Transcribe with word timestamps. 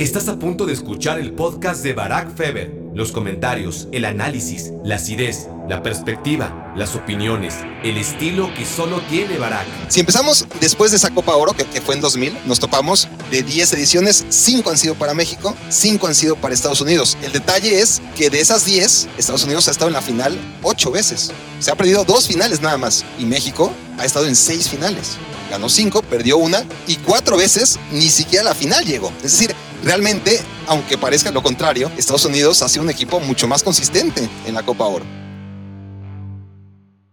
Estás 0.00 0.28
a 0.28 0.38
punto 0.38 0.64
de 0.64 0.72
escuchar 0.72 1.20
el 1.20 1.34
podcast 1.34 1.82
de 1.82 1.92
Barack 1.92 2.34
Feber. 2.34 2.74
Los 2.94 3.12
comentarios, 3.12 3.86
el 3.92 4.06
análisis, 4.06 4.72
la 4.82 4.94
acidez, 4.94 5.48
la 5.68 5.82
perspectiva, 5.82 6.72
las 6.74 6.96
opiniones, 6.96 7.56
el 7.84 7.98
estilo 7.98 8.50
que 8.54 8.64
solo 8.64 9.02
tiene 9.10 9.36
Barack. 9.36 9.66
Si 9.88 10.00
empezamos 10.00 10.46
después 10.58 10.90
de 10.92 10.96
esa 10.96 11.10
Copa 11.10 11.36
Oro, 11.36 11.52
que, 11.52 11.82
fue 11.82 11.96
en 11.96 12.00
2000, 12.00 12.34
nos 12.46 12.58
topamos 12.58 13.08
de 13.30 13.42
10 13.42 13.74
ediciones, 13.74 14.24
5 14.26 14.70
han 14.70 14.78
sido 14.78 14.94
para 14.94 15.12
México, 15.12 15.54
5 15.68 16.06
han 16.06 16.14
sido 16.14 16.34
para 16.34 16.54
Estados 16.54 16.80
Unidos. 16.80 17.18
El 17.22 17.32
detalle 17.32 17.82
es 17.82 18.00
que 18.16 18.30
de 18.30 18.40
esas 18.40 18.64
10, 18.64 19.06
Estados 19.18 19.44
Unidos 19.44 19.68
ha 19.68 19.72
estado 19.72 19.88
en 19.88 19.94
la 19.94 20.00
final 20.00 20.34
8 20.62 20.92
veces. 20.92 21.30
Se 21.58 21.70
ha 21.70 21.74
perdido 21.74 22.06
dos 22.06 22.26
finales 22.26 22.62
nada 22.62 22.78
más. 22.78 23.04
Y 23.18 23.26
México 23.26 23.70
ha 23.98 24.06
estado 24.06 24.26
en 24.26 24.34
6 24.34 24.66
finales. 24.70 25.18
Ganó 25.50 25.68
5, 25.68 26.02
perdió 26.02 26.36
una 26.36 26.64
y 26.86 26.94
4 26.94 27.36
veces 27.36 27.80
ni 27.90 28.08
siquiera 28.08 28.42
a 28.42 28.44
la 28.50 28.54
final 28.54 28.84
llegó. 28.84 29.08
Es 29.16 29.32
decir, 29.32 29.52
realmente, 29.82 30.38
aunque 30.68 30.96
parezca 30.96 31.32
lo 31.32 31.42
contrario, 31.42 31.90
Estados 31.98 32.24
Unidos 32.24 32.62
ha 32.62 32.68
sido 32.68 32.84
un 32.84 32.90
equipo 32.90 33.18
mucho 33.18 33.48
más 33.48 33.64
consistente 33.64 34.28
en 34.46 34.54
la 34.54 34.62
Copa 34.62 34.84
Oro. 34.84 35.04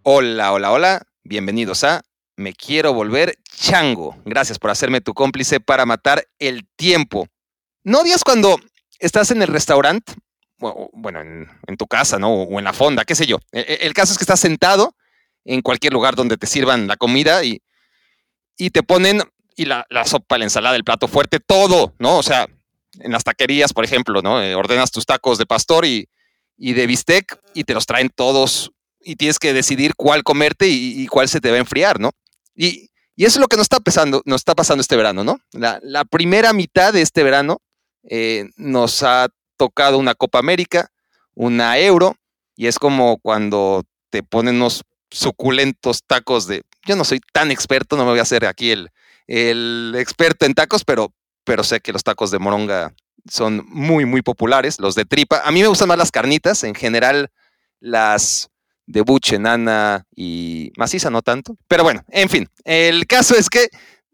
Hola, 0.04 0.54
hola, 0.54 0.72
hola. 0.72 1.02
Bienvenidos 1.24 1.84
a 1.84 2.04
Me 2.36 2.54
Quiero 2.54 2.94
Volver 2.94 3.40
Chango. 3.44 4.16
Gracias 4.24 4.60
por 4.60 4.70
hacerme 4.70 5.02
tu 5.02 5.16
cómplice 5.16 5.60
para 5.60 5.88
matar 5.88 6.24
el 6.38 6.68
tiempo. 6.76 7.28
¿No 7.84 8.02
odias 8.02 8.24
cuando 8.24 8.60
estás 9.00 9.32
en 9.32 9.42
el 9.42 9.48
restaurante? 9.48 10.14
Bueno, 10.60 11.22
en, 11.22 11.78
tu 11.78 11.88
casa, 11.88 12.20
¿no? 12.20 12.32
O 12.34 12.60
en 12.60 12.66
la 12.66 12.74
fonda, 12.74 13.04
qué 13.04 13.16
sé 13.16 13.26
yo. 13.26 13.40
El, 13.52 13.66
el, 13.82 13.94
caso 13.96 14.12
es 14.12 14.20
que 14.20 14.24
estás 14.24 14.40
sentado 14.40 14.96
en 15.44 15.62
cualquier 15.62 15.94
lugar 15.94 16.16
donde 16.16 16.38
te 16.38 16.46
sirvan 16.46 16.88
la 16.88 16.98
comida 16.98 17.44
y, 17.44 17.62
y 18.58 18.72
te 18.72 18.84
ponen 18.84 19.22
y 19.56 19.66
la, 19.66 19.86
la, 19.90 20.06
sopa, 20.06 20.38
la 20.38 20.46
ensalada, 20.46 20.76
el 20.76 20.84
plato 20.84 21.08
fuerte, 21.08 21.40
todo, 21.40 21.94
¿no? 22.00 22.18
O 22.18 22.24
sea, 22.24 22.48
en 23.00 23.12
las 23.12 23.24
taquerías, 23.24 23.74
por 23.74 23.86
ejemplo, 23.86 24.22
¿no? 24.22 24.42
Eh, 24.42 24.56
ordenas 24.56 24.92
tus 24.92 25.06
tacos 25.06 25.38
de 25.38 25.46
pastor 25.46 25.86
y, 25.86 26.10
y, 26.58 26.74
de 26.74 26.88
bistec 26.88 27.40
y 27.54 27.64
te 27.64 27.74
los 27.74 27.86
traen 27.86 28.10
todos 28.14 28.72
y 29.00 29.16
tienes 29.16 29.40
que 29.40 29.54
decidir 29.54 29.96
cuál 29.96 30.24
comerte 30.24 30.68
y, 30.68 31.08
cuál 31.08 31.30
se 31.30 31.40
te 31.40 31.50
va 31.50 31.58
a 31.58 31.60
enfriar, 31.60 32.00
¿no? 32.00 32.12
Y, 32.56 32.90
y, 33.16 33.26
eso 33.26 33.40
es 33.40 33.42
lo 33.42 33.48
que 33.48 33.58
nos 33.58 33.66
está, 33.66 33.80
pasando, 33.80 34.22
está 34.26 34.54
pasando 34.54 34.82
este 34.82 34.96
verano, 34.96 35.24
¿no? 35.24 35.40
La, 35.54 35.80
la 35.82 36.06
primera 36.06 36.54
mitad 36.54 36.94
de 36.94 37.02
este 37.02 37.24
verano 37.24 37.62
eh, 38.10 38.50
nos 38.56 39.04
ha 39.04 39.30
tocado 39.58 39.98
una 39.98 40.16
Copa 40.16 40.40
América, 40.40 40.92
una 41.34 41.78
Euro, 41.80 42.16
y 42.56 42.68
es 42.68 42.80
como 42.80 43.18
cuando 43.20 43.84
te 44.10 44.24
ponen 44.24 44.56
unos 44.56 44.84
suculentos 45.10 46.04
tacos 46.06 46.48
de... 46.48 46.64
Yo 46.88 46.96
no 46.96 47.04
soy 47.04 47.20
tan 47.34 47.52
experto, 47.52 47.98
no 47.98 48.06
me 48.06 48.12
voy 48.12 48.20
a 48.20 48.24
hacer 48.24 48.46
aquí 48.46 48.72
el, 48.72 48.90
el 49.28 49.94
experto 49.98 50.46
en 50.46 50.54
tacos, 50.54 50.84
pero, 50.84 51.14
pero 51.44 51.64
sé 51.64 51.80
que 51.80 51.94
los 51.94 52.04
tacos 52.04 52.32
de 52.32 52.40
moronga 52.40 52.94
son 53.30 53.66
muy, 53.68 54.06
muy 54.06 54.22
populares, 54.22 54.80
los 54.80 54.96
de 54.96 55.06
tripa. 55.06 55.42
A 55.44 55.52
mí 55.52 55.62
me 55.62 55.68
gustan 55.68 55.90
más 55.90 55.98
las 55.98 56.12
carnitas, 56.12 56.64
en 56.64 56.74
general 56.74 57.30
las 57.80 58.50
de 58.86 59.02
buche, 59.02 59.38
nana 59.38 60.06
y 60.16 60.72
maciza 60.78 61.10
no 61.10 61.22
tanto. 61.22 61.58
Pero 61.68 61.84
bueno, 61.84 62.04
en 62.08 62.30
fin, 62.30 62.48
el 62.64 63.06
caso 63.06 63.36
es 63.36 63.50
que 63.50 63.70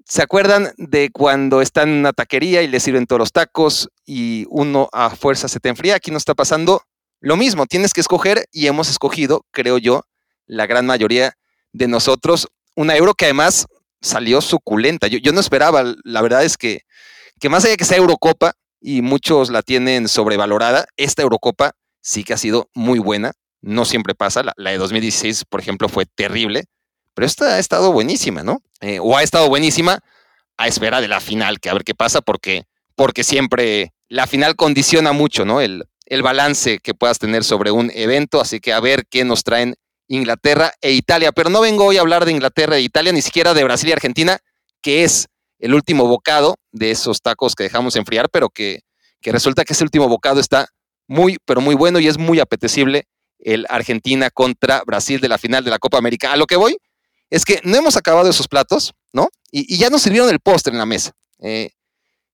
¿Se 0.05 0.21
acuerdan 0.21 0.73
de 0.77 1.11
cuando 1.11 1.61
están 1.61 1.89
en 1.89 1.95
una 1.99 2.11
taquería 2.13 2.61
y 2.61 2.67
le 2.67 2.81
sirven 2.81 3.07
todos 3.07 3.19
los 3.19 3.31
tacos 3.31 3.89
y 4.05 4.45
uno 4.49 4.89
a 4.91 5.09
fuerza 5.11 5.47
se 5.47 5.61
te 5.61 5.69
enfría? 5.69 5.95
Aquí 5.95 6.11
nos 6.11 6.21
está 6.21 6.35
pasando 6.35 6.81
lo 7.21 7.37
mismo. 7.37 7.65
Tienes 7.67 7.93
que 7.93 8.01
escoger 8.01 8.45
y 8.51 8.67
hemos 8.67 8.89
escogido, 8.89 9.45
creo 9.51 9.77
yo, 9.77 10.03
la 10.45 10.65
gran 10.65 10.85
mayoría 10.85 11.37
de 11.71 11.87
nosotros, 11.87 12.49
una 12.75 12.95
euro 12.95 13.13
que 13.13 13.25
además 13.25 13.65
salió 14.01 14.41
suculenta. 14.41 15.07
Yo, 15.07 15.17
yo 15.19 15.31
no 15.31 15.39
esperaba, 15.39 15.83
la 16.03 16.21
verdad 16.21 16.43
es 16.43 16.57
que, 16.57 16.81
que 17.39 17.49
más 17.49 17.65
allá 17.65 17.77
que 17.77 17.85
sea 17.85 17.97
Eurocopa 17.97 18.53
y 18.81 19.01
muchos 19.01 19.49
la 19.49 19.61
tienen 19.61 20.07
sobrevalorada, 20.07 20.85
esta 20.97 21.21
Eurocopa 21.21 21.71
sí 22.01 22.23
que 22.23 22.33
ha 22.33 22.37
sido 22.37 22.69
muy 22.73 22.99
buena. 22.99 23.33
No 23.61 23.85
siempre 23.85 24.13
pasa. 24.13 24.43
La, 24.43 24.53
la 24.57 24.71
de 24.71 24.77
2016, 24.77 25.45
por 25.45 25.61
ejemplo, 25.61 25.87
fue 25.87 26.05
terrible 26.05 26.65
pero 27.13 27.25
esta 27.25 27.55
ha 27.55 27.59
estado 27.59 27.91
buenísima, 27.91 28.43
¿no? 28.43 28.61
Eh, 28.81 28.99
o 28.99 29.17
ha 29.17 29.23
estado 29.23 29.47
buenísima 29.49 29.99
a 30.57 30.67
espera 30.67 31.01
de 31.01 31.07
la 31.07 31.19
final, 31.19 31.59
que 31.59 31.69
a 31.69 31.73
ver 31.73 31.83
qué 31.83 31.95
pasa, 31.95 32.21
porque, 32.21 32.63
porque 32.95 33.23
siempre 33.23 33.93
la 34.07 34.27
final 34.27 34.55
condiciona 34.55 35.11
mucho, 35.11 35.45
¿no? 35.45 35.61
El, 35.61 35.85
el 36.05 36.23
balance 36.23 36.79
que 36.79 36.93
puedas 36.93 37.19
tener 37.19 37.43
sobre 37.43 37.71
un 37.71 37.91
evento, 37.93 38.41
así 38.41 38.59
que 38.59 38.73
a 38.73 38.79
ver 38.79 39.05
qué 39.09 39.25
nos 39.25 39.43
traen 39.43 39.75
Inglaterra 40.07 40.73
e 40.81 40.91
Italia. 40.91 41.31
Pero 41.31 41.49
no 41.49 41.61
vengo 41.61 41.85
hoy 41.85 41.97
a 41.97 42.01
hablar 42.01 42.25
de 42.25 42.31
Inglaterra 42.31 42.77
e 42.77 42.81
Italia, 42.81 43.11
ni 43.11 43.21
siquiera 43.21 43.53
de 43.53 43.63
Brasil 43.63 43.89
y 43.89 43.93
Argentina, 43.93 44.39
que 44.81 45.03
es 45.03 45.27
el 45.59 45.73
último 45.73 46.07
bocado 46.07 46.57
de 46.71 46.91
esos 46.91 47.21
tacos 47.21 47.55
que 47.55 47.63
dejamos 47.63 47.95
enfriar, 47.95 48.29
pero 48.29 48.49
que, 48.49 48.81
que 49.21 49.31
resulta 49.31 49.63
que 49.63 49.73
ese 49.73 49.83
último 49.83 50.07
bocado 50.09 50.39
está 50.39 50.67
muy, 51.07 51.37
pero 51.45 51.61
muy 51.61 51.75
bueno 51.75 51.99
y 51.99 52.07
es 52.07 52.17
muy 52.17 52.39
apetecible 52.39 53.07
el 53.39 53.65
Argentina 53.69 54.29
contra 54.29 54.83
Brasil 54.85 55.19
de 55.19 55.29
la 55.29 55.37
final 55.37 55.63
de 55.63 55.71
la 55.71 55.79
Copa 55.79 55.97
América. 55.97 56.31
A 56.31 56.37
lo 56.37 56.45
que 56.45 56.55
voy 56.55 56.77
es 57.29 57.45
que 57.45 57.59
no 57.63 57.75
hemos 57.75 57.97
acabado 57.97 58.29
esos 58.29 58.47
platos, 58.47 58.93
¿no? 59.11 59.29
Y, 59.51 59.77
ya 59.77 59.89
nos 59.89 60.01
sirvieron 60.01 60.29
el 60.29 60.39
postre 60.39 60.71
en 60.71 60.77
la 60.77 60.85
mesa. 60.85 61.11
Eh, 61.39 61.71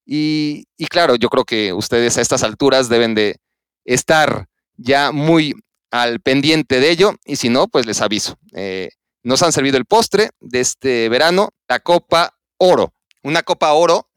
y, 0.06 0.66
claro, 0.90 1.16
yo 1.16 1.30
creo 1.30 1.46
que 1.46 1.72
ustedes 1.72 2.18
a 2.18 2.22
estas 2.22 2.41
alturas 2.44 2.90
deben 2.90 3.13
de 3.13 3.38
estar 3.86 4.47
ya 4.75 5.12
muy 5.12 5.53
al 5.91 6.19
pendiente 6.19 6.79
de 6.79 6.91
ello, 6.91 7.16
y 7.25 7.35
si 7.35 7.50
no, 7.50 7.67
pues 7.67 7.85
les 7.85 8.01
aviso. 8.01 8.38
Eh, 8.53 8.89
nos 9.23 9.41
han 9.44 9.51
servido 9.51 9.77
el 9.77 9.85
postre 9.85 10.29
de 10.39 10.59
este 10.59 11.09
verano, 11.09 11.50
la 11.67 11.79
Copa 11.79 12.38
Oro. 12.57 12.94
Una 13.23 13.44
Copa 13.44 13.73
Oro 13.73 14.09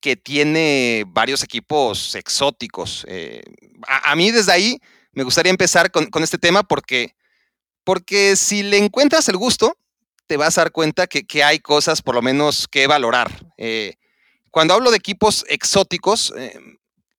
que 0.00 0.16
tiene 0.16 1.04
varios 1.08 1.42
equipos 1.42 2.14
exóticos. 2.14 3.04
Eh, 3.08 3.42
a, 3.88 4.14
mí 4.14 4.30
desde 4.30 4.52
ahí 4.52 4.78
me 5.12 5.24
gustaría 5.24 5.50
empezar 5.50 5.90
con, 5.90 6.06
con 6.06 6.22
este 6.22 6.38
tema 6.38 6.62
porque, 6.62 7.16
porque 7.84 8.36
si 8.36 8.62
le 8.62 8.78
encuentras 8.78 9.28
el 9.28 9.36
gusto, 9.36 9.76
te 10.26 10.36
vas 10.36 10.56
a 10.58 10.62
dar 10.62 10.72
cuenta 10.72 11.06
que, 11.06 11.26
que 11.26 11.42
hay 11.42 11.58
cosas 11.58 12.02
por 12.02 12.14
lo 12.14 12.22
menos 12.22 12.68
que 12.68 12.86
valorar. 12.86 13.30
Eh, 13.56 13.94
cuando 14.50 14.74
hablo 14.74 14.90
de 14.90 14.96
equipos 14.96 15.44
exóticos, 15.48 16.32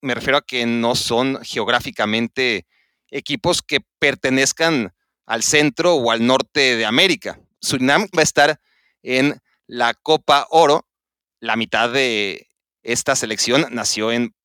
me 0.01 0.15
refiero 0.15 0.37
a 0.37 0.41
que 0.41 0.65
no 0.65 0.95
son 0.95 1.39
geográficamente 1.43 2.65
equipos 3.09 3.61
que 3.61 3.79
pertenezcan 3.99 4.93
al 5.25 5.43
centro 5.43 5.95
o 5.95 6.11
al 6.11 6.25
norte 6.25 6.75
de 6.75 6.85
América. 6.85 7.39
Surinam 7.61 8.07
va 8.15 8.21
a 8.21 8.23
estar 8.23 8.59
en 9.03 9.41
la 9.67 9.93
Copa 9.93 10.47
Oro. 10.49 10.87
La 11.39 11.55
mitad 11.55 11.91
de 11.91 12.49
esta 12.83 13.15
selección 13.15 13.67
nació 13.71 14.11
en 14.11 14.35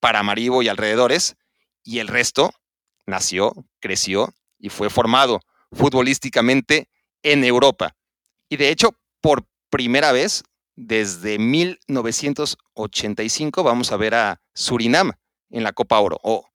Paramaribo 0.00 0.62
y 0.62 0.68
alrededores, 0.68 1.36
y 1.84 1.98
el 2.00 2.08
resto 2.08 2.52
nació, 3.06 3.54
creció 3.80 4.34
y 4.58 4.68
fue 4.68 4.90
formado 4.90 5.40
futbolísticamente 5.72 6.90
en 7.22 7.44
Europa. 7.44 7.96
Y 8.48 8.56
de 8.56 8.70
hecho, 8.70 8.96
por 9.20 9.46
primera 9.70 10.10
vez 10.12 10.42
desde 10.74 11.38
1985 11.38 13.62
vamos 13.62 13.92
a 13.92 13.96
ver 13.96 14.14
a 14.14 14.40
Surinam 14.54 15.12
en 15.50 15.62
la 15.62 15.72
Copa 15.72 16.00
Oro, 16.00 16.18
o, 16.22 16.48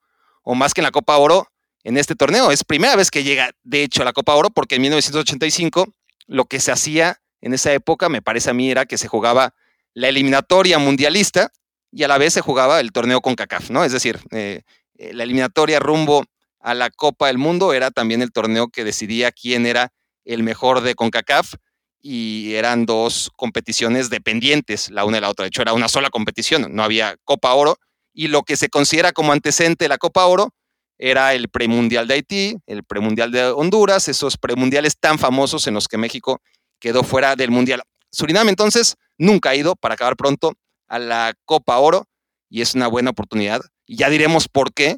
o 0.44 0.56
más 0.56 0.74
que 0.74 0.82
en 0.82 0.86
la 0.86 0.92
Copa 0.92 1.18
Oro 1.18 1.48
en 1.88 1.96
este 1.96 2.16
torneo. 2.16 2.52
Es 2.52 2.66
primera 2.66 2.98
vez 2.98 3.10
que 3.10 3.24
llega, 3.24 3.52
de 3.64 3.82
hecho, 3.82 4.02
a 4.02 4.06
la 4.06 4.12
Copa 4.12 4.36
Oro, 4.36 4.50
porque 4.50 4.76
en 4.76 4.82
1985 4.82 5.88
lo 6.28 6.44
que 6.44 6.60
se 6.60 6.74
hacía 6.74 7.22
en 7.40 7.54
esa 7.54 7.72
época, 7.72 8.10
me 8.10 8.22
parece 8.22 8.50
a 8.50 8.54
mí, 8.54 8.70
era 8.70 8.86
que 8.86 8.98
se 8.98 9.08
jugaba 9.08 9.54
la 9.94 10.10
eliminatoria 10.10 10.80
mundialista 10.80 11.54
y 11.90 12.04
a 12.04 12.10
la 12.10 12.18
vez 12.18 12.34
se 12.34 12.42
jugaba 12.42 12.82
el 12.82 12.92
torneo 12.92 13.22
con 13.22 13.36
CACAF, 13.36 13.70
¿no? 13.70 13.86
Es 13.86 13.94
decir, 13.94 14.20
eh, 14.32 14.64
eh, 14.98 15.14
la 15.14 15.24
eliminatoria 15.24 15.80
rumbo 15.80 16.26
a 16.60 16.74
la 16.74 16.90
Copa 16.90 17.28
del 17.28 17.38
Mundo 17.38 17.72
era 17.72 17.90
también 17.90 18.22
el 18.22 18.34
torneo 18.34 18.68
que 18.68 18.84
decidía 18.84 19.32
quién 19.32 19.66
era 19.66 19.94
el 20.26 20.44
mejor 20.44 20.82
de 20.82 20.94
CONCACAF 20.94 21.54
y 22.02 22.56
eran 22.56 22.86
dos 22.86 23.32
competiciones 23.38 24.10
dependientes, 24.10 24.90
la 24.90 25.06
una 25.06 25.20
y 25.20 25.22
la 25.22 25.30
otra. 25.30 25.44
De 25.44 25.48
hecho, 25.48 25.62
era 25.62 25.72
una 25.72 25.88
sola 25.88 26.10
competición, 26.10 26.76
no 26.76 26.84
había 26.84 27.16
Copa 27.24 27.54
Oro. 27.54 27.78
Y 28.14 28.28
lo 28.28 28.44
que 28.44 28.58
se 28.58 28.68
considera 28.68 29.14
como 29.14 29.32
antecedente 29.32 29.86
de 29.86 29.90
la 29.90 30.00
Copa 30.00 30.26
Oro 30.26 30.52
era 30.98 31.34
el 31.34 31.50
premundial 31.50 32.08
de 32.08 32.16
Haití, 32.16 32.58
el 32.66 32.84
premundial 32.84 33.32
de 33.32 33.46
Honduras, 33.46 34.08
esos 34.08 34.38
premundiales 34.38 34.98
tan 34.98 35.20
famosos 35.20 35.68
en 35.68 35.74
los 35.74 35.88
que 35.88 35.98
México 35.98 36.42
quedó 36.80 37.04
fuera 37.04 37.36
del 37.36 37.52
mundial. 37.52 37.84
Surinam 38.12 38.50
entonces 38.50 38.96
nunca 39.18 39.52
ha 39.52 39.56
ido, 39.56 39.76
para 39.76 39.94
acabar 39.94 40.16
pronto, 40.16 40.54
a 40.88 41.00
la 41.00 41.34
Copa 41.46 41.78
Oro 41.78 42.08
y 42.50 42.62
es 42.62 42.76
una 42.76 42.88
buena 42.88 43.12
oportunidad. 43.12 43.62
Y 43.86 43.98
ya 43.98 44.10
diremos 44.10 44.48
por 44.48 44.74
qué, 44.74 44.98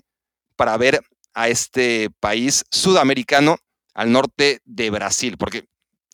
para 0.56 0.78
ver 0.78 1.01
a 1.34 1.48
este 1.48 2.10
país 2.19 2.63
sudamericano 2.72 3.57
al 3.94 4.12
norte 4.12 4.62
de 4.66 4.90
Brasil, 4.90 5.38
porque 5.38 5.66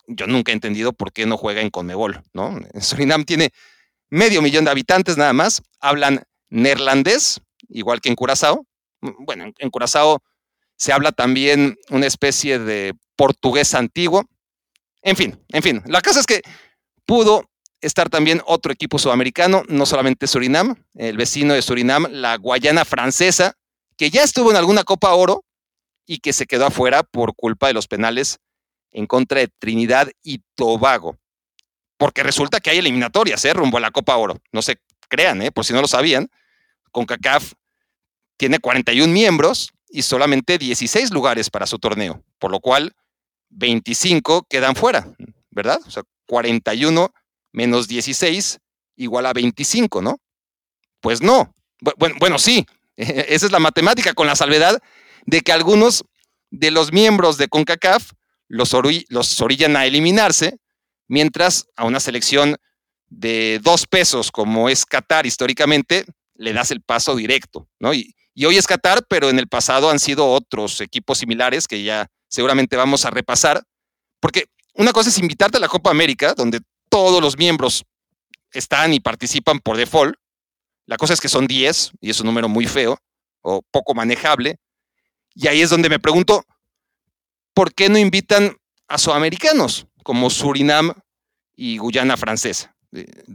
yo 0.07 0.27
nunca 0.27 0.51
he 0.51 0.55
entendido 0.55 0.93
por 0.93 1.11
qué 1.11 1.25
no 1.25 1.37
juega 1.37 1.61
en 1.61 1.69
Conmebol, 1.69 2.21
¿no? 2.33 2.59
Surinam 2.79 3.25
tiene 3.25 3.51
medio 4.09 4.41
millón 4.41 4.65
de 4.65 4.71
habitantes 4.71 5.17
nada 5.17 5.33
más, 5.33 5.61
hablan 5.79 6.23
neerlandés, 6.49 7.41
igual 7.69 8.01
que 8.01 8.09
en 8.09 8.15
Curazao. 8.15 8.65
Mm, 9.05 9.25
bueno, 9.25 9.45
en 9.57 9.69
Curazao 9.69 10.21
se 10.77 10.91
habla 10.91 11.11
también 11.11 11.77
una 11.89 12.07
especie 12.07 12.59
de 12.59 12.93
portugués 13.15 13.73
antiguo. 13.73 14.25
En 15.01 15.15
fin, 15.15 15.39
en 15.49 15.63
fin, 15.63 15.83
la 15.85 16.01
cosa 16.01 16.19
es 16.19 16.25
que 16.25 16.41
pudo 17.05 17.49
estar 17.81 18.09
también 18.09 18.41
otro 18.45 18.71
equipo 18.71 18.97
sudamericano, 18.97 19.63
no 19.67 19.85
solamente 19.85 20.27
Surinam, 20.27 20.75
el 20.95 21.17
vecino 21.17 21.53
de 21.53 21.61
Surinam, 21.61 22.07
la 22.09 22.37
Guayana 22.37 22.83
francesa, 22.83 23.55
que 23.97 24.09
ya 24.09 24.23
estuvo 24.23 24.49
en 24.49 24.57
alguna 24.57 24.83
Copa 24.83 25.13
Oro 25.13 25.45
y 26.07 26.19
que 26.19 26.33
se 26.33 26.47
quedó 26.47 26.65
afuera 26.65 27.03
por 27.03 27.35
culpa 27.35 27.67
de 27.67 27.73
los 27.73 27.87
penales 27.87 28.39
en 28.91 29.05
contra 29.05 29.39
de 29.39 29.49
Trinidad 29.59 30.09
y 30.23 30.41
Tobago. 30.55 31.17
Porque 31.97 32.23
resulta 32.23 32.59
que 32.59 32.71
hay 32.71 32.79
eliminatorias, 32.79 33.45
¿eh? 33.45 33.53
Rumbo 33.53 33.77
a 33.77 33.81
la 33.81 33.91
Copa 33.91 34.17
Oro. 34.17 34.41
No 34.51 34.61
se 34.61 34.77
crean, 35.07 35.41
¿eh? 35.41 35.51
Por 35.51 35.63
si 35.63 35.73
no 35.73 35.81
lo 35.81 35.87
sabían, 35.87 36.29
CONCACAF 36.91 37.53
tiene 38.37 38.59
41 38.59 39.11
miembros 39.11 39.71
y 39.89 40.01
solamente 40.01 40.57
16 40.57 41.11
lugares 41.11 41.49
para 41.49 41.67
su 41.67 41.79
torneo, 41.79 42.23
por 42.39 42.51
lo 42.51 42.59
cual 42.59 42.93
25 43.49 44.45
quedan 44.49 44.75
fuera, 44.75 45.07
¿verdad? 45.51 45.79
O 45.85 45.91
sea, 45.91 46.03
41 46.27 47.13
menos 47.51 47.87
16 47.87 48.59
igual 48.97 49.25
a 49.25 49.33
25, 49.33 50.01
¿no? 50.01 50.19
Pues 50.99 51.21
no. 51.21 51.53
Bueno, 52.19 52.39
sí, 52.39 52.65
esa 52.97 53.45
es 53.45 53.51
la 53.51 53.59
matemática, 53.59 54.13
con 54.13 54.27
la 54.27 54.35
salvedad 54.35 54.81
de 55.25 55.41
que 55.41 55.51
algunos 55.51 56.05
de 56.51 56.71
los 56.71 56.91
miembros 56.91 57.37
de 57.37 57.47
CONCACAF 57.47 58.11
los, 58.47 58.75
los 59.09 59.41
orillan 59.41 59.75
a 59.75 59.85
eliminarse, 59.85 60.57
mientras 61.07 61.67
a 61.75 61.85
una 61.85 61.99
selección 61.99 62.57
de 63.07 63.59
dos 63.61 63.87
pesos 63.87 64.31
como 64.31 64.69
es 64.69 64.85
Qatar 64.85 65.25
históricamente, 65.25 66.05
le 66.35 66.53
das 66.53 66.71
el 66.71 66.81
paso 66.81 67.15
directo, 67.15 67.67
¿no? 67.79 67.93
Y, 67.93 68.15
y 68.35 68.45
hoy 68.45 68.57
es 68.57 68.67
Qatar, 68.67 69.05
pero 69.07 69.29
en 69.29 69.39
el 69.39 69.47
pasado 69.47 69.89
han 69.89 69.97
sido 69.97 70.29
otros 70.29 70.81
equipos 70.81 71.17
similares 71.17 71.67
que 71.67 71.83
ya 71.83 72.07
seguramente 72.27 72.75
vamos 72.75 73.05
a 73.05 73.09
repasar, 73.09 73.63
porque 74.19 74.49
una 74.73 74.91
cosa 74.91 75.09
es 75.09 75.17
invitarte 75.17 75.57
a 75.57 75.61
la 75.61 75.69
Copa 75.69 75.89
América, 75.89 76.33
donde 76.33 76.59
todos 76.89 77.21
los 77.21 77.37
miembros 77.37 77.85
están 78.51 78.93
y 78.93 78.99
participan 78.99 79.59
por 79.59 79.77
default. 79.77 80.15
La 80.85 80.97
cosa 80.97 81.13
es 81.13 81.21
que 81.21 81.29
son 81.29 81.47
10 81.47 81.93
y 82.01 82.09
es 82.09 82.19
un 82.19 82.25
número 82.25 82.49
muy 82.49 82.67
feo 82.67 82.99
o 83.41 83.61
poco 83.71 83.93
manejable. 83.93 84.57
Y 85.33 85.47
ahí 85.47 85.61
es 85.61 85.69
donde 85.69 85.89
me 85.89 85.99
pregunto, 85.99 86.43
¿por 87.53 87.73
qué 87.73 87.87
no 87.87 87.97
invitan 87.97 88.57
a 88.89 88.97
sudamericanos 88.97 89.87
como 90.03 90.29
Surinam 90.29 90.93
y 91.55 91.77
Guyana 91.77 92.17
Francesa? 92.17 92.74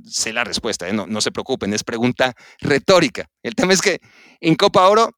Sé 0.06 0.32
la 0.32 0.44
respuesta, 0.44 0.88
¿eh? 0.88 0.92
no, 0.92 1.06
no 1.06 1.20
se 1.20 1.32
preocupen, 1.32 1.72
es 1.74 1.84
pregunta 1.84 2.34
retórica. 2.60 3.28
El 3.42 3.54
tema 3.54 3.72
es 3.72 3.80
que 3.80 4.00
en 4.40 4.54
Copa 4.54 4.88
Oro, 4.88 5.16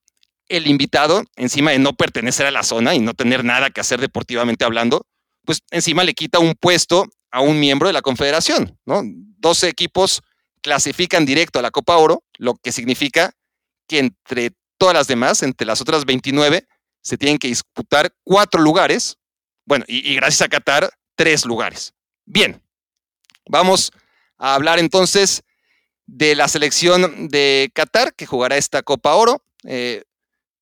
el 0.48 0.66
invitado, 0.66 1.22
encima 1.36 1.70
de 1.70 1.78
no 1.78 1.94
pertenecer 1.94 2.46
a 2.46 2.50
la 2.50 2.62
zona 2.62 2.94
y 2.94 3.00
no 3.00 3.14
tener 3.14 3.44
nada 3.44 3.70
que 3.70 3.80
hacer 3.80 4.00
deportivamente 4.00 4.64
hablando, 4.64 5.06
pues 5.44 5.60
encima 5.70 6.04
le 6.04 6.14
quita 6.14 6.38
un 6.38 6.54
puesto 6.54 7.06
a 7.30 7.40
un 7.40 7.58
miembro 7.58 7.88
de 7.88 7.94
la 7.94 8.02
confederación, 8.02 8.78
¿no? 8.84 9.02
12 9.04 9.68
equipos 9.68 10.22
clasifican 10.60 11.24
directo 11.26 11.58
a 11.58 11.62
la 11.62 11.70
Copa 11.70 11.96
Oro, 11.96 12.22
lo 12.38 12.54
que 12.54 12.72
significa 12.72 13.32
que 13.88 13.98
entre 13.98 14.52
todas 14.78 14.94
las 14.94 15.08
demás, 15.08 15.42
entre 15.42 15.66
las 15.66 15.80
otras 15.80 16.04
29, 16.04 16.66
se 17.02 17.18
tienen 17.18 17.38
que 17.38 17.48
disputar 17.48 18.14
cuatro 18.22 18.60
lugares, 18.60 19.16
bueno, 19.66 19.84
y, 19.88 20.08
y 20.10 20.14
gracias 20.14 20.42
a 20.42 20.48
Qatar, 20.48 20.90
tres 21.16 21.44
lugares. 21.44 21.94
Bien, 22.24 22.62
vamos 23.48 23.92
a 24.42 24.54
hablar 24.54 24.80
entonces 24.80 25.44
de 26.06 26.34
la 26.34 26.48
selección 26.48 27.28
de 27.28 27.70
Qatar 27.74 28.12
que 28.14 28.26
jugará 28.26 28.56
esta 28.56 28.82
Copa 28.82 29.14
Oro. 29.14 29.44
Eh, 29.64 30.02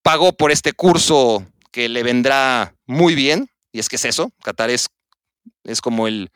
pagó 0.02 0.36
por 0.36 0.52
este 0.52 0.74
curso 0.74 1.46
que 1.72 1.88
le 1.88 2.02
vendrá 2.02 2.74
muy 2.86 3.14
bien, 3.14 3.48
y 3.72 3.80
es 3.80 3.88
que 3.88 3.96
es 3.96 4.04
eso, 4.04 4.32
Qatar 4.44 4.68
es, 4.68 4.88
es 5.64 5.80
como, 5.80 6.08
el, 6.08 6.30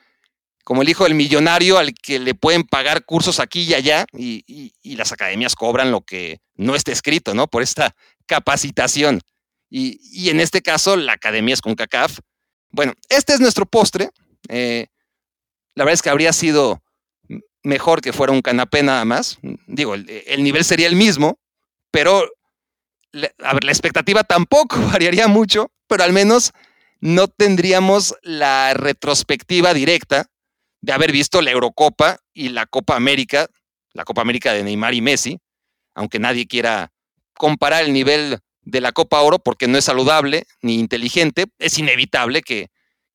como 0.65 0.81
el 0.81 0.89
hijo 0.89 1.05
del 1.05 1.15
millonario 1.15 1.77
al 1.77 1.93
que 1.93 2.19
le 2.19 2.35
pueden 2.35 2.63
pagar 2.65 3.05
cursos 3.05 3.39
aquí 3.41 3.63
y 3.65 3.75
allá, 3.75 4.07
y, 4.17 4.73
las 4.97 5.13
academias 5.13 5.55
cobran 5.55 5.91
lo 5.91 6.01
que 6.01 6.39
no 6.55 6.75
está 6.75 6.93
escrito, 6.93 7.35
¿no? 7.35 7.47
Por 7.47 7.63
esta 7.63 7.95
capacitación. 8.27 9.21
Y, 9.69 10.31
en 10.31 10.41
este 10.41 10.63
caso, 10.63 10.97
la 10.97 11.15
academia 11.15 11.53
es 11.53 11.61
con 11.61 11.75
CACAF. 11.75 12.21
Bueno, 12.71 12.95
este 13.09 13.35
es 13.35 13.41
nuestro 13.41 13.67
postre. 13.67 14.11
Eh, 14.49 14.87
la 15.75 15.85
verdad 15.85 15.95
es 15.95 16.03
que 16.03 16.11
habría 16.11 16.33
sido 16.33 16.84
mejor 17.65 18.01
que 18.01 18.13
fuera 18.13 18.33
un 18.33 18.43
canapé 18.43 18.83
nada 18.83 19.05
más. 19.05 19.39
Digo, 19.67 19.95
el, 19.95 20.45
nivel 20.45 20.65
sería 20.65 20.87
el 20.87 20.95
mismo, 20.95 21.39
pero 21.91 22.25
la 23.13 23.29
expectativa 23.65 24.23
tampoco 24.23 24.79
variaría 24.93 25.27
mucho, 25.27 25.73
pero 25.89 26.05
al 26.05 26.13
menos 26.13 26.53
no 27.01 27.29
tendríamos 27.29 28.15
la 28.23 28.73
retrospectiva 28.75 29.75
directa 29.75 30.27
de 30.81 30.93
haber 30.93 31.13
visto 31.13 31.43
la 31.43 31.51
Eurocopa 31.51 32.19
y 32.33 32.51
la 32.51 32.67
Copa 32.67 32.97
América, 32.97 33.47
la 33.93 34.05
Copa 34.05 34.23
América 34.23 34.53
de 34.53 34.63
Neymar 34.63 34.95
y 34.95 35.01
Messi, 35.01 35.39
aunque 35.95 36.19
nadie 36.19 36.47
quiera 36.47 36.93
comparar 37.35 37.85
el 37.85 37.93
nivel 37.93 38.39
de 38.63 38.81
la 38.81 38.93
Copa 38.93 39.21
Oro 39.21 39.39
porque 39.39 39.69
no 39.69 39.79
es 39.79 39.85
saludable 39.85 40.47
ni 40.63 40.79
inteligente, 40.79 41.47
es 41.59 41.79
inevitable 41.79 42.43
que 42.43 42.69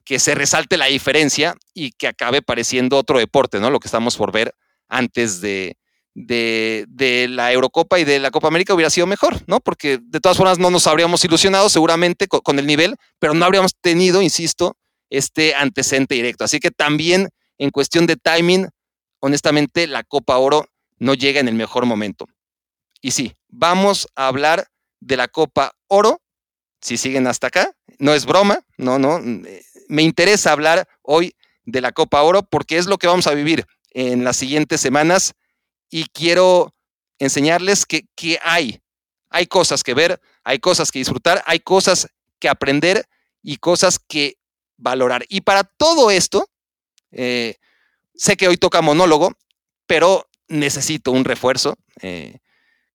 que 0.09 0.17
se 0.17 0.33
resalte 0.33 0.75
la 0.75 0.87
diferencia 0.87 1.55
y 1.71 1.91
que 1.91 2.07
acabe 2.07 2.41
pareciendo 2.41 2.97
otro 2.97 3.19
deporte, 3.19 3.59
¿no? 3.59 3.69
Lo 3.69 3.79
que 3.79 3.87
estamos 3.87 4.17
por 4.17 4.31
ver 4.31 4.55
antes 4.87 5.39
de, 5.39 5.77
de, 6.15 7.27
la 7.29 7.53
Eurocopa 7.53 7.99
y 7.99 8.05
de 8.05 8.17
la 8.17 8.31
Copa 8.31 8.47
América 8.47 8.73
hubiera 8.73 8.89
sido 8.89 9.05
mejor, 9.05 9.43
¿no? 9.45 9.59
Porque 9.59 9.99
de 10.01 10.19
todas 10.19 10.35
formas 10.35 10.57
no 10.57 10.71
nos 10.71 10.87
habríamos 10.87 11.23
ilusionado 11.25 11.69
seguramente 11.69 12.27
con, 12.27 12.57
el 12.57 12.65
nivel, 12.65 12.95
pero 13.19 13.35
no 13.35 13.45
habríamos 13.45 13.75
tenido, 13.79 14.23
insisto, 14.23 14.77
este 15.11 15.53
antecedente 15.53 16.15
directo. 16.15 16.43
Así 16.43 16.59
que 16.59 16.71
también 16.71 17.29
en 17.59 17.69
cuestión 17.69 18.07
de 18.07 18.15
timing, 18.15 18.67
honestamente, 19.19 19.85
la 19.85 20.01
Copa 20.01 20.39
Oro 20.39 20.65
no 20.97 21.13
llega 21.13 21.39
en 21.39 21.49
el 21.49 21.53
mejor 21.53 21.85
momento. 21.85 22.25
Y 22.99 23.11
sí, 23.11 23.35
vamos 23.47 24.07
a 24.15 24.25
hablar 24.25 24.69
de 25.01 25.17
la 25.17 25.27
Copa 25.27 25.73
Oro, 25.87 26.19
si 26.81 26.97
siguen 26.97 27.27
hasta 27.27 27.45
acá, 27.45 27.73
no 27.99 28.13
es 28.13 28.25
broma, 28.25 28.61
no, 28.77 28.97
no, 28.97 29.19
eh, 29.19 29.61
me 29.89 30.03
interesa 30.03 30.53
hablar 30.53 30.87
hoy 31.01 31.35
de 31.65 31.81
la 31.81 31.91
Copa 31.91 32.21
Oro 32.21 32.43
porque 32.43 32.77
es 32.77 32.85
lo 32.85 32.97
que 32.97 33.07
vamos 33.07 33.27
a 33.27 33.33
vivir 33.33 33.65
en 33.91 34.23
las 34.23 34.37
siguientes 34.37 34.79
semanas 34.79 35.33
y 35.89 36.05
quiero 36.05 36.73
enseñarles 37.17 37.85
que, 37.85 38.07
hay. 38.41 38.81
Hay 39.29 39.47
cosas 39.47 39.83
que 39.83 39.93
ver, 39.93 40.21
hay 40.43 40.59
cosas 40.59 40.91
que 40.91 40.99
disfrutar, 40.99 41.43
hay 41.45 41.59
cosas 41.59 42.07
que 42.39 42.49
aprender 42.49 43.05
y 43.41 43.57
cosas 43.57 43.99
que 43.99 44.37
valorar. 44.77 45.25
Y 45.27 45.41
para 45.41 45.63
todo 45.63 46.09
esto, 46.11 46.47
eh, 47.11 47.57
sé 48.15 48.37
que 48.37 48.47
hoy 48.47 48.57
toca 48.57 48.81
monólogo, 48.81 49.33
pero 49.85 50.29
necesito 50.47 51.11
un 51.11 51.25
refuerzo. 51.25 51.77
Eh, 52.01 52.39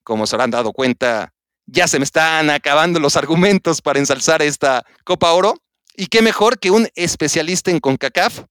como 0.02 0.26
se 0.26 0.36
habrán 0.36 0.50
dado 0.50 0.72
cuenta, 0.72 1.34
ya 1.66 1.88
se 1.88 1.98
me 1.98 2.04
están 2.04 2.50
acabando 2.50 3.00
los 3.00 3.16
argumentos 3.16 3.80
para 3.80 3.98
ensalzar 3.98 4.42
esta 4.42 4.84
Copa 5.04 5.32
Oro. 5.32 5.54
Y 5.96 6.06
qué 6.06 6.22
mejor 6.22 6.58
que 6.58 6.70
un 6.70 6.88
especialista 6.96 7.70
en 7.70 7.78
CONCACAF, 7.78 8.44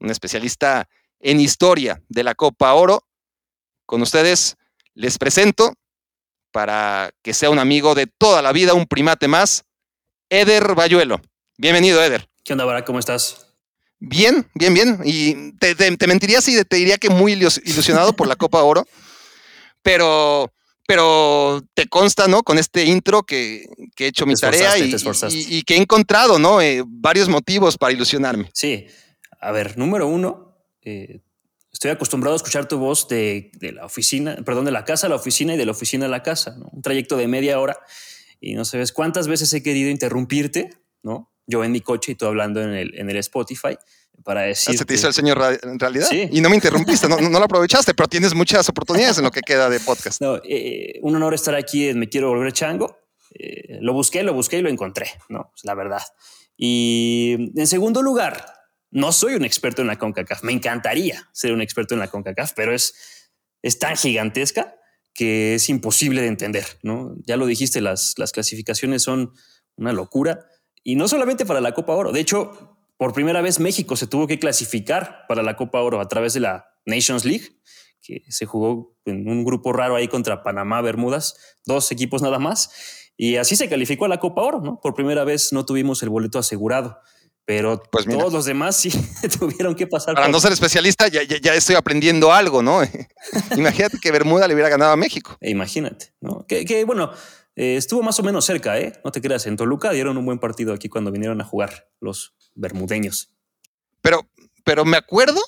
un 0.00 0.10
especialista 0.10 0.88
en 1.20 1.40
historia 1.40 2.02
de 2.08 2.24
la 2.24 2.34
Copa 2.34 2.74
Oro. 2.74 3.06
Con 3.86 4.02
ustedes 4.02 4.56
les 4.94 5.18
presento, 5.18 5.74
para 6.50 7.10
que 7.22 7.32
sea 7.32 7.50
un 7.50 7.58
amigo 7.58 7.94
de 7.94 8.06
toda 8.06 8.42
la 8.42 8.52
vida, 8.52 8.74
un 8.74 8.86
primate 8.86 9.28
más, 9.28 9.64
Eder 10.28 10.74
Bayuelo. 10.74 11.20
Bienvenido, 11.56 12.02
Eder. 12.02 12.28
¿Qué 12.44 12.52
onda, 12.52 12.64
Barack? 12.64 12.86
¿Cómo 12.86 12.98
estás? 12.98 13.46
Bien, 13.98 14.46
bien, 14.54 14.74
bien. 14.74 15.00
Y 15.04 15.52
te, 15.52 15.74
te 15.74 16.06
mentiría 16.06 16.42
si 16.42 16.62
te 16.64 16.76
diría 16.76 16.98
que 16.98 17.08
muy 17.08 17.32
ilusionado 17.32 18.14
por 18.14 18.26
la 18.26 18.36
Copa 18.36 18.62
Oro, 18.62 18.86
pero 19.82 20.52
pero 20.86 21.62
te 21.74 21.86
consta, 21.86 22.28
¿no? 22.28 22.42
Con 22.42 22.58
este 22.58 22.84
intro 22.84 23.22
que, 23.22 23.66
he 23.98 24.06
hecho 24.06 24.26
mi 24.26 24.34
tarea 24.34 24.76
y, 24.78 25.62
que 25.62 25.74
he 25.74 25.78
encontrado, 25.78 26.38
¿no? 26.38 26.60
Eh, 26.60 26.82
varios 26.86 27.28
motivos 27.28 27.78
para 27.78 27.92
ilusionarme. 27.92 28.50
Sí. 28.52 28.86
A 29.40 29.50
ver, 29.52 29.76
número 29.76 30.06
uno, 30.06 30.56
eh, 30.82 31.20
estoy 31.72 31.90
acostumbrado 31.90 32.34
a 32.34 32.36
escuchar 32.36 32.68
tu 32.68 32.78
voz 32.78 33.08
de, 33.08 33.50
la 33.60 33.84
oficina, 33.84 34.36
perdón, 34.44 34.64
de 34.64 34.70
la 34.70 34.84
casa 34.84 35.06
a 35.06 35.10
la 35.10 35.16
oficina 35.16 35.54
y 35.54 35.56
de 35.56 35.66
la 35.66 35.72
oficina 35.72 36.06
a 36.06 36.08
la 36.08 36.22
casa, 36.22 36.56
¿no? 36.56 36.68
Un 36.72 36.82
trayecto 36.82 37.16
de 37.16 37.26
media 37.26 37.58
hora 37.58 37.78
y 38.40 38.54
no 38.54 38.64
sabes 38.64 38.92
cuántas 38.92 39.28
veces 39.28 39.52
he 39.52 39.62
querido 39.62 39.90
interrumpirte, 39.90 40.70
¿no? 41.02 41.32
Yo 41.46 41.64
en 41.64 41.72
mi 41.72 41.80
coche 41.80 42.12
y 42.12 42.14
tú 42.14 42.26
hablando 42.26 42.62
en 42.62 42.70
el, 42.70 42.94
en 42.98 43.10
el 43.10 43.16
Spotify 43.16 43.76
para 44.22 44.42
decir. 44.42 44.76
¿Se 44.76 44.84
te 44.84 44.94
hizo 44.94 45.08
el 45.08 45.14
señor 45.14 45.40
en 45.62 45.78
realidad? 45.78 46.06
Sí. 46.08 46.28
Y 46.30 46.40
no 46.40 46.48
me 46.48 46.56
interrumpiste, 46.56 47.08
no, 47.08 47.18
no, 47.18 47.38
lo 47.38 47.44
aprovechaste, 47.44 47.94
pero 47.94 48.08
tienes 48.08 48.34
muchas 48.34 48.68
oportunidades 48.68 49.18
en 49.18 49.24
lo 49.24 49.30
que 49.30 49.40
queda 49.40 49.68
de 49.68 49.80
podcast. 49.80 50.20
No, 50.20 50.40
eh, 50.44 50.98
un 51.02 51.16
honor 51.16 51.34
estar 51.34 51.54
aquí 51.54 51.88
en 51.88 51.98
Me 51.98 52.08
Quiero 52.08 52.28
Volver 52.28 52.52
Chango. 52.52 52.98
Eh, 53.34 53.78
lo 53.80 53.92
busqué, 53.92 54.22
lo 54.22 54.34
busqué 54.34 54.58
y 54.58 54.62
lo 54.62 54.68
encontré, 54.68 55.10
¿no? 55.28 55.52
la 55.62 55.74
verdad. 55.74 56.02
Y 56.56 57.52
en 57.56 57.66
segundo 57.66 58.02
lugar, 58.02 58.46
no 58.90 59.10
soy 59.10 59.34
un 59.34 59.44
experto 59.44 59.82
en 59.82 59.88
la 59.88 59.98
CONCACAF. 59.98 60.42
Me 60.44 60.52
encantaría 60.52 61.28
ser 61.32 61.52
un 61.52 61.62
experto 61.62 61.94
en 61.94 62.00
la 62.00 62.08
CONCACAF, 62.08 62.52
pero 62.54 62.74
es, 62.74 62.94
es 63.62 63.78
tan 63.78 63.96
gigantesca 63.96 64.76
que 65.14 65.54
es 65.54 65.68
imposible 65.68 66.20
de 66.22 66.28
entender, 66.28 66.64
¿no? 66.82 67.16
Ya 67.26 67.36
lo 67.36 67.46
dijiste, 67.46 67.80
las, 67.80 68.14
las 68.18 68.32
clasificaciones 68.32 69.02
son 69.02 69.32
una 69.76 69.92
locura 69.92 70.46
y 70.82 70.96
no 70.96 71.08
solamente 71.08 71.46
para 71.46 71.60
la 71.60 71.74
Copa 71.74 71.94
Oro. 71.94 72.12
De 72.12 72.20
hecho, 72.20 72.71
por 73.02 73.14
primera 73.14 73.42
vez 73.42 73.58
México 73.58 73.96
se 73.96 74.06
tuvo 74.06 74.28
que 74.28 74.38
clasificar 74.38 75.24
para 75.26 75.42
la 75.42 75.56
Copa 75.56 75.80
Oro 75.80 76.00
a 76.00 76.06
través 76.06 76.34
de 76.34 76.38
la 76.38 76.68
Nations 76.86 77.24
League, 77.24 77.58
que 78.00 78.22
se 78.28 78.46
jugó 78.46 78.94
en 79.04 79.28
un 79.28 79.44
grupo 79.44 79.72
raro 79.72 79.96
ahí 79.96 80.06
contra 80.06 80.44
Panamá, 80.44 80.80
Bermudas, 80.82 81.34
dos 81.66 81.90
equipos 81.90 82.22
nada 82.22 82.38
más. 82.38 82.70
Y 83.16 83.38
así 83.38 83.56
se 83.56 83.68
calificó 83.68 84.04
a 84.04 84.08
la 84.08 84.20
Copa 84.20 84.42
Oro, 84.42 84.60
¿no? 84.60 84.78
Por 84.80 84.94
primera 84.94 85.24
vez 85.24 85.52
no 85.52 85.66
tuvimos 85.66 86.00
el 86.04 86.10
boleto 86.10 86.38
asegurado, 86.38 87.00
pero 87.44 87.82
pues 87.90 88.06
todos 88.06 88.32
los 88.32 88.44
demás 88.44 88.76
sí 88.76 88.90
tuvieron 89.40 89.74
que 89.74 89.88
pasar. 89.88 90.14
Para 90.14 90.28
no 90.28 90.38
ser 90.38 90.52
especialista, 90.52 91.08
ya, 91.08 91.24
ya, 91.24 91.54
estoy 91.56 91.74
aprendiendo 91.74 92.32
algo, 92.32 92.62
¿no? 92.62 92.82
Imagínate 93.56 93.98
que 94.00 94.12
Bermuda 94.12 94.46
le 94.46 94.54
hubiera 94.54 94.68
ganado 94.68 94.92
a 94.92 94.96
México. 94.96 95.36
E 95.40 95.50
imagínate, 95.50 96.14
¿no? 96.20 96.46
Que, 96.46 96.64
que 96.64 96.84
bueno, 96.84 97.10
eh, 97.54 97.76
estuvo 97.76 98.02
más 98.02 98.18
o 98.18 98.22
menos 98.22 98.44
cerca, 98.44 98.78
¿eh? 98.78 98.92
No 99.04 99.12
te 99.12 99.20
creas, 99.20 99.46
en 99.46 99.56
Toluca 99.56 99.90
dieron 99.90 100.16
un 100.16 100.24
buen 100.24 100.38
partido 100.38 100.72
aquí 100.72 100.88
cuando 100.88 101.10
vinieron 101.10 101.40
a 101.40 101.44
jugar 101.44 101.88
los 102.00 102.34
bermudeños. 102.54 103.34
Pero, 104.00 104.26
pero 104.64 104.84
me 104.84 104.96
acuerdo, 104.96 105.40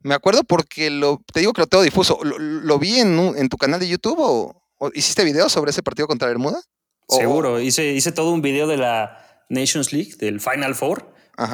me 0.00 0.14
acuerdo 0.14 0.44
porque 0.44 0.90
lo, 0.90 1.20
te 1.32 1.40
digo 1.40 1.52
que 1.52 1.62
lo 1.62 1.66
tengo 1.66 1.82
difuso. 1.82 2.20
¿Lo, 2.22 2.78
vi 2.78 3.00
en, 3.00 3.18
en, 3.36 3.48
tu 3.48 3.56
canal 3.56 3.80
de 3.80 3.88
YouTube 3.88 4.18
o, 4.18 4.62
hiciste 4.94 5.24
video 5.24 5.48
sobre 5.48 5.70
ese 5.70 5.82
partido 5.82 6.06
contra 6.06 6.28
Bermuda? 6.28 6.60
Seguro, 7.08 7.60
hice, 7.60 7.92
hice 7.92 8.12
todo 8.12 8.30
un 8.30 8.40
video 8.40 8.66
de 8.66 8.76
la 8.76 9.44
Nations 9.48 9.92
League, 9.92 10.14
del 10.18 10.40
Final 10.40 10.74
Four, 10.74 11.12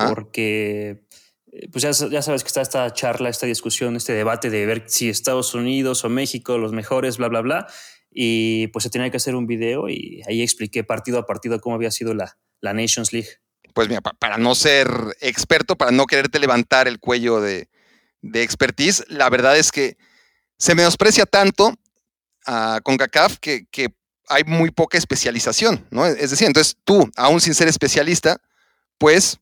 porque 0.09 1.05
eh, 1.53 1.69
pues 1.73 1.83
ya, 1.83 2.09
ya, 2.09 2.23
sabes 2.23 2.43
que 2.43 2.49
está 2.49 2.61
esta 2.61 2.93
charla, 2.93 3.29
esta 3.29 3.47
discusión, 3.47 3.97
este 3.97 4.13
debate 4.13 4.51
de 4.51 4.67
ver 4.67 4.85
si 4.87 5.09
Estados 5.09 5.55
Unidos 5.55 6.05
o 6.05 6.09
México 6.09 6.59
los 6.59 6.73
mejores, 6.73 7.17
bla, 7.17 7.29
bla, 7.29 7.41
bla. 7.41 7.67
Y 8.11 8.69
pues 8.69 8.85
se 8.85 8.91
tenía 8.91 9.11
que 9.11 9.19
hacer 9.19 9.35
un 9.35 9.47
video 9.47 9.89
y 9.89 10.23
ahí 10.27 10.43
expliqué 10.43 10.83
partido 10.85 11.19
a 11.19 11.27
partido 11.27 11.61
cómo 11.61 11.75
había 11.77 11.91
sido 11.91 12.15
la, 12.15 12.39
la 12.61 12.73
Nations 12.73 13.13
League. 13.13 13.29
Pues 13.75 13.89
mira, 13.89 14.01
para 14.01 14.39
no 14.39 14.55
ser 14.55 14.89
experto, 15.21 15.77
para 15.77 15.91
no 15.91 16.07
quererte 16.07 16.39
levantar 16.39 16.89
el 16.89 16.99
cuello 16.99 17.41
de, 17.41 17.69
de 18.23 18.43
expertise, 18.43 19.05
la 19.09 19.29
verdad 19.31 19.57
es 19.59 19.71
que 19.71 19.97
se 20.57 20.75
menosprecia 20.75 21.27
tanto 21.27 21.75
a 22.47 22.81
CONCACAF 22.83 23.39
que, 23.39 23.67
que 23.71 23.89
hay 24.29 24.45
muy 24.45 24.71
poca 24.71 24.99
especialización, 24.99 25.87
¿no? 25.91 26.07
Es 26.07 26.31
decir, 26.31 26.47
entonces 26.47 26.77
tú, 26.85 27.11
aún 27.17 27.41
sin 27.41 27.55
ser 27.55 27.69
especialista, 27.69 28.39
pues 28.99 29.39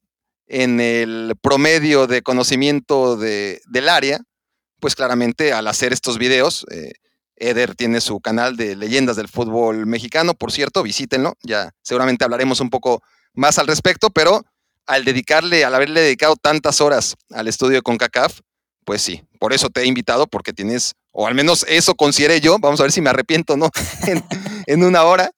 en 0.47 0.81
el 0.81 1.35
promedio 1.41 2.07
de 2.07 2.23
conocimiento 2.23 3.17
de, 3.17 3.61
del 3.67 3.89
área, 3.89 4.21
pues 4.81 4.95
claramente 4.95 5.53
al 5.53 5.67
hacer 5.67 5.93
estos 5.93 6.19
videos, 6.19 6.67
eh, 6.71 6.93
Eder 7.37 7.75
tiene 7.75 8.01
su 8.01 8.21
canal 8.21 8.57
de 8.57 8.77
leyendas 8.77 9.17
del 9.17 9.29
fútbol 9.29 9.87
mexicano, 9.87 10.35
por 10.35 10.53
cierto, 10.53 10.83
visítenlo, 10.83 11.35
ya 11.43 11.73
seguramente 11.83 12.25
hablaremos 12.25 12.61
un 12.61 12.71
poco 12.71 13.03
más 13.35 13.59
al 13.59 13.67
respecto, 13.67 14.11
pero 14.11 14.45
al 14.87 15.05
dedicarle, 15.05 15.65
al 15.65 15.75
haberle 15.75 16.01
dedicado 16.01 16.37
tantas 16.37 16.81
horas 16.81 17.17
al 17.31 17.49
estudio 17.49 17.77
de 17.77 17.83
CONCACAF, 17.83 18.41
pues 18.85 19.03
sí, 19.03 19.23
por 19.41 19.53
eso 19.53 19.69
te 19.69 19.83
he 19.83 19.87
invitado, 19.87 20.27
porque 20.27 20.53
tienes, 20.53 20.95
o 21.11 21.27
al 21.27 21.35
menos 21.35 21.67
eso 21.69 21.95
consideré 21.95 22.41
yo, 22.41 22.59
vamos 22.59 22.81
a 22.81 22.85
ver 22.85 22.93
si 22.93 23.01
me 23.01 23.11
arrepiento 23.11 23.57
no 23.57 23.69
en, 24.67 24.85
una 24.85 25.03
hora, 25.05 25.31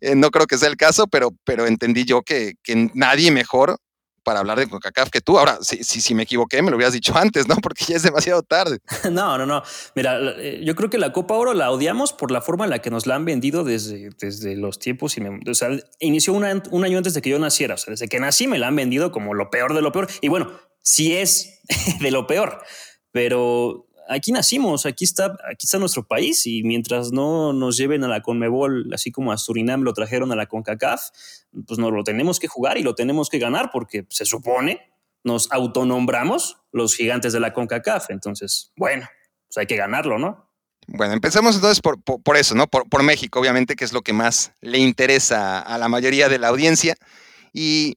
eh, 0.00 0.14
no 0.14 0.30
creo 0.30 0.46
que 0.46 0.58
sea 0.58 0.68
el 0.68 0.76
caso, 0.76 1.06
pero, 1.06 1.30
pero 1.44 1.66
entendí 1.66 2.04
yo 2.04 2.22
que, 2.22 2.54
que 2.62 2.90
nadie 2.94 3.30
mejor 3.30 3.76
para 4.24 4.40
hablar 4.40 4.58
de 4.58 4.68
CONCACAF 4.68 5.10
que 5.10 5.20
tú. 5.20 5.38
Ahora, 5.38 5.58
si, 5.60 5.84
si, 5.84 6.14
me 6.14 6.24
equivoqué, 6.24 6.62
me 6.62 6.70
lo 6.70 6.76
hubieras 6.76 6.94
dicho 6.94 7.16
antes, 7.16 7.46
¿no? 7.46 7.56
Porque 7.56 7.84
ya 7.84 7.96
es 7.96 8.02
demasiado 8.02 8.42
tarde. 8.42 8.78
no, 9.10 9.38
no, 9.38 9.46
no. 9.46 9.62
Mira, 9.94 10.18
eh, 10.38 10.62
yo 10.64 10.74
creo 10.74 10.90
que 10.90 10.98
la 10.98 11.12
Copa 11.12 11.34
Oro 11.34 11.54
la 11.54 11.70
odiamos 11.70 12.12
por 12.12 12.30
la 12.30 12.40
forma 12.40 12.64
en 12.64 12.70
la 12.70 12.80
que 12.80 12.90
nos 12.90 13.06
la 13.06 13.14
han 13.14 13.24
vendido 13.24 13.62
desde, 13.62 14.10
desde 14.18 14.56
los 14.56 14.78
tiempos. 14.78 15.16
Y 15.16 15.22
o 15.48 15.54
sea, 15.54 15.68
inició 16.00 16.32
un 16.32 16.44
año 16.44 16.98
antes 16.98 17.14
de 17.14 17.22
que 17.22 17.30
yo 17.30 17.38
naciera. 17.38 17.74
O 17.74 17.78
sea, 17.78 17.92
desde 17.92 18.08
que 18.08 18.18
nací 18.18 18.48
me 18.48 18.58
la 18.58 18.68
han 18.68 18.76
vendido 18.76 19.12
como 19.12 19.34
lo 19.34 19.50
peor 19.50 19.74
de 19.74 19.82
lo 19.82 19.92
peor. 19.92 20.08
Y 20.20 20.28
bueno, 20.28 20.50
sí 20.82 21.16
es 21.16 21.60
de 22.00 22.10
lo 22.10 22.26
peor, 22.26 22.62
pero 23.10 23.86
aquí 24.08 24.32
nacimos, 24.32 24.86
aquí 24.86 25.04
está, 25.04 25.36
aquí 25.50 25.64
está 25.64 25.78
nuestro 25.78 26.06
país 26.06 26.46
y 26.46 26.62
mientras 26.62 27.12
no 27.12 27.52
nos 27.52 27.76
lleven 27.76 28.04
a 28.04 28.08
la 28.08 28.22
Conmebol, 28.22 28.92
así 28.92 29.10
como 29.10 29.32
a 29.32 29.38
Surinam 29.38 29.82
lo 29.82 29.92
trajeron 29.92 30.32
a 30.32 30.36
la 30.36 30.46
CONCACAF, 30.46 31.10
pues 31.66 31.78
nos 31.78 31.92
lo 31.92 32.04
tenemos 32.04 32.38
que 32.38 32.48
jugar 32.48 32.78
y 32.78 32.82
lo 32.82 32.94
tenemos 32.94 33.28
que 33.28 33.38
ganar 33.38 33.70
porque 33.72 34.06
se 34.10 34.24
supone 34.24 34.80
nos 35.24 35.50
autonombramos 35.50 36.58
los 36.70 36.94
gigantes 36.94 37.32
de 37.32 37.40
la 37.40 37.52
CONCACAF. 37.52 38.10
Entonces, 38.10 38.72
bueno, 38.76 39.08
pues 39.48 39.56
hay 39.56 39.66
que 39.66 39.76
ganarlo, 39.76 40.18
¿no? 40.18 40.50
Bueno, 40.86 41.14
empecemos 41.14 41.54
entonces 41.54 41.80
por, 41.80 42.02
por, 42.02 42.36
eso, 42.36 42.54
¿no? 42.54 42.66
Por, 42.66 42.88
por, 42.90 43.02
México, 43.02 43.40
obviamente, 43.40 43.74
que 43.74 43.86
es 43.86 43.94
lo 43.94 44.02
que 44.02 44.12
más 44.12 44.52
le 44.60 44.78
interesa 44.78 45.60
a 45.60 45.78
la 45.78 45.88
mayoría 45.88 46.28
de 46.28 46.38
la 46.38 46.48
audiencia. 46.48 46.94
Y 47.54 47.96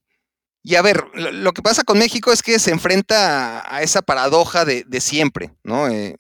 y 0.67 0.75
a 0.75 0.81
ver, 0.81 1.05
lo, 1.13 1.53
que 1.53 1.62
pasa 1.62 1.86
con 1.86 1.97
México 1.97 2.33
es 2.33 2.43
que 2.43 2.59
se 2.59 2.71
enfrenta 2.71 3.74
a, 3.74 3.83
esa 3.83 4.01
paradoja 4.01 4.65
de, 4.65 5.00
siempre, 5.00 5.55
¿no? 5.63 5.88
Eh, 5.88 6.17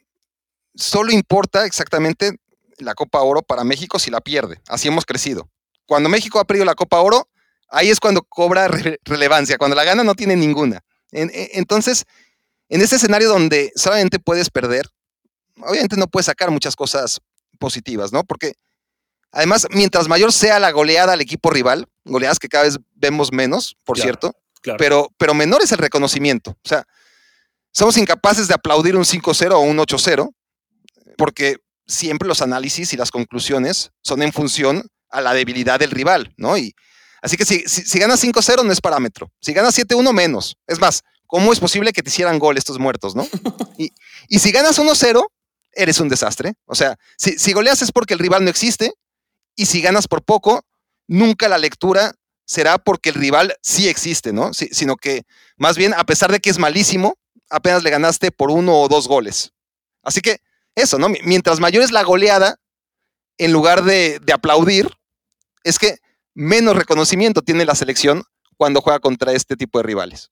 solo 0.73 1.11
importa 1.11 1.65
exactamente 1.65 2.31
la 2.77 2.95
Copa 2.95 3.21
Oro 3.23 3.41
para 3.41 3.65
México 3.65 3.99
si 3.99 4.09
la 4.09 4.21
pierde. 4.21 4.61
Así 4.69 4.87
hemos 4.87 5.05
crecido. 5.05 5.49
Cuando 5.85 6.07
México 6.07 6.39
ha 6.39 6.45
perdido 6.45 6.63
la 6.63 6.75
Copa 6.75 7.01
Oro, 7.01 7.27
ahí 7.67 7.89
es 7.89 7.99
cuando 7.99 8.21
cobra 8.21 8.69
relevancia. 9.03 9.57
Cuando 9.57 9.75
la 9.75 9.83
gana 9.83 10.05
no 10.05 10.15
tiene 10.15 10.37
ninguna. 10.37 10.81
E, 11.11 11.49
entonces, 11.55 12.05
en 12.69 12.81
ese 12.81 12.95
escenario 12.95 13.27
donde 13.27 13.73
solamente 13.75 14.17
puedes 14.17 14.49
perder, 14.49 14.87
obviamente 15.57 15.97
no 15.97 16.07
puedes 16.07 16.27
sacar 16.27 16.51
muchas 16.51 16.77
cosas 16.77 17.19
positivas, 17.59 18.13
¿no? 18.13 18.23
Porque 18.23 18.53
además, 19.31 19.67
mientras 19.71 20.07
mayor 20.07 20.31
sea 20.33 20.59
la 20.59 20.71
goleada 20.71 21.13
al 21.13 21.21
equipo 21.21 21.49
rival, 21.49 21.87
goleadas 22.05 22.39
que 22.39 22.49
cada 22.49 22.65
vez 22.65 22.79
vemos 22.95 23.31
menos, 23.31 23.77
por 23.83 23.99
cierto, 23.99 24.33
Pero, 24.77 25.09
pero 25.17 25.33
menor 25.33 25.61
es 25.61 25.71
el 25.71 25.77
reconocimiento. 25.77 26.51
O 26.51 26.67
sea, 26.67 26.85
somos 27.71 27.97
incapaces 27.97 28.47
de 28.47 28.53
aplaudir 28.53 28.97
un 28.97 29.05
5-0 29.05 29.51
o 29.53 29.59
un 29.59 29.77
8-0 29.77 30.29
porque 31.17 31.57
siempre 31.85 32.27
los 32.27 32.41
análisis 32.41 32.91
y 32.93 32.97
las 32.97 33.11
conclusiones 33.11 33.91
son 34.01 34.21
en 34.21 34.33
función 34.33 34.83
a 35.09 35.21
la 35.21 35.33
debilidad 35.33 35.79
del 35.79 35.91
rival, 35.91 36.33
¿no? 36.37 36.57
Y, 36.57 36.75
así 37.21 37.37
que 37.37 37.45
si, 37.45 37.59
si, 37.67 37.99
ganas 37.99 38.23
5-0 38.23 38.65
no 38.65 38.71
es 38.71 38.81
parámetro. 38.81 39.31
Si 39.39 39.53
ganas 39.53 39.77
7-1 39.77 40.11
menos. 40.11 40.57
Es 40.67 40.79
más, 40.79 41.03
¿cómo 41.27 41.53
es 41.53 41.59
posible 41.59 41.93
que 41.93 42.03
te 42.03 42.09
hicieran 42.09 42.39
gol 42.39 42.57
estos 42.57 42.79
muertos, 42.79 43.15
no? 43.15 43.27
Y, 43.77 43.93
y 44.27 44.39
si 44.39 44.51
ganas 44.51 44.79
1-0, 44.79 45.23
eres 45.73 45.99
un 45.99 46.09
desastre. 46.09 46.55
O 46.65 46.73
sea, 46.73 46.97
si, 47.15 47.37
si 47.37 47.53
goleas 47.53 47.81
es 47.83 47.91
porque 47.91 48.15
el 48.15 48.19
rival 48.19 48.43
no 48.43 48.49
existe 48.49 48.91
y 49.57 49.65
si 49.65 49.81
ganas 49.81 50.07
por 50.07 50.23
poco, 50.23 50.63
nunca 51.07 51.49
la 51.49 51.57
lectura 51.57 52.13
será 52.45 52.77
porque 52.77 53.09
el 53.09 53.15
rival 53.15 53.57
sí 53.61 53.89
existe, 53.89 54.31
¿no? 54.31 54.53
sino 54.53 54.95
que 54.95 55.25
más 55.57 55.75
bien, 55.77 55.93
a 55.93 56.05
pesar 56.05 56.31
de 56.31 56.39
que 56.39 56.49
es 56.49 56.59
malísimo, 56.59 57.17
apenas 57.49 57.83
le 57.83 57.89
ganaste 57.89 58.31
por 58.31 58.51
uno 58.51 58.79
o 58.79 58.87
dos 58.87 59.07
goles. 59.07 59.51
Así 60.03 60.21
que 60.21 60.39
eso, 60.75 60.97
¿no? 60.99 61.09
Mientras 61.23 61.59
mayor 61.59 61.83
es 61.83 61.91
la 61.91 62.03
goleada, 62.03 62.59
en 63.37 63.51
lugar 63.51 63.83
de, 63.83 64.21
aplaudir, 64.33 64.89
es 65.63 65.79
que 65.79 65.97
menos 66.33 66.75
reconocimiento 66.75 67.41
tiene 67.41 67.65
la 67.65 67.75
selección 67.75 68.23
cuando 68.55 68.81
juega 68.81 68.99
contra 68.99 69.33
este 69.33 69.55
tipo 69.55 69.79
de 69.79 69.83
rivales. 69.83 70.29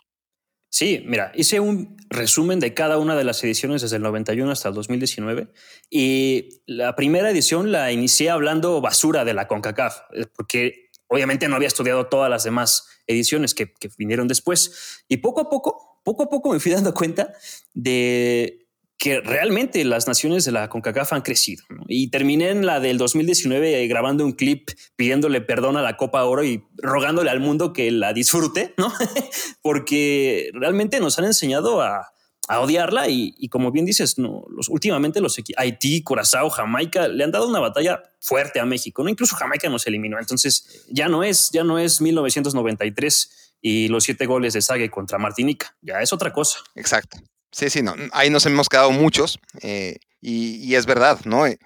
Sí, 0.69 1.03
mira, 1.05 1.31
hice 1.35 1.59
un 1.59 1.95
resumen 2.09 2.59
de 2.59 2.73
cada 2.73 2.97
una 2.97 3.15
de 3.15 3.23
las 3.23 3.43
ediciones 3.43 3.81
desde 3.81 3.95
el 3.95 4.01
91 4.03 4.51
hasta 4.51 4.69
el 4.69 4.75
2019 4.75 5.47
y 5.89 6.61
la 6.65 6.95
primera 6.95 7.29
edición 7.29 7.71
la 7.71 7.91
inicié 7.91 8.29
hablando 8.29 8.81
basura 8.81 9.23
de 9.23 9.33
la 9.33 9.47
CONCACAF, 9.47 9.97
eh, 10.13 10.25
porque 10.35 10.89
obviamente 11.07 11.47
no 11.47 11.55
había 11.55 11.67
estudiado 11.67 12.07
todas 12.07 12.29
las 12.29 12.43
demás 12.43 12.87
ediciones 13.07 13.53
que, 13.53 13.71
que 13.73 13.89
vinieron 13.97 14.27
después. 14.27 15.03
Y 15.07 15.17
poco 15.17 15.41
a 15.41 15.49
poco, 15.49 16.01
poco 16.03 16.23
a 16.23 16.29
poco 16.29 16.51
me 16.51 16.59
fui 16.59 16.71
dando 16.71 16.93
cuenta 16.93 17.33
de 17.73 18.64
que 18.97 19.19
realmente 19.19 19.83
las 19.83 20.07
naciones 20.07 20.45
de 20.45 20.51
la 20.51 20.69
CONCACAF 20.69 21.13
han 21.13 21.21
crecido. 21.21 21.63
Y 21.87 22.09
terminé 22.09 22.49
en 22.49 22.65
la 22.65 22.79
del 22.79 22.97
2019 22.97 23.87
grabando 23.87 24.25
un 24.25 24.31
clip 24.31 24.69
pidiéndole 24.95 25.41
perdón 25.41 25.77
a 25.77 25.81
la 25.81 25.97
Copa 25.97 26.23
Oro 26.23 26.43
y 26.43 26.63
rogándole 26.77 27.29
al 27.29 27.39
mundo 27.39 27.73
que 27.73 27.91
la 27.91 28.13
disfrute, 28.13 28.73
¿no? 28.77 28.91
Porque 29.61 30.49
realmente 30.53 30.99
nos 30.99 31.19
han 31.19 31.25
enseñado 31.25 31.81
a, 31.81 32.11
odiarla 32.47 33.09
y, 33.09 33.49
como 33.49 33.71
bien 33.71 33.87
dices, 33.87 34.19
no, 34.19 34.45
los, 34.49 34.69
últimamente 34.69 35.19
los 35.19 35.35
Haití, 35.57 36.03
Curazao, 36.03 36.51
Jamaica 36.51 37.07
le 37.07 37.23
han 37.23 37.31
dado 37.31 37.47
una 37.47 37.59
batalla 37.59 38.03
fuerte 38.19 38.59
a 38.59 38.65
México, 38.65 39.03
¿no? 39.03 39.09
Incluso 39.09 39.35
Jamaica 39.35 39.67
nos 39.67 39.87
eliminó. 39.87 40.19
Entonces 40.19 40.85
ya 40.87 41.07
no 41.09 41.23
es, 41.23 41.49
ya 41.49 41.63
no 41.63 41.79
es 41.79 42.01
1993 42.01 43.55
y 43.61 43.87
los 43.87 44.03
siete 44.03 44.27
goles 44.27 44.53
de 44.53 44.61
Sague 44.61 44.91
contra 44.91 45.17
Martinica. 45.17 45.75
Ya 45.81 46.01
es 46.01 46.13
otra 46.13 46.31
cosa. 46.31 46.59
Exacto. 46.75 47.17
Sí, 47.55 47.69
sí, 47.69 47.81
no. 47.81 47.95
Ahí 48.11 48.29
nos 48.29 48.45
hemos 48.45 48.67
quedado 48.67 48.91
muchos 48.91 49.39
eh, 49.61 49.95
y, 50.19 50.75
es 50.75 50.85
verdad, 50.85 51.21
¿no? 51.23 51.47
Eh, 51.47 51.57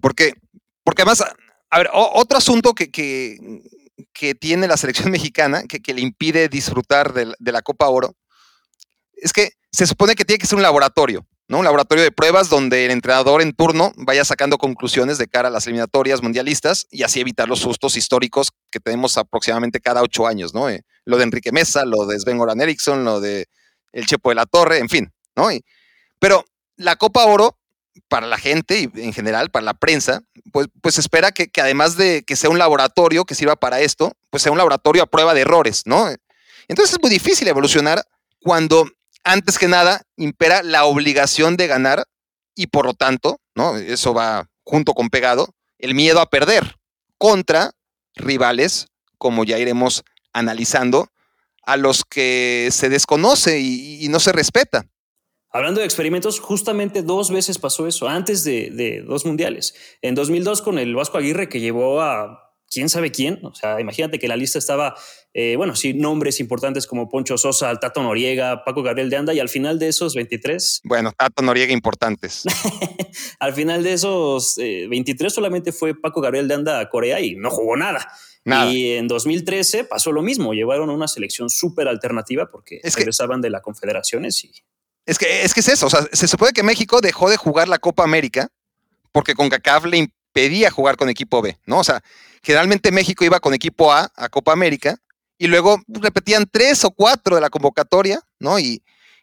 porque, 0.00 0.32
porque 0.82 1.02
además, 1.02 1.22
a 1.70 1.78
ver, 1.78 1.88
otro 1.92 2.36
asunto 2.36 2.74
que, 2.74 2.90
que, 2.90 4.34
tiene 4.34 4.66
la 4.66 4.76
selección 4.76 5.08
mexicana, 5.12 5.62
que, 5.68 5.94
le 5.94 6.00
impide 6.00 6.48
disfrutar 6.48 7.12
de, 7.12 7.32
la 7.38 7.62
Copa 7.62 7.86
Oro, 7.86 8.16
es 9.14 9.32
que 9.32 9.50
se 9.70 9.86
supone 9.86 10.16
que 10.16 10.24
tiene 10.24 10.40
que 10.40 10.48
ser 10.48 10.56
un 10.56 10.62
laboratorio, 10.62 11.24
¿no? 11.46 11.58
Un 11.58 11.64
laboratorio 11.64 12.02
de 12.02 12.10
pruebas 12.10 12.48
donde 12.48 12.86
el 12.86 12.90
entrenador 12.90 13.40
en 13.40 13.52
turno 13.52 13.92
vaya 13.98 14.24
sacando 14.24 14.58
conclusiones 14.58 15.16
de 15.16 15.28
cara 15.28 15.46
a 15.46 15.52
las 15.52 15.64
eliminatorias 15.68 16.24
mundialistas 16.24 16.88
y 16.90 17.04
así 17.04 17.20
evitar 17.20 17.48
los 17.48 17.60
sustos 17.60 17.96
históricos 17.96 18.50
que 18.68 18.80
tenemos 18.80 19.16
aproximadamente 19.16 19.78
cada 19.78 20.02
ocho 20.02 20.26
años, 20.26 20.54
¿no? 20.54 20.68
Eh, 20.68 20.82
lo 21.04 21.18
de 21.18 21.22
Enrique 21.22 21.52
Mesa, 21.52 21.84
lo 21.84 22.06
de 22.06 22.18
Sven 22.18 22.38
Goran 22.38 22.60
Eriksson, 22.60 23.04
lo 23.04 23.20
de 23.20 23.46
el 23.92 24.06
Chepo 24.06 24.30
de 24.30 24.36
la 24.36 24.46
Torre, 24.46 24.78
en 24.78 24.88
fin, 24.88 25.12
¿no? 25.36 25.48
pero 26.18 26.44
la 26.76 26.96
Copa 26.96 27.24
Oro, 27.24 27.56
para 28.08 28.26
la 28.26 28.38
gente 28.38 28.78
y 28.78 29.02
en 29.02 29.12
general, 29.12 29.50
para 29.50 29.64
la 29.64 29.74
prensa, 29.74 30.22
pues, 30.52 30.68
pues 30.80 30.98
espera 30.98 31.32
que, 31.32 31.50
además 31.60 31.96
de 31.96 32.22
que 32.22 32.36
sea 32.36 32.50
un 32.50 32.58
laboratorio 32.58 33.24
que 33.24 33.34
sirva 33.34 33.56
para 33.56 33.80
esto, 33.80 34.12
pues 34.30 34.42
sea 34.42 34.52
un 34.52 34.58
laboratorio 34.58 35.02
a 35.02 35.06
prueba 35.06 35.34
de 35.34 35.42
errores, 35.42 35.82
¿no? 35.86 36.08
Entonces 36.68 36.94
es 36.94 37.00
muy 37.00 37.10
difícil 37.10 37.48
evolucionar 37.48 38.02
cuando 38.40 38.88
antes 39.24 39.58
que 39.58 39.68
nada, 39.68 40.02
impera 40.16 40.62
la 40.62 40.84
obligación 40.84 41.56
de 41.56 41.66
ganar 41.66 42.06
y 42.54 42.68
por 42.68 42.86
lo 42.86 42.94
tanto, 42.94 43.40
¿no? 43.54 43.76
Eso 43.76 44.14
va 44.14 44.48
junto 44.64 44.94
con 44.94 45.10
pegado, 45.10 45.54
el 45.78 45.94
miedo 45.94 46.20
a 46.20 46.30
perder 46.30 46.76
contra 47.18 47.72
rivales, 48.14 48.86
como 49.18 49.44
ya 49.44 49.58
iremos 49.58 50.04
analizando, 50.32 51.08
a 51.62 51.76
los 51.76 52.04
que 52.04 52.68
se 52.72 52.88
desconoce 52.88 53.60
y, 53.60 54.08
no 54.08 54.20
se 54.20 54.32
respeta. 54.32 54.86
Hablando 55.52 55.80
de 55.80 55.86
experimentos, 55.86 56.40
justamente 56.40 57.02
dos 57.02 57.30
veces 57.30 57.58
pasó 57.58 57.86
eso, 57.86 58.08
antes 58.08 58.44
de, 58.44 58.70
de 58.70 59.02
dos 59.02 59.26
mundiales. 59.26 59.74
En 60.02 60.14
2002 60.14 60.62
con 60.62 60.78
el 60.78 60.94
Vasco 60.94 61.18
Aguirre 61.18 61.48
que 61.48 61.60
llevó 61.60 62.00
a 62.00 62.50
quién 62.70 62.88
sabe 62.88 63.10
quién. 63.10 63.40
O 63.42 63.54
sea, 63.54 63.80
imagínate 63.80 64.18
que 64.18 64.28
la 64.28 64.36
lista 64.36 64.58
estaba, 64.58 64.94
eh, 65.34 65.56
bueno, 65.56 65.76
sí, 65.76 65.92
nombres 65.92 66.40
importantes 66.40 66.86
como 66.86 67.08
Poncho 67.08 67.36
Sosa, 67.36 67.74
Tato 67.76 68.02
Noriega, 68.02 68.64
Paco 68.64 68.82
Gabriel 68.82 69.10
de 69.10 69.16
Anda, 69.16 69.34
y 69.34 69.40
al 69.40 69.48
final 69.48 69.78
de 69.78 69.88
esos 69.88 70.14
23. 70.14 70.80
Bueno, 70.84 71.12
Tato 71.16 71.42
Noriega 71.42 71.72
importantes. 71.72 72.44
al 73.40 73.52
final 73.52 73.82
de 73.82 73.92
esos 73.92 74.56
23 74.56 75.32
eh, 75.32 75.34
solamente 75.34 75.72
fue 75.72 76.00
Paco 76.00 76.20
Gabriel 76.20 76.48
de 76.48 76.54
Anda 76.54 76.80
a 76.80 76.88
Corea 76.88 77.20
y 77.20 77.34
no 77.34 77.50
jugó 77.50 77.76
nada. 77.76 78.10
Y 78.72 78.92
en 78.92 79.06
2013 79.06 79.84
pasó 79.84 80.12
lo 80.12 80.22
mismo, 80.22 80.54
llevaron 80.54 80.88
una 80.88 81.08
selección 81.08 81.50
súper 81.50 81.88
alternativa 81.88 82.50
porque 82.50 82.80
es 82.82 82.94
regresaban 82.94 83.42
de 83.42 83.50
las 83.50 83.60
confederaciones 83.60 84.44
y... 84.44 84.52
Es 85.10 85.18
que, 85.18 85.42
es 85.42 85.54
que 85.54 85.60
es 85.60 85.68
eso, 85.68 85.86
o 85.86 85.90
sea, 85.90 86.06
se 86.12 86.28
supone 86.28 86.52
que 86.52 86.62
México 86.62 87.00
dejó 87.00 87.30
de 87.30 87.36
jugar 87.36 87.68
la 87.68 87.78
Copa 87.78 88.04
América 88.04 88.48
porque 89.12 89.34
con 89.34 89.48
CACAF 89.48 89.86
le 89.86 89.96
impedía 89.96 90.70
jugar 90.70 90.96
con 90.96 91.08
equipo 91.08 91.42
B, 91.42 91.58
¿no? 91.66 91.80
O 91.80 91.84
sea, 91.84 92.00
Generalmente 92.42 92.90
México 92.90 93.24
iba 93.24 93.40
con 93.40 93.54
equipo 93.54 93.92
A 93.92 94.10
a 94.14 94.28
Copa 94.28 94.52
América 94.52 94.96
y 95.38 95.46
luego 95.46 95.82
repetían 95.88 96.46
tres 96.50 96.84
o 96.84 96.90
cuatro 96.90 97.34
de 97.34 97.40
la 97.40 97.50
convocatoria, 97.50 98.20
¿no? 98.38 98.58
Y, 98.58 98.82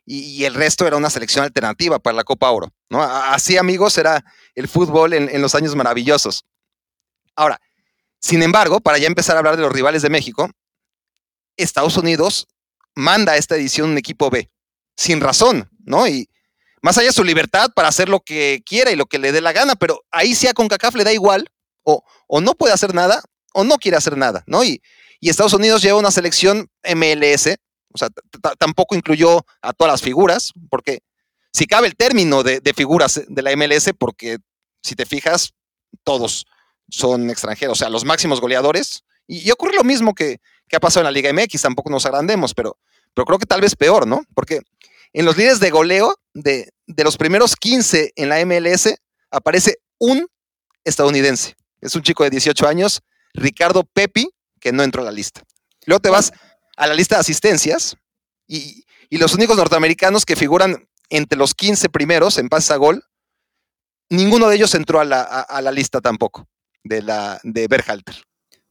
el 0.10 0.54
resto 0.54 0.88
era 0.88 0.96
una 0.96 1.10
selección 1.10 1.44
alternativa 1.44 2.00
para 2.00 2.16
la 2.16 2.24
Copa 2.24 2.50
Oro, 2.50 2.72
¿no? 2.90 3.04
Así, 3.04 3.58
amigos, 3.58 3.98
era 3.98 4.24
el 4.56 4.70
fútbol 4.70 5.12
en, 5.12 5.42
los 5.42 5.54
años 5.54 5.76
maravillosos. 5.76 6.46
Ahora, 7.36 7.60
sin 8.22 8.42
embargo, 8.42 8.80
para 8.80 9.00
ya 9.00 9.08
empezar 9.08 9.36
a 9.36 9.40
hablar 9.40 9.58
de 9.58 9.64
los 9.64 9.72
rivales 9.74 10.02
de 10.02 10.10
México, 10.10 10.50
Estados 11.58 11.98
Unidos 11.98 12.48
manda 12.96 13.34
a 13.34 13.36
esta 13.36 13.58
edición 13.58 13.90
un 13.90 13.98
equipo 13.98 14.30
B, 14.30 14.50
sin 14.98 15.22
razón, 15.22 15.70
¿no? 15.86 16.08
Y 16.08 16.30
más 16.82 16.98
allá 16.98 17.08
de 17.08 17.14
su 17.14 17.24
libertad 17.24 17.72
para 17.74 17.88
hacer 17.88 18.10
lo 18.10 18.20
que 18.20 18.62
quiera 18.66 18.92
y 18.92 18.96
lo 18.96 19.06
que 19.06 19.20
le 19.20 19.32
dé 19.32 19.42
la 19.42 19.54
gana, 19.54 19.76
pero 19.76 20.04
ahí 20.12 20.36
sí 20.36 20.48
a 20.48 20.54
CONCACAF 20.54 20.96
le 20.96 21.04
da 21.04 21.14
igual, 21.14 21.50
o, 21.84 22.42
no 22.42 22.54
puede 22.56 22.74
hacer 22.74 22.94
nada 22.94 23.24
o 23.54 23.64
no 23.64 23.78
quiere 23.78 23.98
hacer 23.98 24.18
nada, 24.18 24.44
¿no? 24.48 24.64
Y, 24.64 24.82
Estados 25.22 25.54
Unidos 25.54 25.82
lleva 25.82 26.00
una 26.00 26.12
selección 26.12 26.70
MLS, 26.84 27.58
o 27.92 27.98
sea, 27.98 28.10
tampoco 28.60 28.96
incluyó 28.96 29.46
a 29.62 29.74
todas 29.74 29.92
las 29.92 30.02
figuras, 30.02 30.54
porque 30.70 31.00
si 31.52 31.66
cabe 31.66 31.88
el 31.88 31.96
término 31.96 32.44
de, 32.44 32.62
figuras 32.76 33.22
de 33.28 33.42
la 33.42 33.56
MLS, 33.56 33.92
porque 33.98 34.38
si 34.84 34.96
te 34.96 35.06
fijas, 35.06 35.54
todos 36.04 36.46
son 36.90 37.30
extranjeros, 37.30 37.78
o 37.78 37.80
sea, 37.80 37.90
los 37.90 38.06
máximos 38.06 38.40
goleadores, 38.40 39.04
y, 39.28 39.50
ocurre 39.52 39.74
lo 39.76 39.84
mismo 39.84 40.14
que, 40.14 40.40
ha 40.72 40.80
pasado 40.80 41.02
en 41.02 41.06
la 41.06 41.12
Liga 41.12 41.34
MX, 41.34 41.62
tampoco 41.62 41.90
nos 41.90 42.06
agrandemos, 42.06 42.54
pero, 42.54 42.78
pero 43.18 43.26
creo 43.26 43.40
que 43.40 43.48
tal 43.48 43.62
vez 43.62 43.76
peor, 43.76 44.06
¿no? 44.06 44.22
Porque 44.36 44.62
en 45.12 45.26
los 45.26 45.36
líderes 45.36 45.60
de 45.60 45.72
goleo 45.72 46.16
de, 46.36 46.72
de 46.86 47.04
los 47.04 47.18
primeros 47.18 47.56
15 47.56 48.14
en 48.16 48.30
la 48.30 48.46
MLS 48.46 48.94
aparece 49.32 49.80
un 49.98 50.28
estadounidense. 50.84 51.56
Es 51.82 51.96
un 51.96 52.04
chico 52.04 52.24
de 52.24 52.30
18 52.30 52.68
años, 52.68 53.02
Ricardo 53.34 53.86
Pepi, 53.86 54.30
que 54.60 54.72
no 54.72 54.84
entró 54.84 55.02
a 55.02 55.06
la 55.06 55.12
lista. 55.12 55.42
Luego 55.88 56.00
te 56.00 56.12
vas 56.12 56.32
a 56.78 56.86
la 56.86 56.94
lista 56.94 57.16
de 57.16 57.22
asistencias 57.22 57.98
y, 58.48 58.86
los 59.10 59.34
únicos 59.34 59.58
norteamericanos 59.58 60.24
que 60.24 60.36
figuran 60.36 60.88
entre 61.10 61.40
los 61.40 61.56
15 61.56 61.90
primeros 61.90 62.38
en 62.38 62.50
pases 62.50 62.70
a 62.70 62.76
gol, 62.76 63.04
ninguno 64.12 64.48
de 64.48 64.58
ellos 64.58 64.76
entró 64.76 65.00
a 65.00 65.06
la, 65.06 65.24
a 65.24 65.62
la 65.64 65.72
lista 65.72 66.02
tampoco 66.02 66.48
de, 66.84 67.02
la, 67.02 67.40
de 67.42 67.68
Berhalter. 67.68 68.16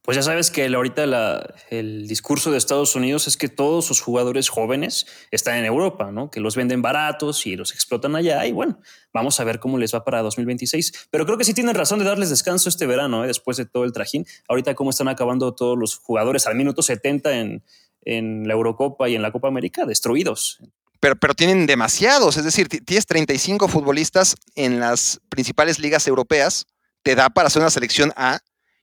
Pues 0.06 0.14
ya 0.14 0.22
sabes 0.22 0.52
que 0.52 0.64
ahorita 0.64 1.56
el 1.68 2.06
discurso 2.06 2.52
de 2.52 2.58
Estados 2.58 2.94
Unidos 2.94 3.26
es 3.26 3.36
que 3.36 3.48
todos 3.48 3.84
sus 3.84 4.00
jugadores 4.00 4.48
jóvenes 4.48 5.04
están 5.32 5.56
en 5.56 5.64
Europa, 5.64 6.12
¿no? 6.12 6.30
Que 6.30 6.38
los 6.38 6.54
venden 6.54 6.80
baratos 6.80 7.44
y 7.44 7.56
los 7.56 7.72
explotan 7.72 8.14
allá. 8.14 8.46
Y 8.46 8.52
bueno, 8.52 8.78
vamos 9.12 9.40
a 9.40 9.44
ver 9.44 9.58
cómo 9.58 9.78
les 9.78 9.92
va 9.92 10.04
para 10.04 10.22
2026. 10.22 11.08
Pero 11.10 11.26
creo 11.26 11.36
que 11.36 11.42
sí 11.42 11.54
tienen 11.54 11.74
razón 11.74 11.98
de 11.98 12.04
darles 12.04 12.30
descanso 12.30 12.68
este 12.68 12.86
verano, 12.86 13.24
¿eh? 13.24 13.26
después 13.26 13.56
de 13.56 13.66
todo 13.66 13.82
el 13.82 13.90
trajín. 13.90 14.24
Ahorita 14.48 14.76
cómo 14.76 14.90
están 14.90 15.08
acabando 15.08 15.52
todos 15.56 15.76
los 15.76 15.96
jugadores 15.96 16.46
al 16.46 16.54
minuto 16.54 16.82
70 16.82 17.40
en, 17.40 17.64
en 18.02 18.46
la 18.46 18.54
Eurocopa 18.54 19.08
y 19.08 19.16
en 19.16 19.22
la 19.22 19.32
Copa 19.32 19.48
América, 19.48 19.86
destruidos. 19.86 20.60
Pero, 21.00 21.16
pero, 21.16 21.34
tienen 21.34 21.66
demasiados, 21.66 22.36
es 22.36 22.44
decir, 22.44 22.68
tienes 22.68 23.06
35 23.06 23.66
futbolistas 23.66 24.36
en 24.54 24.78
las 24.78 25.20
principales 25.28 25.80
ligas 25.80 26.06
europeas, 26.06 26.64
te 27.02 27.16
da 27.16 27.28
para 27.28 27.48
hacer 27.48 27.60
una 27.60 27.70
selección 27.70 28.12
A 28.14 28.38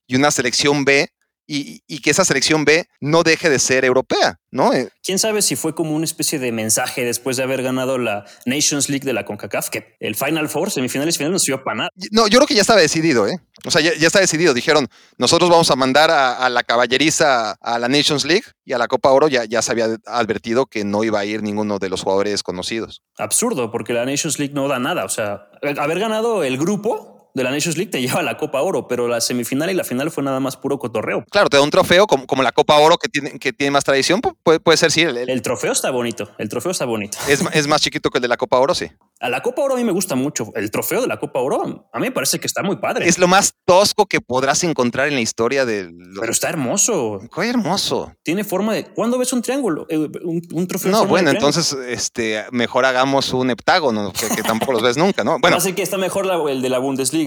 y 0.05 0.17
una 0.17 0.29
selección 0.29 0.83
B 0.83 1.12
y, 1.45 1.99
que 1.99 2.09
esa 2.09 2.25
selección 2.25 2.65
B 2.65 2.87
no 2.99 3.23
deje 3.23 3.49
de 3.49 3.59
ser 3.59 3.85
europea, 3.85 4.39
¿no? 4.51 4.73
Eh, 4.73 4.89
¿Quién 5.03 5.19
sabe 5.19 5.41
si 5.41 5.55
fue 5.55 5.75
como 5.75 5.95
una 5.95 6.05
especie 6.05 6.39
de 6.39 6.51
mensaje 6.51 7.03
después 7.03 7.37
de 7.37 7.43
haber 7.43 7.63
ganado 7.63 7.97
la 7.97 8.25
Nations 8.45 8.89
League 8.89 9.05
de 9.05 9.13
la 9.13 9.25
CONCACAF, 9.25 9.69
que 9.69 9.95
el 9.99 10.15
Final 10.15 10.49
Four, 10.49 10.71
semifinales 10.71 11.15
y 11.15 11.17
finales, 11.17 11.33
no 11.33 11.39
sirvió 11.39 11.63
para 11.63 11.75
nada? 11.75 11.89
No, 12.11 12.27
yo 12.27 12.39
creo 12.39 12.47
que 12.47 12.55
ya 12.55 12.61
estaba 12.61 12.81
decidido, 12.81 13.27
¿eh? 13.27 13.39
O 13.65 13.71
sea, 13.71 13.81
ya, 13.81 13.91
está 13.91 14.19
decidido. 14.19 14.53
Dijeron, 14.53 14.87
nosotros 15.17 15.49
vamos 15.49 15.69
a 15.71 15.75
mandar 15.75 16.11
a, 16.11 16.49
la 16.49 16.63
caballeriza 16.63 17.51
a 17.61 17.79
la 17.79 17.87
Nations 17.87 18.25
League 18.25 18.45
y 18.65 18.73
a 18.73 18.77
la 18.77 18.87
Copa 18.87 19.11
Oro 19.11 19.27
ya, 19.27 19.45
ya 19.45 19.61
se 19.61 19.71
había 19.71 19.87
advertido 20.05 20.65
que 20.65 20.83
no 20.83 21.03
iba 21.03 21.19
a 21.19 21.25
ir 21.25 21.43
ninguno 21.43 21.79
de 21.79 21.89
los 21.89 22.01
jugadores 22.01 22.43
conocidos. 22.43 23.01
Absurdo, 23.17 23.71
porque 23.71 23.93
la 23.93 24.05
Nations 24.05 24.39
League 24.39 24.53
no 24.53 24.67
da 24.67 24.79
nada. 24.79 25.05
O 25.05 25.09
sea, 25.09 25.49
haber 25.77 25.99
ganado 25.99 26.43
el 26.43 26.57
grupo 26.57 27.12
de 27.33 27.43
la 27.43 27.51
Nations 27.51 27.77
League 27.77 27.91
te 27.91 28.01
lleva 28.01 28.19
a 28.19 28.23
la 28.23 28.37
Copa 28.37 28.61
Oro, 28.61 28.87
pero 28.87 29.07
la 29.07 29.21
semifinal 29.21 29.69
y 29.69 29.73
la 29.73 29.83
final 29.83 30.11
fue 30.11 30.23
nada 30.23 30.39
más 30.39 30.57
puro 30.57 30.79
cotorreo. 30.79 31.23
Claro, 31.31 31.49
te 31.49 31.57
da 31.57 31.63
un 31.63 31.71
trofeo 31.71 32.07
como, 32.07 32.27
como 32.27 32.43
la 32.43 32.51
Copa 32.51 32.77
Oro 32.77 32.97
que 32.97 33.09
tiene, 33.09 33.39
que 33.39 33.53
tiene 33.53 33.71
más 33.71 33.83
tradición, 33.83 34.21
puede, 34.21 34.59
puede 34.59 34.77
ser 34.77 34.91
sí. 34.91 35.01
El, 35.01 35.41
trofeo 35.41 35.71
está 35.71 35.91
bonito, 35.91 36.29
el 36.37 36.49
trofeo 36.49 36.71
está 36.71 36.85
bonito. 36.85 37.17
Es, 37.27 37.43
es, 37.53 37.67
más 37.67 37.81
chiquito 37.81 38.09
que 38.09 38.19
el 38.19 38.21
de 38.21 38.27
la 38.27 38.37
Copa 38.37 38.57
Oro, 38.59 38.73
sí. 38.75 38.87
A 39.19 39.29
la 39.29 39.41
Copa 39.41 39.61
Oro 39.61 39.75
a 39.75 39.77
mí 39.77 39.83
me 39.83 39.91
gusta 39.91 40.15
mucho. 40.15 40.51
El 40.55 40.69
trofeo 40.71 41.01
de 41.01 41.07
la 41.07 41.19
Copa 41.19 41.39
Oro 41.39 41.87
a 41.91 41.99
mí 41.99 42.05
me 42.05 42.11
parece 42.11 42.39
que 42.39 42.47
está 42.47 42.61
muy 42.61 42.77
padre. 42.77 43.07
Es 43.07 43.17
lo 43.17 43.27
más 43.27 43.55
tosco 43.65 44.05
que 44.05 44.21
podrás 44.21 44.63
encontrar 44.63 45.07
en 45.07 45.15
la 45.15 45.21
historia 45.21 45.65
del... 45.65 45.93
Pero 46.19 46.31
está 46.31 46.49
hermoso. 46.49 47.21
Qué 47.33 47.49
hermoso. 47.49 48.13
Tiene 48.23 48.43
forma 48.43 48.73
de... 48.73 48.85
¿Cuándo 48.85 49.17
ves 49.17 49.31
un 49.33 49.41
triángulo? 49.41 49.85
Eh, 49.89 50.09
un, 50.23 50.67
trofeo. 50.67 50.91
No, 50.91 51.05
bueno, 51.05 51.31
entonces 51.31 51.75
este, 51.87 52.43
mejor 52.51 52.85
hagamos 52.85 53.33
un 53.33 53.49
heptágono, 53.49 54.11
que, 54.11 54.43
tampoco 54.43 54.73
los 54.73 54.81
ves 54.81 54.97
nunca, 54.97 55.23
¿no? 55.23 55.37
Bueno. 55.43 55.57
Así 55.57 55.73
que 55.73 55.81
está 55.81 55.97
mejor 55.97 56.29
el 56.49 56.61
de 56.61 56.69
la 56.69 56.79
Bundesliga 56.79 57.22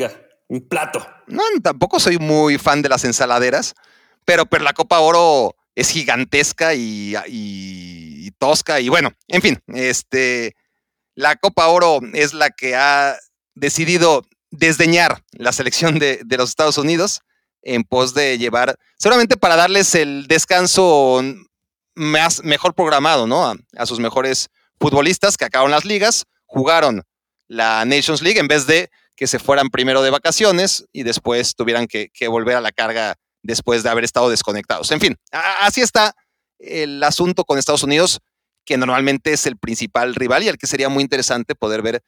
un 0.48 0.68
plato. 0.68 1.06
No, 1.26 1.42
tampoco 1.62 1.98
soy 2.00 2.18
muy 2.18 2.58
fan 2.58 2.82
de 2.82 2.88
las 2.88 3.04
ensaladeras, 3.04 3.74
pero, 4.24 4.46
pero 4.46 4.64
la 4.64 4.72
Copa 4.72 5.00
Oro 5.00 5.56
es 5.74 5.90
gigantesca 5.90 6.74
y, 6.74 8.30
tosca. 8.38 8.80
Y 8.80 8.88
bueno, 8.88 9.12
en 9.28 9.42
fin, 9.42 9.58
este, 9.68 10.54
la 11.14 11.36
Copa 11.36 11.68
Oro 11.68 12.00
es 12.12 12.34
la 12.34 12.50
que 12.50 12.74
ha 12.74 13.16
decidido 13.54 14.24
desdeñar 14.50 15.22
la 15.32 15.52
selección 15.52 15.98
de, 15.98 16.24
los 16.30 16.50
Estados 16.50 16.78
Unidos 16.78 17.20
en 17.62 17.82
pos 17.82 18.14
de 18.14 18.38
llevar, 18.38 18.78
seguramente 18.96 19.36
para 19.36 19.56
darles 19.56 19.94
el 19.96 20.26
descanso 20.28 21.22
más, 21.94 22.44
mejor 22.44 22.74
programado, 22.74 23.26
¿no? 23.26 23.44
A, 23.44 23.56
a 23.76 23.86
sus 23.86 23.98
mejores 23.98 24.50
futbolistas 24.78 25.36
que 25.36 25.46
acabaron 25.46 25.72
las 25.72 25.84
ligas, 25.84 26.26
jugaron 26.44 27.02
la 27.48 27.84
Nations 27.84 28.22
League 28.22 28.38
en 28.38 28.48
vez 28.48 28.66
de 28.66 28.88
que 29.16 29.26
se 29.26 29.38
fueran 29.38 29.70
primero 29.70 30.02
de 30.02 30.10
vacaciones 30.10 30.84
y 30.92 31.02
después 31.02 31.54
tuvieran 31.54 31.86
que, 31.86 32.10
volver 32.28 32.56
a 32.56 32.60
la 32.60 32.70
carga 32.70 33.16
después 33.42 33.82
de 33.82 33.88
haber 33.88 34.04
estado 34.04 34.28
desconectados. 34.28 34.90
En 34.90 35.00
fin, 35.00 35.16
así 35.60 35.80
está 35.80 36.14
el 36.58 37.02
asunto 37.02 37.44
con 37.44 37.58
Estados 37.58 37.82
Unidos, 37.82 38.20
que 38.64 38.76
normalmente 38.76 39.32
es 39.32 39.46
el 39.46 39.56
principal 39.56 40.14
rival 40.14 40.42
y 40.42 40.48
al 40.48 40.58
que 40.58 40.66
sería 40.66 40.88
muy 40.88 41.02
interesante 41.02 41.54
poder 41.54 41.82
ver 41.82 42.02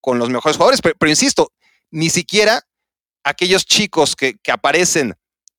con 0.00 0.18
los 0.18 0.28
mejores 0.28 0.56
jugadores. 0.56 0.80
Pero, 0.82 1.10
insisto, 1.10 1.52
ni 1.90 2.10
siquiera 2.10 2.62
aquellos 3.24 3.64
chicos 3.64 4.14
que, 4.14 4.36
aparecen 4.52 5.14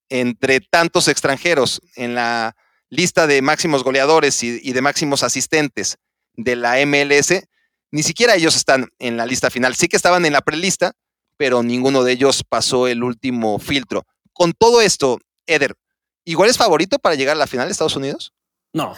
entre 0.09 0.59
tantos 0.59 1.07
extranjeros 1.07 1.81
en 1.95 2.15
la 2.15 2.55
lista 2.89 3.25
de 3.25 3.41
máximos 3.41 3.83
goleadores 3.83 4.43
y, 4.43 4.59
y, 4.61 4.73
de 4.73 4.81
máximos 4.81 5.23
asistentes 5.23 5.97
de 6.33 6.57
la 6.57 6.75
MLS 6.85 7.47
ni 7.91 8.03
siquiera 8.03 8.35
ellos 8.35 8.55
están 8.55 8.89
en 8.99 9.17
la 9.17 9.25
lista 9.25 9.49
final. 9.49 9.75
Sí 9.75 9.87
que 9.87 9.97
estaban 9.97 10.25
en 10.25 10.33
la 10.33 10.41
prelista, 10.41 10.93
pero 11.37 11.63
ninguno 11.63 12.03
de 12.03 12.13
ellos 12.13 12.43
pasó 12.47 12.87
el 12.87 13.03
último 13.03 13.59
filtro. 13.59 14.05
Con 14.33 14.53
todo 14.53 14.81
esto, 14.81 15.19
Eder, 15.45 15.75
¿igual 16.23 16.49
es 16.49 16.57
favorito 16.57 16.99
para 16.99 17.15
llegar 17.15 17.35
a 17.35 17.39
la 17.39 17.47
final 17.47 17.67
de 17.67 17.73
Estados 17.73 17.95
Unidos? 17.95 18.33
No, 18.73 18.93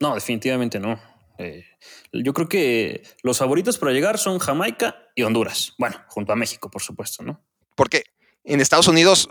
no, 0.00 0.14
definitivamente 0.14 0.78
no. 0.78 1.00
Eh, 1.38 1.64
yo 2.12 2.32
creo 2.32 2.48
que 2.48 3.02
los 3.22 3.38
favoritos 3.38 3.78
para 3.78 3.92
llegar 3.92 4.18
son 4.18 4.38
Jamaica 4.38 4.96
y 5.14 5.22
Honduras. 5.22 5.74
Bueno, 5.78 5.96
junto 6.08 6.32
a 6.32 6.36
México, 6.36 6.70
por 6.70 6.82
supuesto, 6.82 7.22
¿no? 7.22 7.44
Porque 7.74 8.04
en 8.44 8.60
Estados 8.60 8.88
Unidos, 8.88 9.28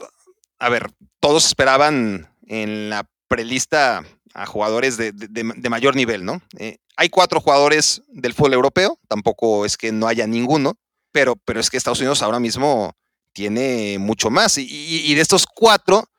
a 0.59 0.69
ver, 0.69 0.91
todos 1.19 1.45
esperaban 1.45 2.33
en 2.47 2.89
la 2.89 3.09
prelista 3.27 4.03
a 4.33 4.45
jugadores 4.45 4.97
de, 4.97 5.69
mayor 5.69 5.95
nivel, 5.95 6.23
¿no? 6.23 6.41
Eh, 6.59 6.77
hay 6.97 7.09
cuatro 7.09 7.39
jugadores 7.39 8.01
del 8.09 8.33
fútbol 8.33 8.55
europeo, 8.55 8.99
tampoco 9.07 9.65
es 9.65 9.77
que 9.77 9.91
no 9.91 10.07
haya 10.07 10.25
ninguno, 10.25 10.77
pero, 11.11 11.35
pero 11.35 11.59
es 11.59 11.69
que 11.69 11.77
Estados 11.77 11.99
Unidos 11.99 12.23
ahora 12.23 12.39
mismo 12.39 12.97
tiene 13.33 13.99
mucho 13.99 14.31
más. 14.31 14.57
Y, 14.57 15.13
de 15.13 15.21
estos 15.21 15.45
cuatro, 15.45 16.09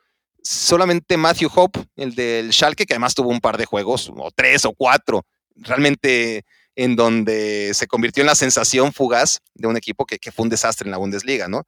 solamente 0.41 1.17
Matthew 1.17 1.51
Hope, 1.53 1.85
el 1.97 2.15
del 2.15 2.53
Schalke, 2.53 2.87
que 2.87 2.95
además 2.95 3.17
tuvo 3.17 3.29
un 3.29 3.41
par 3.41 3.59
de 3.59 3.67
juegos, 3.67 4.11
o 4.17 4.31
tres 4.31 4.65
o 4.65 4.73
cuatro, 4.73 5.27
realmente 5.57 6.45
en 6.77 6.95
donde 6.95 7.75
se 7.75 7.89
convirtió 7.89 8.23
en 8.23 8.29
la 8.29 8.37
sensación 8.37 8.93
fugaz 8.93 9.41
de 9.55 9.67
un 9.67 9.77
equipo 9.77 10.07
que, 10.07 10.31
fue 10.31 10.45
un 10.45 10.49
desastre 10.49 10.87
en 10.87 10.93
la 10.93 10.99
Bundesliga, 10.99 11.49
¿no? 11.49 11.67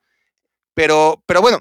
Pero, 0.72 1.20
pero 1.26 1.42
bueno, 1.42 1.58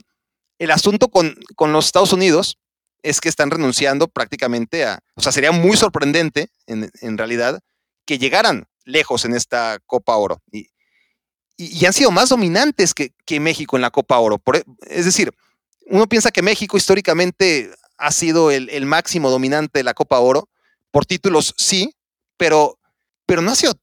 el 0.59 0.69
asunto 0.69 1.07
con, 1.07 1.35
con 1.55 1.73
los 1.73 1.87
Estados 1.87 2.13
Unidos 2.13 2.59
es 3.03 3.21
que 3.21 3.29
están 3.29 3.51
renunciando 3.51 4.07
prácticamente 4.07 4.85
a, 4.85 4.99
o 5.15 5.21
sea, 5.21 5.31
sería 5.31 5.51
muy 5.51 5.77
sorprendente 5.77 6.49
en, 6.67 7.17
realidad 7.17 7.61
que 8.05 8.17
llegaran 8.17 8.67
lejos 8.85 9.25
en 9.25 9.33
esta 9.33 9.79
Copa 9.85 10.15
Oro. 10.15 10.41
Y, 10.51 10.69
y, 11.57 11.85
han 11.85 11.93
sido 11.93 12.11
más 12.11 12.29
dominantes 12.29 12.93
que, 12.93 13.39
México 13.39 13.75
en 13.75 13.81
la 13.81 13.91
Copa 13.91 14.17
Oro. 14.17 14.41
E, 14.53 14.63
es 14.87 15.05
decir, 15.05 15.33
uno 15.85 16.07
piensa 16.07 16.31
que 16.31 16.41
México 16.41 16.77
históricamente 16.77 17.71
ha 17.97 18.11
sido 18.11 18.51
el, 18.51 18.85
máximo 18.85 19.29
dominante 19.29 19.79
de 19.79 19.83
la 19.83 19.93
Copa 19.93 20.19
Oro. 20.19 20.49
Por 20.91 21.05
títulos 21.05 21.53
sí, 21.57 21.95
pero, 22.37 22.79
pero 23.25 23.41
no 23.41 23.51
ha 23.51 23.55
sido 23.55 23.73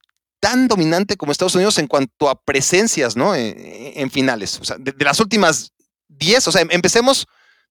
tan 0.40 0.68
dominante 0.68 1.16
como 1.16 1.32
Estados 1.32 1.54
Unidos 1.54 1.78
en 1.78 1.86
cuanto 1.86 2.28
a 2.28 2.40
presencias, 2.40 3.16
¿no? 3.16 3.34
En, 3.34 4.10
finales. 4.10 4.58
O 4.60 4.64
sea, 4.64 4.76
de, 4.78 4.92
de, 4.92 5.04
las 5.04 5.20
últimas 5.20 5.72
10, 6.08 6.48
o 6.48 6.52
sea, 6.52 6.62
empecemos 6.70 7.26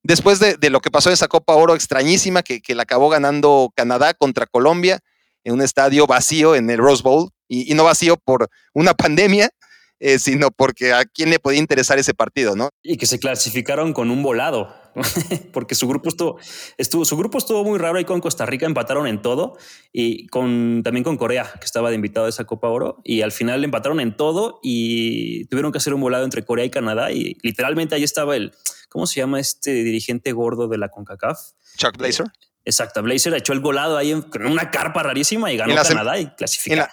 después 0.05 0.39
de, 0.39 0.69
lo 0.69 0.79
que 0.79 0.91
pasó 0.91 1.09
en 1.09 1.13
esa 1.13 1.27
Copa 1.27 1.55
Oro 1.55 1.75
extrañísima 1.75 2.43
que, 2.43 2.61
la 2.75 2.83
acabó 2.83 3.09
ganando 3.09 3.71
Canadá 3.75 4.13
contra 4.13 4.45
Colombia 4.45 4.99
en 5.43 5.53
un 5.53 5.61
estadio 5.61 6.07
vacío 6.07 6.55
en 6.55 6.69
el 6.69 6.77
Rose 6.77 7.03
Bowl 7.03 7.29
y, 7.47 7.71
y 7.71 7.75
no 7.75 7.83
vacío 7.83 8.17
por 8.17 8.49
una 8.73 8.93
pandemia, 8.95 9.49
eh, 9.99 10.19
sino 10.19 10.51
porque 10.51 10.91
a 10.91 11.05
quién 11.05 11.29
le 11.29 11.39
podía 11.39 11.59
interesar 11.59 11.97
ese 11.97 12.13
partido, 12.13 12.55
¿no? 12.55 12.69
Y 12.83 12.97
que 12.97 13.05
se 13.05 13.17
clasificaron 13.17 13.93
con 13.93 14.11
un 14.11 14.21
volado, 14.23 14.75
porque 15.53 15.73
su 15.73 15.87
grupo 15.87 16.09
estuvo, 16.09 16.37
estuvo, 16.77 17.05
su 17.05 17.15
grupo 17.15 17.37
estuvo 17.37 17.63
muy 17.63 17.79
raro 17.79 17.97
ahí 17.97 18.03
con 18.03 18.19
Costa 18.19 18.45
Rica, 18.45 18.65
empataron 18.65 19.07
en 19.07 19.21
todo 19.21 19.57
y 19.93 20.27
con, 20.27 20.81
también 20.83 21.05
con 21.05 21.15
Corea, 21.15 21.49
que 21.59 21.65
estaba 21.65 21.89
de 21.89 21.95
invitado 21.95 22.25
a 22.25 22.29
esa 22.29 22.43
Copa 22.43 22.67
Oro, 22.67 23.01
y 23.05 23.21
al 23.21 23.31
final 23.31 23.63
empataron 23.63 24.01
en 24.01 24.17
todo 24.17 24.59
y 24.61 25.45
tuvieron 25.45 25.71
que 25.71 25.77
hacer 25.77 25.93
un 25.93 26.01
volado 26.01 26.25
entre 26.25 26.43
Corea 26.43 26.65
y 26.65 26.69
Canadá 26.69 27.11
y 27.11 27.37
literalmente 27.41 27.95
ahí 27.95 28.03
estaba 28.03 28.35
el, 28.35 28.51
¿cómo 28.95 29.07
se 29.07 29.19
llama 29.19 29.41
este 29.41 29.71
dirigente 29.83 30.31
gordo 30.31 30.69
de 30.69 30.77
la 30.77 30.87
CONCACAF? 30.87 31.37
Chuck 31.75 31.97
Blazer. 31.97 32.27
Exacto, 32.63 33.03
Blazer 33.03 33.33
echó 33.33 33.51
el 33.51 33.59
volado 33.59 33.97
ahí 33.97 34.11
en, 34.11 34.25
una 34.45 34.71
carpa 34.71 35.03
rarísima 35.03 35.51
y 35.51 35.57
ganó 35.57 35.75
Canadá 35.75 36.17
y 36.17 36.27
clasificó. 36.33 36.87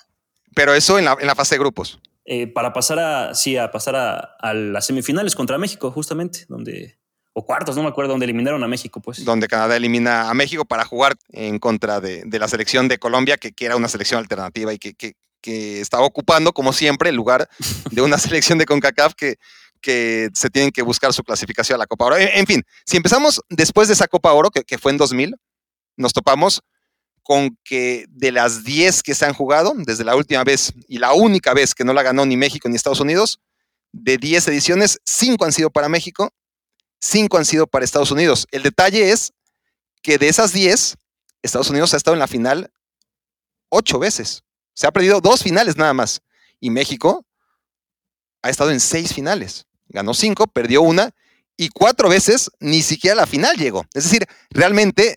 pero 0.52 0.74
eso 0.74 0.98
en 0.98 1.04
la, 1.04 1.16
en 1.20 1.28
la 1.28 1.36
fase 1.36 1.54
de 1.54 1.60
grupos. 1.60 2.00
Eh, 2.24 2.48
para 2.48 2.72
pasar 2.72 2.98
a, 2.98 3.36
sí, 3.36 3.56
a 3.56 3.70
pasar 3.70 3.94
a, 3.94 4.52
las 4.52 4.84
semifinales 4.84 5.36
contra 5.36 5.58
México, 5.58 5.92
justamente, 5.92 6.44
donde, 6.48 6.98
o 7.34 7.46
cuartos, 7.46 7.76
no 7.76 7.84
me 7.84 7.88
acuerdo, 7.88 8.10
donde 8.10 8.24
eliminaron 8.24 8.64
a 8.64 8.66
México, 8.66 9.00
pues. 9.00 9.24
Donde 9.24 9.46
Canadá 9.46 9.76
elimina 9.76 10.28
a 10.28 10.34
México 10.34 10.64
para 10.64 10.84
jugar 10.84 11.14
en 11.30 11.60
contra 11.60 12.00
de, 12.00 12.24
la 12.26 12.48
selección 12.48 12.88
de 12.88 12.98
Colombia, 12.98 13.36
que, 13.36 13.54
era 13.64 13.76
una 13.76 13.86
selección 13.86 14.18
alternativa 14.18 14.72
y 14.72 14.78
que, 14.80 14.94
que, 14.94 15.80
estaba 15.80 16.04
ocupando, 16.04 16.52
como 16.52 16.72
siempre, 16.72 17.10
el 17.10 17.16
lugar 17.16 17.48
de 17.92 18.02
una 18.02 18.18
selección 18.18 18.58
de 18.58 18.66
CONCACAF 18.66 19.14
que, 19.14 19.36
que 19.82 20.30
se 20.32 20.48
tienen 20.48 20.70
que 20.70 20.82
buscar 20.82 21.12
su 21.12 21.22
clasificación 21.22 21.74
a 21.76 21.78
la 21.78 21.86
Copa 21.86 22.06
Oro. 22.06 22.16
En, 22.16 22.46
fin, 22.46 22.62
si 22.86 22.96
empezamos 22.96 23.42
después 23.50 23.88
de 23.88 23.94
esa 23.94 24.08
Copa 24.08 24.32
Oro, 24.32 24.50
que, 24.50 24.78
fue 24.78 24.92
en 24.92 24.98
2000, 24.98 25.36
nos 25.96 26.12
topamos 26.12 26.62
con 27.22 27.58
que 27.62 28.06
de 28.08 28.32
las 28.32 28.64
10 28.64 29.02
que 29.02 29.14
se 29.14 29.26
han 29.26 29.34
jugado, 29.34 29.74
desde 29.76 30.04
la 30.04 30.16
última 30.16 30.42
vez 30.44 30.72
y 30.88 30.98
la 30.98 31.12
única 31.12 31.52
vez 31.52 31.74
que 31.74 31.84
no 31.84 31.92
la 31.92 32.02
ganó 32.02 32.24
ni 32.24 32.36
México 32.36 32.68
ni 32.68 32.76
Estados 32.76 33.00
Unidos, 33.00 33.40
de 33.92 34.16
10 34.16 34.48
ediciones, 34.48 34.98
5 35.04 35.44
han 35.44 35.52
sido 35.52 35.70
para 35.70 35.88
México, 35.88 36.32
5 37.00 37.36
han 37.36 37.44
sido 37.44 37.66
para 37.66 37.84
Estados 37.84 38.10
Unidos. 38.10 38.46
El 38.50 38.62
detalle 38.62 39.10
es 39.10 39.32
que 40.02 40.18
de 40.18 40.28
esas 40.28 40.52
10, 40.52 40.96
Estados 41.42 41.70
Unidos 41.70 41.92
ha 41.92 41.96
estado 41.96 42.14
en 42.14 42.20
la 42.20 42.28
final 42.28 42.72
8 43.68 43.98
veces. 43.98 44.42
Se 44.74 44.86
ha 44.86 44.92
perdido 44.92 45.20
dos 45.20 45.42
finales 45.42 45.76
nada 45.76 45.92
más. 45.92 46.22
Y 46.60 46.70
México 46.70 47.26
ha 48.42 48.50
estado 48.50 48.70
en 48.70 48.80
6 48.80 49.12
finales. 49.12 49.66
Ganó 49.92 50.14
5, 50.14 50.48
perdió 50.48 50.82
una 50.82 51.10
y 51.56 51.68
cuatro 51.68 52.08
veces 52.08 52.50
ni 52.60 52.82
siquiera 52.82 53.12
a 53.14 53.22
la 53.22 53.26
final 53.26 53.56
llegó. 53.56 53.84
Es 53.94 54.04
decir, 54.04 54.26
realmente 54.50 55.16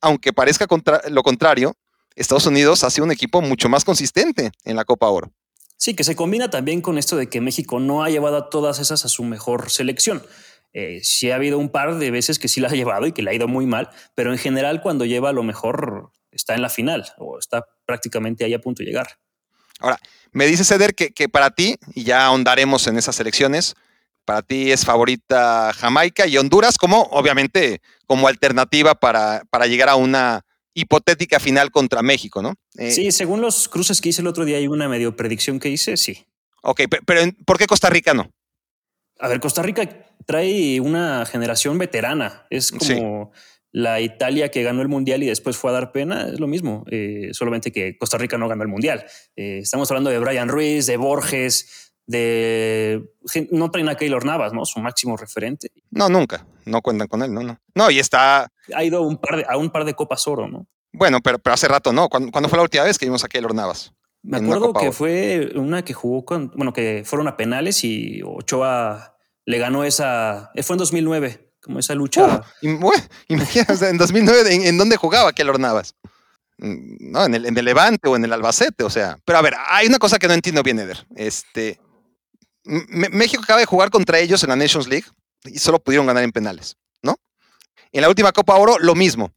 aunque 0.00 0.32
parezca 0.32 0.66
lo 1.10 1.22
contrario, 1.22 1.76
Estados 2.14 2.46
Unidos 2.46 2.84
ha 2.84 2.90
sido 2.90 3.04
un 3.04 3.12
equipo 3.12 3.40
mucho 3.40 3.68
más 3.68 3.84
consistente 3.84 4.50
en 4.64 4.76
la 4.76 4.84
Copa 4.84 5.08
Oro. 5.08 5.32
Sí, 5.76 5.94
que 5.94 6.04
se 6.04 6.16
combina 6.16 6.50
también 6.50 6.80
con 6.80 6.98
esto 6.98 7.16
de 7.16 7.28
que 7.28 7.40
México 7.40 7.78
no 7.78 8.02
ha 8.02 8.10
llevado 8.10 8.36
a 8.36 8.50
todas 8.50 8.80
esas 8.80 9.04
a 9.04 9.08
su 9.08 9.22
mejor 9.22 9.70
selección. 9.70 10.22
Eh, 10.72 11.00
sí 11.02 11.30
ha 11.30 11.36
habido 11.36 11.58
un 11.58 11.70
par 11.70 11.98
de 11.98 12.10
veces 12.10 12.38
que 12.38 12.48
sí 12.48 12.60
la 12.60 12.68
ha 12.68 12.72
llevado 12.72 13.06
y 13.06 13.12
que 13.12 13.22
le 13.22 13.30
ha 13.30 13.34
ido 13.34 13.48
muy 13.48 13.66
mal, 13.66 13.90
pero 14.14 14.32
en 14.32 14.38
general 14.38 14.82
cuando 14.82 15.04
lleva 15.04 15.30
a 15.30 15.32
lo 15.32 15.42
mejor 15.42 16.10
está 16.32 16.54
en 16.54 16.62
la 16.62 16.68
final 16.68 17.06
o 17.16 17.38
está 17.38 17.64
prácticamente 17.86 18.44
ahí 18.44 18.54
a 18.54 18.60
punto 18.60 18.82
de 18.82 18.86
llegar. 18.86 19.18
Ahora, 19.78 19.98
me 20.32 20.46
dice 20.46 20.64
Ceder 20.64 20.94
que, 20.94 21.12
que 21.12 21.28
para 21.28 21.50
ti, 21.50 21.76
y 21.94 22.02
ya 22.02 22.26
ahondaremos 22.26 22.86
en 22.88 22.98
esas 22.98 23.18
elecciones, 23.20 23.76
para 24.28 24.42
ti 24.42 24.70
es 24.70 24.84
favorita 24.84 25.72
Jamaica 25.72 26.26
y 26.26 26.36
Honduras 26.36 26.76
como, 26.76 27.00
obviamente, 27.12 27.80
como 28.04 28.28
alternativa 28.28 28.94
para, 28.94 29.44
para 29.48 29.66
llegar 29.66 29.88
a 29.88 29.96
una 29.96 30.44
hipotética 30.74 31.40
final 31.40 31.70
contra 31.70 32.02
México, 32.02 32.42
¿no? 32.42 32.52
Eh, 32.76 32.90
sí, 32.90 33.10
según 33.10 33.40
los 33.40 33.70
cruces 33.70 34.02
que 34.02 34.10
hice 34.10 34.20
el 34.20 34.26
otro 34.26 34.44
día 34.44 34.60
y 34.60 34.68
una 34.68 34.86
medio 34.86 35.16
predicción 35.16 35.58
que 35.58 35.70
hice, 35.70 35.96
sí. 35.96 36.26
Ok, 36.62 36.82
pero 37.06 37.22
¿por 37.46 37.56
qué 37.56 37.66
Costa 37.66 37.88
Rica 37.88 38.12
no? 38.12 38.30
A 39.18 39.28
ver, 39.28 39.40
Costa 39.40 39.62
Rica 39.62 39.88
trae 40.26 40.78
una 40.78 41.24
generación 41.24 41.78
veterana. 41.78 42.46
Es 42.50 42.70
como 42.70 43.32
la 43.72 44.02
Italia 44.02 44.50
que 44.50 44.62
ganó 44.62 44.82
el 44.82 44.88
Mundial 44.88 45.22
y 45.22 45.26
después 45.26 45.56
fue 45.56 45.70
a 45.70 45.72
dar 45.72 45.90
pena. 45.90 46.28
Es 46.28 46.38
lo 46.38 46.48
mismo, 46.48 46.84
eh, 46.90 47.30
solamente 47.32 47.72
que 47.72 47.96
Costa 47.96 48.18
Rica 48.18 48.36
no 48.36 48.46
ganó 48.46 48.62
el 48.62 48.68
Mundial. 48.68 49.06
Eh, 49.36 49.60
estamos 49.62 49.90
hablando 49.90 50.10
de 50.10 50.18
Brian 50.18 50.48
Ruiz, 50.48 50.84
de 50.84 50.98
Borges, 50.98 51.87
de 52.08 53.04
no 53.50 53.70
traen 53.70 53.88
a 53.90 53.94
Keylor 53.94 54.24
Navas, 54.24 54.52
¿no? 54.54 54.64
Su 54.64 54.80
máximo 54.80 55.16
referente. 55.16 55.70
No, 55.90 56.08
nunca. 56.08 56.46
No 56.64 56.80
cuentan 56.80 57.06
con 57.06 57.22
él, 57.22 57.32
no, 57.32 57.42
no. 57.42 57.60
No, 57.74 57.90
y 57.90 57.98
está. 57.98 58.50
Ha 58.74 58.84
ido 58.84 59.02
un 59.02 59.18
par 59.18 59.36
de, 59.36 59.46
a 59.48 59.56
un 59.58 59.70
par 59.70 59.84
de 59.84 59.94
copas 59.94 60.26
oro, 60.26 60.48
¿no? 60.48 60.66
Bueno, 60.90 61.20
pero, 61.20 61.38
pero 61.38 61.54
hace 61.54 61.68
rato 61.68 61.92
no. 61.92 62.08
¿Cuándo, 62.08 62.48
fue 62.48 62.56
la 62.56 62.62
última 62.62 62.84
vez 62.84 62.98
que 62.98 63.04
vimos 63.04 63.24
a 63.24 63.28
Keylor 63.28 63.54
Navas? 63.54 63.92
Me 64.22 64.38
acuerdo 64.38 64.72
que 64.72 64.90
fue 64.90 65.52
una 65.54 65.84
que 65.84 65.92
jugó 65.92 66.24
con, 66.24 66.50
bueno, 66.56 66.72
que 66.72 67.02
fueron 67.04 67.28
a 67.28 67.36
penales 67.36 67.84
y 67.84 68.22
Ochoa 68.24 69.14
le 69.44 69.58
ganó 69.58 69.84
esa, 69.84 70.50
eh, 70.54 70.62
fue 70.62 70.74
en 70.74 70.78
2009, 70.78 71.52
como 71.60 71.78
esa 71.78 71.94
lucha. 71.94 72.42
imagínate, 73.28 73.88
en 73.88 73.98
2009, 73.98 74.68
¿en, 74.68 74.78
dónde 74.78 74.96
jugaba 74.96 75.32
Keylor 75.32 75.60
Navas? 75.60 75.94
Mm, 76.56 77.12
no, 77.12 77.26
en 77.26 77.34
el, 77.34 77.46
en 77.46 77.56
el 77.56 77.64
Levante 77.66 78.08
o 78.08 78.16
en 78.16 78.24
el 78.24 78.32
Albacete, 78.32 78.82
o 78.82 78.90
sea. 78.90 79.18
Pero 79.26 79.38
a 79.38 79.42
ver, 79.42 79.54
hay 79.68 79.86
una 79.86 79.98
cosa 79.98 80.18
que 80.18 80.26
no 80.26 80.34
entiendo 80.34 80.62
bien, 80.62 80.78
Eder. 80.78 81.06
Este, 81.14 81.78
México 82.68 83.42
acaba 83.42 83.60
de 83.60 83.66
jugar 83.66 83.90
contra 83.90 84.18
ellos 84.18 84.42
en 84.42 84.50
la 84.50 84.56
Nations 84.56 84.88
League 84.88 85.06
y 85.44 85.58
solo 85.58 85.78
pudieron 85.78 86.06
ganar 86.06 86.22
en 86.22 86.32
penales, 86.32 86.76
¿no? 87.02 87.16
En 87.92 88.02
la 88.02 88.08
última 88.08 88.32
Copa 88.32 88.56
Oro, 88.56 88.78
lo 88.78 88.94
mismo. 88.94 89.32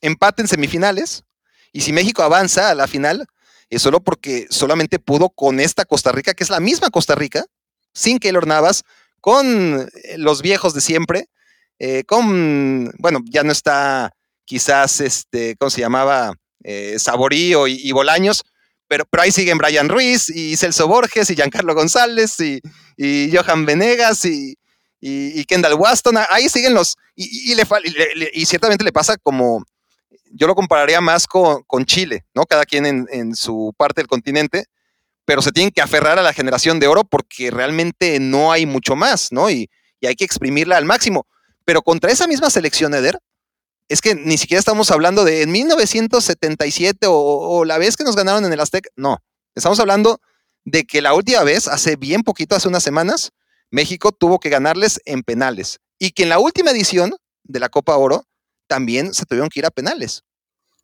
Empate 0.00 0.42
en 0.42 0.48
semifinales. 0.48 1.24
Y 1.72 1.80
si 1.80 1.92
México 1.92 2.22
avanza 2.22 2.70
a 2.70 2.74
la 2.74 2.86
final, 2.86 3.26
es 3.68 3.82
solo 3.82 4.00
porque 4.00 4.46
solamente 4.50 4.98
pudo 4.98 5.30
con 5.30 5.58
esta 5.58 5.84
Costa 5.84 6.12
Rica, 6.12 6.34
que 6.34 6.44
es 6.44 6.50
la 6.50 6.60
misma 6.60 6.90
Costa 6.90 7.16
Rica, 7.16 7.44
sin 7.92 8.18
Keylor 8.18 8.46
Navas, 8.46 8.84
con 9.20 9.80
eh, 9.80 10.18
los 10.18 10.40
viejos 10.40 10.72
de 10.72 10.80
siempre, 10.80 11.28
eh, 11.78 12.04
con, 12.04 12.92
bueno, 12.98 13.20
ya 13.24 13.42
no 13.42 13.50
está 13.50 14.12
quizás, 14.44 15.00
este, 15.00 15.56
¿cómo 15.56 15.70
se 15.70 15.80
llamaba? 15.80 16.34
Eh, 16.62 16.98
Saborío 16.98 17.66
y 17.66 17.90
Bolaños, 17.92 18.44
pero, 18.88 19.04
pero 19.06 19.22
ahí 19.22 19.32
siguen 19.32 19.58
Brian 19.58 19.88
Ruiz 19.88 20.30
y 20.30 20.56
Celso 20.56 20.86
Borges 20.88 21.30
y 21.30 21.34
Giancarlo 21.34 21.74
González 21.74 22.36
y, 22.40 22.60
Johan 23.34 23.66
Venegas 23.66 24.24
y, 24.24 24.56
Kendall 25.46 25.74
Waston. 25.74 26.16
Ahí 26.30 26.48
siguen 26.48 26.74
los. 26.74 26.96
Y, 27.14 27.54
le, 27.54 27.64
y, 28.32 28.46
ciertamente 28.46 28.84
le 28.84 28.92
pasa 28.92 29.16
como. 29.16 29.64
Yo 30.32 30.46
lo 30.46 30.54
compararía 30.54 31.00
más 31.00 31.26
con, 31.26 31.62
con 31.64 31.84
Chile, 31.86 32.24
¿no? 32.34 32.44
Cada 32.44 32.64
quien 32.64 32.84
en, 32.84 33.06
en, 33.10 33.34
su 33.34 33.72
parte 33.76 34.00
del 34.00 34.08
continente. 34.08 34.64
pero 35.24 35.40
se 35.40 35.52
tienen 35.52 35.72
que 35.72 35.80
aferrar 35.80 36.18
a 36.18 36.22
la 36.22 36.32
generación 36.32 36.78
de 36.78 36.88
oro 36.88 37.04
porque 37.04 37.50
realmente 37.50 38.20
no 38.20 38.52
hay 38.52 38.66
mucho 38.66 38.96
más, 38.96 39.32
¿no? 39.32 39.48
Y, 39.50 39.70
y 40.00 40.06
hay 40.06 40.14
que 40.14 40.24
exprimirla 40.24 40.76
al 40.76 40.84
máximo. 40.84 41.26
Pero 41.64 41.82
contra 41.82 42.10
esa 42.12 42.26
misma 42.26 42.50
selección, 42.50 42.94
Eder, 42.94 43.18
es 43.88 44.00
que 44.00 44.14
ni 44.14 44.36
siquiera 44.36 44.58
estamos 44.58 44.90
hablando 44.90 45.24
de 45.24 45.42
en 45.42 45.52
1977 45.52 47.06
o, 47.08 47.64
la 47.64 47.78
vez 47.78 47.96
que 47.96 48.04
nos 48.04 48.16
ganaron 48.16 48.44
en 48.44 48.52
el 48.52 48.60
Aztec. 48.60 48.88
No, 48.96 49.22
estamos 49.54 49.78
hablando 49.80 50.20
de 50.64 50.84
que 50.84 51.00
la 51.00 51.14
última 51.14 51.42
vez, 51.44 51.68
hace 51.68 51.96
bien 51.96 52.22
poquito, 52.22 52.56
hace 52.56 52.68
unas 52.68 52.82
semanas, 52.82 53.32
México 53.70 54.12
tuvo 54.12 54.40
que 54.40 54.48
ganarles 54.48 55.00
en 55.04 55.22
penales. 55.22 55.80
Y 55.98 56.10
que 56.10 56.24
en 56.24 56.30
la 56.30 56.38
última 56.38 56.72
edición 56.72 57.14
de 57.44 57.60
la 57.60 57.68
Copa 57.68 57.96
Oro 57.96 58.24
también 58.66 59.14
se 59.14 59.24
tuvieron 59.24 59.48
que 59.48 59.60
ir 59.60 59.66
a 59.66 59.70
penales. 59.70 60.24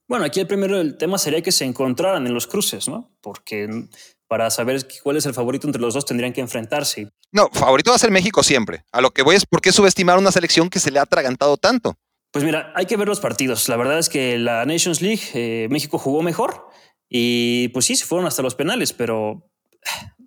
Bueno, 0.07 0.25
aquí 0.25 0.41
el 0.41 0.47
primero 0.47 0.81
el 0.81 0.97
tema 0.97 1.19
sería 1.19 1.43
que 1.43 1.53
se 1.53 1.65
encontraran 1.65 2.27
en 2.27 2.35
los 2.35 2.47
cruces, 2.47 2.88
¿no? 2.88 3.11
Porque 3.21 3.88
para 4.29 4.51
saber 4.51 4.87
cuál 5.03 5.17
es 5.17 5.27
el 5.27 5.35
favorito 5.35 5.67
entre 5.67 5.83
los 5.83 5.95
dos 5.95 6.05
tendrían 6.05 6.33
que 6.33 6.41
enfrentarse. 6.41 7.11
No, 7.33 7.49
favorito 7.53 7.91
va 7.91 7.97
a 7.97 7.99
ser 7.99 8.11
México 8.11 8.43
siempre. 8.43 8.85
A 8.93 9.01
lo 9.01 9.11
que 9.11 9.23
voy 9.23 9.37
es 9.37 9.47
por 9.47 9.61
qué 9.61 9.73
subestimar 9.73 10.19
una 10.19 10.33
selección 10.33 10.71
que 10.71 10.81
se 10.81 10.91
le 10.91 10.99
ha 10.99 11.03
atragantado 11.03 11.57
tanto. 11.57 11.99
Pues 12.33 12.47
mira, 12.47 12.73
hay 12.75 12.87
que 12.87 12.97
ver 12.97 13.07
los 13.07 13.21
partidos. 13.21 13.68
La 13.68 13.77
verdad 13.77 13.99
es 13.99 14.09
que 14.09 14.38
la 14.38 14.64
Nations 14.64 15.03
League, 15.03 15.21
eh, 15.35 15.68
México 15.71 15.99
jugó 15.99 16.23
mejor 16.23 16.66
y 17.09 17.68
pues 17.68 17.85
sí, 17.85 17.95
se 17.95 18.07
fueron 18.07 18.27
hasta 18.27 18.42
los 18.42 18.55
penales, 18.55 18.95
pero 18.95 19.51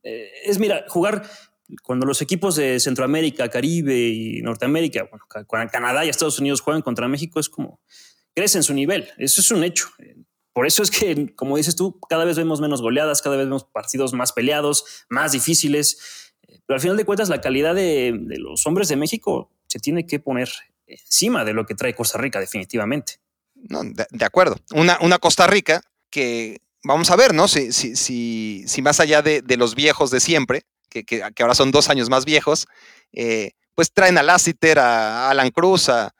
eh, 0.03 0.29
es, 0.43 0.59
mira, 0.59 0.85
jugar 0.87 1.23
cuando 1.81 2.05
los 2.05 2.21
equipos 2.21 2.55
de 2.55 2.79
Centroamérica, 2.79 3.49
Caribe 3.49 3.97
y 3.97 4.41
Norteamérica, 4.43 5.09
bueno, 5.09 5.25
Canadá 5.71 6.05
y 6.05 6.09
Estados 6.09 6.37
Unidos 6.37 6.61
juegan 6.61 6.83
contra 6.83 7.07
México, 7.07 7.39
es 7.39 7.49
como 7.49 7.81
crecen 8.35 8.61
su 8.61 8.75
nivel. 8.75 9.09
Eso 9.17 9.41
es 9.41 9.49
un 9.49 9.63
hecho. 9.63 9.87
Por 10.53 10.67
eso 10.67 10.83
es 10.83 10.91
que, 10.91 11.33
como 11.35 11.57
dices 11.57 11.75
tú, 11.75 11.99
cada 12.07 12.23
vez 12.23 12.37
vemos 12.37 12.61
menos 12.61 12.83
goleadas, 12.83 13.23
cada 13.23 13.35
vez 13.35 13.47
vemos 13.47 13.63
partidos 13.63 14.13
más 14.13 14.31
peleados, 14.31 15.05
más 15.09 15.31
difíciles. 15.31 16.33
Pero 16.67 16.75
al 16.75 16.81
final 16.81 16.97
de 16.97 17.05
cuentas, 17.05 17.29
la 17.29 17.41
calidad 17.41 17.73
de, 17.73 18.13
de 18.15 18.37
los 18.37 18.67
hombres 18.67 18.89
de 18.89 18.95
México 18.95 19.51
se 19.67 19.79
tiene 19.79 20.05
que 20.05 20.19
poner 20.19 20.49
encima 20.87 21.43
de 21.43 21.53
lo 21.53 21.65
que 21.65 21.75
trae 21.75 21.93
Costa 21.93 22.17
Rica, 22.17 22.39
definitivamente. 22.39 23.19
No, 23.55 23.81
de, 23.83 24.25
acuerdo. 24.25 24.57
Una, 24.71 24.97
una, 25.01 25.17
Costa 25.17 25.47
Rica 25.47 25.81
que 26.09 26.59
vamos 26.83 27.09
a 27.09 27.15
ver, 27.15 27.33
¿no? 27.33 27.47
Si, 27.47 27.71
si, 27.71 27.95
si, 27.95 28.63
si 28.67 28.81
más 28.81 28.99
allá 28.99 29.21
de, 29.21 29.41
de, 29.41 29.57
los 29.57 29.75
viejos 29.75 30.11
de 30.11 30.19
siempre, 30.19 30.63
que, 30.89 31.03
que, 31.03 31.23
ahora 31.39 31.55
son 31.55 31.71
dos 31.71 31.89
años 31.89 32.09
más 32.09 32.25
viejos, 32.25 32.67
eh, 33.13 33.51
pues 33.73 33.91
traen 33.91 34.17
a 34.17 34.23
Lassiter, 34.23 34.79
a 34.79 35.29
Alan 35.29 35.49
Cruz, 35.49 35.89
a, 35.89 36.13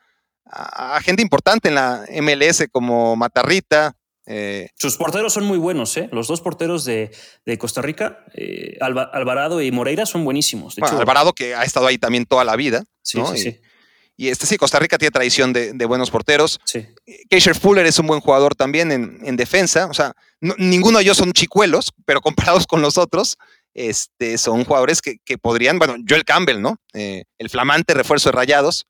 a, 0.46 1.00
gente 1.02 1.22
importante 1.22 1.70
en 1.70 1.76
la 1.76 2.06
MLS 2.22 2.66
como 2.72 3.16
Matarrita. 3.16 3.96
Eh. 4.28 4.70
Sus 4.76 4.98
porteros 4.98 5.34
son 5.34 5.46
muy 5.46 5.60
buenos, 5.60 5.96
¿eh? 5.98 6.10
Los 6.12 6.28
dos 6.28 6.42
porteros 6.42 6.84
de, 6.84 7.12
de 7.46 7.58
Costa 7.60 7.82
Rica, 7.82 8.26
eh, 8.34 8.78
Alvarado 8.82 9.62
y 9.62 9.72
Moreira, 9.72 10.06
son 10.08 10.26
buenísimos. 10.26 10.78
Alvarado 10.80 11.34
que 11.34 11.54
ha 11.54 11.64
estado 11.64 11.86
ahí 11.86 12.00
también 12.00 12.26
toda 12.26 12.44
la 12.44 12.56
vida. 12.56 12.86
Sí, 13.04 13.20
sí, 13.32 13.38
sí. 13.38 13.60
Y 14.18 14.30
este 14.30 14.46
sí, 14.46 14.58
Costa 14.58 14.80
Rica 14.80 14.98
tiene 14.98 15.12
tradición 15.12 15.52
de, 15.52 15.86
buenos 15.86 16.10
porteros. 16.10 16.60
Sí. 16.64 16.88
Keisher 17.30 17.56
Fuller 17.56 17.86
es 17.86 18.00
un 18.00 18.08
buen 18.08 18.22
jugador 18.22 18.56
también 18.56 18.92
en, 18.92 19.36
defensa. 19.36 19.88
O 19.88 19.94
sea, 19.94 20.14
ninguno 20.40 21.00
de 21.00 21.04
ellos 21.04 21.18
son 21.18 21.34
chicuelos, 21.34 21.92
pero 22.06 22.22
comparados 22.22 22.66
con 22.66 22.82
los 22.82 22.98
otros, 22.98 23.38
este, 23.74 24.38
son 24.38 24.64
jugadores 24.64 25.02
que, 25.02 25.38
podrían, 25.38 25.80
bueno, 25.80 25.96
Joel 26.08 26.24
Campbell, 26.24 26.62
¿no? 26.62 26.78
Eh, 26.94 27.26
el 27.38 27.50
flamante 27.50 27.94
refuerzo 27.94 28.30
de 28.30 28.38
rayados. 28.38 28.88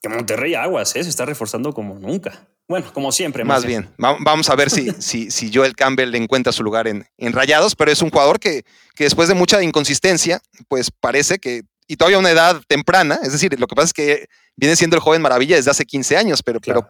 Que 0.00 0.08
Monterrey 0.08 0.54
Aguas, 0.54 0.96
¿eh? 0.96 1.04
Se 1.04 1.10
está 1.10 1.26
reforzando 1.26 1.72
como 1.74 1.98
nunca. 1.98 2.48
Bueno, 2.68 2.92
como 2.92 3.12
siempre. 3.12 3.44
Más, 3.44 3.64
bien. 3.64 3.90
Vamos 3.98 4.50
a 4.50 4.56
ver 4.56 4.70
si, 4.70 4.90
si, 4.98 5.30
si, 5.30 5.52
Joel 5.52 5.76
Campbell 5.76 6.14
encuentra 6.14 6.52
su 6.52 6.62
lugar 6.62 6.88
en, 6.88 7.06
en 7.18 7.32
Rayados, 7.32 7.76
pero 7.76 7.92
es 7.92 8.02
un 8.02 8.10
jugador 8.10 8.40
que, 8.40 8.64
que 8.94 9.04
después 9.04 9.28
de 9.28 9.34
mucha 9.34 9.62
inconsistencia, 9.62 10.40
pues 10.68 10.90
parece 10.90 11.38
que 11.38 11.62
y 11.86 11.96
todavía 11.96 12.18
una 12.18 12.30
edad 12.30 12.60
temprana, 12.66 13.18
es 13.22 13.32
decir, 13.32 13.58
lo 13.58 13.66
que 13.66 13.74
pasa 13.74 13.86
es 13.86 13.92
que 13.92 14.28
viene 14.56 14.76
siendo 14.76 14.96
el 14.96 15.02
joven 15.02 15.22
maravilla 15.22 15.56
desde 15.56 15.70
hace 15.70 15.84
15 15.84 16.16
años, 16.16 16.42
pero, 16.42 16.60
pero, 16.60 16.88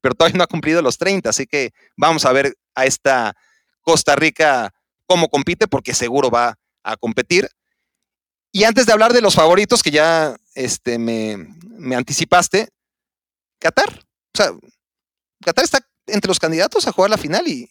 pero 0.00 0.14
todavía 0.14 0.38
no 0.38 0.44
ha 0.44 0.48
cumplido 0.48 0.82
los 0.82 0.98
30, 0.98 1.28
así 1.30 1.46
que 1.46 1.72
vamos 1.96 2.24
a 2.24 2.32
ver 2.32 2.56
a 2.74 2.86
esta 2.86 3.34
Costa 3.80 4.16
Rica 4.16 4.72
cómo 5.06 5.28
compite, 5.28 5.66
porque 5.68 5.94
seguro 5.94 6.30
va 6.30 6.58
a 6.82 6.96
competir. 6.96 7.48
Y 8.52 8.64
antes 8.64 8.86
de 8.86 8.92
hablar 8.92 9.12
de 9.12 9.20
los 9.20 9.34
favoritos, 9.34 9.82
que 9.82 9.90
ya 9.90 10.36
este, 10.54 10.98
me, 10.98 11.36
me 11.76 11.96
anticipaste, 11.96 12.68
Qatar. 13.58 14.00
O 14.34 14.36
sea, 14.36 14.50
Qatar 15.44 15.64
está 15.64 15.86
entre 16.06 16.28
los 16.28 16.38
candidatos 16.38 16.86
a 16.86 16.92
jugar 16.92 17.10
la 17.10 17.18
final 17.18 17.46
y, 17.48 17.68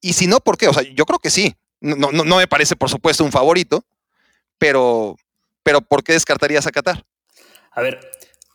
y, 0.00 0.12
si 0.12 0.26
no, 0.26 0.40
¿por 0.40 0.56
qué? 0.56 0.68
O 0.68 0.72
sea, 0.72 0.82
yo 0.82 1.04
creo 1.06 1.18
que 1.18 1.30
sí. 1.30 1.54
No, 1.80 2.12
no, 2.12 2.24
no 2.24 2.36
me 2.36 2.46
parece, 2.46 2.76
por 2.76 2.88
supuesto, 2.88 3.24
un 3.24 3.32
favorito, 3.32 3.84
pero, 4.58 5.16
pero 5.62 5.80
¿por 5.80 6.02
qué 6.02 6.12
descartarías 6.12 6.66
a 6.66 6.72
Qatar? 6.72 7.04
A 7.72 7.80
ver, 7.80 8.00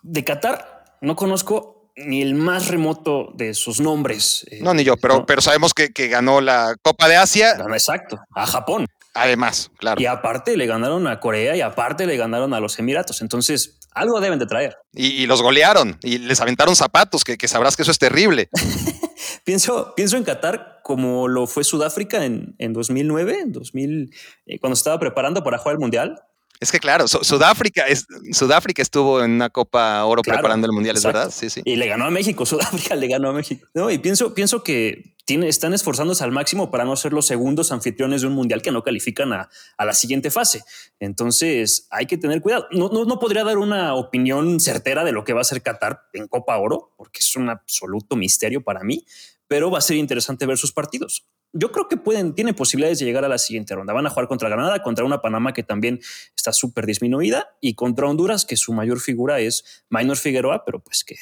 de 0.01 0.23
Qatar 0.23 0.97
no 1.01 1.15
conozco 1.15 1.91
ni 1.95 2.21
el 2.21 2.35
más 2.35 2.67
remoto 2.67 3.31
de 3.33 3.53
sus 3.53 3.79
nombres. 3.79 4.45
Eh, 4.51 4.59
no, 4.61 4.73
ni 4.73 4.83
yo, 4.83 4.97
pero, 4.97 5.25
pero 5.25 5.41
sabemos 5.41 5.73
que, 5.73 5.89
ganó 6.07 6.41
la 6.41 6.75
Copa 6.81 7.07
de 7.07 7.15
Asia. 7.15 7.57
exacto, 7.73 8.19
a 8.35 8.45
Japón. 8.45 8.85
Además, 9.13 9.71
claro. 9.77 9.99
Y 9.99 10.05
aparte 10.05 10.55
le 10.57 10.67
ganaron 10.67 11.07
a 11.07 11.19
Corea 11.19 11.55
y 11.55 11.61
aparte 11.61 12.05
le 12.05 12.17
ganaron 12.17 12.53
a 12.53 12.59
los 12.59 12.77
Emiratos. 12.77 13.21
Entonces, 13.23 13.79
algo 13.91 14.21
deben 14.21 14.37
de 14.37 14.45
traer. 14.45 14.77
Y, 14.93 15.25
los 15.25 15.41
golearon 15.41 15.97
y 16.03 16.19
les 16.19 16.39
aventaron 16.39 16.75
zapatos, 16.75 17.23
que, 17.23 17.47
sabrás 17.47 17.75
que 17.75 17.81
eso 17.81 17.89
es 17.89 17.97
terrible. 17.97 18.47
pienso, 19.43 19.93
pienso 19.95 20.17
en 20.17 20.23
Qatar 20.23 20.81
como 20.83 21.27
lo 21.27 21.47
fue 21.47 21.63
Sudáfrica 21.63 22.23
en, 22.25 22.55
en 22.59 22.73
2009, 22.73 23.39
en 23.41 23.51
2000, 23.51 24.13
eh, 24.45 24.59
cuando 24.59 24.75
estaba 24.75 24.99
preparando 24.99 25.43
para 25.43 25.57
jugar 25.57 25.73
el 25.73 25.79
Mundial. 25.79 26.21
Es 26.59 26.71
que 26.71 26.79
claro, 26.79 27.07
Sudáfrica, 27.07 27.85
es, 27.85 28.07
Sudáfrica 28.31 28.81
estuvo 28.81 29.23
en 29.23 29.31
una 29.31 29.49
Copa 29.49 30.03
Oro 30.05 30.23
preparando 30.23 30.65
el 30.65 30.73
Mundial, 30.73 30.97
es 30.97 31.03
verdad. 31.03 31.31
Sí, 31.31 31.49
sí. 31.49 31.61
Y 31.65 31.75
le 31.75 31.87
ganó 31.87 32.05
a 32.05 32.09
México, 32.09 32.45
Sudáfrica 32.47 32.95
le 32.95 33.07
ganó 33.07 33.29
a 33.29 33.33
México. 33.33 33.67
No, 33.75 33.91
y 33.91 33.99
pienso, 33.99 34.33
pienso 34.33 34.63
que 34.63 35.15
tiene, 35.25 35.49
están 35.49 35.73
esforzándose 35.73 36.23
al 36.23 36.31
máximo 36.31 36.71
para 36.71 36.83
no 36.83 36.95
ser 36.95 37.13
los 37.13 37.27
segundos 37.27 37.71
anfitriones 37.71 38.21
de 38.21 38.27
un 38.27 38.33
Mundial 38.33 38.61
que 38.61 38.71
no 38.71 38.81
califican 38.81 39.33
a, 39.33 39.49
a 39.77 39.85
la 39.85 39.93
siguiente 39.93 40.31
fase. 40.31 40.63
Entonces 40.99 41.87
hay 41.91 42.07
que 42.07 42.17
tener 42.17 42.41
cuidado. 42.41 42.67
No, 42.71 42.89
no, 42.89 43.05
no 43.05 43.19
podría 43.19 43.43
dar 43.43 43.59
una 43.59 43.93
opinión 43.93 44.59
certera 44.59 45.03
de 45.03 45.11
lo 45.11 45.23
que 45.23 45.33
va 45.33 45.41
a 45.41 45.43
ser 45.45 45.61
Qatar 45.61 46.07
en 46.13 46.27
Copa 46.27 46.57
Oro, 46.57 46.93
porque 46.97 47.19
es 47.19 47.35
un 47.35 47.49
absoluto 47.49 48.15
misterio 48.15 48.63
para 48.63 48.83
mí, 48.83 49.05
pero 49.47 49.69
va 49.69 49.77
a 49.77 49.81
ser 49.81 49.97
interesante 49.97 50.45
ver 50.45 50.57
sus 50.57 50.71
partidos 50.71 51.25
yo 51.53 51.71
creo 51.71 51.87
que 51.87 51.97
pueden, 51.97 52.35
tienen 52.35 52.55
posibilidades 52.55 52.99
de 52.99 53.05
llegar 53.05 53.25
a 53.25 53.29
la 53.29 53.37
siguiente 53.37 53.73
ronda. 53.73 53.93
Van 53.93 54.05
a 54.05 54.09
jugar 54.09 54.27
contra 54.27 54.49
Granada, 54.49 54.81
contra 54.83 55.05
una 55.05 55.21
Panamá 55.21 55.53
que 55.53 55.63
también 55.63 55.99
está 56.35 56.51
súper 56.53 56.85
disminuida 56.85 57.55
y 57.61 57.73
contra 57.73 58.07
Honduras, 58.07 58.45
que 58.45 58.57
su 58.57 58.73
mayor 58.73 58.99
figura 58.99 59.39
es 59.39 59.83
Minor 59.89 60.17
Figueroa, 60.17 60.65
pero 60.65 60.79
pues 60.79 61.03
que 61.03 61.15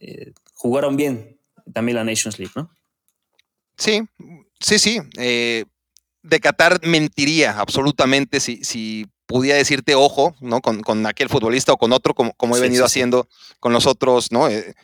eh, 0.00 0.32
jugaron 0.54 0.96
bien 0.96 1.38
también 1.72 1.96
la 1.96 2.04
Nations 2.04 2.38
League, 2.38 2.52
¿no? 2.54 2.70
Sí, 3.76 4.02
sí, 4.60 4.78
sí. 4.78 5.00
Eh, 5.18 5.64
de 6.22 6.40
Qatar 6.40 6.80
mentiría 6.86 7.58
absolutamente 7.58 8.40
si, 8.40 8.64
si 8.64 9.06
pudiera 9.26 9.58
decirte 9.58 9.94
ojo, 9.94 10.34
¿no? 10.40 10.60
Con, 10.60 11.06
aquel 11.06 11.28
futbolista 11.28 11.72
o 11.72 11.76
con 11.76 11.92
otro, 11.92 12.14
como, 12.14 12.32
como 12.34 12.56
he 12.56 12.60
venido 12.60 12.84
haciendo 12.84 13.28
con 13.60 13.72
los 13.72 13.86
otros, 13.86 14.32
¿no? 14.32 14.48
Eh, 14.48 14.74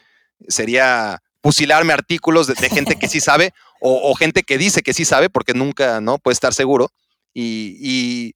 sería 0.48 1.22
fusilarme 1.42 1.92
artículos 1.92 2.46
de, 2.46 2.54
gente 2.68 2.98
que 2.98 3.08
sí 3.08 3.20
sabe 3.20 3.52
o, 3.80 4.14
gente 4.14 4.44
que 4.44 4.58
dice 4.58 4.82
que 4.82 4.94
sí 4.94 5.04
sabe 5.04 5.28
porque 5.28 5.54
nunca 5.54 6.00
no 6.00 6.18
puede 6.18 6.34
estar 6.34 6.54
seguro. 6.54 6.92
Y, 7.34 8.34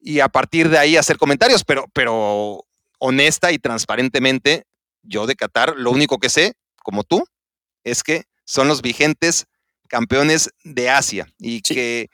y, 0.00 0.20
a 0.20 0.28
partir 0.28 0.68
de 0.68 0.78
ahí 0.78 0.96
hacer 0.96 1.18
comentarios, 1.18 1.62
pero, 1.62 1.86
pero 1.92 2.64
honesta 2.98 3.52
y 3.52 3.58
transparentemente, 3.58 4.64
yo 5.02 5.26
de 5.26 5.36
Qatar 5.36 5.74
lo 5.76 5.90
único 5.90 6.18
que 6.18 6.30
sé, 6.30 6.54
como 6.82 7.04
tú, 7.04 7.24
es 7.84 8.02
que 8.02 8.24
son 8.44 8.66
los 8.66 8.80
vigentes 8.80 9.46
campeones 9.88 10.50
de 10.64 10.88
Asia 10.88 11.28
y, 11.38 11.60
que, 11.60 12.08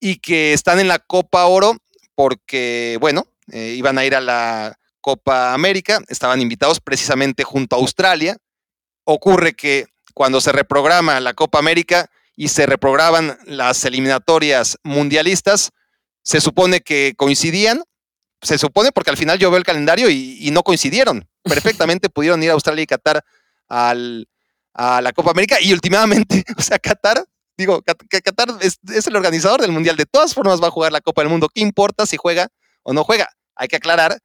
y 0.00 0.16
que 0.16 0.52
están 0.52 0.80
en 0.80 0.88
la 0.88 0.98
Copa 0.98 1.46
Oro 1.46 1.76
porque, 2.14 2.98
bueno, 3.00 3.26
eh, 3.52 3.74
iban 3.76 3.96
a 3.98 4.04
ir 4.04 4.14
a 4.14 4.20
la 4.20 4.76
Copa 5.00 5.54
América, 5.54 6.00
estaban 6.08 6.40
invitados 6.40 6.80
precisamente 6.80 7.44
junto 7.44 7.76
a 7.76 7.78
Australia, 7.78 8.36
ocurre 9.04 9.54
que 9.54 9.86
cuando 10.14 10.40
se 10.40 10.52
reprograma 10.52 11.20
la 11.20 11.34
Copa 11.34 11.58
América 11.58 12.10
y 12.36 12.48
se 12.48 12.66
reprograman 12.66 13.38
las 13.46 13.84
eliminatorias 13.84 14.78
mundialistas, 14.82 15.70
se 16.22 16.40
supone 16.40 16.80
que 16.80 17.14
coincidían, 17.16 17.82
se 18.40 18.58
supone 18.58 18.92
porque 18.92 19.10
al 19.10 19.16
final 19.16 19.38
yo 19.38 19.50
veo 19.50 19.58
el 19.58 19.64
calendario 19.64 20.10
y, 20.10 20.50
no 20.52 20.62
coincidieron. 20.62 21.28
Perfectamente 21.42 22.08
pudieron 22.08 22.42
ir 22.42 22.50
a 22.50 22.54
Australia 22.54 22.82
y 22.82 22.86
Qatar 22.86 23.24
al, 23.68 24.28
a 24.74 25.00
la 25.00 25.12
Copa 25.12 25.30
América 25.30 25.60
y 25.60 25.72
últimamente, 25.72 26.44
o 26.56 26.62
sea, 26.62 26.78
Qatar, 26.78 27.24
digo, 27.56 27.82
Qatar 27.82 28.48
es, 28.60 28.78
es, 28.92 29.06
el 29.06 29.16
organizador 29.16 29.60
del 29.60 29.72
Mundial, 29.72 29.96
de 29.96 30.06
todas 30.06 30.34
formas 30.34 30.62
va 30.62 30.68
a 30.68 30.72
jugar 30.72 30.92
la 30.92 31.00
Copa 31.00 31.22
del 31.22 31.30
Mundo. 31.30 31.48
¿Qué 31.52 31.60
importa 31.60 32.06
si 32.06 32.16
juega 32.16 32.48
o 32.82 32.92
no 32.92 33.04
juega? 33.04 33.28
Hay 33.54 33.68
que 33.68 33.76
aclarar 33.76 34.18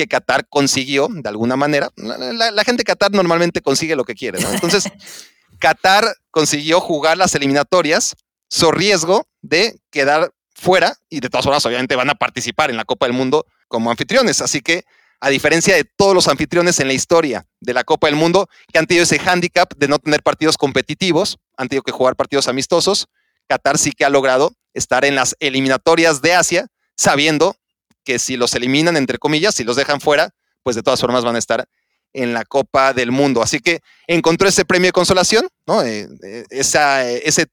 que 0.00 0.08
Qatar 0.08 0.46
consiguió 0.48 1.08
de 1.10 1.28
alguna 1.28 1.56
manera. 1.56 1.90
La, 1.96 2.64
gente 2.64 2.80
de 2.80 2.84
Qatar 2.84 3.10
normalmente 3.12 3.60
consigue 3.60 3.94
lo 3.96 4.04
que 4.04 4.14
quiere, 4.14 4.40
¿no? 4.40 4.50
Entonces, 4.50 4.84
Qatar 5.58 6.14
consiguió 6.30 6.80
jugar 6.80 7.18
las 7.18 7.34
eliminatorias, 7.34 8.16
so 8.48 8.70
riesgo 8.70 9.26
de 9.42 9.78
quedar 9.90 10.32
fuera 10.54 10.96
y 11.10 11.20
de 11.20 11.28
todas 11.28 11.44
formas 11.44 11.64
obviamente 11.66 11.96
van 11.96 12.08
a 12.08 12.14
participar 12.14 12.70
en 12.70 12.78
la 12.78 12.84
Copa 12.84 13.06
del 13.06 13.14
Mundo 13.14 13.44
como 13.68 13.90
anfitriones. 13.90 14.40
Así 14.40 14.62
que 14.62 14.84
a 15.20 15.28
diferencia 15.28 15.74
de 15.74 15.84
todos 15.84 16.14
los 16.14 16.28
anfitriones 16.28 16.80
en 16.80 16.86
la 16.86 16.94
historia 16.94 17.46
de 17.60 17.74
la 17.74 17.84
Copa 17.84 18.06
del 18.06 18.16
Mundo 18.16 18.48
que 18.72 18.78
han 18.78 18.86
tenido 18.86 19.02
ese 19.02 19.18
hándicap 19.18 19.74
de 19.76 19.88
no 19.88 19.98
tener 19.98 20.22
partidos 20.22 20.56
competitivos, 20.56 21.38
han 21.58 21.68
tenido 21.68 21.82
que 21.82 21.92
jugar 21.92 22.16
partidos 22.16 22.48
amistosos, 22.48 23.06
Qatar 23.48 23.76
sí 23.76 23.92
que 23.92 24.06
ha 24.06 24.10
logrado 24.10 24.52
estar 24.72 25.04
en 25.04 25.14
las 25.14 25.36
eliminatorias 25.40 26.22
de 26.22 26.34
Asia, 26.34 26.68
sabiendo 26.96 27.56
que 28.04 28.18
si 28.18 28.36
los 28.36 28.54
eliminan, 28.54 28.96
entre 28.96 29.18
comillas, 29.18 29.54
si 29.54 29.64
los 29.64 29.76
dejan 29.76 30.00
fuera, 30.00 30.30
pues 30.62 30.76
de 30.76 30.82
todas 30.82 31.00
formas 31.00 31.24
van 31.24 31.36
a 31.36 31.38
estar 31.38 31.68
en 32.12 32.32
la 32.32 32.44
Copa 32.44 32.92
del 32.92 33.12
Mundo. 33.12 33.42
Así 33.42 33.60
que 33.60 33.80
encontró 34.06 34.48
ese 34.48 34.64
premio 34.64 34.88
de 34.88 34.92
consolación, 34.92 35.48
¿no? 35.66 35.82
Eh, 35.82 36.08
eh, 36.22 36.44
esa, 36.50 37.08
ese, 37.08 37.46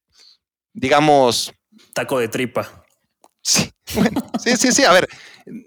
digamos... 0.73 1.53
Taco 1.93 2.19
de 2.19 2.27
tripa. 2.27 2.86
Sí, 3.41 3.71
sí, 4.43 4.57
sí, 4.57 4.71
sí. 4.71 4.83
A 4.83 4.91
ver, 4.91 5.07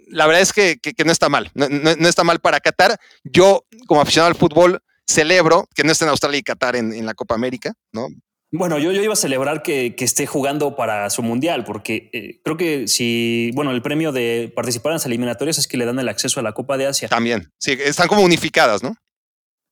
la 0.08 0.26
verdad 0.26 0.42
es 0.42 0.52
que, 0.52 0.78
no 1.04 1.12
está 1.12 1.28
mal. 1.28 1.50
No, 1.54 1.66
está 2.08 2.24
mal 2.24 2.40
para 2.40 2.60
Qatar. 2.60 2.98
Yo, 3.24 3.64
como 3.86 4.00
aficionado 4.00 4.28
al 4.28 4.36
fútbol, 4.36 4.82
celebro 5.06 5.68
que 5.74 5.84
no 5.84 5.92
estén 5.92 6.08
Australia 6.08 6.38
y 6.38 6.42
Qatar 6.42 6.76
en, 6.76 7.06
la 7.06 7.14
Copa 7.14 7.34
América, 7.34 7.72
¿no? 7.92 8.08
Bueno, 8.52 8.78
yo, 8.78 8.90
yo 8.90 9.02
iba 9.02 9.12
a 9.12 9.16
celebrar 9.16 9.62
que, 9.62 9.94
esté 9.98 10.26
jugando 10.26 10.74
para 10.74 11.08
su 11.10 11.22
mundial, 11.22 11.64
porque 11.64 12.10
eh, 12.12 12.40
creo 12.42 12.56
que 12.56 12.88
si, 12.88 13.50
bueno, 13.54 13.70
el 13.70 13.80
premio 13.80 14.10
de 14.10 14.52
participar 14.54 14.90
en 14.90 14.94
las 14.94 15.06
eliminatorias 15.06 15.58
es 15.58 15.68
que 15.68 15.76
le 15.76 15.86
dan 15.86 15.98
el 16.00 16.08
acceso 16.08 16.40
a 16.40 16.42
la 16.42 16.52
Copa 16.52 16.76
de 16.76 16.86
Asia. 16.86 17.08
También, 17.08 17.52
sí, 17.58 17.76
están 17.78 18.08
como 18.08 18.22
unificadas, 18.22 18.82
¿no? 18.82 18.96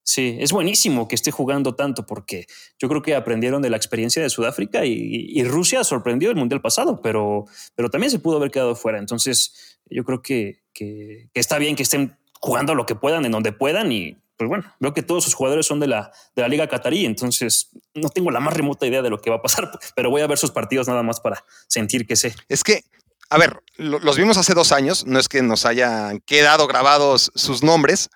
Sí, 0.09 0.38
es 0.41 0.53
buenísimo 0.53 1.07
que 1.07 1.14
esté 1.14 1.33
jugando 1.33 1.75
tanto 1.75 2.07
porque 2.07 2.47
yo 2.79 2.88
creo 2.88 3.03
que 3.03 3.14
aprendieron 3.14 3.61
de 3.61 3.69
la 3.69 3.77
experiencia 3.77 4.23
de 4.23 4.31
Sudáfrica 4.31 4.87
y, 4.87 5.43
Rusia 5.45 5.85
sorprendió 5.85 6.31
el 6.31 6.37
mundial 6.37 6.62
pasado, 6.62 7.03
pero, 7.03 7.45
pero 7.75 7.91
también 7.91 8.11
se 8.11 8.19
pudo 8.19 8.38
haber 8.38 8.51
quedado 8.51 8.75
fuera. 8.75 8.99
Entonces, 8.99 9.79
yo 9.91 10.05
creo 10.05 10.23
que, 10.23 10.62
que, 10.73 11.29
está 11.35 11.59
bien 11.59 11.77
que 11.77 11.83
estén 11.83 12.17
jugando 12.41 12.75
lo 12.75 12.87
que 12.87 12.95
puedan, 12.95 13.27
en 13.27 13.33
donde 13.33 13.53
puedan 13.53 13.93
y 13.93 14.17
pues 14.38 14.48
bueno, 14.48 14.64
veo 14.79 14.94
que 14.94 15.03
todos 15.03 15.24
sus 15.24 15.35
jugadores 15.35 15.66
son 15.66 15.81
de 15.81 15.88
la, 15.88 16.12
de 16.35 16.42
la 16.42 16.48
Liga 16.48 16.68
Qatarí, 16.68 17.05
entonces 17.05 17.70
no 17.94 18.09
tengo 18.09 18.31
la 18.31 18.40
más 18.40 18.55
remota 18.55 18.87
idea 18.87 19.03
de 19.03 19.11
lo 19.11 19.20
que 19.20 19.31
va 19.31 19.37
a 19.37 19.42
pasar, 19.42 19.70
pero 19.96 20.11
voy 20.11 20.22
a 20.22 20.27
ver 20.27 20.38
sus 20.38 20.53
partidos 20.53 20.88
nada 20.88 21.03
más 21.03 21.20
para 21.20 21.44
sentir 21.66 22.07
que 22.07 22.16
sé. 22.16 22.35
Es 22.48 22.64
que, 22.64 22.85
a 23.29 23.37
ver, 23.37 23.61
los 23.77 24.16
vimos 24.16 24.38
hace 24.38 24.55
dos 24.55 24.72
años, 24.72 25.05
no 25.07 25.18
es 25.18 25.29
que 25.29 25.42
nos 25.42 25.66
hayan 25.66 26.20
quedado 26.20 26.66
grabados 26.66 27.31
sus 27.35 27.62
nombres, 27.62 28.09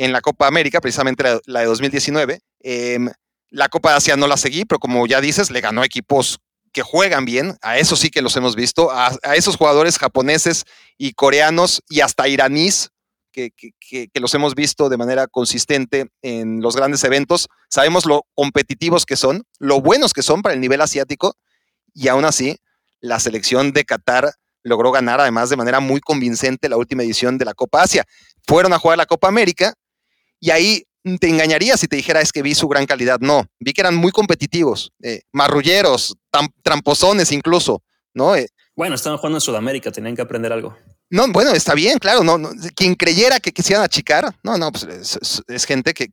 en 0.00 0.12
la 0.12 0.22
Copa 0.22 0.46
América, 0.46 0.80
precisamente 0.80 1.24
la, 1.44 1.60
de 1.60 1.66
2019. 1.66 2.40
Em, 2.60 3.10
la 3.50 3.68
Copa 3.68 3.94
Asia 3.94 4.16
no 4.16 4.26
la 4.26 4.38
seguí, 4.38 4.64
pero 4.64 4.78
como 4.78 5.06
ya 5.06 5.20
dices, 5.20 5.50
le 5.50 5.60
ganó 5.60 5.84
equipos 5.84 6.38
que 6.72 6.82
juegan 6.82 7.26
bien, 7.26 7.58
a 7.60 7.76
eso 7.76 7.96
sí 7.96 8.10
que 8.10 8.22
los 8.22 8.34
hemos 8.36 8.56
visto, 8.56 8.90
a, 8.90 9.10
esos 9.34 9.56
jugadores 9.56 9.98
japoneses 9.98 10.64
y 10.96 11.12
coreanos 11.12 11.82
y 11.88 12.00
hasta 12.00 12.28
iraníes 12.28 12.92
que, 13.30 13.52
los 14.14 14.34
hemos 14.34 14.54
visto 14.54 14.88
de 14.88 14.96
manera 14.96 15.26
consistente 15.26 16.10
en 16.22 16.60
los 16.60 16.76
grandes 16.76 17.04
eventos, 17.04 17.48
sabemos 17.68 18.06
lo 18.06 18.26
competitivos 18.34 19.06
que 19.06 19.16
son, 19.16 19.44
lo 19.58 19.80
buenos 19.80 20.12
que 20.12 20.22
son 20.22 20.42
para 20.42 20.54
el 20.54 20.60
nivel 20.60 20.80
asiático 20.80 21.36
y 21.94 22.08
aún 22.08 22.24
así 22.24 22.56
la 23.00 23.18
selección 23.18 23.72
de 23.72 23.84
Qatar 23.84 24.32
logró 24.62 24.92
ganar 24.92 25.20
además 25.20 25.50
de 25.50 25.56
manera 25.56 25.80
muy 25.80 26.00
convincente 26.00 26.68
la 26.68 26.76
última 26.76 27.02
edición 27.02 27.38
de 27.38 27.46
la 27.46 27.54
Copa 27.54 27.82
Asia. 27.82 28.04
Fueron 28.46 28.72
a 28.72 28.78
jugar 28.78 28.98
la 28.98 29.06
Copa 29.06 29.28
América, 29.28 29.74
y 30.40 30.50
ahí 30.50 30.84
te 31.20 31.28
engañaría 31.28 31.76
si 31.76 31.86
te 31.86 31.96
dijera 31.96 32.20
es 32.20 32.32
que 32.32 32.42
vi 32.42 32.54
su 32.54 32.66
gran 32.66 32.86
calidad. 32.86 33.20
No, 33.20 33.46
vi 33.58 33.72
que 33.72 33.82
eran 33.82 33.94
muy 33.94 34.10
competitivos, 34.10 34.92
eh, 35.02 35.22
marrulleros, 35.32 36.16
tramposones 36.62 37.30
incluso, 37.32 37.82
¿no? 38.14 38.34
Eh, 38.34 38.48
bueno, 38.74 38.94
estaban 38.94 39.18
jugando 39.18 39.36
en 39.36 39.42
Sudamérica, 39.42 39.92
tenían 39.92 40.16
que 40.16 40.22
aprender 40.22 40.52
algo. 40.52 40.76
No, 41.10 41.26
bueno, 41.32 41.50
está 41.50 41.74
bien, 41.74 41.98
claro, 41.98 42.22
no, 42.22 42.38
quien 42.76 42.94
creyera 42.94 43.40
que 43.40 43.50
quisieran 43.50 43.84
achicar, 43.84 44.32
no, 44.44 44.56
no, 44.56 44.70
pues 44.70 45.42
es, 45.48 45.64
gente 45.64 45.92
que, 45.92 46.10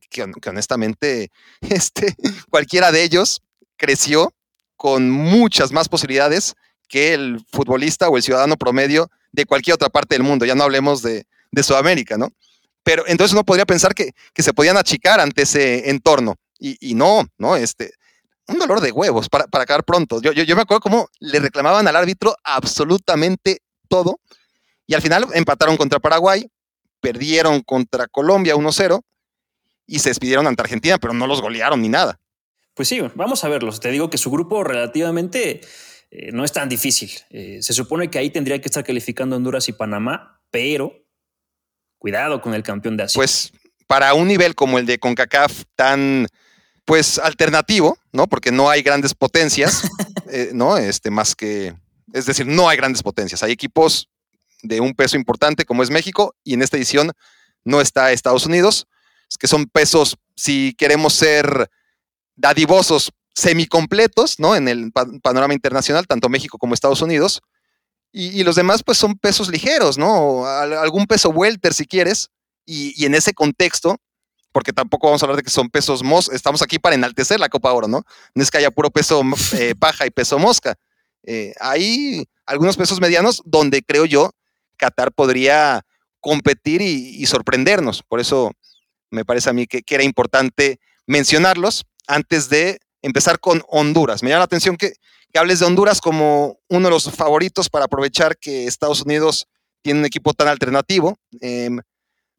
honestamente, 0.48 1.30
este, 1.60 2.16
cualquiera 2.50 2.90
de 2.90 3.04
ellos 3.04 3.40
creció 3.76 4.34
con 4.76 5.08
muchas 5.08 5.70
más 5.70 5.88
posibilidades 5.88 6.54
que 6.88 7.14
el 7.14 7.44
futbolista 7.52 8.08
o 8.08 8.16
el 8.16 8.22
ciudadano 8.22 8.56
promedio 8.56 9.08
de 9.30 9.46
cualquier 9.46 9.74
otra 9.74 9.88
parte 9.88 10.14
del 10.14 10.24
mundo. 10.24 10.44
Ya 10.44 10.54
no 10.54 10.64
hablemos 10.64 11.02
de, 11.02 11.26
de 11.52 11.62
Sudamérica, 11.62 12.16
¿no? 12.16 12.32
Pero 12.82 13.04
entonces 13.06 13.32
uno 13.34 13.44
podría 13.44 13.66
pensar 13.66 13.94
que, 13.94 14.12
se 14.34 14.54
podían 14.54 14.76
achicar 14.76 15.20
ante 15.20 15.42
ese 15.42 15.90
entorno. 15.90 16.36
Y, 16.58 16.94
no, 16.94 17.24
no, 17.36 17.54
este, 17.54 17.92
un 18.46 18.58
dolor 18.58 18.80
de 18.80 18.90
huevos 18.90 19.28
para, 19.28 19.46
para 19.46 19.64
acabar 19.64 19.84
pronto. 19.84 20.20
Yo, 20.20 20.32
yo, 20.32 20.56
me 20.56 20.62
acuerdo 20.62 20.80
cómo 20.80 21.08
le 21.20 21.38
reclamaban 21.38 21.86
al 21.86 21.94
árbitro 21.94 22.34
absolutamente 22.42 23.60
todo. 23.88 24.18
Y 24.88 24.94
al 24.94 25.02
final 25.02 25.26
empataron 25.34 25.76
contra 25.76 26.00
Paraguay, 26.00 26.50
perdieron 27.00 27.60
contra 27.60 28.08
Colombia 28.08 28.56
1-0 28.56 29.00
y 29.86 30.00
se 30.00 30.08
despidieron 30.10 30.48
ante 30.48 30.62
Argentina, 30.62 30.98
pero 30.98 31.14
no 31.14 31.28
los 31.28 31.40
golearon 31.40 31.80
ni 31.80 31.88
nada. 31.88 32.18
Pues 32.74 32.88
sí, 32.88 33.00
vamos 33.14 33.44
a 33.44 33.48
verlos. 33.48 33.78
Te 33.78 33.92
digo 33.92 34.10
que 34.10 34.18
su 34.18 34.30
grupo 34.32 34.64
relativamente 34.64 35.60
eh, 36.10 36.32
no 36.32 36.44
es 36.44 36.52
tan 36.52 36.68
difícil. 36.68 37.12
Eh, 37.30 37.58
se 37.60 37.72
supone 37.72 38.10
que 38.10 38.18
ahí 38.18 38.30
tendría 38.30 38.60
que 38.60 38.66
estar 38.66 38.82
calificando 38.82 39.36
Honduras 39.36 39.68
y 39.68 39.72
Panamá, 39.72 40.40
pero 40.50 40.92
Cuidado 41.98 42.40
con 42.40 42.54
el 42.54 42.62
campeón 42.62 42.96
de 42.96 43.04
Asia. 43.04 43.18
Pues 43.18 43.52
para 43.86 44.14
un 44.14 44.28
nivel 44.28 44.54
como 44.54 44.78
el 44.78 44.86
de 44.86 44.98
CONCACAF 44.98 45.64
tan 45.74 46.26
pues 46.84 47.18
alternativo, 47.18 47.98
¿no? 48.12 48.28
Porque 48.28 48.52
no 48.52 48.70
hay 48.70 48.82
grandes 48.82 49.14
potencias, 49.14 49.82
eh, 50.30 50.50
¿no? 50.54 50.78
Este, 50.78 51.10
más 51.10 51.34
que, 51.34 51.74
es 52.12 52.26
decir, 52.26 52.46
no 52.46 52.68
hay 52.68 52.76
grandes 52.76 53.02
potencias. 53.02 53.42
Hay 53.42 53.52
equipos 53.52 54.08
de 54.62 54.80
un 54.80 54.94
peso 54.94 55.16
importante 55.16 55.64
como 55.64 55.82
es 55.82 55.90
México 55.90 56.34
y 56.44 56.54
en 56.54 56.62
esta 56.62 56.76
edición 56.76 57.12
no 57.64 57.80
está 57.80 58.12
Estados 58.12 58.46
Unidos, 58.46 58.86
que 59.38 59.46
son 59.46 59.66
pesos, 59.66 60.16
si 60.36 60.74
queremos 60.74 61.14
ser 61.14 61.70
dadivosos, 62.36 63.12
semicompletos, 63.34 64.40
¿no? 64.40 64.56
En 64.56 64.68
el 64.68 64.90
panorama 65.22 65.54
internacional, 65.54 66.06
tanto 66.06 66.28
México 66.28 66.58
como 66.58 66.74
Estados 66.74 67.02
Unidos. 67.02 67.40
Y, 68.10 68.42
los 68.42 68.56
demás, 68.56 68.82
pues 68.82 68.96
son 68.96 69.16
pesos 69.16 69.48
ligeros, 69.48 69.98
¿no? 69.98 70.46
Algún 70.46 71.06
peso 71.06 71.28
welter 71.30 71.74
si 71.74 71.86
quieres. 71.86 72.30
Y, 72.64 73.04
en 73.04 73.14
ese 73.14 73.34
contexto, 73.34 73.96
porque 74.50 74.72
tampoco 74.72 75.06
vamos 75.06 75.22
a 75.22 75.26
hablar 75.26 75.36
de 75.36 75.42
que 75.42 75.50
son 75.50 75.68
pesos 75.68 76.02
mosca, 76.02 76.34
estamos 76.34 76.62
aquí 76.62 76.78
para 76.78 76.94
enaltecer 76.94 77.38
la 77.38 77.48
Copa 77.48 77.72
Oro, 77.72 77.86
¿no? 77.86 78.02
No 78.34 78.42
es 78.42 78.50
que 78.50 78.58
haya 78.58 78.70
puro 78.70 78.90
peso 78.90 79.22
eh, 79.54 79.74
paja 79.78 80.06
y 80.06 80.10
peso 80.10 80.38
mosca. 80.38 80.74
Eh, 81.22 81.54
hay 81.60 82.24
algunos 82.46 82.76
pesos 82.76 83.00
medianos 83.00 83.42
donde 83.44 83.82
creo 83.82 84.06
yo 84.06 84.30
Qatar 84.78 85.12
podría 85.12 85.82
competir 86.20 86.80
y, 86.80 87.24
sorprendernos. 87.26 88.02
Por 88.02 88.20
eso 88.20 88.52
me 89.10 89.24
parece 89.24 89.50
a 89.50 89.52
mí 89.52 89.66
que, 89.66 89.82
que, 89.82 89.94
era 89.94 90.04
importante 90.04 90.80
mencionarlos 91.06 91.84
antes 92.06 92.48
de 92.48 92.80
empezar 93.02 93.38
con 93.40 93.62
Honduras. 93.68 94.22
Me 94.22 94.30
llama 94.30 94.40
la 94.40 94.44
atención 94.44 94.76
que 94.76 94.94
que 95.32 95.38
hables 95.38 95.60
de 95.60 95.66
Honduras 95.66 96.00
como 96.00 96.58
uno 96.68 96.88
de 96.88 96.90
los 96.90 97.10
favoritos 97.10 97.68
para 97.68 97.84
aprovechar 97.86 98.38
que 98.38 98.66
Estados 98.66 99.02
Unidos 99.02 99.46
tiene 99.82 100.00
un 100.00 100.06
equipo 100.06 100.32
tan 100.32 100.48
alternativo. 100.48 101.18
Em, 101.40 101.80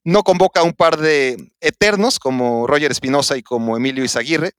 no 0.03 0.23
convoca 0.23 0.61
a 0.61 0.63
un 0.63 0.73
par 0.73 0.97
de 0.97 1.51
eternos 1.61 2.19
como 2.19 2.65
Roger 2.67 2.91
Espinosa 2.91 3.37
y 3.37 3.43
como 3.43 3.77
Emilio 3.77 4.03
Izaguirre. 4.03 4.53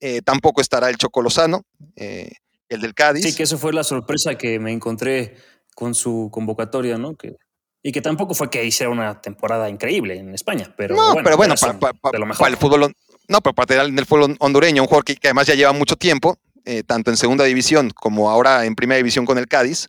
Eh, 0.00 0.22
tampoco 0.22 0.60
estará 0.60 0.88
el 0.88 0.96
Chocolosano, 0.96 1.64
eh, 1.96 2.30
el 2.68 2.80
del 2.80 2.94
Cádiz. 2.94 3.24
Sí, 3.24 3.34
que 3.34 3.42
eso 3.42 3.58
fue 3.58 3.72
la 3.72 3.84
sorpresa 3.84 4.36
que 4.36 4.58
me 4.58 4.72
encontré 4.72 5.36
con 5.78 5.94
su 5.94 6.28
convocatoria, 6.32 6.98
¿no? 6.98 7.14
Que, 7.14 7.36
y 7.84 7.92
que 7.92 8.02
tampoco 8.02 8.34
fue 8.34 8.50
que 8.50 8.64
hiciera 8.64 8.90
una 8.90 9.20
temporada 9.20 9.70
increíble 9.70 10.18
en 10.18 10.34
España, 10.34 10.74
pero 10.76 10.96
no, 10.96 11.12
bueno, 11.12 11.20
pero 11.22 11.36
bueno, 11.36 11.54
para, 11.56 12.48
el 12.48 12.56
fútbol, 12.56 12.92
no, 13.28 13.40
pero 13.40 13.54
para 13.54 13.84
el 13.84 14.04
fútbol 14.04 14.36
hondureño, 14.40 14.82
un 14.82 14.88
jugador 14.88 15.04
que, 15.04 15.16
además 15.22 15.46
ya 15.46 15.54
lleva 15.54 15.72
mucho 15.72 15.94
tiempo, 15.94 16.36
eh, 16.64 16.82
tanto 16.82 17.12
en 17.12 17.16
segunda 17.16 17.44
división 17.44 17.90
como 17.90 18.28
ahora 18.28 18.64
en 18.64 18.74
primera 18.74 18.96
división 18.96 19.24
con 19.24 19.38
el 19.38 19.46
Cádiz, 19.46 19.88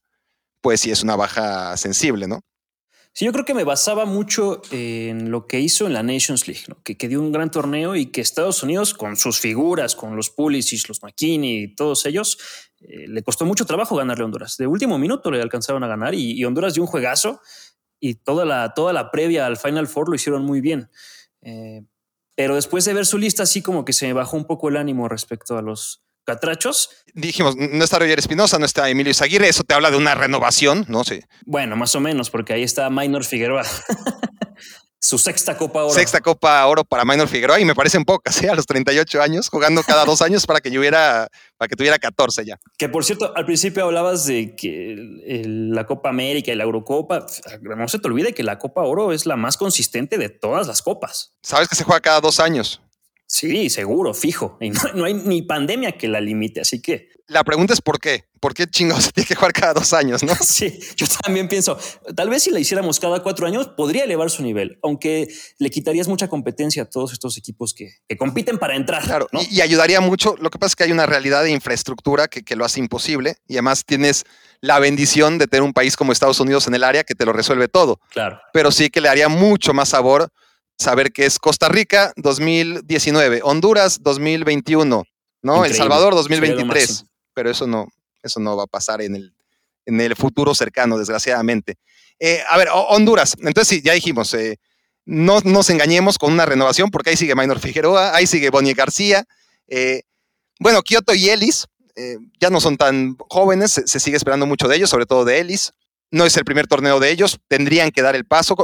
pues 0.61 0.79
sí 0.81 0.91
es 0.91 1.01
una 1.01 1.15
baja 1.15 1.75
sensible, 1.75 2.27
¿no? 2.27 2.41
Sí, 3.11 3.25
yo 3.25 3.31
creo 3.31 3.43
que 3.43 3.55
me 3.55 3.63
basaba 3.63 4.05
mucho 4.05 4.61
en 4.69 5.31
lo 5.31 5.47
que 5.47 5.59
hizo 5.59 5.87
en 5.87 5.93
la 5.93 6.03
Nations 6.03 6.47
League, 6.47 6.65
que, 6.83 6.97
que, 6.97 7.07
dio 7.07 7.19
un 7.19 7.31
gran 7.31 7.49
torneo 7.49 7.95
y 7.95 8.11
que 8.11 8.21
Estados 8.21 8.61
Unidos, 8.61 8.93
con 8.93 9.17
sus 9.17 9.39
figuras, 9.39 9.95
con 9.95 10.15
los 10.15 10.29
Pulisic, 10.29 10.87
los 10.87 11.01
McKinney 11.01 11.63
y 11.63 11.75
todos 11.75 12.05
ellos, 12.05 12.37
eh, 12.81 13.07
le 13.07 13.23
costó 13.23 13.45
mucho 13.45 13.65
trabajo 13.65 13.95
ganarle 13.95 14.23
a 14.23 14.25
Honduras. 14.25 14.57
De 14.57 14.67
último 14.67 14.97
minuto 14.97 15.31
le 15.31 15.41
alcanzaron 15.41 15.83
a 15.83 15.87
ganar 15.87 16.13
y, 16.15 16.43
Honduras 16.45 16.73
dio 16.73 16.83
un 16.83 16.87
juegazo 16.87 17.41
y 17.99 18.15
toda 18.15 18.45
la, 18.45 18.73
toda 18.73 18.93
la 18.93 19.11
previa 19.11 19.45
al 19.45 19.57
Final 19.57 19.87
Four 19.87 20.09
lo 20.09 20.15
hicieron 20.15 20.45
muy 20.45 20.61
bien. 20.61 20.89
Eh, 21.41 21.83
pero 22.35 22.55
después 22.55 22.85
de 22.85 22.93
ver 22.93 23.05
su 23.05 23.17
lista, 23.17 23.43
así 23.43 23.61
como 23.61 23.83
que 23.83 23.93
se 23.93 24.07
me 24.07 24.13
bajó 24.13 24.37
un 24.37 24.45
poco 24.45 24.69
el 24.69 24.77
ánimo 24.77 25.09
respecto 25.09 25.57
a 25.57 25.61
los, 25.61 26.03
catrachos. 26.29 26.91
Dijimos, 27.15 27.55
no 27.55 27.83
está 27.83 27.97
Roger 27.97 28.19
Espinosa, 28.19 28.59
no 28.59 28.65
está 28.65 28.87
Emilio 28.87 29.13
Zaguirre, 29.15 29.49
eso 29.49 29.63
te 29.63 29.73
habla 29.73 29.89
de 29.89 29.97
una 29.97 30.13
renovación, 30.13 30.85
¿no? 30.87 31.03
sé. 31.03 31.27
Bueno, 31.45 31.75
más 31.75 31.95
o 31.95 31.99
menos, 31.99 32.29
porque 32.29 32.53
ahí 32.53 32.61
está 32.61 32.89
Minor 32.91 33.25
Figueroa. 33.25 33.63
Su 35.01 35.17
sexta 35.17 35.55
Copa 35.55 35.85
Oro. 35.85 35.93
Sexta 35.93 36.19
Copa 36.19 36.65
Oro 36.65 36.83
para 36.83 37.05
Minor 37.05 37.27
Figueroa 37.27 37.59
y 37.59 37.65
me 37.65 37.73
parecen 37.73 38.03
pocas, 38.03 38.41
¿eh? 38.43 38.49
a 38.49 38.55
los 38.55 38.65
38 38.65 39.21
años, 39.21 39.47
jugando 39.49 39.81
cada 39.83 40.03
dos 40.03 40.21
años 40.21 40.45
para 40.45 40.59
que 40.59 40.71
yo 40.71 40.81
hubiera, 40.81 41.29
para 41.57 41.69
que 41.69 41.75
tuviera 41.77 41.97
14 41.97 42.45
ya. 42.45 42.59
Que 42.77 42.89
por 42.89 43.05
cierto, 43.05 43.31
al 43.35 43.45
principio 43.45 43.85
hablabas 43.85 44.25
de 44.25 44.55
que 44.55 44.95
la 45.45 45.85
Copa 45.85 46.09
América 46.09 46.51
y 46.51 46.55
la 46.55 46.65
Eurocopa, 46.65 47.25
no 47.61 47.87
se 47.87 47.99
te 47.99 48.07
olvide 48.09 48.33
que 48.33 48.43
la 48.43 48.59
Copa 48.59 48.81
Oro 48.81 49.13
es 49.13 49.25
la 49.25 49.37
más 49.37 49.55
consistente 49.55 50.17
de 50.17 50.29
todas 50.29 50.67
las 50.67 50.81
copas. 50.81 51.33
Sabes 51.41 51.69
que 51.69 51.75
se 51.75 51.85
juega 51.85 52.01
cada 52.01 52.19
dos 52.19 52.39
años. 52.39 52.81
Sí, 53.31 53.69
seguro, 53.69 54.15
fijo. 54.15 54.57
Y 54.59 54.71
no, 54.71 55.05
hay 55.05 55.13
ni 55.13 55.43
pandemia 55.43 55.91
que 55.91 56.07
la 56.07 56.19
limite, 56.19 56.61
así 56.61 56.81
que. 56.81 57.09
La 57.27 57.43
pregunta 57.43 57.73
es 57.73 57.81
por 57.81 57.99
qué. 57.99 58.25
¿Por 58.39 58.55
qué 58.55 58.65
chingados 58.65 59.03
se 59.03 59.11
tiene 59.11 59.27
que 59.27 59.35
jugar 59.35 59.53
cada 59.53 59.73
dos 59.73 59.93
años, 59.93 60.23
no? 60.23 60.33
Sí, 60.41 60.79
yo 60.95 61.05
también 61.23 61.47
pienso, 61.47 61.77
tal 62.15 62.27
vez 62.27 62.41
si 62.41 62.49
la 62.49 62.59
hiciéramos 62.59 62.99
cada 62.99 63.21
cuatro 63.21 63.45
años, 63.45 63.67
podría 63.77 64.05
elevar 64.05 64.31
su 64.31 64.41
nivel, 64.41 64.79
aunque 64.81 65.27
le 65.59 65.69
quitarías 65.69 66.07
mucha 66.07 66.27
competencia 66.27 66.83
a 66.83 66.85
todos 66.89 67.13
estos 67.13 67.37
equipos 67.37 67.75
que, 67.75 67.91
compiten 68.17 68.57
para 68.57 68.75
entrar. 68.75 69.03
Claro, 69.03 69.27
y, 69.51 69.61
ayudaría 69.61 70.01
mucho. 70.01 70.35
Lo 70.39 70.49
que 70.49 70.57
pasa 70.57 70.71
es 70.71 70.75
que 70.75 70.85
hay 70.85 70.91
una 70.91 71.05
realidad 71.05 71.43
de 71.43 71.51
infraestructura 71.51 72.27
que, 72.29 72.41
que 72.41 72.55
lo 72.55 72.65
hace 72.65 72.79
imposible 72.79 73.35
y 73.47 73.53
además 73.53 73.85
tienes 73.85 74.23
la 74.61 74.79
bendición 74.79 75.37
de 75.37 75.45
tener 75.45 75.61
un 75.61 75.73
país 75.73 75.95
como 75.95 76.11
Estados 76.13 76.39
Unidos 76.39 76.65
en 76.65 76.73
el 76.73 76.83
área 76.83 77.03
que 77.03 77.13
te 77.13 77.25
lo 77.25 77.33
resuelve 77.33 77.67
todo. 77.67 77.99
Claro. 78.09 78.39
Pero 78.53 78.71
sí 78.71 78.89
que 78.89 79.01
le 79.01 79.09
haría 79.09 79.29
mucho 79.29 79.71
más 79.75 79.89
sabor 79.89 80.31
saber 80.79 81.11
que 81.11 81.25
es 81.25 81.37
Costa 81.37 81.67
Rica 81.67 82.13
2019, 82.15 83.41
Honduras 83.43 84.01
2021, 84.01 85.03
¿no? 85.41 85.65
El 85.65 85.75
Salvador 85.75 86.15
2023. 86.15 87.05
Pero 87.33 87.51
eso 87.51 87.67
no, 87.67 87.87
eso 88.23 88.39
no 88.39 88.55
va 88.55 88.63
a 88.63 88.67
pasar 88.67 89.01
en 89.01 89.15
el, 89.15 89.33
en 89.85 89.99
el 89.99 90.15
futuro 90.15 90.55
cercano, 90.55 90.97
desgraciadamente. 90.97 91.75
Eh, 92.19 92.41
a 92.49 92.57
ver, 92.57 92.69
Honduras. 92.71 93.35
Entonces, 93.39 93.67
sí, 93.67 93.81
ya 93.83 93.93
dijimos, 93.93 94.33
eh, 94.33 94.57
no 95.05 95.41
nos 95.41 95.69
engañemos 95.69 96.17
con 96.17 96.31
una 96.31 96.45
renovación, 96.45 96.89
porque 96.91 97.11
ahí 97.11 97.17
sigue 97.17 97.35
Minor 97.35 97.59
Figueroa, 97.59 98.15
ahí 98.15 98.25
sigue 98.25 98.49
Bonnie 98.49 98.73
García. 98.73 99.25
Eh, 99.67 100.03
bueno, 100.59 100.81
Kioto 100.81 101.13
y 101.13 101.29
Ellis 101.29 101.67
ya 102.39 102.49
no 102.49 102.61
son 102.61 102.77
tan 102.77 103.17
jóvenes, 103.27 103.71
se, 103.71 103.85
se, 103.85 103.99
sigue 103.99 104.15
esperando 104.15 104.45
mucho 104.45 104.69
de 104.69 104.77
ellos, 104.77 104.89
sobre 104.89 105.05
todo 105.05 105.25
de 105.25 105.39
Ellis 105.39 105.73
no 106.11 106.25
es 106.25 106.35
el 106.37 106.45
primer 106.45 106.67
torneo 106.67 106.99
de 106.99 107.11
ellos, 107.11 107.39
tendrían 107.47 107.91
que 107.91 108.01
dar 108.01 108.15
el 108.15 108.25
paso. 108.25 108.55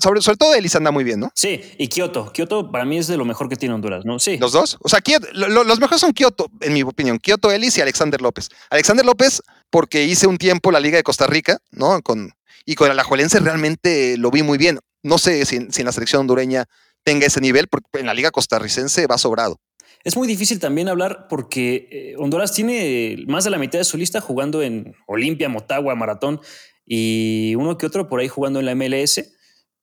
sobre, 0.00 0.20
sobre 0.20 0.36
todo 0.36 0.54
Ellis 0.54 0.76
anda 0.76 0.90
muy 0.90 1.04
bien, 1.04 1.20
¿no? 1.20 1.32
Sí, 1.34 1.60
y 1.78 1.88
Kioto. 1.88 2.32
Kioto 2.32 2.70
para 2.70 2.84
mí 2.84 2.98
es 2.98 3.06
de 3.06 3.16
lo 3.16 3.24
mejor 3.24 3.48
que 3.48 3.56
tiene 3.56 3.74
Honduras, 3.74 4.04
¿no? 4.04 4.18
Sí. 4.18 4.36
¿Los 4.38 4.52
dos? 4.52 4.78
O 4.80 4.88
sea, 4.88 5.00
los 5.32 5.80
mejores 5.80 6.00
son 6.00 6.12
Kioto, 6.12 6.50
en 6.60 6.74
mi 6.74 6.82
opinión. 6.82 7.18
Kioto, 7.18 7.50
Ellis 7.50 7.78
y 7.78 7.80
Alexander 7.80 8.20
López. 8.20 8.50
Alexander 8.70 9.04
López, 9.04 9.42
porque 9.70 10.04
hice 10.04 10.26
un 10.26 10.38
tiempo 10.38 10.70
la 10.70 10.80
Liga 10.80 10.96
de 10.96 11.02
Costa 11.02 11.26
Rica, 11.26 11.58
¿no? 11.70 12.02
Con, 12.02 12.34
y 12.64 12.74
con 12.74 12.86
el 12.86 12.92
Alajuelense 12.92 13.40
realmente 13.40 14.16
lo 14.18 14.30
vi 14.30 14.42
muy 14.42 14.58
bien. 14.58 14.78
No 15.02 15.18
sé 15.18 15.44
si, 15.46 15.56
en 15.56 15.84
la 15.84 15.92
selección 15.92 16.20
hondureña 16.20 16.66
tenga 17.04 17.26
ese 17.26 17.40
nivel, 17.40 17.68
porque 17.68 17.86
en 17.94 18.06
la 18.06 18.14
Liga 18.14 18.30
costarricense 18.30 19.06
va 19.06 19.16
sobrado. 19.16 19.58
Es 20.04 20.16
muy 20.16 20.28
difícil 20.28 20.60
también 20.60 20.88
hablar 20.88 21.26
porque 21.28 21.88
eh, 21.90 22.14
Honduras 22.18 22.52
tiene 22.52 23.24
más 23.26 23.44
de 23.44 23.50
la 23.50 23.58
mitad 23.58 23.78
de 23.78 23.84
su 23.84 23.96
lista 23.96 24.20
jugando 24.20 24.62
en 24.62 24.94
Olimpia, 25.06 25.48
Motagua, 25.48 25.94
Maratón 25.94 26.40
y 26.86 27.54
uno 27.56 27.76
que 27.76 27.86
otro 27.86 28.08
por 28.08 28.20
ahí 28.20 28.28
jugando 28.28 28.60
en 28.60 28.66
la 28.66 28.74
MLS, 28.74 29.32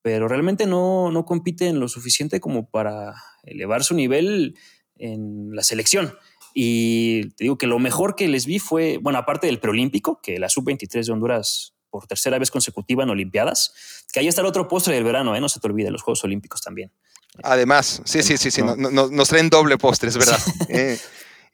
pero 0.01 0.28
realmente 0.28 0.66
no, 0.66 1.11
no 1.11 1.26
compiten 1.26 1.80
lo 1.80 1.88
suficiente 1.88 2.39
como 2.39 2.70
para 2.70 3.13
elevar 3.43 3.84
su 3.84 3.93
nivel 3.93 4.57
en 4.97 5.49
la 5.53 5.63
selección. 5.63 6.16
Y 6.53 7.32
te 7.32 7.43
digo 7.43 7.57
que 7.57 7.68
lo 7.68 7.80
mejor 7.80 8.16
que 8.16 8.28
les 8.30 8.45
vi 8.45 8.59
fue, 8.59 8.97
bueno, 9.01 9.20
aparte 9.20 9.47
del 9.47 9.59
preolímpico, 9.59 10.22
que 10.22 10.39
la 10.39 10.47
sub-23 10.47 11.05
de 11.05 11.11
Honduras 11.11 11.76
por 11.89 12.07
tercera 12.07 12.39
vez 12.39 12.49
consecutiva 12.49 13.03
en 13.03 13.09
Olimpiadas, 13.09 14.05
que 14.11 14.20
ahí 14.20 14.28
está 14.28 14.41
el 14.41 14.47
otro 14.47 14.68
postre 14.68 14.95
del 14.95 15.03
verano, 15.03 15.36
¿eh? 15.36 15.41
no 15.41 15.49
se 15.49 15.59
te 15.59 15.68
olvide, 15.68 15.91
los 15.91 16.01
Juegos 16.01 16.24
Olímpicos 16.24 16.61
también. 16.61 16.91
Además, 17.43 18.01
sí, 18.05 18.23
sí, 18.23 18.38
sí, 18.38 18.51
sí, 18.51 18.61
nos 18.63 19.29
traen 19.29 19.49
doble 19.49 19.77
postre, 19.77 20.09
es 20.09 20.17
verdad. 20.17 20.39
Eh, 20.69 20.99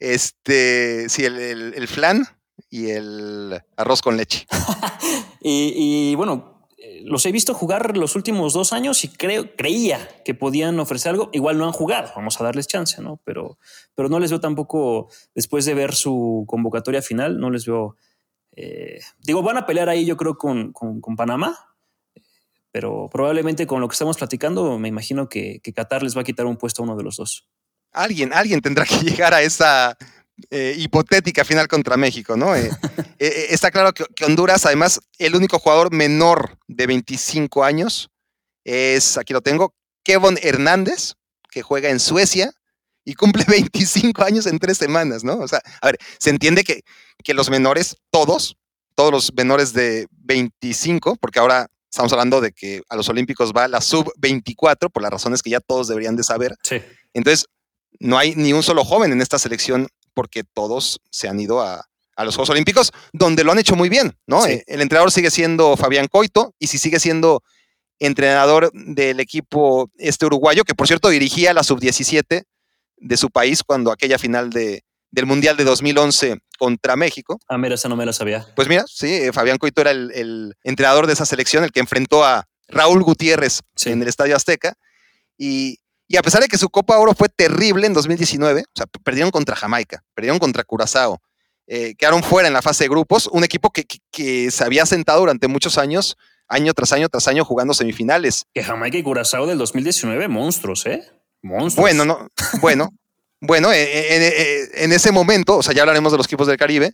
este, 0.00 1.08
sí, 1.08 1.24
el, 1.24 1.38
el, 1.38 1.88
flan 1.88 2.26
y 2.70 2.90
el 2.90 3.62
arroz 3.76 4.02
con 4.02 4.16
leche. 4.16 4.46
y, 5.40 6.14
bueno, 6.16 6.66
eh, 6.78 7.02
los 7.04 7.24
he 7.24 7.30
visto 7.30 7.54
jugar 7.54 7.96
los 7.96 8.16
últimos 8.16 8.52
dos 8.52 8.72
años 8.72 9.04
y 9.04 9.08
creo, 9.08 9.54
creía 9.54 10.08
que 10.24 10.34
podían 10.34 10.80
ofrecer 10.80 11.10
algo. 11.10 11.30
Igual 11.32 11.58
no 11.58 11.66
han 11.66 11.72
jugado, 11.72 12.10
vamos 12.16 12.40
a 12.40 12.44
darles 12.44 12.66
chance, 12.66 13.00
¿no? 13.00 13.20
Pero, 13.24 13.58
pero 13.94 14.08
no 14.08 14.18
les 14.18 14.30
veo 14.30 14.40
tampoco, 14.40 15.08
después 15.34 15.64
de 15.66 15.74
ver 15.74 15.94
su 15.94 16.44
convocatoria 16.48 17.02
final, 17.02 17.38
no 17.38 17.50
les 17.50 17.66
veo. 17.66 17.96
Eh, 18.56 18.98
digo, 19.18 19.42
van 19.42 19.58
a 19.58 19.66
pelear 19.66 19.88
ahí, 19.88 20.04
yo 20.04 20.16
creo, 20.16 20.36
con, 20.36 20.72
con 20.72 21.16
Panamá, 21.16 21.71
pero 22.72 23.08
probablemente 23.12 23.66
con 23.66 23.80
lo 23.80 23.88
que 23.88 23.92
estamos 23.92 24.16
platicando, 24.16 24.78
me 24.78 24.88
imagino 24.88 25.28
que, 25.28 25.60
Qatar 25.74 26.02
les 26.02 26.16
va 26.16 26.22
a 26.22 26.24
quitar 26.24 26.46
un 26.46 26.56
puesto 26.56 26.82
a 26.82 26.84
uno 26.84 26.96
de 26.96 27.04
los 27.04 27.16
dos. 27.16 27.46
Alguien, 27.92 28.32
alguien 28.32 28.62
tendrá 28.62 28.86
que 28.86 28.96
llegar 29.04 29.34
a 29.34 29.42
esa 29.42 29.96
eh, 30.50 30.74
hipotética 30.78 31.44
final 31.44 31.68
contra 31.68 31.98
México, 31.98 32.36
¿no? 32.36 32.56
Eh, 32.56 32.70
eh, 33.18 33.46
está 33.50 33.70
claro 33.70 33.92
que, 33.92 34.24
Honduras, 34.24 34.64
además, 34.64 35.00
el 35.18 35.36
único 35.36 35.58
jugador 35.58 35.92
menor 35.92 36.58
de 36.66 36.86
25 36.86 37.62
años 37.62 38.10
es, 38.64 39.18
aquí 39.18 39.34
lo 39.34 39.42
tengo, 39.42 39.74
Kevin 40.02 40.38
Hernández, 40.42 41.14
que 41.50 41.62
juega 41.62 41.90
en 41.90 42.00
Suecia 42.00 42.52
y 43.04 43.14
cumple 43.14 43.44
25 43.48 44.24
años 44.24 44.46
en 44.46 44.58
tres 44.58 44.78
semanas, 44.78 45.24
¿no? 45.24 45.36
O 45.36 45.46
sea, 45.46 45.60
a 45.82 45.86
ver, 45.88 45.98
se 46.18 46.30
entiende 46.30 46.64
que, 46.64 46.80
que 47.22 47.34
los 47.34 47.50
menores, 47.50 47.96
todos, 48.10 48.56
todos 48.94 49.12
los 49.12 49.34
menores 49.34 49.74
de 49.74 50.06
25, 50.10 51.16
porque 51.16 51.38
ahora 51.38 51.68
Estamos 51.92 52.10
hablando 52.14 52.40
de 52.40 52.52
que 52.52 52.80
a 52.88 52.96
los 52.96 53.06
Olímpicos 53.10 53.52
va 53.54 53.68
la 53.68 53.82
sub-24, 53.82 54.90
por 54.90 55.02
las 55.02 55.12
razones 55.12 55.42
que 55.42 55.50
ya 55.50 55.60
todos 55.60 55.88
deberían 55.88 56.16
de 56.16 56.22
saber. 56.22 56.56
Sí. 56.62 56.80
Entonces, 57.12 57.44
no 58.00 58.16
hay 58.16 58.34
ni 58.34 58.54
un 58.54 58.62
solo 58.62 58.82
joven 58.82 59.12
en 59.12 59.20
esta 59.20 59.38
selección 59.38 59.88
porque 60.14 60.42
todos 60.42 61.02
se 61.10 61.28
han 61.28 61.38
ido 61.38 61.60
a, 61.60 61.86
los 62.24 62.34
Juegos 62.34 62.48
Olímpicos, 62.48 62.92
donde 63.12 63.44
lo 63.44 63.52
han 63.52 63.58
hecho 63.58 63.76
muy 63.76 63.90
bien, 63.90 64.16
¿no? 64.26 64.46
Eh, 64.46 64.64
el 64.68 64.80
entrenador 64.80 65.12
sigue 65.12 65.30
siendo 65.30 65.76
Fabián 65.76 66.06
Coito 66.08 66.54
y 66.58 66.68
si 66.68 66.78
sigue 66.78 66.98
siendo 66.98 67.42
entrenador 67.98 68.70
del 68.72 69.20
equipo 69.20 69.90
este 69.98 70.24
uruguayo, 70.24 70.64
que 70.64 70.74
por 70.74 70.86
cierto 70.86 71.10
dirigía 71.10 71.52
la 71.52 71.62
sub-17 71.62 72.44
de 72.96 73.16
su 73.18 73.28
país 73.28 73.62
cuando 73.62 73.92
aquella 73.92 74.18
final 74.18 74.48
de, 74.48 74.82
del 75.12 75.26
Mundial 75.26 75.56
de 75.56 75.64
2011 75.64 76.38
contra 76.58 76.96
México. 76.96 77.38
Ah, 77.48 77.58
mira, 77.58 77.76
esa 77.76 77.88
no 77.88 77.96
me 77.96 78.04
la 78.04 78.12
sabía. 78.12 78.46
Pues 78.56 78.66
mira, 78.66 78.84
sí, 78.88 79.14
eh, 79.14 79.32
Fabián 79.32 79.58
Coito 79.58 79.82
era 79.82 79.92
el, 79.92 80.56
entrenador 80.64 81.06
de 81.06 81.12
esa 81.12 81.26
selección, 81.26 81.62
el 81.62 81.70
que 81.70 81.80
enfrentó 81.80 82.24
a 82.24 82.48
Raúl 82.66 83.02
Gutiérrez 83.02 83.60
en 83.84 84.02
el 84.02 84.08
Estadio 84.08 84.34
Azteca. 84.34 84.74
Y, 85.36 85.78
a 86.16 86.22
pesar 86.22 86.42
de 86.42 86.48
que 86.48 86.58
su 86.58 86.68
Copa 86.68 86.98
Oro 86.98 87.14
fue 87.14 87.28
terrible 87.28 87.86
en 87.86 87.94
2019, 87.94 88.60
o 88.60 88.64
sea, 88.74 88.86
perdieron 89.02 89.30
contra 89.30 89.56
Jamaica, 89.56 90.02
perdieron 90.14 90.38
contra 90.38 90.62
Curazao, 90.62 91.22
eh, 91.66 91.94
quedaron 91.96 92.22
fuera 92.22 92.48
en 92.48 92.54
la 92.54 92.60
fase 92.60 92.84
de 92.84 92.90
grupos, 92.90 93.28
un 93.28 93.44
equipo 93.44 93.70
que, 93.70 93.86
que, 94.10 94.50
se 94.50 94.64
había 94.64 94.84
sentado 94.84 95.20
durante 95.20 95.48
muchos 95.48 95.78
años, 95.78 96.18
año 96.48 96.74
tras 96.74 96.92
año 96.92 97.08
tras 97.08 97.28
año, 97.28 97.46
jugando 97.46 97.72
semifinales. 97.72 98.44
Que 98.52 98.62
Jamaica 98.62 98.98
y 98.98 99.02
Curazao 99.02 99.46
del 99.46 99.56
2019, 99.56 100.28
monstruos, 100.28 100.84
¿eh? 100.84 101.02
Monstruos. 101.40 101.82
Bueno, 101.82 102.04
no, 102.04 102.28
bueno, 102.60 102.90
Bueno, 103.44 103.72
eh, 103.72 103.82
eh, 103.82 104.16
eh, 104.20 104.68
en, 104.84 104.92
ese 104.92 105.10
momento, 105.10 105.56
o 105.56 105.62
sea, 105.64 105.74
ya 105.74 105.82
hablaremos 105.82 106.12
de 106.12 106.16
los 106.16 106.26
equipos 106.26 106.46
del 106.46 106.56
Caribe, 106.56 106.92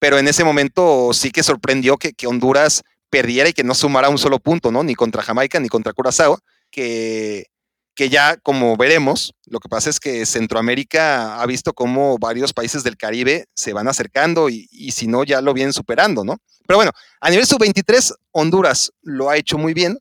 pero 0.00 0.18
en 0.18 0.26
ese 0.26 0.42
momento 0.42 1.12
sí 1.12 1.30
que 1.30 1.44
sorprendió 1.44 1.98
que, 1.98 2.12
Honduras 2.26 2.82
perdiera 3.10 3.48
y 3.48 3.52
que 3.52 3.62
no 3.62 3.76
sumara 3.76 4.08
un 4.08 4.18
solo 4.18 4.40
punto, 4.40 4.72
¿no? 4.72 4.82
Ni 4.82 4.96
contra 4.96 5.22
Jamaica 5.22 5.60
ni 5.60 5.68
contra 5.68 5.92
Curazao, 5.92 6.40
que, 6.72 7.46
que 7.94 8.08
ya 8.08 8.36
como 8.38 8.76
veremos, 8.76 9.34
lo 9.46 9.60
que 9.60 9.68
pasa 9.68 9.88
es 9.88 10.00
que 10.00 10.26
Centroamérica 10.26 11.40
ha 11.40 11.46
visto 11.46 11.72
cómo 11.72 12.18
varios 12.18 12.52
países 12.52 12.82
del 12.82 12.96
Caribe 12.96 13.46
se 13.54 13.72
van 13.72 13.86
acercando 13.86 14.48
y, 14.48 14.66
si 14.90 15.06
no, 15.06 15.22
ya 15.22 15.40
lo 15.42 15.54
vienen 15.54 15.72
superando, 15.72 16.24
¿no? 16.24 16.38
Pero 16.66 16.76
bueno, 16.76 16.90
a 17.20 17.30
nivel 17.30 17.46
sub-23, 17.46 18.16
Honduras 18.32 18.90
lo 19.02 19.30
ha 19.30 19.36
hecho 19.36 19.58
muy 19.58 19.74
bien. 19.74 19.96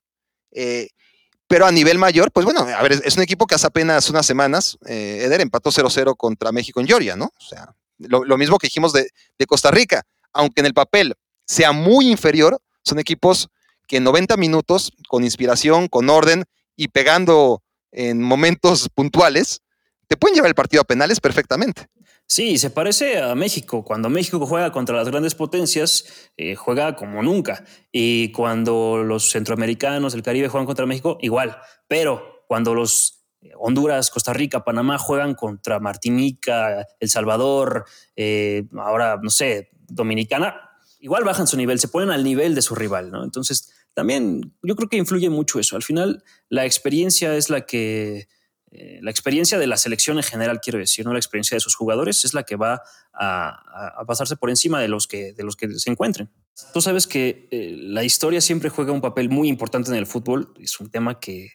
Pero 1.54 1.68
a 1.68 1.72
nivel 1.72 2.00
mayor, 2.00 2.32
pues 2.32 2.46
bueno, 2.46 2.62
a 2.62 2.82
ver, 2.82 2.94
es 3.06 3.16
un 3.16 3.22
equipo 3.22 3.46
que 3.46 3.54
hace 3.54 3.68
apenas 3.68 4.10
unas 4.10 4.26
semanas, 4.26 4.76
eh, 4.88 5.22
Eder 5.24 5.40
empató 5.40 5.70
0-0 5.70 6.18
contra 6.18 6.52
México 6.52 6.82
en 6.82 6.88
Georgia, 6.88 7.16
¿no? 7.16 7.26
O 7.26 7.42
sea, 7.48 7.76
lo, 8.00 8.38
mismo 8.40 8.58
que 8.58 8.66
dijimos 8.66 8.92
de, 8.92 9.08
Costa 9.46 9.70
Rica, 9.70 10.02
aunque 10.32 10.62
en 10.62 10.66
el 10.66 10.74
papel 10.74 11.14
sea 11.46 11.72
muy 11.72 12.10
inferior, 12.10 12.60
son 12.82 12.98
equipos 12.98 13.50
que 13.88 13.98
en 13.98 14.04
90 14.04 14.36
minutos, 14.36 14.94
con 15.08 15.24
inspiración, 15.24 15.90
con 15.90 16.10
orden 16.10 16.46
y 16.76 16.88
pegando 16.88 17.62
en 17.92 18.20
momentos 18.20 18.90
puntuales, 18.90 19.62
te 20.08 20.18
pueden 20.18 20.34
llevar 20.34 20.50
el 20.50 20.56
partido 20.56 20.82
a 20.82 20.86
penales 20.86 21.20
perfectamente. 21.20 21.86
Sí, 22.28 22.58
se 22.58 22.70
parece 22.70 23.22
a 23.22 23.36
México. 23.36 23.84
Cuando 23.84 24.10
México 24.10 24.44
juega 24.46 24.72
contra 24.72 24.96
las 24.96 25.10
grandes 25.10 25.36
potencias, 25.36 26.32
eh, 26.38 26.56
juega 26.56 26.96
como 26.96 27.22
nunca. 27.22 27.64
Y 27.92 28.32
cuando 28.32 29.04
los 29.04 29.30
centroamericanos, 29.30 30.14
el 30.14 30.24
Caribe 30.24 30.48
juegan 30.48 30.66
contra 30.66 30.86
México, 30.86 31.18
igual. 31.22 31.58
Pero 31.88 32.46
cuando 32.48 32.74
los 32.74 33.26
eh, 33.42 33.52
Honduras, 33.60 34.10
Costa 34.10 34.34
Rica, 34.34 34.64
Panamá 34.64 34.98
juegan 34.98 35.36
contra 35.36 35.80
Martinica, 35.80 36.88
El 37.00 37.10
Salvador, 37.10 37.86
eh, 38.16 38.64
ahora, 38.78 39.20
no 39.22 39.30
sé, 39.30 39.70
Dominicana, 39.88 40.72
igual 41.00 41.26
bajan 41.26 41.46
su 41.46 41.58
nivel, 41.58 41.80
se 41.80 41.90
ponen 41.90 42.10
al 42.10 42.24
nivel 42.24 42.56
de 42.56 42.62
su 42.62 42.74
rival, 42.74 43.12
¿no? 43.12 43.24
Entonces, 43.24 43.72
también 43.94 44.56
yo 44.64 44.76
creo 44.76 44.90
que 44.90 44.98
influye 44.98 45.30
mucho 45.30 45.60
eso. 45.60 45.76
Al 45.76 45.84
final, 45.84 46.24
la 46.50 46.66
experiencia 46.66 47.36
es 47.36 47.50
la 47.50 47.66
que, 47.66 48.28
eh, 48.76 49.00
la 49.02 49.12
experiencia 49.12 49.60
de 49.60 49.68
la 49.68 49.78
selección 49.78 50.18
en 50.18 50.24
general, 50.24 50.60
quiero 50.60 50.80
decir, 50.80 51.06
no 51.06 51.14
la 51.14 51.20
experiencia 51.20 51.56
de 51.56 51.60
sus 51.60 51.76
jugadores, 51.76 52.26
es 52.26 52.34
la 52.34 52.44
que 52.44 52.56
va 52.56 52.82
a, 53.14 54.04
pasarse 54.08 54.36
por 54.36 54.50
encima 54.50 54.82
de 54.82 54.88
los 54.88 55.08
que, 55.08 55.34
de 55.34 55.44
los 55.44 55.56
que 55.56 55.70
se 55.78 55.92
encuentren. 55.92 56.32
Tú 56.74 56.82
sabes 56.82 57.06
que 57.06 57.48
eh, 57.52 57.76
la 57.78 58.04
historia 58.04 58.42
siempre 58.42 58.70
juega 58.70 58.92
un 58.92 59.02
papel 59.02 59.30
muy 59.30 59.48
importante 59.48 59.92
en 59.92 59.98
el 59.98 60.08
fútbol. 60.08 60.54
Es 60.60 60.80
un 60.80 60.90
tema 60.90 61.20
que 61.20 61.52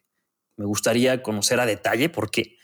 me 0.56 0.64
gustaría 0.64 1.22
conocer 1.22 1.58
a 1.58 1.66
detalle 1.66 2.08
porque 2.08 2.58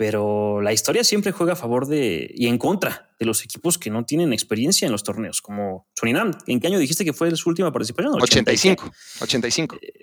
pero 0.00 0.62
la 0.62 0.72
historia 0.72 1.04
siempre 1.04 1.30
juega 1.30 1.52
a 1.52 1.56
favor 1.56 1.86
de 1.86 2.32
y 2.34 2.46
en 2.46 2.56
contra 2.56 3.10
de 3.18 3.26
los 3.26 3.44
equipos 3.44 3.76
que 3.76 3.90
no 3.90 4.06
tienen 4.06 4.32
experiencia 4.32 4.86
en 4.86 4.92
los 4.92 5.04
torneos, 5.04 5.42
como 5.42 5.88
Surinam. 5.94 6.30
¿En 6.46 6.58
qué 6.58 6.68
año 6.68 6.78
dijiste 6.78 7.04
que 7.04 7.12
fue 7.12 7.36
su 7.36 7.50
última 7.50 7.70
participación? 7.70 8.14
85. 8.14 8.90
85. 9.20 9.76
Eh, 9.82 9.99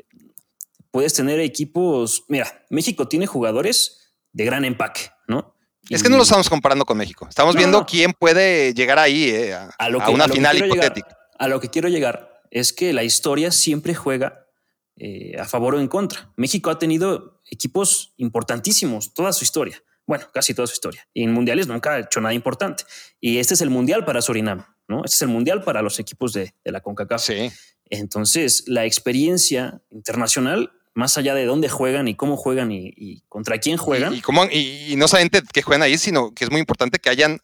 puedes 0.97 1.13
tener 1.13 1.39
equipos. 1.39 2.23
Mira, 2.27 2.65
México 2.71 3.07
tiene 3.07 3.27
jugadores 3.27 4.15
de 4.33 4.45
gran 4.45 4.65
empaque, 4.65 5.11
¿no? 5.27 5.53
Es 5.91 6.01
que 6.01 6.09
no 6.09 6.17
lo 6.17 6.23
estamos 6.23 6.49
comparando 6.49 6.85
con 6.85 6.97
México. 6.97 7.27
Estamos 7.29 7.55
viendo 7.55 7.85
quién 7.85 8.13
puede 8.13 8.73
llegar 8.73 8.97
ahí 8.97 9.29
eh, 9.29 9.53
a, 9.53 10.09
una 10.09 10.27
final 10.27 10.57
hipotética. 10.57 11.15
a 11.37 11.47
lo 11.47 11.59
que 11.59 11.69
quiero 11.69 11.87
llegar 11.87 12.41
es 12.49 12.73
que 12.73 12.93
la 12.93 13.03
historia 13.03 13.51
siempre 13.51 13.93
juega 13.93 14.47
eh, 14.95 15.39
a 15.39 15.45
favor 15.45 15.75
o 15.75 15.79
en 15.79 15.87
contra. 15.87 16.33
México 16.35 16.71
ha 16.71 16.79
tenido 16.79 17.43
equipos 17.51 18.15
importantísimos 18.17 19.13
toda 19.13 19.33
su 19.33 19.43
historia 19.43 19.83
bueno, 20.07 20.25
casi 20.33 20.53
toda 20.53 20.65
su 20.67 20.73
historia. 20.73 21.05
Y 21.13 21.23
en 21.23 21.33
mundiales 21.33 21.67
nunca 21.67 21.93
ha 21.93 21.99
hecho 21.99 22.21
nada 22.21 22.33
importante. 22.33 22.85
Y 23.19 23.39
este 23.39 23.53
es 23.53 23.61
el 23.61 23.69
mundial 23.69 24.05
para 24.05 24.21
Surinam, 24.21 24.65
¿no? 24.87 25.03
Este 25.03 25.15
es 25.15 25.21
el 25.21 25.27
mundial 25.27 25.63
para 25.63 25.81
los 25.81 25.99
equipos 25.99 26.31
de, 26.31 26.53
la 26.63 26.79
CONCACAF. 26.79 27.21
Sí. 27.21 27.51
Entonces, 27.89 28.63
la 28.67 28.85
experiencia 28.85 29.81
internacional, 29.89 30.71
más 30.97 31.15
allá 31.15 31.35
de 31.35 31.45
dónde 31.45 31.69
juegan 31.69 32.07
y 32.07 32.15
cómo 32.15 32.35
juegan 32.37 32.71
y, 32.71 33.21
contra 33.29 33.59
quién 33.59 33.77
juegan. 33.77 34.15
Y, 34.15 34.21
cómo, 34.21 34.45
y, 34.45 34.95
no 34.97 35.07
solamente 35.07 35.43
que 35.53 35.61
juegan 35.61 35.83
ahí, 35.83 35.97
sino 35.99 36.33
que 36.33 36.43
es 36.43 36.49
muy 36.49 36.59
importante 36.59 36.97
que 36.97 37.09
hayan 37.09 37.39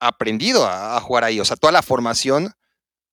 aprendido 0.00 0.66
a, 0.66 0.96
a 0.96 1.00
jugar 1.00 1.22
ahí. 1.22 1.38
O 1.38 1.44
sea, 1.44 1.56
toda 1.56 1.72
la 1.72 1.82
formación 1.82 2.52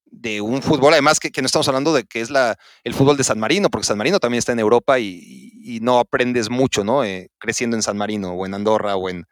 de 0.06 0.42
un 0.42 0.64
fútbol, 0.64 0.94
además 0.94 1.20
que, 1.20 1.32
no 1.40 1.46
estamos 1.46 1.68
hablando 1.68 1.94
de 1.94 2.04
que 2.04 2.20
es 2.20 2.32
la, 2.32 2.58
el 2.84 2.96
fútbol 2.96 3.16
de 3.16 3.24
San 3.24 3.40
Marino, 3.40 3.70
porque 3.70 3.86
San 3.86 4.00
Marino 4.00 4.20
también 4.20 4.40
está 4.40 4.54
en 4.54 4.60
Europa 4.60 5.00
y, 5.00 5.78
no 5.84 6.00
aprendes 6.00 6.50
mucho, 6.50 6.84
¿no? 6.84 7.04
Eh, 7.04 7.30
creciendo 7.38 7.78
en 7.78 7.84
San 7.84 7.96
Marino 7.96 8.32
o 8.32 8.46
en 8.48 8.56
Andorra 8.56 8.96
o 8.96 9.08
en... 9.08 9.26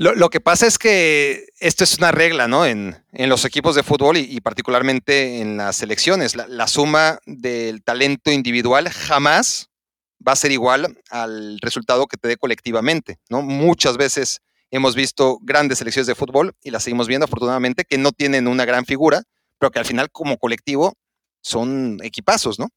Lo, 0.00 0.30
que 0.30 0.40
pasa 0.40 0.68
es 0.68 0.78
que 0.78 1.48
esto 1.58 1.82
es 1.82 1.98
una 1.98 2.12
regla, 2.12 2.46
¿no? 2.46 2.64
En, 2.64 3.04
los 3.10 3.44
equipos 3.44 3.74
de 3.74 3.82
fútbol 3.82 4.16
y, 4.16 4.40
particularmente 4.40 5.40
en 5.40 5.56
las 5.56 5.74
selecciones. 5.74 6.36
La, 6.36 6.68
suma 6.68 7.18
del 7.26 7.82
talento 7.82 8.30
individual 8.30 8.88
jamás 8.90 9.70
va 10.26 10.32
a 10.32 10.36
ser 10.36 10.52
igual 10.52 10.96
al 11.10 11.58
resultado 11.60 12.06
que 12.06 12.16
te 12.16 12.28
dé 12.28 12.36
colectivamente, 12.36 13.18
¿no? 13.28 13.42
Muchas 13.42 13.96
veces 13.96 14.40
hemos 14.70 14.94
visto 14.94 15.40
grandes 15.42 15.78
selecciones 15.78 16.06
de 16.06 16.14
fútbol 16.14 16.54
y 16.62 16.70
las 16.70 16.84
seguimos 16.84 17.08
viendo 17.08 17.24
afortunadamente 17.24 17.84
que 17.84 17.98
no 17.98 18.12
tienen 18.12 18.46
una 18.46 18.64
gran 18.64 18.86
figura, 18.86 19.24
pero 19.58 19.72
que 19.72 19.80
al 19.80 19.84
final 19.84 20.12
como 20.12 20.38
colectivo 20.38 20.94
son 21.40 21.98
equipazos, 22.04 22.60
¿no? 22.60 22.68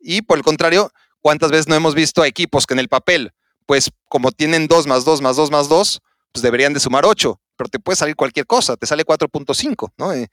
Y 0.00 0.22
por 0.22 0.38
el 0.38 0.44
contrario, 0.44 0.90
¿cuántas 1.20 1.50
veces 1.50 1.68
no 1.68 1.74
hemos 1.74 1.94
visto 1.94 2.22
a 2.22 2.26
equipos 2.26 2.64
que 2.64 2.72
en 2.72 2.80
el 2.80 2.88
papel, 2.88 3.32
pues 3.66 3.90
como 4.08 4.32
tienen 4.32 4.66
2 4.66 4.86
más 4.86 5.04
2 5.04 5.20
más 5.20 5.36
2 5.36 5.50
más 5.50 5.68
2, 5.68 6.00
pues 6.32 6.42
deberían 6.42 6.72
de 6.72 6.80
sumar 6.80 7.04
8, 7.04 7.40
pero 7.56 7.68
te 7.68 7.78
puede 7.78 7.96
salir 7.96 8.16
cualquier 8.16 8.46
cosa, 8.46 8.76
te 8.76 8.86
sale 8.86 9.04
4.5, 9.04 9.92
¿no? 9.96 10.12
Eh, 10.12 10.28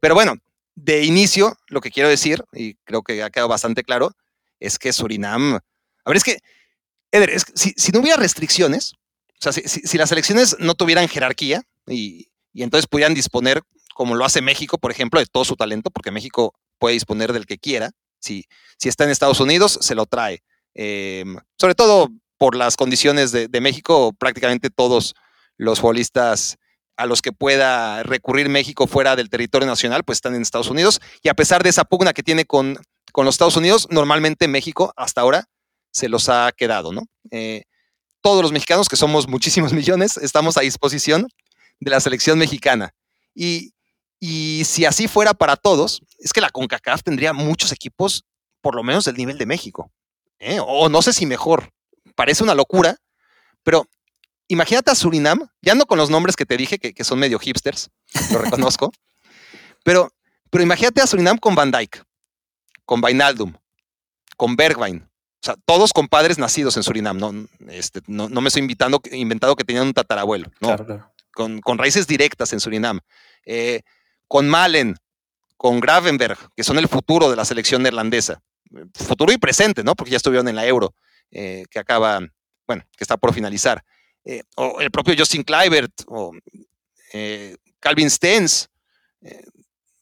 pero 0.00 0.14
bueno, 0.14 0.34
de 0.74 1.04
inicio, 1.04 1.56
lo 1.68 1.80
que 1.80 1.90
quiero 1.90 2.08
decir, 2.08 2.44
y 2.52 2.74
creo 2.84 3.02
que 3.02 3.22
ha 3.22 3.30
quedado 3.30 3.48
bastante 3.48 3.82
claro, 3.82 4.12
es 4.60 4.78
que 4.78 4.92
Surinam, 4.92 5.54
a 5.54 5.60
ver, 6.06 6.16
es 6.16 6.24
que, 6.24 6.38
Eder, 7.10 7.30
es 7.30 7.44
si, 7.54 7.92
no 7.92 8.00
hubiera 8.00 8.16
restricciones, 8.16 8.94
o 8.94 9.50
sea, 9.50 9.52
si, 9.52 9.98
las 9.98 10.12
elecciones 10.12 10.56
no 10.58 10.74
tuvieran 10.74 11.08
jerarquía 11.08 11.62
y, 11.86 12.28
y 12.52 12.62
entonces 12.62 12.86
pudieran 12.86 13.14
disponer 13.14 13.62
como 13.96 14.14
lo 14.14 14.26
hace 14.26 14.42
México, 14.42 14.76
por 14.76 14.90
ejemplo, 14.90 15.20
de 15.20 15.26
todo 15.26 15.44
su 15.44 15.56
talento, 15.56 15.90
porque 15.90 16.10
México 16.10 16.54
puede 16.78 16.92
disponer 16.92 17.32
del 17.32 17.46
que 17.46 17.56
quiera. 17.56 17.92
Si, 18.18 18.44
si 18.76 18.90
está 18.90 19.04
en 19.04 19.10
Estados 19.10 19.40
Unidos, 19.40 19.78
se 19.80 19.94
lo 19.94 20.04
trae. 20.04 20.42
Em, 20.74 21.38
sobre 21.58 21.74
todo 21.74 22.10
por 22.38 22.56
las 22.56 22.76
condiciones 22.76 23.32
de, 23.32 23.60
México, 23.60 24.12
prácticamente 24.18 24.70
todos 24.70 25.14
los 25.56 25.80
futbolistas 25.80 26.56
a 26.96 27.06
los 27.06 27.22
que 27.22 27.32
pueda 27.32 28.02
recurrir 28.02 28.48
México 28.48 28.86
fuera 28.86 29.16
del 29.16 29.28
territorio 29.28 29.66
nacional, 29.66 30.02
pues 30.04 30.16
están 30.16 30.34
en 30.34 30.42
Estados 30.42 30.70
Unidos. 30.70 31.00
Y 31.22 31.28
a 31.28 31.34
pesar 31.34 31.62
de 31.62 31.70
esa 31.70 31.84
pugna 31.84 32.12
que 32.12 32.22
tiene 32.22 32.44
con, 32.44 32.78
con 33.12 33.24
los 33.24 33.34
Estados 33.34 33.56
Unidos, 33.56 33.86
normalmente 33.90 34.48
México 34.48 34.92
hasta 34.96 35.20
ahora 35.20 35.44
se 35.90 36.08
los 36.08 36.28
ha 36.28 36.52
quedado, 36.52 36.92
¿no? 36.92 37.02
Eh, 37.30 37.64
todos 38.20 38.42
los 38.42 38.52
mexicanos, 38.52 38.88
que 38.88 38.96
somos 38.96 39.28
muchísimos 39.28 39.72
millones, 39.74 40.16
estamos 40.16 40.56
a 40.56 40.62
disposición 40.62 41.28
de 41.80 41.90
la 41.90 42.00
selección 42.00 42.38
mexicana. 42.38 42.94
Y, 43.34 43.72
y 44.18 44.62
si 44.64 44.84
así 44.84 45.08
fuera 45.08 45.34
para 45.34 45.56
todos, 45.56 46.02
es 46.18 46.32
que 46.32 46.40
la 46.40 46.50
CONCACAF 46.50 47.02
tendría 47.02 47.32
muchos 47.32 47.72
equipos, 47.72 48.24
por 48.60 48.74
lo 48.74 48.82
menos 48.82 49.04
del 49.04 49.16
nivel 49.16 49.38
de 49.38 49.46
México. 49.46 49.92
¿eh? 50.38 50.58
O 50.60 50.88
no 50.88 51.02
sé 51.02 51.12
si 51.12 51.26
mejor. 51.26 51.72
Parece 52.16 52.42
una 52.42 52.54
locura, 52.54 52.96
pero 53.62 53.88
imagínate 54.48 54.90
a 54.90 54.96
Surinam, 54.96 55.48
ya 55.62 55.76
no 55.76 55.86
con 55.86 55.98
los 55.98 56.10
nombres 56.10 56.34
que 56.34 56.46
te 56.46 56.56
dije, 56.56 56.78
que, 56.78 57.04
son 57.04 57.20
medio 57.20 57.38
hipsters, 57.38 57.90
lo 58.32 58.38
reconozco, 58.38 58.90
pero, 59.84 60.10
pero 60.50 60.64
imagínate 60.64 61.00
a 61.00 61.06
Surinam 61.06 61.38
con 61.38 61.54
Van 61.54 61.70
Dyke, 61.70 62.02
con 62.84 63.00
Vainaldum, 63.00 63.52
con 64.36 64.56
Bergwijn. 64.56 65.08
O 65.42 65.46
sea, 65.46 65.56
todos 65.64 65.92
compadres 65.92 66.38
nacidos 66.38 66.76
en 66.76 66.82
Surinam. 66.82 67.18
No, 67.18 67.32
este, 67.68 68.00
no, 68.08 68.28
me 68.28 68.48
estoy 68.48 68.62
invitando, 68.62 69.00
inventado 69.12 69.54
que 69.54 69.62
tenían 69.62 69.86
un 69.86 69.94
tatarabuelo. 69.94 70.50
No, 70.60 70.76
Con, 71.32 71.60
con, 71.60 71.78
raíces 71.78 72.08
directas 72.08 72.52
en 72.52 72.58
Surinam. 72.58 72.98
Eh, 73.44 73.82
con 74.26 74.48
Malen, 74.48 74.96
con 75.56 75.80
Gravenberg, 75.80 76.38
que 76.56 76.64
son 76.64 76.78
el 76.78 76.88
futuro 76.88 77.30
de 77.30 77.36
la 77.36 77.44
selección 77.44 77.82
neerlandesa. 77.82 78.42
Futuro 78.94 79.32
y 79.32 79.38
presente, 79.38 79.84
¿no? 79.84 79.94
Porque 79.94 80.10
ya 80.10 80.16
estuvieron 80.16 80.48
en 80.48 80.56
la 80.56 80.66
Euro, 80.66 80.94
eh, 81.30 81.64
que 81.70 81.78
acaba, 81.78 82.20
bueno, 82.66 82.84
que 82.96 83.04
está 83.04 83.16
por 83.16 83.34
finalizar. 83.34 83.82
Eh, 84.24 84.42
o 84.56 84.80
el 84.80 84.90
propio 84.90 85.14
Justin 85.16 85.42
Kluivert, 85.42 85.92
o 86.06 86.32
eh, 87.12 87.56
Calvin 87.80 88.10
Stenz. 88.10 88.68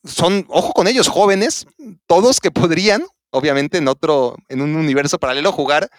son, 0.04 0.44
ojo 0.48 0.72
con 0.72 0.86
ellos, 0.86 1.08
jóvenes, 1.08 1.66
todos 2.06 2.40
que 2.40 2.50
podrían, 2.50 3.04
obviamente, 3.30 3.78
en 3.78 3.88
otro, 3.88 4.36
en 4.48 4.60
un 4.62 4.76
universo 4.76 5.18
paralelo, 5.18 5.52
jugar 5.52 5.90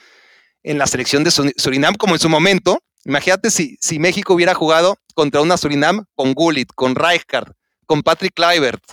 en 0.63 0.77
la 0.77 0.87
selección 0.87 1.23
de 1.23 1.31
Surinam, 1.31 1.95
como 1.95 2.15
en 2.15 2.19
su 2.19 2.29
momento. 2.29 2.79
Imagínate 3.05 3.51
si, 3.51 3.77
si 3.79 3.99
México 3.99 4.33
hubiera 4.33 4.55
jugado 4.55 4.97
contra 5.13 5.41
una 5.41 5.57
Surinam 5.57 6.05
con 6.15 6.33
Gullit, 6.33 6.69
con 6.73 6.95
Rijkaard, 6.95 7.53
con 7.85 8.01
Patrick 8.01 8.33
Kluivert. 8.33 8.83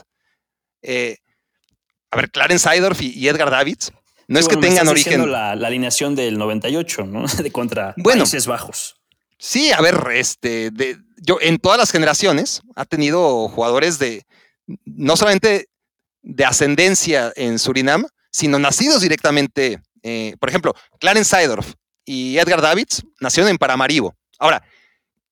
Eh, 0.82 1.16
a 2.10 2.16
ver, 2.16 2.30
Clarence 2.30 2.68
Seidorf 2.68 3.00
y, 3.00 3.26
Edgar 3.26 3.50
Davids. 3.50 3.90
No 4.32 4.38
es 4.38 4.48
que 4.48 4.56
tengan 4.56 4.88
origen. 4.88 5.30
La, 5.30 5.54
la, 5.54 5.68
alineación 5.68 6.14
del 6.14 6.38
98, 6.38 7.04
¿no? 7.04 7.26
De 7.42 7.52
contra 7.52 7.94
bueno, 7.98 8.20
Países 8.20 8.46
Bajos. 8.46 8.96
Sí, 9.38 9.72
a 9.72 9.80
ver, 9.80 10.00
este, 10.14 10.70
de, 10.70 10.96
yo 11.16 11.36
en 11.40 11.58
todas 11.58 11.76
las 11.76 11.90
generaciones 11.90 12.62
ha 12.76 12.84
tenido 12.84 13.48
jugadores 13.48 13.98
de 13.98 14.24
no 14.84 15.16
solamente 15.16 15.68
de 16.22 16.44
ascendencia 16.44 17.32
en 17.36 17.58
Surinam, 17.58 18.06
sino 18.30 18.58
nacidos 18.58 19.02
directamente. 19.02 19.80
Eh, 20.02 20.34
por 20.40 20.48
ejemplo, 20.48 20.74
Clarence 20.98 21.36
Seidorf 21.36 21.74
y 22.04 22.38
Edgar 22.38 22.62
Davids 22.62 23.02
nacieron 23.20 23.50
en 23.50 23.58
Paramaribo. 23.58 24.14
Ahora, 24.38 24.62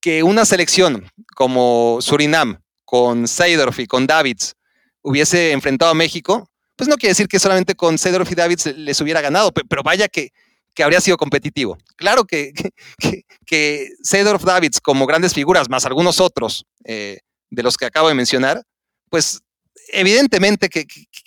que 0.00 0.22
una 0.22 0.44
selección 0.44 1.08
como 1.34 1.98
Surinam 2.00 2.60
con 2.84 3.26
Seidorf 3.26 3.78
y 3.78 3.86
con 3.86 4.06
Davids 4.06 4.56
hubiese 5.02 5.52
enfrentado 5.52 5.92
a 5.92 5.94
México, 5.94 6.49
pues 6.80 6.88
no 6.88 6.96
quiere 6.96 7.10
decir 7.10 7.28
que 7.28 7.38
solamente 7.38 7.74
con 7.74 7.98
Seidorf 7.98 8.32
y 8.32 8.34
Davids 8.34 8.74
les 8.74 8.98
hubiera 9.02 9.20
ganado, 9.20 9.52
pero 9.52 9.82
vaya 9.82 10.08
que, 10.08 10.32
que 10.74 10.82
habría 10.82 11.02
sido 11.02 11.18
competitivo. 11.18 11.76
Claro 11.96 12.24
que, 12.24 12.54
que, 12.98 13.24
que 13.46 13.90
Davids 14.42 14.80
como 14.80 15.04
grandes 15.04 15.34
figuras, 15.34 15.68
más 15.68 15.84
algunos 15.84 16.20
otros 16.20 16.64
eh, 16.84 17.18
de 17.50 17.62
los 17.62 17.76
que 17.76 17.84
acabo 17.84 18.08
de 18.08 18.14
mencionar, 18.14 18.62
pues 19.10 19.42
evidentemente 19.92 20.70
que, 20.70 20.86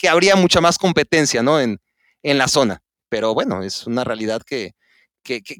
habría 0.09 0.35
mucha 0.35 0.59
más 0.59 0.79
competencia 0.79 1.43
¿no? 1.43 1.59
en, 1.59 1.79
en 2.23 2.39
la 2.39 2.47
zona. 2.47 2.81
Pero 3.09 3.35
bueno, 3.35 3.61
es 3.61 3.85
una 3.85 4.03
realidad 4.03 4.41
que, 4.41 4.73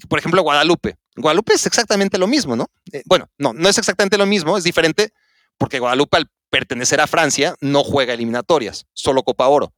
por 0.10 0.18
ejemplo, 0.18 0.42
Guadalupe. 0.42 0.96
Guadalupe 1.16 1.54
es 1.54 1.68
exactamente 1.68 2.18
lo 2.18 2.26
mismo, 2.26 2.56
¿no? 2.56 2.66
Eh, 2.92 3.04
bueno, 3.06 3.30
no, 3.38 3.54
no 3.54 3.70
es 3.70 3.78
exactamente 3.78 4.18
lo 4.18 4.26
mismo, 4.26 4.58
es 4.58 4.64
diferente 4.64 5.12
porque 5.60 5.78
Guadalupe 5.78 6.18
al 6.18 6.32
pertenecer 6.50 7.00
a 7.00 7.06
Francia 7.06 7.56
no 7.62 7.84
juega 7.84 8.16
eliminatorias, 8.16 8.88
solo 8.94 9.22
Copa 9.22 9.48
Oro. 9.50 9.72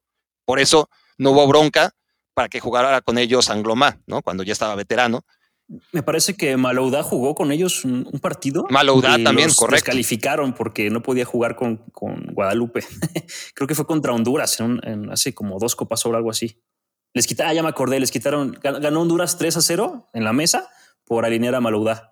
Por 0.45 0.59
eso 0.59 0.89
no 1.17 1.31
hubo 1.31 1.47
bronca 1.47 1.91
para 2.33 2.49
que 2.49 2.59
jugara 2.59 3.01
con 3.01 3.17
ellos 3.17 3.49
Anglomá, 3.49 3.99
¿no? 4.05 4.21
Cuando 4.21 4.43
ya 4.43 4.53
estaba 4.53 4.75
veterano. 4.75 5.25
Me 5.91 6.03
parece 6.03 6.35
que 6.35 6.57
Malouda 6.57 7.01
jugó 7.01 7.33
con 7.33 7.51
ellos 7.51 7.85
un, 7.85 8.05
partido. 8.21 8.67
Malouda 8.69 9.17
también, 9.23 9.47
los 9.47 9.57
correcto. 9.57 9.87
calificaron 9.87 10.53
porque 10.53 10.91
no 10.91 11.01
podía 11.01 11.25
jugar 11.25 11.55
con, 11.55 11.83
Guadalupe. 12.33 12.81
Creo 13.55 13.67
que 13.67 13.73
fue 13.73 13.87
contra 13.87 14.13
Honduras 14.13 14.59
en, 14.59 15.09
hace 15.11 15.33
como 15.33 15.57
dos 15.57 15.75
copas 15.75 16.05
o 16.05 16.13
algo 16.13 16.29
así. 16.29 16.61
Les 17.15 17.25
quitaron, 17.25 17.51
ah, 17.51 17.53
ya 17.55 17.63
me 17.63 17.69
acordé, 17.69 17.99
les 17.99 18.11
quitaron, 18.11 18.59
ganó 18.61 19.01
Honduras 19.01 19.37
3 19.37 19.57
a 19.57 19.61
0 19.61 20.09
en 20.13 20.23
la 20.23 20.33
mesa 20.33 20.69
por 21.05 21.25
alinear 21.25 21.55
a 21.55 21.61
Maludá. 21.61 22.11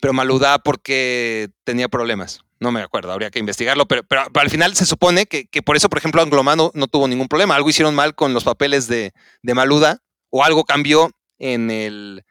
Pero 0.00 0.12
Maludá 0.12 0.58
porque 0.58 1.50
tenía 1.64 1.88
problemas. 1.88 2.40
No 2.60 2.72
me 2.72 2.82
acuerdo, 2.82 3.12
habría 3.12 3.30
que 3.30 3.38
investigarlo, 3.38 3.86
pero, 3.86 4.02
pero, 4.02 4.24
al 4.34 4.50
final 4.50 4.74
se 4.74 4.84
supone 4.84 5.26
que, 5.26 5.62
por 5.62 5.76
eso, 5.76 5.88
por 5.88 5.98
ejemplo, 5.98 6.20
Anglomano 6.20 6.72
no 6.74 6.88
tuvo 6.88 7.06
ningún 7.06 7.28
problema. 7.28 7.54
Algo 7.54 7.70
hicieron 7.70 7.94
mal 7.94 8.14
con 8.14 8.34
los 8.34 8.44
papeles 8.44 8.88
de, 8.88 9.12
de 9.42 9.54
Maluda 9.54 10.02
o 10.30 10.42
algo 10.42 10.64
cambió 10.64 11.10
en, 11.38 11.70
el, 11.70 12.24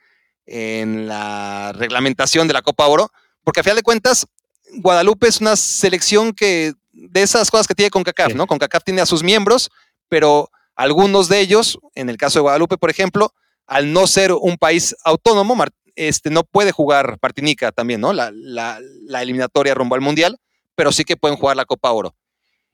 en 0.45 1.07
la 1.07 1.71
reglamentación 1.73 2.47
de 2.47 2.53
la 2.53 2.61
Copa 2.61 2.87
Oro, 2.87 3.09
porque 3.43 3.61
a 3.61 3.63
final 3.63 3.77
de 3.77 3.83
cuentas, 3.83 4.27
Guadalupe 4.75 5.27
es 5.27 5.39
una 5.39 5.55
selección 5.55 6.33
que 6.33 6.73
de 6.91 7.21
esas 7.21 7.49
cosas 7.49 7.67
que 7.67 7.75
tiene 7.75 7.89
CONCACAF, 7.89 8.33
¿no? 8.33 8.47
CONCACAF 8.47 8.83
tiene 8.83 9.01
a 9.01 9.05
sus 9.05 9.23
miembros, 9.23 9.69
pero 10.09 10.49
algunos 10.75 11.29
de 11.29 11.39
ellos, 11.39 11.79
en 11.95 12.09
el 12.09 12.17
caso 12.17 12.39
de 12.39 12.41
Guadalupe, 12.41 12.77
por 12.77 12.89
ejemplo, 12.89 13.33
al 13.65 13.93
no 13.93 14.07
ser 14.07 14.31
un 14.33 14.57
país 14.57 14.95
autónomo, 15.03 15.55
este, 15.97 16.29
no 16.29 16.43
puede 16.43 16.71
jugar 16.71 17.17
Partinica 17.19 17.71
también, 17.71 17.99
¿no? 17.99 18.13
La, 18.13 18.79
eliminatoria 19.19 19.73
rumbo 19.73 19.95
al 19.95 20.01
Mundial, 20.01 20.37
pero 20.75 20.91
sí 20.91 21.03
que 21.03 21.17
pueden 21.17 21.37
jugar 21.37 21.57
la 21.57 21.65
Copa 21.65 21.91
Oro. 21.91 22.15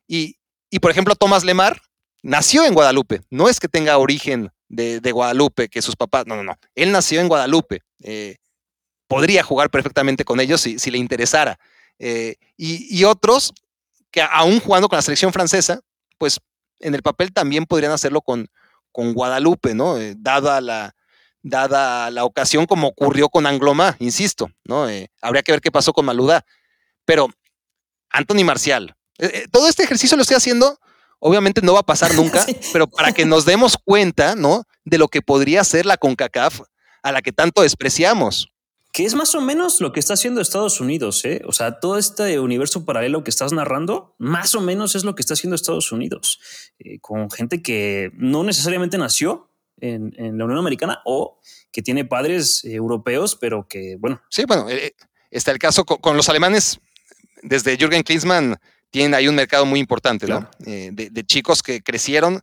Y, 0.07 0.38
por 0.82 0.91
ejemplo, 0.91 1.15
Tomás 1.15 1.43
Lemar 1.43 1.82
nació 2.21 2.65
en 2.65 2.74
Guadalupe, 2.74 3.21
no 3.30 3.49
es 3.49 3.59
que 3.59 3.67
tenga 3.67 3.97
origen 3.97 4.51
de, 4.67 4.99
Guadalupe, 5.11 5.69
que 5.69 5.82
sus 5.82 5.95
papás, 5.95 6.26
no, 6.28 6.36
no, 6.36 6.43
no, 6.43 6.55
él 6.76 6.91
nació 6.91 7.21
en 7.21 7.30
Guadalupe. 7.30 7.82
Eh, 8.01 8.38
podría 9.07 9.43
jugar 9.43 9.69
perfectamente 9.69 10.26
con 10.26 10.39
ellos 10.39 10.61
si, 10.61 10.91
le 10.91 10.97
interesara. 10.97 11.57
Eh, 11.99 12.36
y, 12.57 13.03
otros 13.05 13.53
que 14.11 14.21
aún 14.21 14.59
jugando 14.59 14.89
con 14.89 14.97
la 14.97 15.01
selección 15.01 15.32
francesa, 15.32 15.80
pues 16.17 16.39
en 16.80 16.93
el 16.93 17.01
papel 17.01 17.32
también 17.32 17.65
podrían 17.65 17.93
hacerlo 17.93 18.21
con, 18.21 18.47
con 18.91 19.13
Guadalupe, 19.13 19.74
¿no? 19.74 19.97
Eh, 19.97 20.15
dada 20.17 20.59
la, 20.59 20.93
dada 21.44 22.10
la 22.10 22.24
ocasión 22.24 22.66
como 22.66 22.88
ocurrió 22.88 23.30
con 23.30 23.46
Angloma, 23.46 23.96
insisto, 24.00 24.50
¿no? 24.64 24.89
Eh, 24.89 25.12
habría 25.22 25.44
que 25.44 25.52
ver 25.52 25.62
qué 25.62 25.72
pasó 25.72 25.94
con 25.94 26.06
Maluda. 26.06 26.46
Pero 27.06 27.30
Anthony 28.10 28.46
Marcial, 28.46 28.96
eh, 29.20 29.32
eh, 29.34 29.48
todo 29.52 29.68
este 29.68 29.84
ejercicio 29.84 30.16
lo 30.16 30.22
estoy 30.22 30.38
haciendo, 30.38 30.80
obviamente 31.20 31.62
no 31.62 31.74
va 31.74 31.82
a 31.82 31.86
pasar 31.86 32.16
nunca, 32.16 32.46
pero 32.72 32.88
para 32.88 33.12
que 33.12 33.26
nos 33.26 33.46
demos 33.46 33.78
cuenta, 33.84 34.36
¿no? 34.36 34.64
De 34.86 34.98
lo 34.98 35.10
que 35.10 35.22
podría 35.22 35.64
ser 35.64 35.86
la 35.86 35.98
CONCACAF 35.98 36.62
a 37.04 37.12
la 37.12 37.22
que 37.22 37.34
tanto 37.34 37.62
despreciamos. 37.62 38.50
Que 38.94 39.06
es 39.06 39.16
más 39.16 39.34
o 39.34 39.41
menos 39.41 39.82
lo 39.82 39.91
que 39.91 40.00
está 40.00 40.14
haciendo 40.14 40.39
Estados 40.39 40.80
Unidos, 40.80 41.26
¿eh? 41.26 41.41
O 41.48 41.52
sea, 41.52 41.80
todo 41.80 41.98
este 41.98 42.39
universo 42.39 42.86
paralelo 42.86 43.24
que 43.24 43.32
estás 43.32 43.52
narrando, 43.52 44.16
más 44.20 44.54
o 44.54 44.62
menos 44.62 44.96
es 44.96 45.04
lo 45.04 45.16
que 45.16 45.24
está 45.24 45.34
haciendo 45.34 45.56
Estados 45.56 45.91
Unidos, 45.91 46.39
con 47.02 47.30
gente 47.32 47.64
que 47.64 48.12
no 48.14 48.44
necesariamente 48.44 49.00
nació 49.00 49.50
en, 49.80 50.38
la 50.38 50.45
Unión 50.45 50.59
Americana 50.59 51.01
o 51.05 51.39
que 51.71 51.82
tiene 51.82 52.05
padres 52.05 52.63
europeos, 52.63 53.36
pero 53.36 53.67
que, 53.67 53.97
bueno. 53.99 54.21
Sí, 54.30 54.43
bueno, 54.45 54.69
eh, 54.69 54.95
está 55.32 55.51
el 55.51 55.59
caso 55.59 55.86
con, 55.86 56.15
los 56.15 56.30
alemanes, 56.30 56.80
desde 57.41 57.78
Jürgen 57.78 58.03
Klinsmann 58.03 58.57
tienen 58.89 59.15
ahí 59.15 59.28
un 59.28 59.36
mercado 59.36 59.65
muy 59.65 59.80
importante, 59.80 60.28
¿no? 60.28 60.47
Eh, 60.65 60.91
de, 60.91 61.24
chicos 61.24 61.63
que 61.63 61.82
crecieron 61.82 62.41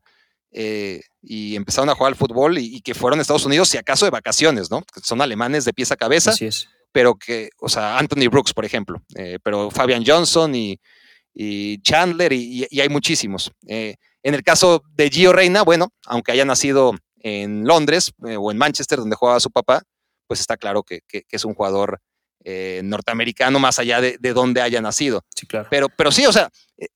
eh, 0.51 1.01
y 1.22 1.55
empezaron 1.55 1.89
a 1.91 1.95
jugar 1.95 2.12
al 2.12 2.16
fútbol 2.16 2.59
y, 2.59 2.81
que 2.81 2.95
fueron 2.95 3.20
a 3.20 3.22
Estados 3.22 3.47
Unidos, 3.47 3.68
si 3.68 3.78
acaso 3.78 4.05
de 4.05 4.11
vacaciones, 4.11 4.68
¿no? 4.70 4.83
Son 5.03 5.22
alemanes 5.22 5.64
de 5.64 5.72
pies 5.72 5.93
a 5.93 5.97
cabeza. 5.97 6.33
Así 6.33 6.47
es. 6.47 6.68
Pero 6.93 7.14
que, 7.14 7.51
o 7.61 7.68
sea, 7.68 7.99
Anthony 7.99 8.28
Brooks, 8.28 8.53
por 8.53 8.64
ejemplo, 8.64 9.01
pero 9.45 9.70
Fabian 9.70 10.05
Johnson 10.05 10.53
y, 10.57 10.81
Chandler 11.83 12.33
y, 12.33 12.66
y, 12.68 12.81
hay 12.81 12.89
muchísimos. 12.89 13.53
en 13.68 13.95
el 14.35 14.43
caso 14.43 14.83
de 14.93 15.09
Gio 15.09 15.33
Reina, 15.33 15.62
bueno, 15.62 15.93
aunque 16.07 16.33
haya 16.33 16.45
nacido 16.45 16.97
en 17.21 17.66
Londres 17.66 18.12
eh, 18.27 18.37
o 18.37 18.51
en 18.51 18.59
Manchester, 18.59 18.99
donde 18.99 19.16
jugaba 19.16 19.41
su 19.41 19.51
papá, 19.51 19.83
pues 20.27 20.41
está 20.41 20.57
claro 20.57 20.83
que, 20.83 21.03
es 21.09 21.45
un 21.45 21.55
jugador 21.55 22.01
eh, 22.45 22.81
norteamericano 22.85 23.59
más 23.59 23.79
allá 23.79 24.01
de, 24.01 24.16
de, 24.18 24.33
donde 24.33 24.62
haya 24.62 24.81
nacido. 24.81 25.25
Sí, 25.35 25.47
claro. 25.47 25.68
Pero, 25.71 25.89
pero 25.89 26.11
sí, 26.11 26.27
o 26.27 26.33
sea, 26.33 26.51
eh, 26.79 26.89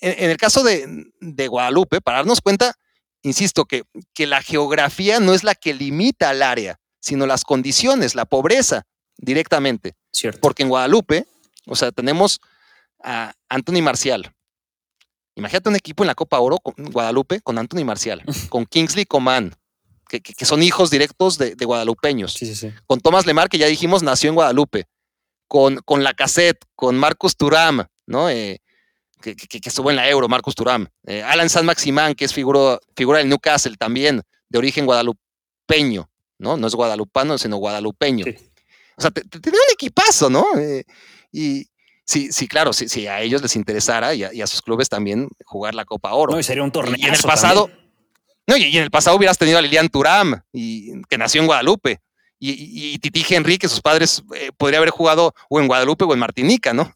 en, 0.00 0.30
el 0.30 0.36
caso 0.36 0.62
de, 0.62 1.48
Guadalupe, 1.48 2.00
para 2.00 2.18
darnos 2.18 2.40
cuenta, 2.40 2.74
insisto, 3.22 3.64
que, 3.64 3.84
que 4.14 4.26
la 4.26 4.42
geografía 4.42 5.20
no 5.20 5.34
es 5.34 5.44
la 5.44 5.54
que 5.54 5.74
limita 5.74 6.30
al 6.30 6.42
área, 6.42 6.78
sino 7.00 7.26
las 7.26 7.44
condiciones, 7.44 8.14
la 8.14 8.24
pobreza 8.24 8.84
directamente. 9.16 9.94
Cierto. 10.12 10.40
Porque 10.40 10.62
en 10.62 10.70
Guadalupe, 10.70 11.26
o 11.66 11.76
sea, 11.76 11.92
tenemos 11.92 12.40
a 13.02 13.34
Anthony 13.48 13.82
Marcial, 13.82 14.32
Imagínate 15.38 15.68
un 15.68 15.76
equipo 15.76 16.02
en 16.02 16.08
la 16.08 16.16
Copa 16.16 16.40
Oro 16.40 16.58
con 16.58 16.74
Guadalupe 16.90 17.40
con 17.40 17.58
Anthony 17.58 17.84
Marcial, 17.84 18.24
con 18.50 18.66
Kingsley 18.66 19.06
Coman, 19.06 19.54
que, 20.08 20.44
son 20.44 20.62
hijos 20.62 20.90
directos 20.90 21.38
de, 21.38 21.54
guadalupeños. 21.64 22.38
Con 22.86 23.00
Tomás 23.00 23.26
Lemar, 23.26 23.48
que 23.48 23.58
ya 23.58 23.66
dijimos, 23.66 24.02
nació 24.02 24.30
en 24.30 24.34
Guadalupe. 24.34 24.86
Con, 25.46 25.76
con 25.84 26.04
la 26.04 26.12
cassette, 26.12 26.62
con 26.74 26.96
Marcus 26.96 27.36
Turam, 27.36 27.86
¿no? 28.06 28.28
Eh, 28.28 28.60
que, 29.20 29.34
estuvo 29.64 29.90
en 29.90 29.96
la 29.96 30.08
Euro, 30.08 30.28
Marcus 30.28 30.54
Turam. 30.54 30.86
Eh, 31.06 31.22
Alan 31.22 31.48
San 31.48 31.66
Maximán, 31.66 32.14
que 32.14 32.24
es 32.24 32.34
figura, 32.34 32.78
figura 32.96 33.18
del 33.18 33.28
Newcastle 33.28 33.76
también, 33.76 34.22
de 34.48 34.58
origen 34.58 34.86
guadalupeño, 34.86 36.08
¿no? 36.38 36.56
No 36.56 36.66
es 36.66 36.74
guadalupano, 36.74 37.38
sino 37.38 37.56
guadalupeño. 37.56 38.26
O 38.96 39.00
sea, 39.00 39.10
tiene 39.10 39.58
un 39.58 39.72
equipazo, 39.72 40.28
¿no? 40.28 40.44
Eh, 40.58 40.84
y, 41.32 41.66
sí, 42.04 42.32
sí, 42.32 42.48
claro, 42.48 42.72
sí, 42.72 42.88
sí, 42.88 43.06
a 43.06 43.20
ellos 43.20 43.42
les 43.42 43.56
interesara 43.56 44.14
y 44.14 44.22
a, 44.22 44.46
sus 44.46 44.62
clubes 44.62 44.88
también 44.88 45.28
jugar 45.44 45.74
la 45.74 45.84
Copa 45.84 46.12
Oro. 46.14 46.32
No, 46.32 46.40
y 46.40 46.42
sería 46.42 46.62
un 46.62 46.72
torneo. 46.72 46.96
Y 46.98 47.06
en 47.06 47.14
el 47.14 47.22
pasado, 47.22 47.70
no, 48.48 48.56
y, 48.56 48.76
en 48.76 48.82
el 48.82 48.90
pasado 48.90 49.16
hubieras 49.16 49.36
tenido 49.36 49.58
a 49.58 49.62
Lilian 49.62 49.90
Turam, 49.90 50.40
y, 50.52 51.02
que 51.02 51.18
nació 51.18 51.42
en 51.42 51.46
Guadalupe, 51.46 52.00
y, 52.40 52.98
Titi 52.98 53.24
Henry, 53.28 53.58
que 53.58 53.68
sus 53.68 53.82
padres 53.82 54.22
eh, 54.34 54.50
podría 54.56 54.78
haber 54.78 54.90
jugado 54.90 55.34
o 55.50 55.60
en 55.60 55.66
Guadalupe 55.66 56.04
o 56.04 56.12
en 56.12 56.18
Martinica, 56.18 56.72
¿no? 56.72 56.92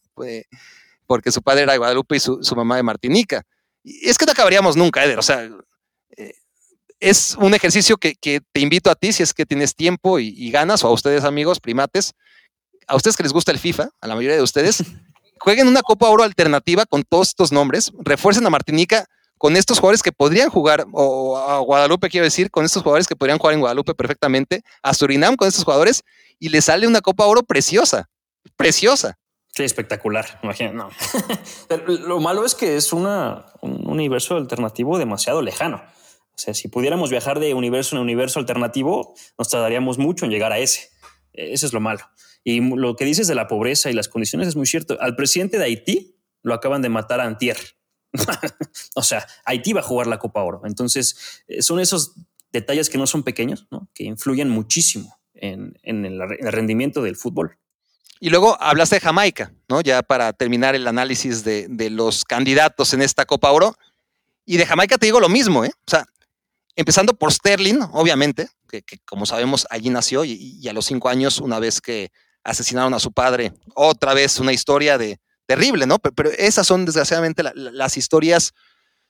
porque 1.07 1.31
su 1.31 1.43
padre 1.43 1.65
era 1.65 1.73
de 1.73 1.79
Guadalupe 1.79 2.17
y 2.17 2.21
su, 2.21 2.41
mamá 2.57 2.77
de 2.77 2.83
Martinica. 2.83 3.43
Y 3.85 4.09
es 4.09 4.17
que 4.17 4.25
no 4.25 4.33
acabaríamos 4.33 4.77
nunca, 4.77 5.05
Eder. 5.05 5.19
O 5.19 5.23
sea, 5.23 5.47
eh, 6.17 6.35
es 7.01 7.37
un 7.39 7.53
ejercicio 7.53 7.99
que, 7.99 8.15
te 8.21 8.61
invito 8.61 8.91
a 8.91 8.95
ti, 8.95 9.13
si 9.13 9.23
es 9.23 9.35
que 9.35 9.45
tienes 9.45 9.75
tiempo 9.75 10.19
y, 10.19 10.51
ganas, 10.51 10.85
o 10.85 10.89
a 10.89 10.93
ustedes, 10.93 11.25
amigos, 11.25 11.61
primates, 11.61 12.15
a 12.87 12.97
ustedes 12.97 13.17
que 13.17 13.25
les 13.25 13.33
gusta 13.33 13.53
el 13.53 13.59
FIFA, 13.59 13.91
a 14.01 14.07
la 14.07 14.15
mayoría 14.15 14.37
de 14.37 14.43
ustedes, 14.43 14.85
jueguen 15.41 15.69
una 15.69 15.83
Copa 15.83 16.09
Oro 16.09 16.23
alternativa 16.23 16.87
con 16.87 17.03
todos 17.03 17.29
estos 17.29 17.53
nombres, 17.53 17.93
refuercen 17.99 18.47
a 18.47 18.51
Martinica 18.51 19.07
con 19.43 19.57
estos 19.57 19.81
jugadores 19.81 20.05
que 20.05 20.13
podrían 20.13 20.51
jugar, 20.51 20.87
o 20.93 21.37
a 21.37 21.59
Guadalupe 21.59 22.09
quiero 22.09 22.23
decir, 22.23 22.49
con 22.49 22.65
estos 22.65 22.81
jugadores 22.85 23.09
que 23.09 23.17
podrían 23.17 23.41
jugar 23.41 23.55
en 23.55 23.61
Guadalupe 23.61 23.93
perfectamente, 23.93 24.63
a 24.85 24.95
Surinam 24.95 25.35
con 25.35 25.49
estos 25.49 25.65
jugadores, 25.65 26.05
y 26.39 26.51
les 26.51 26.67
sale 26.67 26.87
una 26.87 27.01
Copa 27.01 27.27
Oro 27.27 27.43
preciosa, 27.43 28.09
preciosa. 28.57 29.19
Sí, 29.53 29.65
espectacular, 29.65 30.39
imagínate. 30.45 30.77
No. 30.77 30.91
lo 32.07 32.21
malo 32.21 32.45
es 32.45 32.55
que 32.55 32.77
es 32.77 32.93
una, 32.93 33.47
un 33.63 33.83
universo 33.91 34.37
alternativo 34.37 34.97
demasiado 34.97 35.43
lejano. 35.43 35.83
O 36.37 36.39
sea, 36.39 36.55
si 36.55 36.69
pudiéramos 36.69 37.11
viajar 37.11 37.41
de 37.41 37.53
universo 37.53 37.97
en 37.97 38.03
universo 38.03 38.39
alternativo, 38.39 39.13
nos 39.37 39.49
tardaríamos 39.49 39.99
mucho 39.99 40.25
en 40.25 40.31
llegar 40.31 40.53
a 40.53 40.61
ese. 40.61 40.91
Eso 41.33 41.67
es 41.67 41.73
lo 41.73 41.81
malo. 41.81 42.09
Y 42.45 42.61
lo 42.61 42.95
que 42.95 43.05
dices 43.05 43.27
de 43.27 43.35
la 43.35 43.49
pobreza 43.49 43.91
y 43.91 43.93
las 43.93 44.07
condiciones 44.07 44.47
es 44.47 44.55
muy 44.55 44.67
cierto. 44.67 44.97
Al 45.01 45.17
presidente 45.17 45.59
de 45.59 45.65
Haití 45.65 46.17
lo 46.43 46.55
acaban 46.55 46.81
de 46.81 46.91
matar 46.91 47.21
a 47.21 47.25
Antier. 47.25 47.57
o 48.95 49.03
sea, 49.03 49.27
Haití 49.45 49.73
va 49.73 49.81
a 49.81 49.85
jugar 49.85 50.07
la 50.07 50.19
Copa 50.19 50.43
Oro. 50.43 50.63
Entonces, 50.65 51.43
eh, 51.49 51.63
son 51.63 51.81
esos 51.81 52.15
detalles 52.53 52.91
que 52.91 52.99
no 52.99 53.07
son 53.07 53.23
pequeños, 53.23 53.67
¿no? 53.71 53.89
que 53.95 54.05
influyen 54.05 54.49
muchísimo 54.49 55.19
en, 55.35 55.77
el, 55.83 56.21
rendimiento 56.53 57.03
del 57.03 57.17
fútbol. 57.17 57.59
Y 58.21 58.31
luego 58.31 58.57
hablaste 58.61 58.97
de 58.97 59.01
Jamaica, 59.01 59.53
¿no? 59.69 59.81
Ya 59.81 60.03
para 60.03 60.33
terminar 60.33 60.77
el 60.77 60.87
análisis 60.87 61.43
de, 61.43 61.91
los 61.91 62.25
candidatos 62.25 62.95
en 62.95 63.03
esta 63.03 63.25
Copa 63.25 63.51
Oro. 63.51 63.77
Y 64.45 64.59
de 64.59 64.67
Jamaica 64.67 64.97
te 64.97 65.07
digo 65.07 65.19
lo 65.19 65.29
mismo, 65.29 65.65
¿eh? 65.65 65.73
O 65.87 65.91
sea, 65.91 66.05
empezando 66.77 67.15
por 67.15 67.33
Sterling, 67.33 67.81
obviamente, 67.93 68.49
que, 68.69 68.85
como 69.05 69.27
sabemos 69.27 69.67
allí 69.71 69.91
nació 69.91 70.25
y, 70.25 70.67
a 70.69 70.73
los 70.73 70.87
cinco 70.87 71.09
años, 71.09 71.41
una 71.41 71.59
vez 71.59 71.81
que 71.81 72.13
asesinaron 72.45 72.95
a 72.95 73.01
su 73.01 73.13
padre. 73.13 73.55
Otra 73.75 74.15
vez 74.15 74.39
una 74.39 74.53
historia 74.53 74.99
de 74.99 75.19
terrible, 75.55 75.87
¿no? 75.87 75.99
Pero, 75.99 76.31
esas 76.31 76.67
son 76.67 76.87
desgraciadamente 76.87 77.43
las 77.55 77.97
historias, 77.99 78.55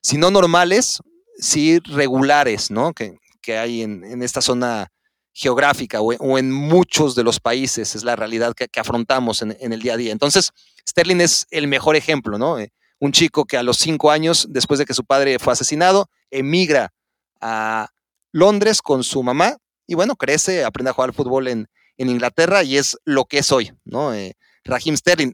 si 0.03 0.19
no 0.19 0.31
normales, 0.33 0.99
sí 1.39 1.79
regulares, 1.85 2.71
¿no? 2.71 2.93
Que, 2.93 3.17
hay 3.57 3.83
en, 3.83 4.23
esta 4.23 4.41
zona 4.41 4.89
geográfica 5.33 6.01
o, 6.01 6.39
en 6.39 6.53
muchos 6.53 7.15
de 7.15 7.25
los 7.25 7.41
países, 7.41 7.95
es 7.95 8.05
la 8.05 8.17
realidad 8.17 8.55
que, 8.55 8.81
afrontamos 8.81 9.43
en, 9.43 9.73
el 9.73 9.81
día 9.81 9.95
a 9.95 9.97
día. 9.97 10.13
Entonces, 10.13 10.51
Sterling 10.89 11.21
es 11.21 11.47
el 11.51 11.69
mejor 11.69 11.95
ejemplo, 11.95 12.39
¿no? 12.39 12.59
Eh, 12.59 12.73
un 12.99 13.13
chico 13.13 13.45
que 13.45 13.57
a 13.57 13.63
los 13.63 13.77
cinco 13.77 14.11
años, 14.11 14.47
después 14.51 14.79
de 14.79 14.85
que 14.85 14.95
su 14.95 15.05
padre 15.05 15.39
fue 15.39 15.53
asesinado, 15.53 16.09
emigra 16.31 16.93
a 17.41 17.89
Londres 18.33 18.83
con 18.83 19.05
su 19.05 19.23
mamá 19.23 19.59
y 19.87 19.95
bueno, 19.95 20.17
crece, 20.17 20.65
aprende 20.65 20.91
a 20.91 20.95
jugar 20.95 21.13
fútbol 21.13 21.49
en, 21.49 21.69
en 21.99 22.09
Inglaterra 22.09 22.63
y 22.63 22.79
es 22.79 22.97
lo 23.05 23.27
que 23.27 23.39
es 23.39 23.53
hoy, 23.53 23.73
¿no? 23.85 24.13
Eh, 24.15 24.37
Raheem 24.65 24.97
Sterling. 24.97 25.33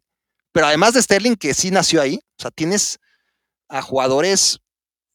Pero 0.59 0.67
además 0.67 0.93
de 0.93 1.01
Sterling, 1.01 1.37
que 1.37 1.55
sí 1.55 1.71
nació 1.71 2.03
ahí, 2.03 2.17
o 2.17 2.43
sea, 2.43 2.51
tienes 2.51 2.99
a 3.69 3.81
jugadores 3.81 4.59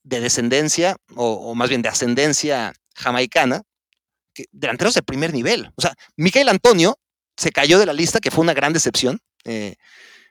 de 0.04 0.22
descendencia, 0.22 0.96
o, 1.16 1.54
más 1.54 1.68
bien 1.68 1.82
de 1.82 1.90
ascendencia 1.90 2.72
jamaicana, 2.96 3.62
delanteros 4.54 4.94
de 4.94 5.04
primer 5.04 5.34
nivel. 5.34 5.70
O 5.76 5.82
sea, 5.82 5.96
Michael 6.16 6.48
Antonio 6.48 6.98
se 7.36 7.52
cayó 7.52 7.78
de 7.78 7.86
la 7.86 7.92
lista, 7.92 8.22
que 8.22 8.32
fue 8.32 8.42
una 8.42 8.54
gran 8.54 8.72
decepción. 8.72 9.20
Eh, 9.44 9.76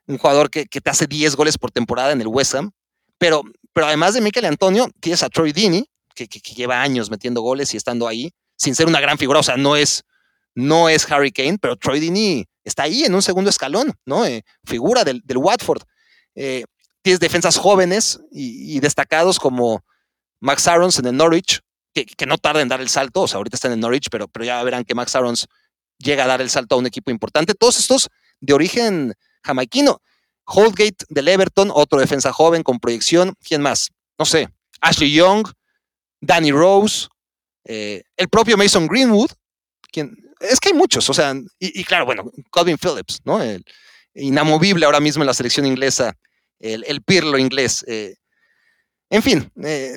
un 0.07 0.17
jugador 0.17 0.49
que, 0.49 0.65
te 0.65 0.91
hace 0.91 1.07
10 1.07 1.37
goles 1.37 1.59
por 1.59 1.71
temporada 1.71 2.13
en 2.13 2.23
el 2.23 2.29
West 2.29 2.55
Ham. 2.55 2.71
Pero, 3.19 3.43
pero 3.75 3.89
además 3.89 4.15
de 4.15 4.23
Michael 4.23 4.47
Antonio, 4.47 4.89
tienes 4.99 5.23
a 5.23 5.29
Troy 5.29 5.53
Dini, 5.53 5.85
que, 6.15 6.27
lleva 6.27 6.81
años 6.81 7.11
metiendo 7.11 7.43
goles 7.43 7.75
y 7.75 7.77
estando 7.77 8.09
ahí, 8.09 8.33
sin 8.57 8.75
ser 8.75 8.87
una 8.87 9.03
gran 9.03 9.19
figura. 9.19 9.41
O 9.41 9.43
sea, 9.43 9.59
no 9.59 9.77
es, 9.77 10.05
no 10.55 10.89
es 10.89 11.07
Harry 11.11 11.33
Kane, 11.33 11.59
pero 11.61 11.77
Troy 11.77 12.01
Dini 12.01 12.47
está 12.65 12.85
ahí 12.85 13.05
en 13.05 13.15
un 13.15 13.23
segundo 13.23 13.51
escalón, 13.51 13.93
¿no? 14.07 14.25
Eh, 14.25 14.45
figura 14.65 15.05
del, 15.05 15.23
Watford. 15.35 15.83
Eh, 16.35 16.65
tienes 17.03 17.21
defensas 17.21 17.57
jóvenes 17.57 18.21
y, 18.31 18.79
destacados 18.81 19.39
como 19.39 19.85
Max 20.41 20.67
Arons 20.69 20.99
en 20.99 21.07
el 21.07 21.17
Norwich, 21.17 21.61
que, 21.93 22.27
no 22.27 22.39
tarda 22.39 22.63
en 22.63 22.69
dar 22.69 22.81
el 22.81 22.89
salto. 22.89 23.23
O 23.23 23.29
sea, 23.29 23.39
ahorita 23.39 23.57
está 23.57 23.69
en 23.69 23.75
el 23.75 23.81
Norwich, 23.81 24.09
pero, 24.11 24.29
pero 24.29 24.45
ya 24.45 24.63
verán 24.63 24.85
que 24.85 24.95
Max 24.95 25.15
Arons 25.17 25.47
llega 25.99 26.25
a 26.25 26.27
dar 26.27 26.41
el 26.41 26.51
salto 26.51 26.75
a 26.75 26.79
un 26.79 26.87
equipo 26.87 27.11
importante. 27.11 27.55
Todos 27.55 27.79
estos 27.79 28.09
de 28.41 28.53
origen 28.53 29.15
jamaiquino. 29.43 30.01
Holdgate 30.45 31.05
del 31.09 31.29
Everton, 31.29 31.71
otro 31.73 32.01
defensa 32.01 32.33
joven 32.33 32.63
con 32.63 32.81
proyección. 32.81 33.35
¿Quién 33.47 33.63
más? 33.63 33.91
No 34.19 34.25
sé. 34.25 34.49
Ashley 34.81 35.13
Young, 35.13 35.47
Danny 36.21 36.51
Rose, 36.51 37.09
eh, 37.65 38.03
el 38.17 38.29
propio 38.29 38.57
Mason 38.57 38.87
Greenwood. 38.87 39.31
Quien, 39.93 40.17
es 40.43 40.61
que 40.61 40.71
hay 40.71 40.75
muchos, 40.75 41.09
o 41.09 41.15
sea, 41.15 41.35
y, 41.59 41.85
claro, 41.85 42.05
bueno, 42.05 42.31
Calvin 42.53 42.79
Phillips, 42.79 43.21
¿no? 43.25 43.43
El 43.43 43.65
inamovible 44.15 44.85
ahora 44.85 45.01
mismo 45.01 45.23
en 45.23 45.27
la 45.27 45.35
selección 45.35 45.67
inglesa, 45.67 46.17
el, 46.59 47.03
pirlo 47.03 47.39
inglés. 47.39 47.85
Eh, 47.89 48.17
en 49.11 49.23
fin, 49.23 49.51
eh, 49.65 49.97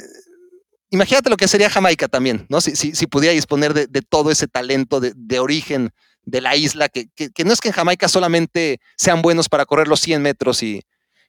imagínate 0.90 1.30
lo 1.30 1.38
que 1.38 1.48
sería 1.48 1.70
Jamaica 1.70 2.08
también, 2.08 2.46
¿no? 2.50 2.62
Si, 2.62 2.76
si, 2.76 3.08
pudiera 3.08 3.34
disponer 3.34 3.74
de, 3.74 4.02
todo 4.02 4.32
ese 4.32 4.48
talento 4.48 5.00
de, 5.00 5.40
origen 5.40 5.92
de 6.24 6.42
la 6.42 6.56
isla, 6.56 6.90
que, 6.90 7.10
no 7.44 7.54
es 7.54 7.62
que 7.62 7.70
en 7.70 7.74
Jamaica 7.74 8.08
solamente 8.08 8.80
sean 8.98 9.22
buenos 9.22 9.50
para 9.50 9.66
correr 9.66 9.88
los 9.88 10.00
100 10.02 10.22
metros 10.22 10.64
y, 10.64 10.84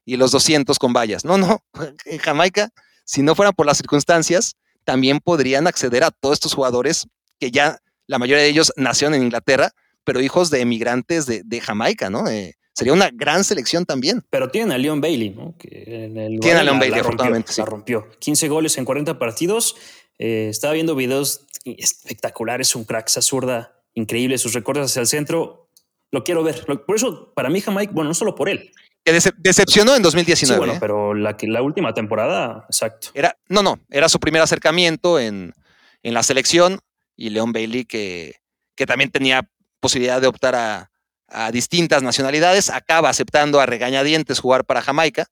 los 0.07 0.31
200 0.31 0.79
con 0.79 0.93
vallas, 0.93 1.25
no, 1.25 1.37
no, 1.37 1.65
en 2.05 2.19
Jamaica, 2.19 2.71
si 3.05 3.23
no 3.23 3.35
fueran 3.35 3.55
por 3.55 3.67
las 3.67 3.77
circunstancias, 3.77 4.57
también 4.85 5.19
podrían 5.19 5.67
acceder 5.67 6.05
a 6.05 6.13
todos 6.13 6.35
estos 6.35 6.55
jugadores 6.55 7.09
que 7.41 7.51
ya 7.51 7.81
la 8.07 8.19
mayoría 8.19 8.43
de 8.43 8.49
ellos 8.49 8.73
nacieron 8.77 9.15
en 9.15 9.23
Inglaterra, 9.23 9.73
pero 10.05 10.21
hijos 10.21 10.51
de 10.51 10.61
emigrantes 10.61 11.27
de, 11.27 11.61
Jamaica, 11.61 12.11
¿no? 12.11 12.29
Eh, 12.29 12.55
sería 12.73 12.93
una 12.93 13.11
gran 13.13 13.43
selección 13.43 13.85
también. 13.85 14.25
Pero 14.31 14.51
tienen 14.51 14.73
a 14.73 14.79
Leon 14.79 15.01
Bailey, 15.01 15.31
¿no? 15.31 15.55
tiene 15.59 16.53
a 16.55 16.63
Leon 16.63 16.79
Bailey, 16.79 17.01
afortunadamente. 17.01 17.53
La 17.57 17.65
rompió. 17.65 18.09
15 18.21 18.49
goles 18.49 18.79
en 18.79 18.85
40 18.85 19.19
partidos. 19.19 19.77
Eh, 20.19 20.49
estaba 20.51 20.75
viendo 20.75 20.95
videos 20.95 21.47
espectaculares, 21.65 22.77
un 22.77 22.85
crack, 22.85 23.09
esa 23.09 23.23
zurda 23.23 23.83
increíble, 23.95 24.39
sus 24.39 24.53
recortes 24.53 24.85
hacia 24.85 25.01
el 25.01 25.07
centro. 25.07 25.69
Lo 26.13 26.23
quiero 26.23 26.45
ver. 26.45 26.65
Por 26.65 26.97
eso, 26.97 27.33
para 27.35 27.51
mí, 27.51 27.61
Jamaica, 27.61 27.93
bueno, 27.93 28.09
no 28.09 28.15
solo 28.15 28.35
por 28.35 28.49
él. 28.49 28.71
Que 29.05 29.13
decepcionó 29.39 29.97
en 29.97 30.03
2019. 30.03 30.55
Sí, 30.55 30.59
bueno, 30.59 30.75
¿eh? 30.75 30.79
pero 30.81 31.15
la, 31.15 31.37
la 31.41 31.63
última 31.63 31.95
temporada, 31.95 32.65
exacto. 32.69 33.09
Era, 33.15 33.37
no, 33.49 33.63
no, 33.63 33.81
era 33.91 34.09
su 34.09 34.19
primer 34.19 34.43
acercamiento 34.43 35.19
en, 35.19 35.55
en 36.03 36.15
la 36.15 36.23
selección 36.23 36.81
y 37.17 37.31
Leon 37.31 37.53
Bailey, 37.53 37.85
que, 37.85 38.37
que 38.75 38.87
también 38.87 39.11
tenía 39.11 39.49
posibilidad 39.81 40.21
de 40.21 40.27
optar 40.27 40.55
a, 40.55 40.91
a 41.29 41.51
distintas 41.51 42.03
nacionalidades, 42.03 42.71
acaba 42.71 43.09
aceptando 43.09 43.61
a 43.61 43.67
regañadientes 43.67 44.39
jugar 44.39 44.65
para 44.65 44.83
Jamaica, 44.83 45.27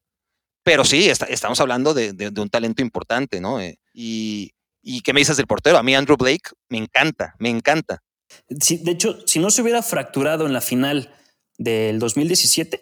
pero 0.63 0.83
sí, 0.83 1.09
estamos 1.09 1.59
hablando 1.59 1.93
de, 1.93 2.31
un 2.37 2.49
talento 2.49 2.81
importante, 2.81 3.39
¿no? 3.39 3.61
Eh, 3.61 3.77
y, 3.93 4.51
y, 4.81 5.01
¿qué 5.01 5.13
me 5.13 5.21
dices 5.21 5.37
del 5.37 5.45
portero? 5.45 5.77
A 5.77 5.83
mí 5.83 5.93
Andrew 5.93 6.17
Blake 6.17 6.49
me 6.69 6.79
encanta, 6.79 7.35
me 7.37 7.49
encanta. 7.49 8.01
De 8.49 8.91
hecho, 8.91 9.19
si 9.27 9.37
no 9.39 9.51
se 9.51 9.61
hubiera 9.61 9.83
fracturado 9.83 10.47
en 10.47 10.53
la 10.53 10.61
final 10.61 11.13
del 11.59 11.99
2017, 11.99 12.81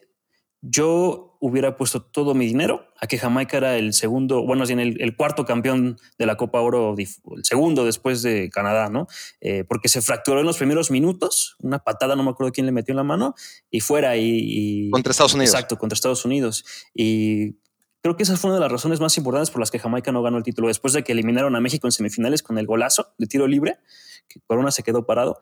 yo 0.62 1.38
hubiera 1.42 1.76
puesto 1.76 2.02
todo 2.02 2.34
mi 2.34 2.46
dinero 2.46 2.88
a 3.04 3.08
que 3.08 3.18
Jamaica 3.18 3.58
era 3.58 3.76
el 3.76 3.92
segundo, 3.92 4.46
bueno, 4.46 4.64
el, 4.64 5.02
el 5.02 5.16
cuarto 5.18 5.44
campeón 5.44 5.98
de 6.18 6.26
la 6.26 6.38
Copa 6.38 6.62
Oro, 6.62 6.96
el 6.98 7.44
segundo 7.44 7.84
después 7.84 8.22
de 8.22 8.50
Canadá, 8.50 8.88
¿no? 8.88 9.08
Eh, 9.42 9.66
porque 9.68 9.90
se 9.90 10.02
fracturó 10.02 10.40
en 10.40 10.46
los 10.46 10.56
primeros 10.56 10.90
minutos, 10.90 11.58
una 11.60 11.80
patada, 11.80 12.16
no 12.16 12.24
me 12.24 12.30
acuerdo 12.30 12.54
quién 12.54 12.66
le 12.66 12.72
metió 12.72 12.94
en 12.94 12.96
la 12.96 13.04
mano, 13.04 13.36
y 13.70 13.82
fuera. 13.82 14.16
Y, 14.16 14.90
contra 14.90 15.12
Estados 15.12 15.34
Unidos. 15.34 15.54
Exacto, 15.54 15.78
contra 15.78 15.96
Estados 15.96 16.24
Unidos. 16.24 16.64
Y 16.94 17.58
creo 18.02 18.16
que 18.16 18.24
esa 18.24 18.38
fue 18.38 18.52
una 18.52 18.60
de 18.60 18.62
las 18.62 18.72
razones 18.72 19.02
más 19.02 19.18
importantes 19.18 19.52
por 19.52 19.60
las 19.60 19.70
que 19.70 19.80
Jamaica 19.80 20.14
no 20.14 20.24
ganó 20.24 20.38
el 20.38 20.44
título, 20.44 20.70
después 20.70 20.94
de 20.94 21.04
que 21.04 21.12
eliminaron 21.12 21.58
a 21.58 21.60
México 21.60 21.86
en 21.88 21.92
semifinales 21.92 22.42
con 22.42 22.58
el 22.58 22.66
golazo 22.66 23.14
de 23.18 23.28
tiro 23.28 23.48
libre, 23.48 23.80
que 24.30 24.40
por 24.48 24.60
una 24.60 24.72
se 24.72 24.82
quedó 24.82 25.06
parado. 25.06 25.42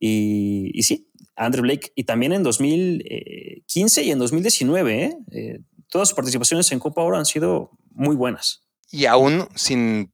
Y, 0.00 0.72
y 0.74 0.82
sí, 0.82 1.08
Andrew 1.36 1.62
Blake. 1.62 1.92
Y 1.94 2.02
también 2.02 2.32
en 2.32 2.42
2015 2.42 4.02
y 4.02 4.10
en 4.10 4.18
2019, 4.18 5.04
¿eh? 5.04 5.18
¿eh? 5.30 5.60
Todas 5.88 6.08
sus 6.08 6.16
participaciones 6.16 6.70
en 6.72 6.78
Copa 6.78 7.02
Oro 7.02 7.16
han 7.16 7.26
sido 7.26 7.70
muy 7.90 8.16
buenas. 8.16 8.62
Y 8.90 9.06
aún 9.06 9.48
sin, 9.54 10.12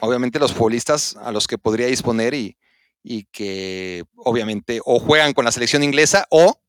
obviamente, 0.00 0.38
los 0.38 0.52
futbolistas 0.52 1.16
a 1.16 1.32
los 1.32 1.46
que 1.46 1.58
podría 1.58 1.86
disponer 1.86 2.34
y, 2.34 2.56
y 3.02 3.24
que 3.24 4.04
obviamente 4.16 4.80
o 4.84 4.98
juegan 4.98 5.32
con 5.32 5.44
la 5.44 5.52
selección 5.52 5.82
inglesa 5.82 6.26
o 6.30 6.60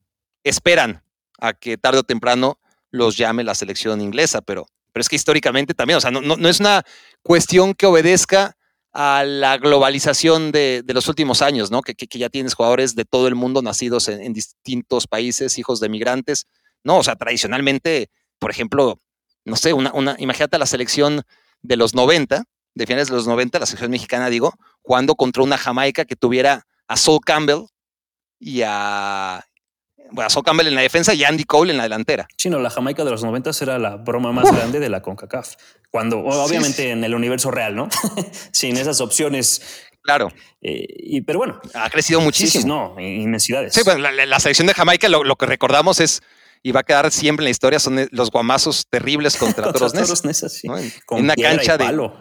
esperan 0.44 1.04
a 1.40 1.54
que 1.54 1.78
tarde 1.78 2.00
o 2.00 2.04
temprano 2.04 2.60
los 2.92 3.18
llame 3.18 3.44
la 3.44 3.56
selección 3.56 4.02
inglesa, 4.02 4.42
pero, 4.42 4.66
pero 4.94 5.02
es 5.02 5.10
que 5.10 5.16
históricamente 5.18 5.74
también, 5.74 5.98
o 5.98 6.02
sea, 6.02 6.12
no, 6.12 6.22
no 6.22 6.50
es 6.50 6.60
una 6.60 6.84
cuestión 7.22 7.74
que 7.74 7.86
obedezca 7.86 8.58
a 9.00 9.24
la 9.24 9.60
globalización 9.60 10.52
de, 10.52 10.84
los 10.88 11.08
últimos 11.08 11.44
años, 11.44 11.70
¿no? 11.70 11.84
Que, 11.84 11.94
ya 12.18 12.30
tienes 12.30 12.56
jugadores 12.56 12.96
de 12.96 13.06
todo 13.06 13.28
el 13.28 13.36
mundo 13.36 13.62
nacidos 13.62 14.08
en, 14.08 14.34
distintos 14.34 15.06
países, 15.06 15.60
hijos 15.60 15.80
de 15.80 15.88
migrantes, 15.88 16.48
¿no? 16.84 16.98
O 16.98 17.04
sea, 17.04 17.16
tradicionalmente, 17.16 18.10
por 18.40 18.52
ejemplo, 18.52 18.98
no 19.46 19.56
sé, 19.56 19.74
una, 19.74 19.92
una, 19.94 20.16
imagínate 20.20 20.58
la 20.58 20.66
selección 20.66 21.24
de 21.62 21.78
los 21.78 21.94
90, 21.94 22.44
de 22.76 22.86
finales 22.86 23.10
de 23.10 23.16
los 23.16 23.28
90, 23.28 23.60
la 23.60 23.66
selección 23.66 23.92
mexicana, 23.92 24.30
digo, 24.30 24.54
jugando 24.82 25.16
contra 25.16 25.44
una 25.44 25.58
Jamaica 25.58 26.06
que 26.06 26.16
tuviera 26.16 26.66
a 26.88 26.98
Saul 26.98 27.20
Campbell 27.26 27.66
y 28.40 28.62
a, 28.64 29.44
bueno, 30.12 30.30
Sol 30.30 30.44
Campbell 30.44 30.68
en 30.68 30.76
la 30.76 30.82
defensa 30.82 31.14
y 31.14 31.24
Andy 31.24 31.44
Cole 31.44 31.72
en 31.72 31.78
la 31.78 31.84
delantera. 31.84 32.28
Sí, 32.38 32.50
no, 32.50 32.60
la 32.60 32.70
Jamaica 32.70 33.04
de 33.04 33.12
los 33.12 33.24
90 33.24 33.52
era 33.62 33.80
la 33.80 33.98
broma 33.98 34.32
más 34.32 34.52
grande 34.52 34.80
de 34.80 34.90
la 34.90 35.02
CONCACAF. 35.02 35.56
Cuando, 35.90 36.20
obviamente 36.20 36.92
en 36.92 37.04
el 37.04 37.16
universo 37.16 37.52
real, 37.52 37.76
¿no? 37.76 37.90
Sin 38.52 38.78
esas 38.78 39.02
opciones. 39.02 39.62
Claro. 40.02 40.32
Eh, 40.62 40.86
y, 40.88 41.22
pero 41.22 41.40
bueno. 41.40 41.60
Ha 41.74 41.90
crecido 41.90 42.22
muchísimo. 42.22 42.62
Sí, 42.62 42.68
no, 42.68 43.00
inmensidades. 43.00 43.74
Sí, 43.74 43.82
bueno, 43.84 44.10
la, 44.10 44.40
selección 44.40 44.68
de 44.68 44.74
Jamaica, 44.74 45.10
lo, 45.10 45.36
que 45.36 45.46
recordamos 45.46 46.00
es 46.00 46.22
y 46.64 46.72
va 46.72 46.82
a 46.82 46.84
quedar 46.84 47.12
siempre 47.12 47.44
en 47.44 47.46
la 47.46 47.52
historia 47.52 47.80
son 47.80 48.00
eh, 48.00 48.08
los 48.12 48.32
guamazos 48.32 48.86
terribles 48.90 49.36
contra 49.38 49.72
Toros 49.72 49.94
Nesa. 50.26 50.50
sí. 50.50 50.68
En 50.68 51.24
una 51.24 51.36
cancha 51.36 51.78
de, 51.78 52.12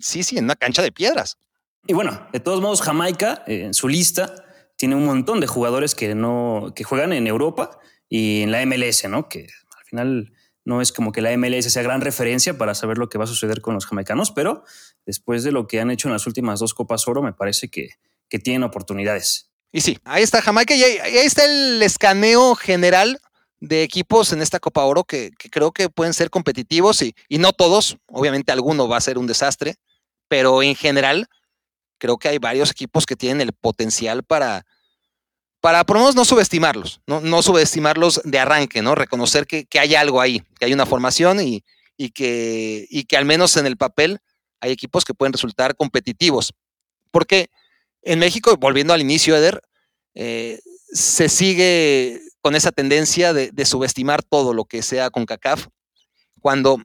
Sí, 0.00 0.22
sí, 0.22 0.38
en 0.38 0.44
una 0.44 0.54
cancha 0.54 0.82
de 0.82 0.92
piedras. 0.92 1.38
Y 1.86 1.92
bueno, 1.92 2.28
de 2.32 2.40
todos 2.40 2.60
modos, 2.60 2.82
Jamaica 2.82 3.42
eh, 3.46 3.62
en 3.64 3.74
su 3.74 3.88
lista 3.88 4.44
tiene 4.76 4.94
un 4.94 5.06
montón 5.06 5.40
de 5.40 5.46
jugadores 5.46 5.94
que 5.94 6.14
no 6.14 6.72
que 6.76 6.84
juegan 6.84 7.12
en 7.12 7.26
Europa 7.26 7.78
y 8.08 8.42
en 8.42 8.52
la 8.52 8.64
MLS, 8.64 9.08
¿no? 9.08 9.28
Que 9.28 9.48
al 9.76 9.84
final 9.84 10.32
no 10.64 10.82
es 10.82 10.92
como 10.92 11.12
que 11.12 11.22
la 11.22 11.36
MLS 11.36 11.72
sea 11.72 11.82
gran 11.82 12.00
referencia 12.00 12.58
para 12.58 12.74
saber 12.74 12.98
lo 12.98 13.08
que 13.08 13.16
va 13.16 13.24
a 13.24 13.26
suceder 13.26 13.60
con 13.62 13.74
los 13.74 13.86
jamaicanos, 13.86 14.30
pero 14.30 14.64
después 15.06 15.42
de 15.42 15.50
lo 15.50 15.66
que 15.66 15.80
han 15.80 15.90
hecho 15.90 16.08
en 16.08 16.12
las 16.12 16.26
últimas 16.26 16.60
dos 16.60 16.74
Copas 16.74 17.08
Oro, 17.08 17.22
me 17.22 17.32
parece 17.32 17.68
que, 17.68 17.90
que 18.28 18.38
tienen 18.38 18.64
oportunidades. 18.64 19.50
Y 19.72 19.80
sí, 19.80 19.98
ahí 20.04 20.22
está 20.22 20.42
Jamaica 20.42 20.74
y 20.74 20.82
ahí, 20.82 21.16
está 21.18 21.44
el 21.44 21.82
escaneo 21.82 22.54
general 22.54 23.18
de 23.60 23.82
equipos 23.82 24.32
en 24.32 24.40
esta 24.40 24.60
Copa 24.60 24.84
Oro 24.84 25.04
que, 25.04 25.32
creo 25.50 25.72
que 25.72 25.88
pueden 25.88 26.14
ser 26.14 26.30
competitivos 26.30 27.02
y, 27.02 27.14
y, 27.28 27.38
no 27.38 27.52
todos, 27.52 27.96
obviamente 28.06 28.52
alguno 28.52 28.88
va 28.88 28.96
a 28.96 29.00
ser 29.00 29.18
un 29.18 29.26
desastre, 29.26 29.76
pero 30.28 30.62
en 30.62 30.74
general 30.74 31.28
creo 31.98 32.18
que 32.18 32.28
hay 32.28 32.38
varios 32.38 32.70
equipos 32.70 33.06
que 33.06 33.16
tienen 33.16 33.40
el 33.40 33.52
potencial 33.52 34.22
para, 34.22 34.64
para 35.60 35.84
por 35.84 35.96
lo 35.96 36.00
menos 36.02 36.14
no 36.14 36.24
subestimarlos, 36.24 37.00
no, 37.06 37.20
no 37.20 37.42
subestimarlos 37.42 38.20
de 38.24 38.38
arranque, 38.38 38.82
¿no? 38.82 38.94
Reconocer 38.94 39.46
que, 39.46 39.66
hay 39.78 39.94
algo 39.94 40.20
ahí, 40.20 40.42
que 40.58 40.66
hay 40.66 40.72
una 40.72 40.86
formación 40.86 41.40
y, 41.40 41.64
que, 42.10 42.86
y 42.88 43.04
que 43.04 43.16
al 43.16 43.24
menos 43.24 43.56
en 43.56 43.66
el 43.66 43.76
papel 43.76 44.20
hay 44.60 44.72
equipos 44.72 45.04
que 45.04 45.14
pueden 45.14 45.32
resultar 45.32 45.74
competitivos. 45.76 46.52
Porque 47.10 47.50
en 48.02 48.20
México, 48.20 48.56
volviendo 48.56 48.94
al 48.94 49.00
inicio, 49.00 49.36
Eder, 49.36 49.60
eh, 50.14 50.60
se 50.92 51.28
sigue 51.28 52.22
con 52.48 52.56
esa 52.56 52.72
tendencia 52.72 53.34
de, 53.34 53.64
subestimar 53.66 54.22
todo 54.22 54.54
lo 54.54 54.64
que 54.64 54.80
sea 54.80 55.10
con 55.10 55.26
CACAF, 55.26 55.66
cuando 56.40 56.80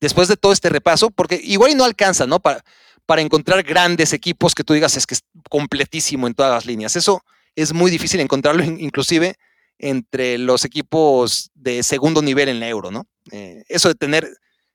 después 0.00 0.26
de 0.26 0.36
todo 0.36 0.50
este 0.50 0.68
repaso, 0.68 1.12
porque 1.12 1.40
igual 1.44 1.76
no 1.76 1.84
alcanza, 1.84 2.26
¿no? 2.26 2.40
Para, 2.40 2.64
para 3.06 3.22
encontrar 3.22 3.62
grandes 3.62 4.12
equipos 4.12 4.52
que 4.52 4.64
tú 4.64 4.74
digas 4.74 4.96
es 4.96 5.06
que 5.06 5.14
es 5.14 5.22
completísimo 5.48 6.26
en 6.26 6.34
todas 6.34 6.50
las 6.50 6.66
líneas. 6.66 6.96
Eso 6.96 7.22
es 7.54 7.72
muy 7.72 7.88
difícil 7.88 8.18
encontrarlo 8.18 8.64
inclusive 8.64 9.36
entre 9.78 10.38
los 10.38 10.64
equipos 10.64 11.52
de 11.54 11.84
segundo 11.84 12.20
nivel 12.20 12.48
en 12.48 12.58
la 12.58 12.68
euro, 12.68 12.90
¿no? 12.90 13.06
Eh, 13.30 13.62
eso 13.68 13.86
de 13.86 13.94
tener 13.94 14.28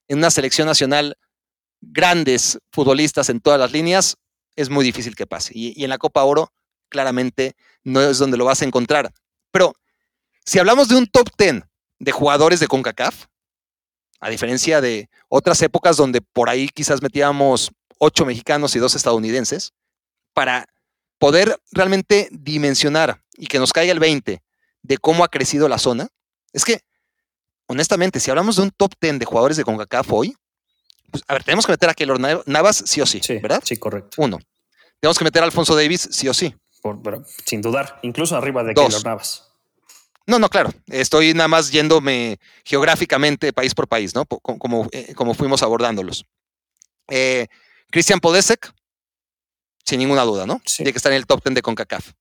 en 0.08 0.20
una 0.20 0.32
selección 0.32 0.66
nacional 0.66 1.18
grandes 1.82 2.58
futbolistas 2.72 3.28
en 3.28 3.41
todas 3.41 3.60
las 3.60 3.74
líneas, 3.74 4.16
es 4.56 4.70
muy 4.70 4.86
difícil 4.86 5.18
que 5.18 5.28
pase. 5.28 5.52
Y, 5.54 5.84
en 5.84 5.89
la 5.89 5.97
Copa 5.97 6.24
Oro, 6.24 6.54
claramente, 6.88 7.58
no 7.84 8.00
es 8.00 8.18
donde 8.18 8.38
lo 8.38 8.45
vas 8.45 8.62
a 8.62 8.66
encontrar. 8.66 9.12
Pero 9.52 9.74
si 10.50 10.58
hablamos 10.58 10.88
de 10.88 10.95
un 10.95 11.06
top 11.06 11.30
10 11.38 11.62
de 12.00 12.12
jugadores 12.12 12.60
de 12.60 12.66
CONCACAF, 12.66 13.26
a 14.20 14.30
diferencia 14.32 14.82
de 14.82 15.08
otras 15.28 15.62
épocas 15.62 15.95
donde 15.95 16.22
por 16.22 16.50
ahí 16.50 16.70
quizás 16.70 17.04
metíamos 17.04 17.70
ocho 18.00 18.26
mexicanos 18.26 18.76
y 18.76 18.80
dos 18.80 18.95
estadounidenses, 18.95 19.74
para 20.34 20.66
poder 21.20 21.62
realmente 21.72 22.30
dimensionar 22.32 23.22
y 23.38 23.45
que 23.45 23.60
nos 23.60 23.72
caiga 23.72 23.91
el 23.91 24.00
20 24.00 24.41
de 24.82 24.97
cómo 24.97 25.24
ha 25.24 25.28
crecido 25.28 25.70
la 25.70 25.78
zona, 25.78 26.08
es 26.52 26.66
que, 26.66 26.82
honestamente, 27.68 28.20
si 28.20 28.32
hablamos 28.32 28.56
de 28.56 28.64
un 28.64 28.72
top 28.72 28.93
10 29.00 29.20
de 29.20 29.26
jugadores 29.26 29.56
de 29.56 29.64
CONCACAF 29.64 30.12
hoy, 30.12 30.36
pues, 31.12 31.24
a 31.28 31.34
ver, 31.34 31.43
tenemos 31.43 31.68
que 31.68 31.74
meter 31.74 31.91
a 31.91 31.93
Keylor 31.93 32.20
Navas 32.47 32.84
sí 32.88 33.00
o 33.02 33.06
sí, 33.06 33.22
¿verdad? 33.39 33.62
Sí, 33.64 33.78
correcto. 33.78 34.20
Uno. 34.20 34.39
Tenemos 35.00 35.20
que 35.20 35.26
meter 35.26 35.43
a 35.43 35.45
Alfonso 35.45 35.76
Davis 35.76 36.10
sí 36.12 36.28
o 36.28 36.34
sí. 36.34 36.56
pero 37.04 37.24
sin 37.45 37.62
dudar, 37.62 38.00
incluso 38.02 38.36
arriba 38.36 38.64
de 38.64 38.74
Keylor 38.74 39.06
Navas. 39.06 39.45
No, 40.30 40.38
no, 40.38 40.47
claro. 40.47 40.71
Estoy 40.91 41.34
nada 41.34 41.47
más 41.47 41.71
yéndome 41.71 42.38
geográficamente 42.63 43.51
país 43.51 43.73
por 43.73 43.88
país, 43.88 44.13
¿no? 44.13 44.25
Como, 44.27 44.88
eh, 44.91 45.15
como 45.15 45.34
fuimos 45.34 45.63
abordándolos. 45.63 46.23
Eh, 47.07 47.47
Christian 47.89 48.19
Podesek, 48.19 48.71
sin 49.84 49.97
ninguna 49.97 50.21
duda, 50.21 50.45
¿no? 50.45 50.61
Tiene 50.63 50.91
que 50.91 50.97
estar 50.97 51.11
en 51.11 51.15
el 51.15 51.25
top 51.25 51.43
10 51.43 51.55
de 51.55 51.61
CONCACAF. 51.63 52.11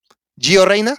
Gio 0.41 0.65
Reina. 0.65 0.97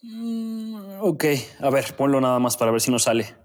Mm, 0.00 1.00
ok, 1.02 1.24
a 1.60 1.68
ver, 1.68 1.94
ponlo 1.94 2.22
nada 2.22 2.38
más 2.38 2.56
para 2.56 2.70
ver 2.70 2.80
si 2.80 2.90
nos 2.90 3.02
sale. 3.02 3.36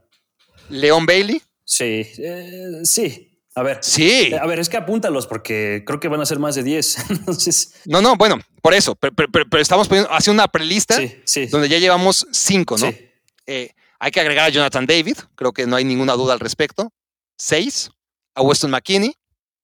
León 0.69 1.05
Bailey. 1.05 1.41
Sí, 1.65 2.07
eh, 2.17 2.79
sí. 2.85 3.32
A 3.55 3.63
ver. 3.63 3.79
Sí. 3.81 4.31
Eh, 4.31 4.39
a 4.39 4.45
ver, 4.47 4.59
es 4.59 4.69
que 4.69 4.77
apúntalos 4.77 5.27
porque 5.27 5.83
creo 5.85 5.99
que 5.99 6.07
van 6.07 6.21
a 6.21 6.25
ser 6.25 6.39
más 6.39 6.55
de 6.55 6.63
10. 6.63 6.97
Entonces. 7.09 7.75
No, 7.85 8.01
no, 8.01 8.15
bueno, 8.15 8.39
por 8.61 8.73
eso. 8.73 8.95
Pero, 8.95 9.13
estamos 9.59 9.87
poniendo, 9.87 10.11
haciendo 10.11 10.41
una 10.41 10.47
prelista 10.47 10.97
donde 11.51 11.69
ya 11.69 11.77
llevamos 11.77 12.27
cinco, 12.31 12.77
¿no? 12.77 12.91
Eh, 13.45 13.71
hay 13.99 14.11
que 14.11 14.19
agregar 14.19 14.45
a 14.45 14.49
Jonathan 14.49 14.85
David. 14.85 15.17
Creo 15.35 15.53
que 15.53 15.67
no 15.67 15.75
hay 15.75 15.85
ninguna 15.85 16.13
duda 16.13 16.33
al 16.33 16.39
respecto. 16.39 16.91
Seis. 17.37 17.91
A 18.35 18.41
Weston 18.41 18.71
McKinney. 18.71 19.15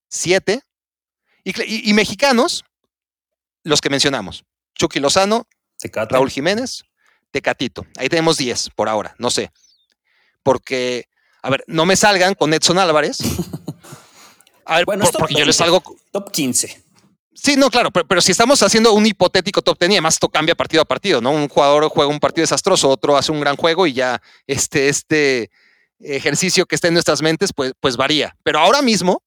Siete. 0.07 0.61
Y, 1.43 1.93
mexicanos, 1.93 2.63
los 3.63 3.81
que 3.81 3.89
mencionamos. 3.89 4.43
Chucky 4.75 4.99
Lozano, 4.99 5.47
Raúl 6.09 6.29
Jiménez, 6.29 6.83
Tecatito. 7.31 7.87
Ahí 7.97 8.07
tenemos 8.07 8.37
10 8.37 8.69
por 8.75 8.87
ahora, 8.87 9.15
no 9.17 9.31
sé. 9.31 9.51
Porque, 10.43 11.05
a 11.41 11.49
ver, 11.49 11.63
no 11.67 11.85
me 11.85 11.95
salgan 11.95 12.35
con 12.35 12.53
Edson 12.53 12.77
Álvarez. 12.77 13.17
A 14.69 14.77
ver, 14.77 14.85
bueno, 14.85 15.03
porque 15.17 15.33
yo 15.33 15.45
les 15.45 15.55
salgo. 15.55 15.81
Top 16.11 16.31
15. 16.31 16.83
Sí, 17.33 17.55
no, 17.55 17.71
claro, 17.71 17.89
pero, 17.89 18.21
si 18.21 18.31
estamos 18.31 18.61
haciendo 18.61 18.93
un 18.93 19.05
hipotético 19.05 19.63
top 19.63 19.79
10 19.79 19.91
y 19.91 19.93
además 19.95 20.15
esto 20.15 20.29
cambia 20.29 20.53
partido 20.53 20.83
a 20.83 20.85
partido, 20.85 21.21
¿no? 21.21 21.31
Un 21.31 21.47
jugador 21.47 21.89
juega 21.89 22.11
un 22.11 22.19
partido 22.19 22.43
desastroso, 22.43 22.87
otro 22.87 23.17
hace 23.17 23.31
un 23.31 23.39
gran 23.39 23.55
juego 23.55 23.87
y 23.87 23.93
ya 23.93 24.21
este, 24.45 24.89
este 24.89 25.49
ejercicio 25.99 26.67
que 26.67 26.75
está 26.75 26.87
en 26.87 26.93
nuestras 26.93 27.23
mentes, 27.23 27.51
pues, 27.51 27.73
pues 27.79 27.97
varía. 27.97 28.35
Pero 28.43 28.59
ahora 28.59 28.83
mismo, 28.83 29.23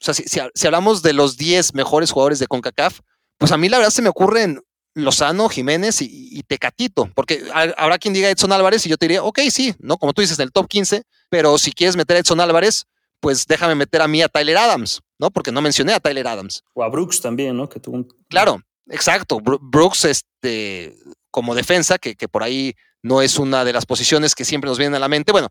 o 0.00 0.04
sea, 0.04 0.14
si, 0.14 0.66
hablamos 0.66 1.02
de 1.02 1.12
los 1.12 1.36
10 1.36 1.74
mejores 1.74 2.12
jugadores 2.12 2.38
de 2.38 2.46
CONCACAF, 2.46 3.00
pues 3.38 3.50
a 3.50 3.56
mí 3.56 3.68
la 3.68 3.78
verdad 3.78 3.92
se 3.92 4.02
me 4.02 4.10
ocurren 4.10 4.60
Lozano, 4.94 5.48
Jiménez 5.48 6.02
y, 6.02 6.40
Tecatito, 6.46 7.10
porque 7.16 7.42
habrá 7.52 7.98
quien 7.98 8.14
diga 8.14 8.30
Edson 8.30 8.52
Álvarez 8.52 8.86
y 8.86 8.90
yo 8.90 8.96
te 8.96 9.06
diría, 9.06 9.24
ok, 9.24 9.40
sí, 9.50 9.74
¿no? 9.80 9.96
Como 9.96 10.12
tú 10.12 10.20
dices, 10.20 10.38
en 10.38 10.44
el 10.44 10.52
top 10.52 10.68
15, 10.68 11.02
pero 11.30 11.58
si 11.58 11.72
quieres 11.72 11.96
meter 11.96 12.16
a 12.16 12.20
Edson 12.20 12.40
Álvarez, 12.40 12.86
pues 13.24 13.46
déjame 13.46 13.74
meter 13.74 14.02
a 14.02 14.06
mí 14.06 14.20
a 14.20 14.28
Tyler 14.28 14.58
Adams, 14.58 15.00
¿no? 15.18 15.30
Porque 15.30 15.50
no 15.50 15.62
mencioné 15.62 15.94
a 15.94 15.98
Tyler 15.98 16.28
Adams. 16.28 16.62
O 16.74 16.84
a 16.84 16.90
Brooks 16.90 17.22
también, 17.22 17.56
¿no? 17.56 17.70
Que 17.70 17.80
tuvo 17.80 18.06
Claro, 18.28 18.60
exacto. 18.90 19.40
Brooks, 19.40 20.04
este, 20.04 20.94
como 21.30 21.54
defensa, 21.54 21.96
que, 21.96 22.16
que 22.16 22.28
por 22.28 22.42
ahí 22.42 22.74
no 23.02 23.22
es 23.22 23.38
una 23.38 23.64
de 23.64 23.72
las 23.72 23.86
posiciones 23.86 24.34
que 24.34 24.44
siempre 24.44 24.68
nos 24.68 24.76
vienen 24.76 24.96
a 24.96 24.98
la 24.98 25.08
mente. 25.08 25.32
Bueno, 25.32 25.48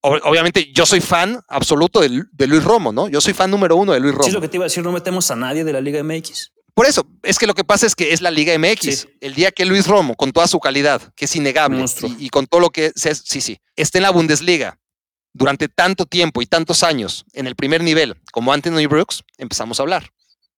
obviamente 0.00 0.72
yo 0.72 0.86
soy 0.86 1.02
fan 1.02 1.38
absoluto 1.46 2.00
de, 2.00 2.46
Luis 2.46 2.64
Romo, 2.64 2.90
¿no? 2.90 3.06
Yo 3.10 3.20
soy 3.20 3.34
fan 3.34 3.50
número 3.50 3.76
uno 3.76 3.92
de 3.92 4.00
Luis 4.00 4.14
Romo. 4.14 4.24
Sí, 4.24 4.30
es 4.30 4.34
lo 4.34 4.40
que 4.40 4.48
te 4.48 4.56
iba 4.56 4.64
a 4.64 4.68
decir, 4.68 4.82
no 4.82 4.90
metemos 4.90 5.30
a 5.30 5.36
nadie 5.36 5.62
de 5.62 5.74
la 5.74 5.82
Liga 5.82 6.02
MX. 6.02 6.52
Por 6.72 6.86
eso, 6.86 7.06
es 7.22 7.38
que 7.38 7.46
lo 7.46 7.52
que 7.52 7.64
pasa 7.64 7.84
es 7.84 7.94
que 7.94 8.14
es 8.14 8.22
la 8.22 8.30
Liga 8.30 8.58
MX. 8.58 9.08
El 9.20 9.34
día 9.34 9.50
que 9.50 9.66
Luis 9.66 9.86
Romo, 9.86 10.14
con 10.14 10.32
toda 10.32 10.48
su 10.48 10.58
calidad, 10.58 11.02
que 11.16 11.26
es 11.26 11.36
innegable, 11.36 11.84
y, 12.18 12.30
con 12.30 12.46
todo 12.46 12.62
lo 12.62 12.70
que 12.70 12.92
es, 12.94 13.22
sí, 13.26 13.42
sí, 13.42 13.58
esté 13.76 13.98
en 13.98 14.04
la 14.04 14.10
Bundesliga 14.10 14.78
durante 15.32 15.68
tanto 15.68 16.06
tiempo 16.06 16.42
y 16.42 16.46
tantos 16.46 16.82
años 16.82 17.24
en 17.32 17.46
el 17.46 17.54
primer 17.54 17.82
nivel 17.82 18.16
como 18.32 18.52
Anthony 18.52 18.86
Brooks, 18.88 19.22
empezamos 19.38 19.78
a 19.78 19.82
hablar. 19.82 20.10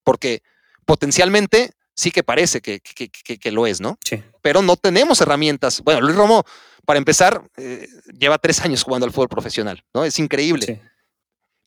Porque 0.05 0.43
potencialmente 0.85 1.73
sí 1.95 2.11
que 2.11 2.23
parece 2.23 2.61
que, 2.61 2.81
que, 2.81 3.53
lo 3.53 3.67
es, 3.67 3.81
¿no? 3.81 3.99
Sí. 4.05 4.23
Pero 4.41 4.63
no 4.63 4.77
tenemos 4.77 5.21
herramientas. 5.21 5.83
Bueno, 5.83 6.01
Luis 6.01 6.17
Romo, 6.17 6.45
para 6.85 6.99
empezar, 6.99 7.43
eh, 7.57 7.89
lleva 8.19 8.39
tres 8.39 8.61
años 8.61 8.83
jugando 8.83 9.07
al 9.07 9.13
fútbol 9.13 9.29
profesional, 9.29 9.85
¿no? 9.95 10.05
Es 10.05 10.19
increíble. 10.19 10.83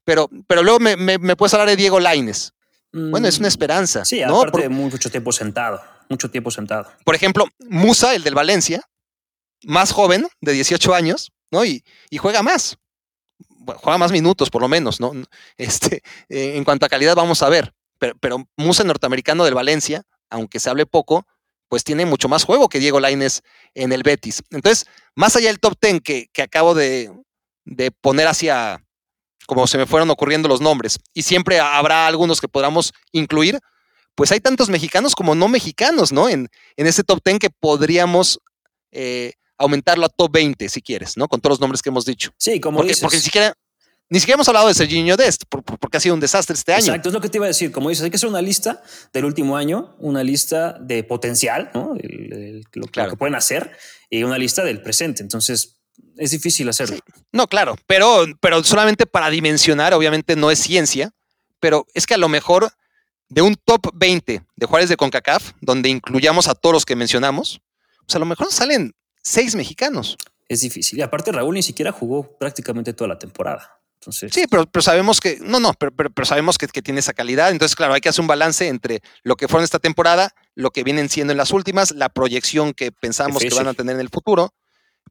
Pero, 0.03 0.29
pero 0.47 0.63
luego 0.63 0.79
me, 0.79 0.95
me, 0.97 1.35
puedes 1.35 1.53
hablar 1.53 1.69
de 1.69 1.75
Diego 1.75 1.99
Laines. 1.99 2.53
Bueno, 2.91 3.27
es 3.27 3.39
una 3.39 3.47
mm, 3.47 3.49
esperanza. 3.49 4.05
Sí, 4.05 4.21
aparte 4.21 4.61
de 4.61 4.69
mucho 4.69 5.09
tiempo 5.09 5.31
sentado, 5.31 5.81
mucho 6.07 6.29
tiempo 6.31 6.49
sentado. 6.49 6.91
Por 7.03 7.15
ejemplo, 7.15 7.45
Musa, 7.67 8.15
el 8.15 8.23
del 8.23 8.35
Valencia, 8.35 8.81
más 9.63 9.91
joven, 9.91 10.27
de 10.39 10.53
18 10.53 10.93
años, 10.93 11.33
¿no? 11.51 11.65
Y, 11.65 11.83
y 12.09 12.17
juega 12.17 12.41
más. 12.41 12.77
Juega 13.65 13.97
más 13.97 14.11
minutos, 14.11 14.49
por 14.49 14.61
lo 14.61 14.67
menos, 14.67 14.99
¿no? 14.99 15.11
Este, 15.57 16.01
en 16.29 16.63
cuanto 16.63 16.85
a 16.85 16.89
calidad, 16.89 17.15
vamos 17.15 17.41
a 17.41 17.49
ver. 17.49 17.73
Pero, 17.97 18.15
pero 18.19 18.45
Musa, 18.57 18.83
norteamericano 18.83 19.45
del 19.45 19.53
Valencia, 19.53 20.03
aunque 20.29 20.59
se 20.59 20.69
hable 20.69 20.85
poco, 20.85 21.25
pues 21.69 21.83
tiene 21.83 22.05
mucho 22.05 22.29
más 22.29 22.43
juego 22.43 22.69
que 22.69 22.79
Diego 22.79 22.99
Laines 22.99 23.41
en 23.73 23.91
el 23.91 24.03
Betis. 24.03 24.43
Entonces, 24.51 24.85
más 25.15 25.35
allá 25.35 25.47
del 25.47 25.59
top 25.59 25.75
10 25.81 26.01
que, 26.01 26.27
que 26.31 26.41
acabo 26.41 26.73
de, 26.75 27.11
de, 27.63 27.91
poner 27.91 28.27
hacia, 28.27 28.83
como 29.47 29.67
se 29.67 29.77
me 29.77 29.85
fueron 29.85 30.09
ocurriendo 30.09 30.47
los 30.47 30.61
nombres, 30.61 30.99
y 31.13 31.23
siempre 31.23 31.59
habrá 31.59 32.07
algunos 32.07 32.39
que 32.39 32.47
podamos 32.47 32.93
incluir, 33.11 33.59
pues 34.15 34.31
hay 34.31 34.39
tantos 34.39 34.69
mexicanos 34.69 35.15
como 35.15 35.35
no 35.35 35.47
mexicanos, 35.47 36.11
¿no? 36.11 36.29
En, 36.29 36.49
en 36.77 36.87
ese 36.87 37.03
top 37.03 37.19
10 37.23 37.39
que 37.39 37.49
podríamos 37.49 38.39
eh, 38.91 39.33
aumentarlo 39.57 40.05
a 40.05 40.09
top 40.09 40.31
20, 40.31 40.69
si 40.69 40.81
quieres, 40.81 41.17
¿no? 41.17 41.27
Con 41.27 41.41
todos 41.41 41.53
los 41.53 41.59
nombres 41.59 41.81
que 41.81 41.89
hemos 41.89 42.05
dicho. 42.05 42.31
Sí, 42.37 42.59
como 42.59 42.77
porque, 42.77 42.89
dices. 42.89 43.01
Porque 43.01 43.17
ni 43.17 43.21
siquiera, 43.21 43.53
ni 44.09 44.19
siquiera 44.19 44.35
hemos 44.35 44.47
hablado 44.47 44.67
de 44.67 44.73
Serginho 44.73 45.17
Dest, 45.17 45.43
porque 45.49 45.97
ha 45.97 45.99
sido 45.99 46.13
un 46.13 46.19
desastre 46.19 46.53
este 46.53 46.73
año. 46.73 46.85
Exacto, 46.85 47.09
es 47.09 47.13
lo 47.13 47.21
que 47.21 47.29
te 47.29 47.37
iba 47.37 47.45
a 47.45 47.49
decir. 47.49 47.71
Como 47.71 47.89
dices, 47.89 48.03
hay 48.03 48.11
que 48.11 48.17
hacer 48.17 48.29
una 48.29 48.41
lista 48.41 48.83
del 49.13 49.25
último 49.25 49.57
año, 49.57 49.95
una 49.99 50.23
lista 50.23 50.77
de 50.79 51.03
potencial, 51.03 51.71
¿no? 51.73 51.95
lo, 52.73 52.87
que 52.87 53.17
pueden 53.17 53.35
hacer, 53.35 53.75
y 54.09 54.23
una 54.23 54.37
lista 54.37 54.63
del 54.63 54.81
presente. 54.81 55.23
Entonces, 55.23 55.77
es 56.17 56.31
difícil 56.31 56.69
hacerlo. 56.69 56.97
No, 57.31 57.47
claro, 57.47 57.75
pero, 57.87 58.25
pero 58.39 58.63
solamente 58.63 59.05
para 59.05 59.29
dimensionar, 59.29 59.93
obviamente 59.93 60.35
no 60.35 60.51
es 60.51 60.59
ciencia, 60.59 61.11
pero 61.59 61.87
es 61.93 62.05
que 62.05 62.13
a 62.13 62.17
lo 62.17 62.29
mejor 62.29 62.71
de 63.29 63.41
un 63.41 63.55
top 63.55 63.91
20 63.93 64.43
de 64.55 64.65
Juárez 64.65 64.89
de 64.89 64.97
CONCACAF, 64.97 65.53
donde 65.61 65.89
incluyamos 65.89 66.47
a 66.47 66.53
todos 66.53 66.73
los 66.73 66.85
que 66.85 66.95
mencionamos, 66.95 67.61
pues 68.05 68.15
a 68.15 68.19
lo 68.19 68.25
mejor 68.25 68.51
salen 68.51 68.93
seis 69.25 69.55
mexicanos. 69.55 70.17
Es 70.47 70.61
difícil. 70.61 70.99
Y 70.99 71.01
aparte, 71.01 71.31
Raúl 71.31 71.55
ni 71.55 71.63
siquiera 71.63 71.91
jugó 71.91 72.37
prácticamente 72.37 72.93
toda 72.93 73.09
la 73.09 73.19
temporada 73.19 73.81
sí, 74.11 74.45
pero, 74.49 74.67
sabemos 74.81 75.19
que, 75.19 75.37
no, 75.41 75.59
no, 75.59 75.73
pero, 75.73 75.91
pero, 75.91 76.25
sabemos 76.25 76.57
que, 76.57 76.67
tiene 76.67 76.99
esa 76.99 77.13
calidad. 77.13 77.51
Entonces, 77.51 77.75
claro, 77.75 77.93
hay 77.93 78.01
que 78.01 78.09
hacer 78.09 78.21
un 78.21 78.27
balance 78.27 78.67
entre 78.67 79.01
lo 79.23 79.35
que 79.35 79.47
fueron 79.47 79.63
esta 79.63 79.79
temporada, 79.79 80.33
lo 80.53 80.71
que 80.71 80.83
vienen 80.83 81.09
siendo 81.09 81.31
en 81.31 81.37
las 81.37 81.51
últimas, 81.51 81.91
la 81.91 82.09
proyección 82.09 82.73
que 82.73 82.91
pensamos 82.91 83.41
que 83.41 83.53
van 83.53 83.67
a 83.67 83.73
tener 83.73 83.95
en 83.95 84.01
el 84.01 84.09
futuro. 84.09 84.53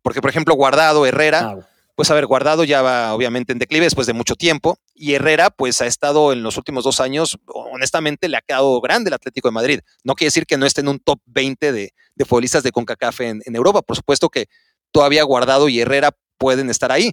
Porque, 0.03 0.21
por 0.21 0.31
ejemplo, 0.31 0.55
Guardado, 0.55 1.07
Herrera, 1.07 1.57
ah, 1.57 1.69
pues 1.95 2.11
a 2.11 2.15
ver, 2.15 2.27
Guardado 2.27 2.65
ya 2.65 2.83
va 2.83 3.15
obviamente 3.15 3.53
en 3.53 3.59
declive 3.59 3.85
después 3.85 4.07
de 4.07 4.13
mucho 4.13 4.35
tiempo. 4.35 4.79
Y 4.95 5.15
Herrera, 5.15 5.51
pues 5.51 5.81
ha 5.81 5.87
estado 5.87 6.33
en 6.33 6.43
los 6.43 6.57
últimos 6.57 6.85
dos 6.85 7.01
años, 7.01 7.39
honestamente, 7.47 8.29
le 8.29 8.37
ha 8.37 8.43
quedado 8.43 8.81
grande 8.81 9.09
el 9.09 9.15
Atlético 9.15 9.49
de 9.49 9.53
Madrid. 9.53 9.81
No 10.03 10.15
quiere 10.15 10.29
decir 10.29 10.47
que 10.47 10.57
no 10.57 10.67
esté 10.67 10.81
en 10.81 10.89
un 10.89 10.99
top 10.99 11.21
20 11.27 11.73
de, 11.73 11.93
futbolistas 12.27 12.63
de 12.63 12.73
CONCACAF 12.73 13.21
en, 13.21 13.43
en 13.45 13.57
Europa. 13.57 13.83
Por 13.83 13.97
supuesto 13.97 14.29
que 14.29 14.47
todavía 14.93 15.23
Guardado 15.23 15.69
y 15.69 15.81
Herrera 15.81 16.11
pueden 16.39 16.71
estar 16.71 16.91
ahí 16.91 17.13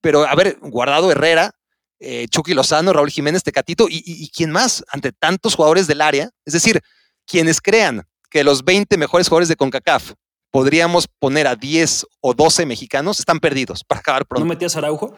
pero, 0.00 0.26
a 0.26 0.34
ver, 0.34 0.58
Guardado 0.60 1.10
Herrera, 1.10 1.52
eh, 1.98 2.26
Chucky 2.28 2.54
Lozano, 2.54 2.92
Raúl 2.92 3.10
Jiménez, 3.10 3.42
Tecatito 3.42 3.86
y, 3.88 4.02
y, 4.04 4.30
quién 4.30 4.50
más 4.50 4.82
ante 4.88 5.12
tantos 5.12 5.54
jugadores 5.54 5.86
del 5.86 6.00
área. 6.00 6.30
Es 6.44 6.54
decir, 6.54 6.80
quienes 7.26 7.60
crean 7.60 8.06
que 8.30 8.44
los 8.44 8.64
20 8.64 8.96
mejores 8.96 9.28
jugadores 9.28 9.48
de 9.48 9.56
CONCACAF 9.56 10.12
podríamos 10.50 11.06
poner 11.18 11.46
a 11.46 11.56
10 11.56 12.06
o 12.20 12.34
12 12.34 12.66
mexicanos, 12.66 13.18
están 13.18 13.40
perdidos 13.40 13.84
para 13.84 14.00
acabar 14.00 14.26
pronto. 14.26 14.44
¿No 14.44 14.48
metías 14.48 14.76
a 14.76 14.80
Araujo? 14.80 15.16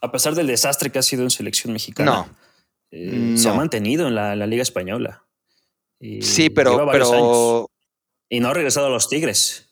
A 0.00 0.12
pesar 0.12 0.34
del 0.34 0.46
desastre 0.46 0.90
que 0.90 0.98
ha 0.98 1.02
sido 1.02 1.22
en 1.22 1.30
selección 1.30 1.72
mexicana. 1.72 2.10
No. 2.10 2.28
Eh, 2.90 3.34
se 3.36 3.48
ha 3.48 3.54
mantenido 3.54 4.08
en 4.08 4.14
la, 4.14 4.34
Liga 4.46 4.62
Española. 4.62 5.24
sí, 6.20 6.50
pero, 6.50 6.88
pero... 6.90 7.70
Y 8.30 8.40
no 8.40 8.48
ha 8.48 8.54
regresado 8.54 8.86
a 8.86 8.90
los 8.90 9.08
Tigres. 9.08 9.67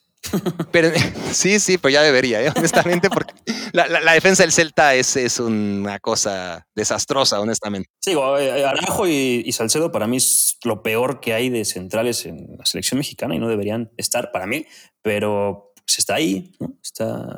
Pero 0.71 0.91
sí, 1.31 1.59
sí, 1.59 1.77
pero 1.77 1.91
ya 1.91 2.01
debería, 2.01 2.41
¿eh? 2.43 2.51
honestamente, 2.55 3.09
porque 3.09 3.33
la, 3.71 4.13
defensa 4.13 4.43
del 4.43 4.51
Celta 4.51 4.95
es, 4.95 5.15
es, 5.15 5.39
una 5.39 5.99
cosa 5.99 6.67
desastrosa, 6.75 7.39
honestamente. 7.39 7.89
Sí, 8.01 8.11
eh, 8.11 8.65
Arajo 8.65 9.07
y, 9.07 9.51
Salcedo 9.51 9.91
para 9.91 10.07
mí 10.07 10.17
es 10.17 10.57
lo 10.63 10.83
peor 10.83 11.19
que 11.19 11.33
hay 11.33 11.49
de 11.49 11.65
centrales 11.65 12.25
en 12.25 12.57
la 12.57 12.65
selección 12.65 12.97
mexicana 12.97 13.35
y 13.35 13.39
no 13.39 13.47
deberían 13.47 13.91
estar 13.97 14.31
para 14.31 14.45
mí, 14.45 14.65
pero 15.01 15.73
se 15.75 15.81
pues, 15.81 15.99
está 15.99 16.15
ahí, 16.15 16.55
¿no? 16.59 16.77
Está, 16.83 17.37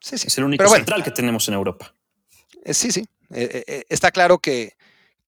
sí, 0.00 0.18
sí. 0.18 0.28
Es 0.28 0.38
el 0.38 0.44
único 0.44 0.66
central 0.68 1.02
que 1.02 1.10
tenemos 1.10 1.46
en 1.48 1.54
Europa. 1.54 1.94
Eh, 2.64 2.74
sí, 2.74 2.90
sí. 2.90 3.06
está 3.30 4.10
claro 4.10 4.38
que, 4.38 4.72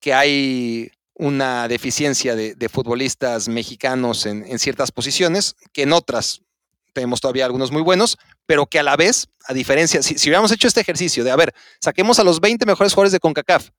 que 0.01 0.15
hay 0.15 0.91
una 1.15 1.69
deficiencia 1.69 2.35
de, 2.35 2.69
futbolistas 2.69 3.49
mexicanos 3.49 4.27
en, 4.27 4.45
en, 4.47 4.59
ciertas 4.59 4.91
posiciones 4.91 5.57
que 5.73 5.83
en 5.83 5.93
otras 5.93 6.42
tenemos 6.93 7.21
todavía 7.21 7.45
algunos 7.45 7.71
muy 7.71 7.83
buenos, 7.83 8.19
pero 8.47 8.67
que 8.67 8.79
a 8.79 8.83
la 8.83 8.97
vez, 8.97 9.29
a 9.47 9.55
diferencia, 9.55 10.03
si, 10.03 10.15
hubiéramos 10.15 10.53
hecho 10.53 10.69
este 10.69 10.81
ejercicio 10.81 11.25
de, 11.25 11.31
a 11.31 11.37
ver, 11.37 11.55
saquemos 11.81 12.19
a 12.19 12.25
los 12.25 12.41
20 12.41 12.67
mejores 12.67 12.93
jugadores 12.93 13.13
de 13.13 13.21
CONCACAF, 13.21 13.71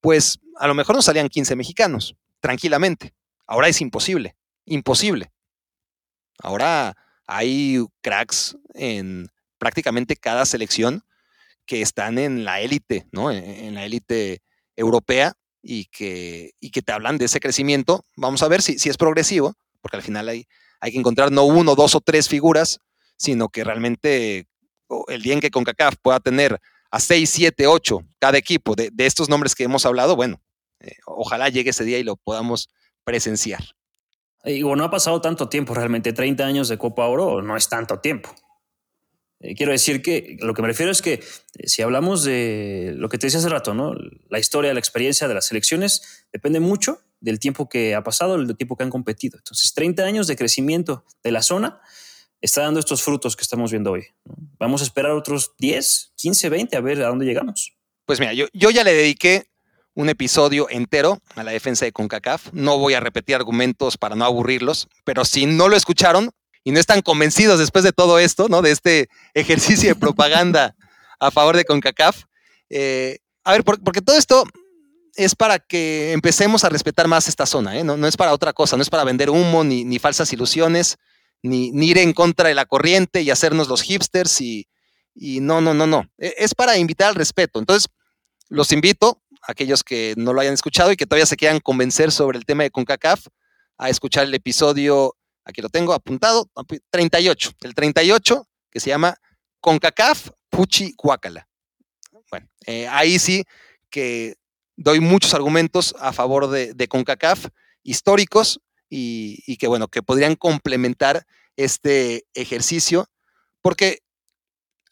pues 0.00 0.38
a 0.56 0.66
lo 0.66 0.74
mejor 0.74 0.96
nos 0.96 1.04
salían 1.04 1.28
15 1.28 1.56
mexicanos, 1.56 2.16
tranquilamente. 2.40 3.14
Ahora 3.46 3.68
es 3.68 3.80
imposible, 3.80 4.36
imposible. 4.64 5.30
Ahora 6.40 6.96
hay 7.26 7.84
cracks 8.00 8.56
en 8.74 9.28
prácticamente 9.58 10.16
cada 10.16 10.46
selección 10.46 11.02
que 11.66 11.82
están 11.82 12.18
en 12.18 12.44
la 12.44 12.60
élite, 12.60 13.06
¿no? 13.12 13.30
En, 13.30 13.74
la 13.74 13.84
élite 13.84 14.42
europea 14.76 15.34
y 15.62 15.86
que, 15.86 16.52
y 16.60 16.70
que 16.70 16.80
te 16.80 16.92
hablan 16.92 17.18
de 17.18 17.26
ese 17.26 17.40
crecimiento. 17.40 18.04
Vamos 18.16 18.42
a 18.42 18.48
ver 18.48 18.62
si, 18.62 18.78
si 18.78 18.88
es 18.88 18.96
progresivo, 18.96 19.54
porque 19.82 19.96
al 19.96 20.02
final 20.02 20.28
hay, 20.28 20.46
hay 20.80 20.92
que 20.92 20.98
encontrar 20.98 21.32
no 21.32 21.44
uno, 21.44 21.74
dos 21.74 21.94
o 21.94 22.00
tres 22.00 22.28
figuras, 22.28 22.80
sino 23.16 23.48
que 23.48 23.64
realmente 23.64 24.46
el 25.08 25.22
día 25.22 25.34
en 25.34 25.40
que 25.40 25.50
CONCACAF 25.50 25.96
pueda 26.00 26.20
tener 26.20 26.60
a 26.90 27.00
seis, 27.00 27.30
siete, 27.30 27.66
ocho 27.66 28.00
cada 28.18 28.38
equipo 28.38 28.74
de, 28.74 28.90
estos 28.98 29.28
nombres 29.28 29.54
que 29.54 29.64
hemos 29.64 29.84
hablado, 29.84 30.16
bueno, 30.16 30.40
eh, 30.80 30.96
ojalá 31.06 31.48
llegue 31.48 31.70
ese 31.70 31.84
día 31.84 31.98
y 31.98 32.04
lo 32.04 32.16
podamos 32.16 32.70
presenciar. 33.04 33.62
Y 34.44 34.62
bueno, 34.62 34.76
no 34.76 34.84
ha 34.84 34.90
pasado 34.90 35.20
tanto 35.20 35.48
tiempo 35.48 35.74
realmente, 35.74 36.12
30 36.12 36.44
años 36.44 36.68
de 36.68 36.78
Copa 36.78 37.06
Oro 37.06 37.42
no 37.42 37.56
es 37.56 37.68
tanto 37.68 37.98
tiempo. 38.00 38.34
Eh, 39.40 39.54
quiero 39.54 39.72
decir 39.72 40.02
que 40.02 40.36
lo 40.40 40.54
que 40.54 40.62
me 40.62 40.68
refiero 40.68 40.90
es 40.90 41.02
que 41.02 41.14
eh, 41.14 41.68
si 41.68 41.82
hablamos 41.82 42.24
de 42.24 42.94
lo 42.96 43.08
que 43.08 43.18
te 43.18 43.26
decía 43.26 43.40
hace 43.40 43.48
rato, 43.48 43.74
¿no? 43.74 43.94
la 44.28 44.38
historia, 44.38 44.72
la 44.72 44.80
experiencia 44.80 45.28
de 45.28 45.34
las 45.34 45.46
selecciones 45.46 46.26
depende 46.32 46.60
mucho 46.60 47.00
del 47.20 47.38
tiempo 47.38 47.68
que 47.68 47.94
ha 47.94 48.02
pasado, 48.02 48.38
del 48.38 48.56
tiempo 48.56 48.76
que 48.76 48.84
han 48.84 48.90
competido. 48.90 49.38
Entonces, 49.38 49.72
30 49.74 50.04
años 50.04 50.26
de 50.26 50.36
crecimiento 50.36 51.04
de 51.22 51.32
la 51.32 51.42
zona 51.42 51.80
está 52.40 52.62
dando 52.62 52.80
estos 52.80 53.02
frutos 53.02 53.36
que 53.36 53.42
estamos 53.42 53.70
viendo 53.70 53.92
hoy. 53.92 54.06
Vamos 54.58 54.80
a 54.80 54.84
esperar 54.84 55.12
otros 55.12 55.52
10, 55.58 56.12
15, 56.16 56.48
20 56.48 56.76
a 56.76 56.80
ver 56.80 57.02
a 57.02 57.08
dónde 57.08 57.26
llegamos. 57.26 57.76
Pues 58.04 58.20
mira, 58.20 58.32
yo, 58.32 58.46
yo 58.52 58.70
ya 58.70 58.84
le 58.84 58.94
dediqué 58.94 59.48
un 59.94 60.08
episodio 60.08 60.68
entero 60.70 61.20
a 61.34 61.42
la 61.42 61.50
defensa 61.50 61.84
de 61.84 61.92
CONCACAF. 61.92 62.52
No 62.52 62.78
voy 62.78 62.94
a 62.94 63.00
repetir 63.00 63.34
argumentos 63.34 63.98
para 63.98 64.14
no 64.14 64.24
aburrirlos, 64.24 64.88
pero 65.04 65.24
si 65.24 65.46
no 65.46 65.68
lo 65.68 65.76
escucharon 65.76 66.30
y 66.62 66.70
no 66.70 66.78
están 66.78 67.02
convencidos 67.02 67.58
después 67.58 67.82
de 67.82 67.92
todo 67.92 68.18
esto, 68.18 68.48
¿no? 68.48 68.62
De 68.62 68.70
este 68.70 69.08
ejercicio 69.34 69.88
de 69.88 69.94
propaganda 69.96 70.76
a 71.20 71.30
favor 71.30 71.56
de 71.56 71.64
CONCACAF. 71.64 72.24
Eh, 72.70 73.18
a 73.42 73.52
ver, 73.52 73.64
porque 73.64 74.00
todo 74.00 74.16
esto 74.16 74.44
es 75.18 75.34
para 75.34 75.58
que 75.58 76.12
empecemos 76.12 76.62
a 76.62 76.68
respetar 76.68 77.08
más 77.08 77.26
esta 77.26 77.44
zona, 77.44 77.76
¿eh? 77.76 77.82
no, 77.82 78.06
es 78.06 78.16
para 78.16 78.32
otra 78.32 78.52
cosa, 78.52 78.76
no 78.76 78.82
es 78.82 78.88
para 78.88 79.02
vender 79.02 79.30
humo 79.30 79.64
ni, 79.64 79.98
falsas 79.98 80.32
ilusiones, 80.32 80.96
ni, 81.42 81.70
ir 81.84 81.98
en 81.98 82.12
contra 82.12 82.48
de 82.48 82.54
la 82.54 82.66
corriente 82.66 83.22
y 83.22 83.30
hacernos 83.30 83.66
los 83.66 83.82
hipsters 83.82 84.40
y, 84.40 84.68
no, 85.16 85.60
no, 85.60 85.74
no, 85.74 85.88
no, 85.88 86.08
e, 86.18 86.34
es 86.38 86.54
para 86.54 86.78
invitar 86.78 87.08
al 87.08 87.16
respeto. 87.16 87.58
Entonces, 87.58 87.88
los 88.48 88.70
invito, 88.70 89.20
aquellos 89.42 89.82
que 89.82 90.14
no 90.16 90.32
lo 90.32 90.40
hayan 90.40 90.54
escuchado 90.54 90.92
y 90.92 90.96
que 90.96 91.04
todavía 91.04 91.26
se 91.26 91.36
quieran 91.36 91.58
convencer 91.58 92.12
sobre 92.12 92.38
el 92.38 92.44
tema 92.44 92.62
de 92.62 92.70
CONCACAF, 92.70 93.26
a 93.76 93.90
escuchar 93.90 94.24
el 94.24 94.34
episodio, 94.34 95.16
aquí 95.44 95.60
lo 95.60 95.68
tengo 95.68 95.94
apuntado, 95.94 96.48
38, 96.90 97.50
el 97.62 97.74
38, 97.74 98.48
que 98.70 98.78
se 98.78 98.90
llama 98.90 99.16
CONCACAF 99.60 100.30
Puchi 100.48 100.94
Huacala. 101.02 101.48
Bueno, 102.30 102.48
eh, 102.66 102.86
ahí 102.86 103.18
sí 103.18 103.44
que 103.90 104.36
doy 104.78 105.00
muchos 105.00 105.34
argumentos 105.34 105.94
a 105.98 106.12
favor 106.12 106.48
de, 106.48 106.88
CONCACAF 106.88 107.46
históricos 107.82 108.60
y, 108.88 109.56
que, 109.56 109.66
bueno, 109.66 109.88
que 109.88 110.02
podrían 110.02 110.36
complementar 110.36 111.26
este 111.56 112.26
ejercicio, 112.32 113.08
porque 113.60 113.98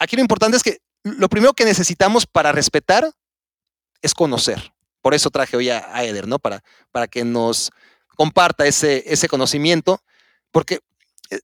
aquí 0.00 0.16
lo 0.16 0.22
importante 0.22 0.56
es 0.56 0.62
que 0.64 0.80
lo 1.04 1.28
primero 1.28 1.54
que 1.54 1.64
necesitamos 1.64 2.26
para 2.26 2.50
respetar 2.50 3.12
es 4.02 4.12
conocer. 4.12 4.72
Por 5.00 5.14
eso 5.14 5.30
traje 5.30 5.56
hoy 5.56 5.70
a, 5.70 6.04
Eder, 6.04 6.26
¿no? 6.26 6.40
Para, 6.40 6.64
para 6.90 7.06
que 7.06 7.24
nos 7.24 7.70
comparta 8.16 8.66
ese, 8.66 9.04
ese 9.06 9.28
conocimiento, 9.28 10.02
porque, 10.50 10.80
eh, 11.30 11.38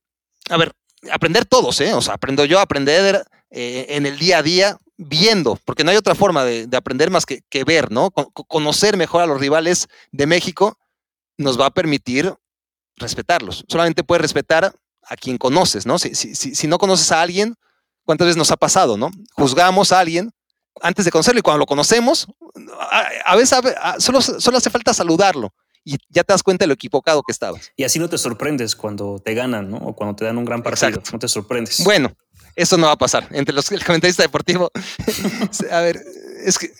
a 0.51 0.57
ver, 0.57 0.73
aprender 1.13 1.45
todos, 1.45 1.81
¿eh? 1.81 1.95
O 1.95 2.03
sea, 2.03 2.15
aprendo 2.15 2.45
yo, 2.45 2.59
aprender 2.59 3.01
Eder 3.01 3.25
eh, 3.51 3.87
en 3.91 4.07
el 4.07 4.19
día 4.19 4.39
a 4.39 4.43
día, 4.43 4.79
viendo, 4.97 5.59
porque 5.65 5.85
no 5.85 5.91
hay 5.91 5.97
otra 5.97 6.15
forma 6.15 6.45
de, 6.45 6.69
aprender 6.77 7.11
más 7.11 7.27
que, 7.27 7.65
ver, 7.65 7.91
¿no? 7.91 8.11
conocer 8.11 8.97
mejor 8.97 9.23
a 9.23 9.27
los 9.27 9.41
rivales 9.41 9.89
de 10.11 10.27
México 10.27 10.79
nos 11.39 11.59
va 11.59 11.67
a 11.67 11.71
permitir 11.71 12.35
respetarlos. 12.97 13.65
Solamente 13.69 14.05
puedes 14.05 14.23
respetar 14.23 14.75
a 15.05 15.17
quien 15.17 15.39
conoces, 15.39 15.87
¿no? 15.87 15.99
Si, 15.99 16.15
si, 16.15 16.67
no 16.67 16.79
conoces 16.79 17.11
a 17.11 17.23
alguien, 17.23 17.55
¿cuántas 18.05 18.27
veces 18.27 18.37
nos 18.37 18.51
ha 18.51 18.57
pasado, 18.57 18.97
¿no? 18.97 19.11
Juzgamos 19.33 19.93
a 19.93 20.01
alguien 20.01 20.31
antes 20.81 21.05
de 21.05 21.11
conocerlo 21.11 21.41
y 21.41 21.43
cuando 21.43 21.59
lo 21.59 21.67
conocemos, 21.67 22.29
a, 23.25 23.37
veces 23.37 23.59
solo, 23.99 24.21
solo 24.21 24.57
hace 24.57 24.71
falta 24.71 24.95
saludarlo 24.95 25.53
y 25.85 25.97
ya 26.09 26.23
te 26.23 26.33
das 26.33 26.43
cuenta 26.43 26.63
de 26.63 26.69
lo 26.69 26.75
equivocado 26.75 27.23
que 27.23 27.33
estabas. 27.33 27.73
Y 27.77 27.85
así 27.85 27.99
no 27.99 28.09
te 28.09 28.19
sorprendes 28.19 28.77
cuando 28.77 29.19
te 29.19 29.35
ganan, 29.35 29.71
¿no? 29.71 29.79
O 29.79 29.95
cuando 29.95 30.15
te 30.15 30.25
dan 30.25 30.39
un 30.39 30.45
gran 30.45 30.63
partido, 30.63 31.03
no 31.13 31.19
te 31.19 31.29
sorprendes. 31.29 31.83
Bueno, 31.85 32.13
eso 32.57 32.77
no 32.77 32.87
va 32.87 32.93
a 32.93 32.99
pasar. 32.99 33.29
Entre 33.31 33.55
los 33.55 33.71
el 33.73 33.85
comentarista 33.85 34.23
deportivo, 34.23 34.71
a 35.71 35.81
ver, 35.81 36.01
es 36.45 36.59
que, 36.59 36.73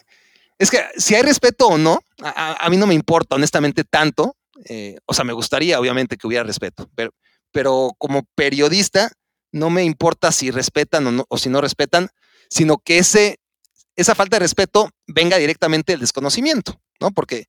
es 0.59 0.71
que 0.71 0.81
si 0.97 1.15
hay 1.15 1.23
respeto 1.23 1.67
o 1.67 1.79
no, 1.79 2.01
a, 2.23 2.69
mí 2.71 2.77
no 2.77 2.87
me 2.87 2.95
importa 2.95 3.37
honestamente 3.37 3.85
tanto. 3.85 4.37
Eh, 4.67 4.97
o 5.07 5.15
sea, 5.15 5.25
me 5.25 5.33
gustaría 5.33 5.81
obviamente 5.81 6.17
que 6.17 6.27
hubiera 6.27 6.45
respeto, 6.45 6.89
pero, 6.95 7.13
pero 7.51 7.91
como 7.99 8.23
periodista 8.37 9.11
no 9.51 9.71
me 9.71 9.85
importa 9.85 10.31
si 10.31 10.51
respetan 10.51 11.07
o, 11.07 11.13
no, 11.13 11.25
o 11.29 11.37
si 11.37 11.49
no 11.49 11.61
respetan, 11.61 12.09
sino 12.49 12.79
que 12.79 12.99
ese, 12.99 13.41
esa 13.97 14.15
falta 14.15 14.37
de 14.37 14.41
respeto 14.41 14.91
venga 15.07 15.37
directamente 15.37 15.93
del 15.93 16.01
desconocimiento, 16.01 16.81
¿no? 17.01 17.11
Porque, 17.11 17.47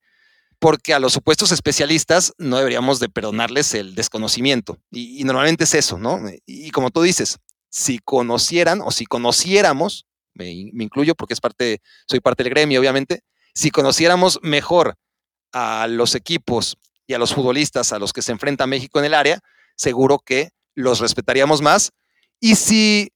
porque 0.59 0.93
a 0.93 0.99
los 0.99 1.13
supuestos 1.13 1.51
especialistas 1.51 2.34
no 2.38 2.57
deberíamos 2.57 2.99
de 2.99 3.09
perdonarles 3.09 3.74
el 3.74 3.95
desconocimiento. 3.95 4.78
Y, 4.91 5.21
y 5.21 5.24
normalmente 5.24 5.65
es 5.65 5.74
eso, 5.74 5.97
¿no? 5.97 6.19
Y, 6.45 6.71
como 6.71 6.89
tú 6.89 7.01
dices, 7.01 7.39
si 7.74 7.97
conocieran 7.97 8.82
o 8.82 8.91
si 8.91 9.07
conociéramos, 9.07 10.05
me, 10.36 10.51
incluyo 10.51 11.15
porque 11.15 11.34
es 11.34 11.41
parte, 11.41 11.82
soy 12.07 12.19
parte 12.19 12.43
del 12.43 12.51
gremio, 12.51 12.80
obviamente, 12.80 13.21
si 13.55 13.71
conociéramos 13.71 14.39
mejor 14.43 14.95
a 15.51 15.88
los 15.88 16.13
equipos 16.13 16.78
y 17.07 17.15
a 17.15 17.17
los 17.17 17.34
futbolistas 17.34 17.91
a 17.91 17.97
los 17.97 18.13
que 18.13 18.21
se 18.21 18.32
enfrenta 18.32 18.67
México 18.67 18.99
en 18.99 19.05
el 19.05 19.15
área, 19.15 19.39
seguro 19.76 20.19
que 20.19 20.51
los 20.76 20.99
respetaríamos 20.99 21.63
más. 21.63 21.93
Y 22.39 22.55
si 22.55 23.11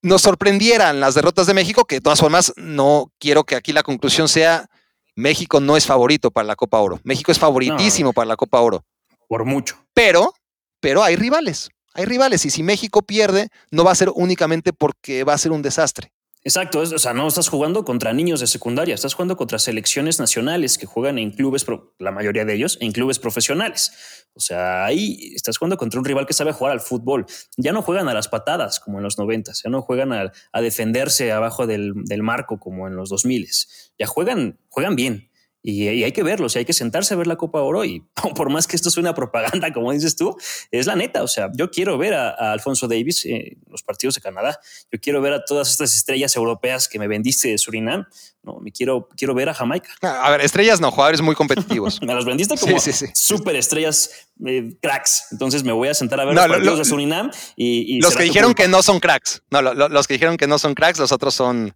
nos 0.00 0.22
sorprendieran 0.22 1.00
las 1.00 1.14
derrotas 1.16 1.48
de 1.48 1.54
México, 1.54 1.84
que 1.84 1.96
de 1.96 2.02
todas 2.02 2.20
formas 2.20 2.52
no 2.54 3.10
quiero 3.18 3.42
que 3.42 3.56
aquí 3.56 3.72
la 3.72 3.82
conclusión 3.82 4.28
sea 4.28 4.70
México 5.16 5.58
no 5.58 5.76
es 5.76 5.86
favorito 5.86 6.30
para 6.30 6.46
la 6.46 6.54
Copa 6.54 6.78
Oro. 6.78 7.00
México 7.02 7.32
es 7.32 7.38
favoritísimo 7.40 8.12
para 8.12 8.26
la 8.26 8.36
Copa 8.36 8.60
Oro. 8.60 8.84
Por 9.26 9.44
mucho. 9.44 9.84
Pero, 9.92 10.32
pero 10.78 11.02
hay 11.02 11.16
rivales 11.16 11.68
hay 11.94 12.04
rivales 12.04 12.44
y 12.46 12.50
si 12.50 12.62
México 12.62 13.02
pierde, 13.02 13.48
no 13.70 13.84
va 13.84 13.92
a 13.92 13.96
ser 13.96 14.10
únicamente 14.14 14.72
porque 14.72 15.24
va 15.24 15.34
a 15.34 15.38
ser 15.38 15.52
un 15.52 15.62
desastre. 15.62 16.12
Exacto, 16.44 16.80
o 16.80 16.98
sea, 16.98 17.12
no 17.12 17.28
estás 17.28 17.48
jugando 17.48 17.84
contra 17.84 18.12
niños 18.12 18.40
de 18.40 18.48
secundaria, 18.48 18.96
estás 18.96 19.14
jugando 19.14 19.36
contra 19.36 19.60
selecciones 19.60 20.18
nacionales 20.18 20.76
que 20.76 20.86
juegan 20.86 21.18
en 21.18 21.30
clubes, 21.30 21.64
la 22.00 22.10
mayoría 22.10 22.44
de 22.44 22.54
ellos, 22.54 22.78
en 22.80 22.90
clubes 22.90 23.20
profesionales. 23.20 23.92
O 24.34 24.40
sea, 24.40 24.84
ahí 24.84 25.32
estás 25.36 25.56
jugando 25.56 25.76
contra 25.76 26.00
un 26.00 26.04
rival 26.04 26.26
que 26.26 26.32
sabe 26.32 26.50
jugar 26.50 26.72
al 26.72 26.80
fútbol. 26.80 27.26
Ya 27.56 27.72
no 27.72 27.82
juegan 27.82 28.08
a 28.08 28.14
las 28.14 28.26
patadas 28.26 28.80
como 28.80 28.98
en 28.98 29.04
los 29.04 29.18
noventas, 29.18 29.62
ya 29.62 29.70
no 29.70 29.82
juegan 29.82 30.12
a, 30.12 30.32
defenderse 30.60 31.30
abajo 31.30 31.68
del, 31.68 31.94
marco 32.22 32.58
como 32.58 32.88
en 32.88 32.96
los 32.96 33.08
dos 33.08 33.24
miles. 33.24 33.92
Ya 33.96 34.08
juegan, 34.08 34.58
juegan 34.68 34.96
bien 34.96 35.30
Y, 35.64 35.86
hay 35.86 36.10
que 36.10 36.24
verlo, 36.24 36.46
o 36.46 36.48
sea, 36.48 36.58
hay 36.58 36.66
que 36.66 36.72
sentarse 36.72 37.14
a 37.14 37.16
ver 37.16 37.28
la 37.28 37.36
Copa 37.36 37.60
Oro 37.60 37.84
y 37.84 38.04
por 38.36 38.50
más 38.50 38.66
que 38.66 38.74
esto 38.74 38.90
suene 38.90 39.08
a 39.08 39.14
propaganda, 39.14 39.72
como 39.72 39.92
dices 39.92 40.16
tú, 40.16 40.36
es 40.70 40.86
la 40.86 40.96
neta. 40.96 41.22
O 41.22 41.28
sea, 41.28 41.50
yo 41.54 41.70
quiero 41.70 41.96
ver 41.98 42.14
a, 42.14 42.52
Alfonso 42.52 42.88
Davis 42.88 43.24
en 43.26 43.58
los 43.68 43.82
partidos 43.82 44.16
de 44.16 44.20
Canadá. 44.20 44.58
Yo 44.90 45.00
quiero 45.00 45.20
ver 45.20 45.32
a 45.34 45.44
todas 45.44 45.70
estas 45.70 45.94
estrellas 45.94 46.34
europeas 46.34 46.88
que 46.88 46.98
me 46.98 47.06
vendiste 47.06 47.48
de 47.48 47.58
Surinam. 47.58 48.06
No, 48.42 48.58
me 48.58 48.72
quiero, 48.72 49.08
quiero 49.16 49.34
ver 49.34 49.48
a 49.48 49.54
Jamaica. 49.54 49.90
A 50.00 50.32
ver, 50.32 50.40
estrellas 50.40 50.80
no, 50.80 50.90
jugadores 50.90 51.20
muy 51.20 51.36
competitivos. 51.36 52.02
me 52.06 52.12
las 52.12 52.24
vendiste 52.24 52.56
como 52.58 52.76
súper 53.14 53.54
estrellas, 53.54 54.10
eh, 54.44 54.76
cracks. 54.82 55.28
Entonces 55.30 55.62
me 55.62 55.70
voy 55.70 55.88
a 55.88 55.94
sentar 55.94 56.20
a 56.20 56.24
ver 56.24 56.34
los 56.34 56.46
partidos 56.48 56.78
de 56.78 56.84
Surinam 56.84 57.30
y, 57.54 58.00
los 58.00 58.16
que 58.16 58.24
dijeron 58.24 58.54
que 58.54 58.66
no 58.66 58.82
son 58.82 58.98
cracks. 58.98 59.42
No, 59.50 59.62
los 59.62 60.08
que 60.08 60.14
dijeron 60.14 60.36
que 60.36 60.48
no 60.48 60.58
son 60.58 60.74
cracks, 60.74 60.98
los 60.98 61.12
otros 61.12 61.34
son 61.34 61.72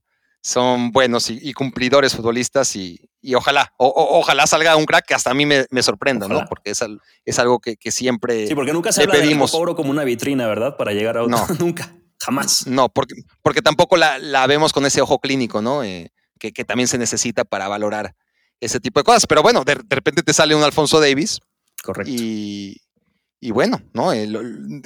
son 0.47 0.93
buenos 0.93 1.28
y, 1.28 1.53
cumplidores 1.55 2.14
futbolistas 2.14 2.76
y, 2.76 3.01
ojalá, 3.35 3.72
ojalá 3.79 4.47
salga 4.47 4.77
un 4.77 4.85
crack 4.85 5.07
que 5.07 5.14
hasta 5.14 5.31
a 5.31 5.35
mí 5.35 5.47
me, 5.47 5.83
sorprenda, 5.83 6.29
¿no? 6.29 6.45
Porque 6.49 6.70
es, 6.70 6.85
es 7.24 7.39
algo 7.39 7.59
que, 7.59 7.77
siempre 7.91 8.47
sí, 8.47 8.55
porque 8.55 8.72
nunca 8.72 8.93
se 8.93 9.03
habla 9.03 9.14
pedimos. 9.14 9.53
De 9.53 9.74
como 9.74 9.91
una 9.91 10.05
vitrina, 10.05 10.47
¿verdad? 10.47 10.77
Para 10.77 10.93
llegar 10.93 11.16
a 11.16 11.22
otro. 11.24 11.37
No. 11.37 11.47
nunca, 11.59 11.95
jamás. 12.18 12.66
No, 12.66 12.89
porque, 12.89 13.14
porque 13.43 13.62
tampoco 13.62 13.97
la, 13.97 14.47
vemos 14.47 14.72
con 14.72 14.87
ese 14.87 15.01
ojo 15.01 15.18
clínico, 15.18 15.62
¿no? 15.62 15.83
Eh, 15.83 16.12
que, 16.39 16.53
también 16.64 16.89
se 16.89 16.99
necesita 16.99 17.45
para 17.45 17.68
valorar 17.68 18.14
ese 18.61 18.81
tipo 18.81 19.01
de 19.01 19.05
cosas. 19.05 19.27
Pero 19.27 19.43
bueno, 19.43 19.64
de, 19.64 19.74
repente 19.89 20.22
te 20.22 20.33
sale 20.33 20.55
un 20.55 20.62
Alfonso 20.62 21.01
Davis. 21.01 21.41
Correcto. 21.83 22.12
Y, 22.12 22.81
bueno, 23.51 23.81
¿no? 23.93 24.12
Eh, 24.12 24.29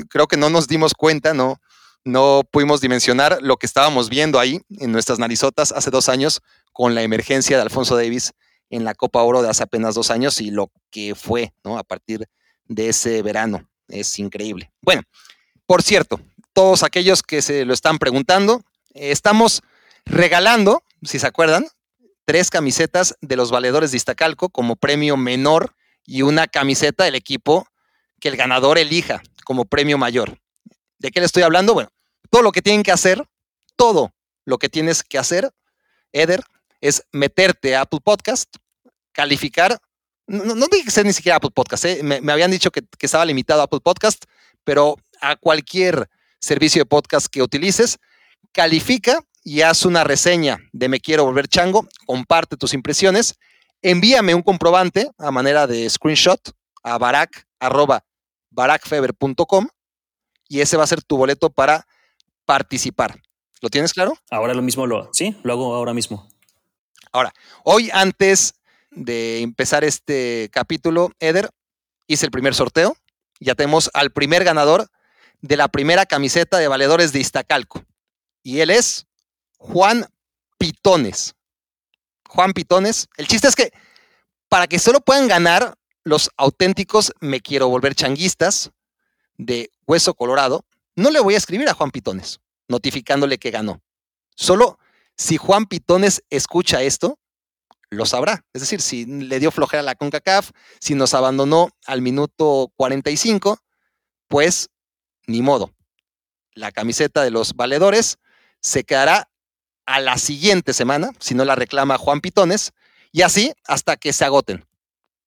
creo 0.08 0.26
que 0.26 0.36
no 0.36 0.50
nos 0.50 0.68
dimos 0.68 0.92
cuenta, 0.94 1.32
¿no? 1.34 1.60
No 2.04 2.42
pudimos 2.50 2.80
dimensionar 2.80 3.38
lo 3.42 3.56
que 3.56 3.66
estábamos 3.66 4.08
viendo 4.08 4.38
ahí 4.38 4.60
en 4.78 4.92
nuestras 4.92 5.18
narizotas 5.18 5.72
hace 5.72 5.90
dos 5.90 6.08
años 6.08 6.40
con 6.72 6.94
la 6.94 7.02
emergencia 7.02 7.56
de 7.56 7.62
Alfonso 7.62 7.96
Davis 7.96 8.32
en 8.70 8.84
la 8.84 8.94
Copa 8.94 9.22
Oro 9.22 9.42
de 9.42 9.50
hace 9.50 9.62
apenas 9.62 9.94
dos 9.94 10.10
años 10.10 10.40
y 10.40 10.50
lo 10.50 10.70
que 10.90 11.14
fue 11.14 11.52
¿no? 11.64 11.78
a 11.78 11.84
partir 11.84 12.26
de 12.66 12.88
ese 12.88 13.22
verano. 13.22 13.68
Es 13.88 14.18
increíble. 14.18 14.70
Bueno, 14.80 15.02
por 15.66 15.82
cierto, 15.82 16.20
todos 16.52 16.82
aquellos 16.82 17.22
que 17.22 17.42
se 17.42 17.64
lo 17.64 17.74
están 17.74 17.98
preguntando, 17.98 18.62
estamos 18.94 19.62
regalando, 20.04 20.82
si 21.02 21.18
se 21.18 21.26
acuerdan, 21.26 21.66
tres 22.24 22.50
camisetas 22.50 23.16
de 23.20 23.36
los 23.36 23.50
valedores 23.50 23.90
de 23.90 23.96
Iztacalco 23.96 24.48
como 24.48 24.76
premio 24.76 25.16
menor 25.16 25.74
y 26.06 26.22
una 26.22 26.46
camiseta 26.46 27.04
del 27.04 27.16
equipo 27.16 27.66
que 28.20 28.28
el 28.28 28.36
ganador 28.36 28.78
elija 28.78 29.22
como 29.44 29.64
premio 29.64 29.98
mayor. 29.98 30.39
¿De 31.00 31.10
qué 31.10 31.20
le 31.20 31.26
estoy 31.26 31.42
hablando? 31.42 31.72
Bueno, 31.72 31.90
todo 32.28 32.42
lo 32.42 32.52
que 32.52 32.60
tienen 32.60 32.82
que 32.82 32.92
hacer, 32.92 33.26
todo 33.74 34.12
lo 34.44 34.58
que 34.58 34.68
tienes 34.68 35.02
que 35.02 35.16
hacer, 35.18 35.50
Eder, 36.12 36.44
es 36.82 37.04
meterte 37.10 37.74
a 37.74 37.82
Apple 37.82 38.00
Podcast, 38.04 38.54
calificar. 39.12 39.80
No, 40.26 40.54
no 40.54 40.68
tiene 40.68 40.84
que 40.84 40.90
ser 40.90 41.06
ni 41.06 41.14
siquiera 41.14 41.36
Apple 41.36 41.50
Podcast. 41.54 41.86
¿eh? 41.86 42.02
Me, 42.02 42.32
habían 42.32 42.50
dicho 42.50 42.70
que, 42.70 42.82
que, 42.82 43.06
estaba 43.06 43.24
limitado 43.24 43.62
a 43.62 43.64
Apple 43.64 43.80
Podcast, 43.80 44.24
pero 44.62 44.96
a 45.22 45.36
cualquier 45.36 46.10
servicio 46.38 46.82
de 46.82 46.86
podcast 46.86 47.28
que 47.28 47.42
utilices, 47.42 47.98
califica 48.52 49.20
y 49.42 49.62
haz 49.62 49.86
una 49.86 50.04
reseña 50.04 50.58
de 50.72 50.90
Me 50.90 51.00
Quiero 51.00 51.24
Volver 51.24 51.48
Chango, 51.48 51.88
comparte 52.04 52.58
tus 52.58 52.74
impresiones, 52.74 53.38
envíame 53.80 54.34
un 54.34 54.42
comprobante 54.42 55.10
a 55.16 55.30
manera 55.30 55.66
de 55.66 55.88
screenshot 55.88 56.40
a 56.82 56.98
barack, 56.98 57.46
y 60.50 60.60
ese 60.60 60.76
va 60.76 60.82
a 60.82 60.88
ser 60.88 61.00
tu 61.00 61.16
boleto 61.16 61.48
para 61.48 61.86
participar. 62.44 63.22
¿Lo 63.62 63.68
tienes 63.70 63.94
claro? 63.94 64.18
Ahora 64.30 64.52
lo 64.52 64.62
mismo 64.62 64.84
lo, 64.84 65.08
sí, 65.12 65.36
lo 65.44 65.52
hago 65.52 65.74
ahora 65.74 65.94
mismo. 65.94 66.28
Ahora, 67.12 67.32
hoy 67.62 67.88
antes 67.92 68.54
de 68.90 69.42
empezar 69.42 69.84
este 69.84 70.50
capítulo, 70.52 71.12
Eder, 71.20 71.50
hice 72.08 72.26
el 72.26 72.32
primer 72.32 72.54
sorteo. 72.56 72.96
Ya 73.38 73.54
tenemos 73.54 73.90
al 73.94 74.10
primer 74.10 74.42
ganador 74.42 74.88
de 75.40 75.56
la 75.56 75.68
primera 75.68 76.04
camiseta 76.04 76.58
de 76.58 76.66
valedores 76.66 77.12
de 77.12 77.20
Iztacalco. 77.20 77.84
Y 78.42 78.58
él 78.58 78.70
es 78.70 79.06
Juan 79.56 80.06
Pitones. 80.58 81.36
Juan 82.26 82.52
Pitones. 82.52 83.08
El 83.16 83.28
chiste 83.28 83.46
es 83.46 83.54
que 83.54 83.72
para 84.48 84.66
que 84.66 84.80
solo 84.80 85.00
puedan 85.00 85.28
ganar 85.28 85.76
los 86.02 86.28
auténticos 86.36 87.12
me 87.20 87.40
quiero 87.40 87.68
volver 87.68 87.94
changuistas, 87.94 88.72
de 89.46 89.70
Hueso 89.90 90.14
Colorado, 90.14 90.64
no 90.94 91.10
le 91.10 91.18
voy 91.18 91.34
a 91.34 91.36
escribir 91.36 91.68
a 91.68 91.74
Juan 91.74 91.90
Pitones 91.90 92.40
notificándole 92.68 93.38
que 93.38 93.50
ganó. 93.50 93.82
Solo 94.36 94.78
si 95.16 95.36
Juan 95.36 95.66
Pitones 95.66 96.22
escucha 96.30 96.80
esto, 96.82 97.18
lo 97.90 98.06
sabrá. 98.06 98.44
Es 98.52 98.60
decir, 98.60 98.80
si 98.80 99.04
le 99.04 99.40
dio 99.40 99.50
flojera 99.50 99.80
a 99.80 99.84
la 99.84 99.96
CONCACAF, 99.96 100.52
si 100.78 100.94
nos 100.94 101.12
abandonó 101.12 101.70
al 101.86 102.02
minuto 102.02 102.72
45, 102.76 103.58
pues 104.28 104.70
ni 105.26 105.42
modo. 105.42 105.74
La 106.54 106.70
camiseta 106.70 107.24
de 107.24 107.32
los 107.32 107.54
valedores 107.54 108.18
se 108.60 108.84
quedará 108.84 109.28
a 109.86 109.98
la 109.98 110.18
siguiente 110.18 110.72
semana, 110.72 111.10
si 111.18 111.34
no 111.34 111.44
la 111.44 111.56
reclama 111.56 111.98
Juan 111.98 112.20
Pitones, 112.20 112.70
y 113.10 113.22
así 113.22 113.52
hasta 113.66 113.96
que 113.96 114.12
se 114.12 114.24
agoten. 114.24 114.64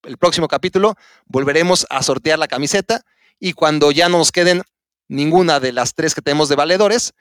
El 0.03 0.17
próximo 0.17 0.47
capítulo 0.47 0.95
volveremos 1.25 1.85
a 1.89 2.01
sortear 2.01 2.39
la 2.39 2.47
camiseta 2.47 3.03
y 3.43 3.51
cuando 3.51 3.91
ya 3.91 4.07
no 4.07 4.19
nos 4.19 4.31
queden 4.31 4.61
ninguna 5.09 5.59
de 5.59 5.73
las 5.73 5.95
tres 5.95 6.15
que 6.15 6.21
tenemos 6.21 6.47
de 6.47 6.55
valedores, 6.55 7.11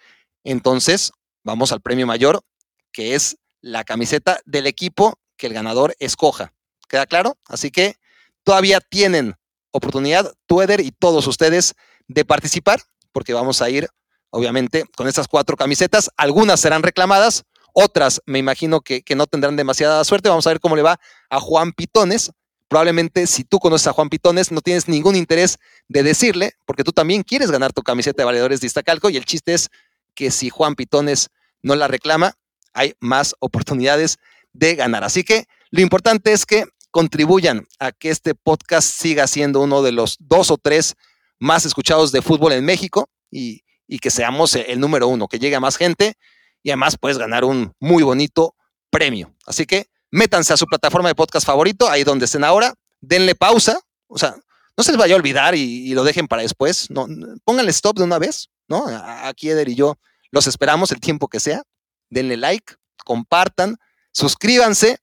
entonces 0.44 1.10
vamos 1.42 1.72
al 1.72 1.80
premio 1.80 2.06
mayor, 2.06 2.44
que 2.92 3.16
es 3.16 3.38
la 3.60 3.82
camiseta 3.82 4.38
del 4.44 4.68
equipo 4.68 5.18
que 5.36 5.48
el 5.48 5.52
ganador 5.52 5.96
escoja. 5.98 6.52
¿Queda 6.88 7.06
claro? 7.06 7.38
Así 7.46 7.72
que 7.72 7.96
todavía 8.44 8.78
tienen 8.80 9.34
oportunidad, 9.72 10.32
tú, 10.46 10.62
y 10.62 10.92
todos 10.92 11.26
ustedes, 11.26 11.74
de 12.06 12.24
participar, 12.24 12.80
porque 13.10 13.34
vamos 13.34 13.60
a 13.60 13.68
ir, 13.68 13.88
obviamente, 14.30 14.84
con 14.96 15.08
estas 15.08 15.26
cuatro 15.26 15.56
camisetas. 15.56 16.08
Algunas 16.16 16.60
serán 16.60 16.84
reclamadas, 16.84 17.42
otras 17.72 18.22
me 18.26 18.38
imagino 18.38 18.80
que 18.80 19.02
no 19.16 19.26
tendrán 19.26 19.56
demasiada 19.56 20.04
suerte. 20.04 20.28
Vamos 20.28 20.46
a 20.46 20.50
ver 20.50 20.60
cómo 20.60 20.76
le 20.76 20.82
va 20.82 21.00
a 21.30 21.40
Juan 21.40 21.72
Pitones, 21.72 22.30
probablemente 22.72 23.26
si 23.26 23.44
tú 23.44 23.58
conoces 23.58 23.86
a 23.86 23.92
Juan 23.92 24.08
Pitones 24.08 24.50
no 24.50 24.62
tienes 24.62 24.88
ningún 24.88 25.14
interés 25.14 25.58
de 25.88 26.02
decirle, 26.02 26.54
porque 26.64 26.84
tú 26.84 26.92
también 26.92 27.22
quieres 27.22 27.50
ganar 27.50 27.70
tu 27.74 27.82
camiseta 27.82 28.22
de 28.22 28.24
valedores 28.24 28.62
de 28.62 28.66
Iztacalco 28.66 29.10
y 29.10 29.18
el 29.18 29.26
chiste 29.26 29.52
es 29.52 29.68
que 30.14 30.30
si 30.30 30.48
Juan 30.48 30.74
Pitones 30.74 31.28
no 31.60 31.74
la 31.74 31.86
reclama, 31.86 32.32
hay 32.72 32.94
más 32.98 33.34
oportunidades 33.40 34.16
de 34.54 34.74
ganar. 34.74 35.04
Así 35.04 35.22
que 35.22 35.44
lo 35.70 35.82
importante 35.82 36.32
es 36.32 36.46
que 36.46 36.64
contribuyan 36.90 37.66
a 37.78 37.92
que 37.92 38.08
este 38.08 38.34
podcast 38.34 38.88
siga 38.88 39.26
siendo 39.26 39.60
uno 39.60 39.82
de 39.82 39.92
los 39.92 40.16
dos 40.18 40.50
o 40.50 40.56
tres 40.56 40.94
más 41.38 41.66
escuchados 41.66 42.10
de 42.10 42.22
fútbol 42.22 42.52
en 42.52 42.64
México 42.64 43.10
y, 43.30 43.64
y 43.86 43.98
que 43.98 44.10
seamos 44.10 44.54
el 44.54 44.80
número 44.80 45.08
uno, 45.08 45.28
que 45.28 45.38
llegue 45.38 45.56
a 45.56 45.60
más 45.60 45.76
gente 45.76 46.14
y 46.62 46.70
además 46.70 46.96
puedes 46.98 47.18
ganar 47.18 47.44
un 47.44 47.74
muy 47.80 48.02
bonito 48.02 48.54
premio. 48.88 49.34
Así 49.44 49.66
que 49.66 49.90
métanse 50.12 50.52
a 50.52 50.56
su 50.56 50.66
plataforma 50.66 51.08
de 51.08 51.16
podcast 51.16 51.44
favorito, 51.44 51.88
ahí 51.90 52.04
donde 52.04 52.26
estén 52.26 52.44
ahora, 52.44 52.74
denle 53.00 53.34
pausa, 53.34 53.80
o 54.06 54.18
sea, 54.18 54.36
no 54.76 54.84
se 54.84 54.92
les 54.92 54.98
vaya 54.98 55.14
a 55.14 55.16
olvidar 55.16 55.54
y, 55.54 55.92
lo 55.94 56.04
dejen 56.04 56.28
para 56.28 56.42
después, 56.42 56.88
no, 56.90 57.08
pónganle 57.44 57.70
stop 57.72 57.96
de 57.96 58.04
una 58.04 58.18
vez, 58.18 58.50
¿no? 58.68 58.86
Aquí 58.86 59.50
Eder 59.50 59.68
y 59.68 59.74
yo 59.74 59.98
los 60.30 60.46
esperamos 60.46 60.92
el 60.92 61.00
tiempo 61.00 61.28
que 61.28 61.40
sea, 61.40 61.62
denle 62.10 62.36
like, 62.36 62.74
compartan, 63.04 63.76
suscríbanse 64.12 64.98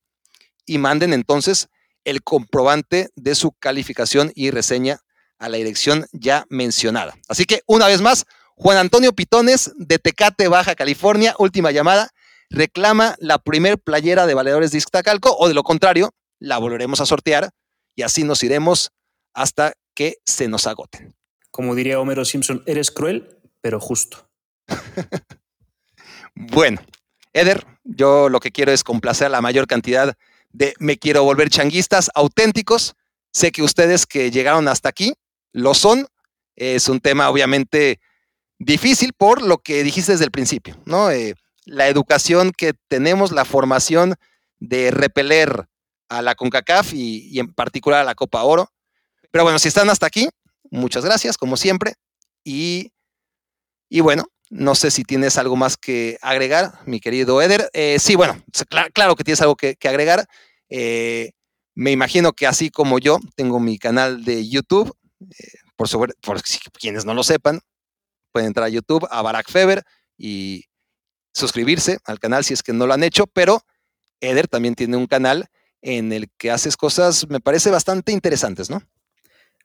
y 0.66 0.78
manden 0.78 1.14
entonces 1.14 1.68
el 2.06 2.24
comprobante 2.24 3.10
de 3.16 3.36
su 3.36 3.52
calificación 3.52 4.32
y 4.36 4.52
reseña 4.52 5.00
a 5.40 5.50
la 5.50 5.58
dirección 5.58 6.06
ya 6.12 6.46
mencionada. 6.50 7.16
Así 7.28 7.46
que 7.46 7.62
una 7.66 7.88
vez 7.88 8.02
más, 8.02 8.26
Juan 8.56 8.78
Antonio 8.78 9.14
Pitones 9.14 9.72
de 9.76 9.98
Tecate, 10.00 10.48
Baja 10.48 10.76
California, 10.76 11.34
última 11.40 11.72
llamada 11.72 12.12
reclama 12.50 13.16
la 13.20 13.38
primer 13.40 13.80
playera 13.80 14.26
de 14.26 14.34
Valedores 14.34 14.72
de 14.72 14.80
Iztacalco 14.80 15.36
o 15.38 15.48
de 15.48 15.54
lo 15.54 15.64
contrario, 15.64 16.14
la 16.40 16.58
volveremos 16.58 17.02
a 17.02 17.06
sortear 17.06 17.52
y 17.96 18.04
así 18.04 18.24
nos 18.24 18.44
iremos 18.44 18.92
hasta 19.34 19.74
que 19.94 20.18
se 20.26 20.48
nos 20.48 20.68
agoten. 20.68 21.16
Como 21.52 21.76
diría 21.76 22.00
Homero 22.00 22.26
Simpson, 22.26 22.64
eres 22.66 22.92
cruel, 22.92 23.38
pero 23.62 23.80
justo. 23.80 24.30
bueno, 26.36 26.82
Eder, 27.34 27.66
yo 27.84 28.30
lo 28.30 28.40
que 28.40 28.52
quiero 28.52 28.72
es 28.72 28.84
complacer 28.84 29.28
a 29.28 29.30
la 29.30 29.42
mayor 29.42 29.68
cantidad 29.68 30.18
de 30.52 30.74
me 30.80 30.98
quiero 30.98 31.24
volver 31.24 31.50
changuistas 31.50 32.10
auténticos. 32.16 32.96
Sé 33.32 33.52
que 33.52 33.62
ustedes 33.62 34.06
que 34.06 34.32
llegaron 34.32 34.68
hasta 34.68 34.90
aquí 34.90 35.14
lo 35.52 35.74
son. 35.74 36.08
Es 36.56 36.90
un 36.90 37.00
tema 37.00 37.30
obviamente 37.30 38.00
difícil 38.58 39.14
por 39.14 39.42
lo 39.42 39.60
que 39.60 39.84
dijiste 39.84 40.12
desde 40.14 40.26
el 40.26 40.32
principio, 40.32 40.78
¿no? 40.86 41.12
Eh, 41.12 41.36
la 41.70 41.88
educación 41.88 42.52
que 42.56 42.74
tenemos, 42.88 43.32
la 43.32 43.46
formación 43.46 44.16
de 44.60 44.92
repeler 44.92 45.68
a 46.10 46.22
la 46.22 46.36
CONCACAF 46.36 46.94
y, 46.94 47.40
en 47.40 47.54
particular 47.54 48.02
a 48.02 48.04
la 48.04 48.16
Copa 48.16 48.44
Oro. 48.44 48.72
Pero 49.32 49.44
bueno, 49.44 49.60
si 49.60 49.68
están 49.68 49.90
hasta 49.90 50.08
aquí, 50.08 50.28
muchas 50.72 51.06
gracias, 51.06 51.38
como 51.38 51.56
siempre. 51.56 51.94
Y, 52.44 52.92
y 53.90 54.02
bueno, 54.02 54.26
no 54.50 54.76
sé 54.76 54.92
si 54.92 55.04
tienes 55.04 55.38
algo 55.38 55.56
más 55.56 55.78
que 55.78 56.18
agregar, 56.22 56.80
mi 56.86 57.00
querido 57.00 57.42
Eder. 57.42 57.70
Eh, 57.74 57.98
sí, 58.00 58.16
bueno, 58.16 58.42
claro 58.94 59.16
que 59.16 59.24
tienes 59.24 59.42
algo 59.42 59.56
que, 59.56 59.78
agregar. 59.84 60.26
Eh, 60.70 61.32
Me 61.76 61.92
imagino 61.92 62.34
que 62.34 62.48
así 62.48 62.70
como 62.72 63.00
yo, 63.00 63.20
tengo 63.36 63.60
mi 63.60 63.78
canal 63.78 64.26
de 64.26 64.48
YouTube. 64.50 64.92
Eh, 65.22 65.60
por, 65.76 65.88
sobre, 65.88 66.14
por 66.22 66.42
quienes 66.78 67.06
no 67.06 67.14
lo 67.14 67.24
sepan, 67.24 67.62
pueden 68.34 68.48
entrar 68.48 68.66
a 68.66 68.70
YouTube, 68.70 69.08
a 69.10 69.22
Barack 69.22 69.50
Feber 69.50 69.84
y 70.18 70.66
suscribirse 71.34 72.00
al 72.06 72.20
canal 72.20 72.44
si 72.44 72.54
es 72.54 72.64
que 72.64 72.74
no 72.74 72.88
lo 72.88 72.94
han 72.94 73.04
hecho. 73.04 73.28
Pero 73.28 73.64
Eder 74.22 74.48
también 74.48 74.76
tiene 74.76 74.98
un 74.98 75.08
canal 75.08 75.48
en 75.82 76.12
el 76.12 76.30
que 76.38 76.52
haces 76.52 76.76
cosas, 76.76 77.30
me 77.30 77.40
parece, 77.40 77.72
bastante 77.72 78.12
interesantes, 78.12 78.70
¿no? 78.70 78.82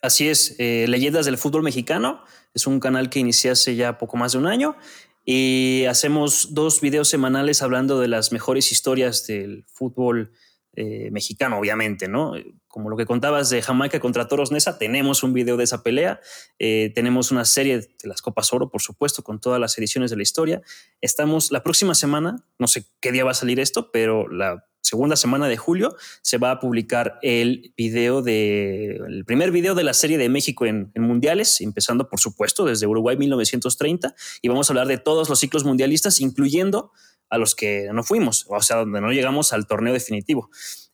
Así 0.00 0.28
es, 0.28 0.54
eh, 0.58 0.84
Leyendas 0.88 1.26
del 1.26 1.38
Fútbol 1.38 1.62
Mexicano. 1.62 2.22
Es 2.52 2.66
un 2.66 2.78
canal 2.78 3.10
que 3.10 3.18
inicié 3.18 3.50
hace 3.50 3.74
ya 3.74 3.98
poco 3.98 4.16
más 4.16 4.32
de 4.32 4.38
un 4.38 4.46
año 4.46 4.76
y 5.24 5.86
hacemos 5.86 6.52
dos 6.52 6.80
videos 6.80 7.08
semanales 7.08 7.62
hablando 7.62 7.98
de 7.98 8.08
las 8.08 8.30
mejores 8.30 8.70
historias 8.70 9.26
del 9.26 9.64
fútbol 9.72 10.32
eh, 10.76 11.10
mexicano, 11.10 11.58
obviamente, 11.58 12.08
¿no? 12.08 12.34
Como 12.68 12.90
lo 12.90 12.96
que 12.96 13.06
contabas 13.06 13.50
de 13.50 13.62
Jamaica 13.62 14.00
contra 14.00 14.28
Toros 14.28 14.50
Nesa, 14.50 14.78
tenemos 14.78 15.22
un 15.22 15.32
video 15.32 15.56
de 15.56 15.64
esa 15.64 15.82
pelea, 15.82 16.20
eh, 16.58 16.92
tenemos 16.94 17.30
una 17.30 17.44
serie 17.44 17.78
de 17.78 17.88
las 18.04 18.22
Copas 18.22 18.52
Oro, 18.52 18.70
por 18.70 18.82
supuesto, 18.82 19.22
con 19.22 19.40
todas 19.40 19.60
las 19.60 19.78
ediciones 19.78 20.10
de 20.10 20.16
la 20.16 20.22
historia. 20.22 20.62
Estamos 21.00 21.52
la 21.52 21.62
próxima 21.62 21.94
semana, 21.94 22.44
no 22.58 22.66
sé 22.66 22.86
qué 23.00 23.12
día 23.12 23.24
va 23.24 23.30
a 23.30 23.34
salir 23.34 23.60
esto, 23.60 23.90
pero 23.92 24.28
la 24.28 24.64
segunda 24.84 25.16
semana 25.16 25.48
de 25.48 25.56
julio 25.56 25.96
se 26.22 26.38
va 26.38 26.50
a 26.50 26.60
publicar 26.60 27.18
el 27.22 27.72
video 27.76 28.20
de 28.20 28.96
el 29.08 29.24
primer 29.24 29.50
video 29.50 29.74
de 29.74 29.82
la 29.82 29.94
serie 29.94 30.18
de 30.18 30.28
México 30.28 30.66
en, 30.66 30.92
mundiales, 30.96 31.60
empezando 31.62 32.08
por 32.08 32.20
supuesto 32.20 32.66
desde 32.66 32.86
Uruguay 32.86 33.16
1930 33.16 34.14
y 34.42 34.48
vamos 34.48 34.68
a 34.68 34.72
hablar 34.72 34.86
de 34.86 34.98
todos 34.98 35.28
los 35.28 35.40
ciclos 35.40 35.64
mundialistas, 35.64 36.20
incluyendo 36.20 36.92
a 37.28 37.38
los 37.38 37.54
que 37.54 37.88
no 37.92 38.02
fuimos, 38.02 38.46
o 38.48 38.60
sea, 38.60 38.78
donde 38.78 39.00
no 39.00 39.12
llegamos 39.12 39.52
al 39.52 39.66
torneo 39.66 39.92
definitivo. 39.92 40.50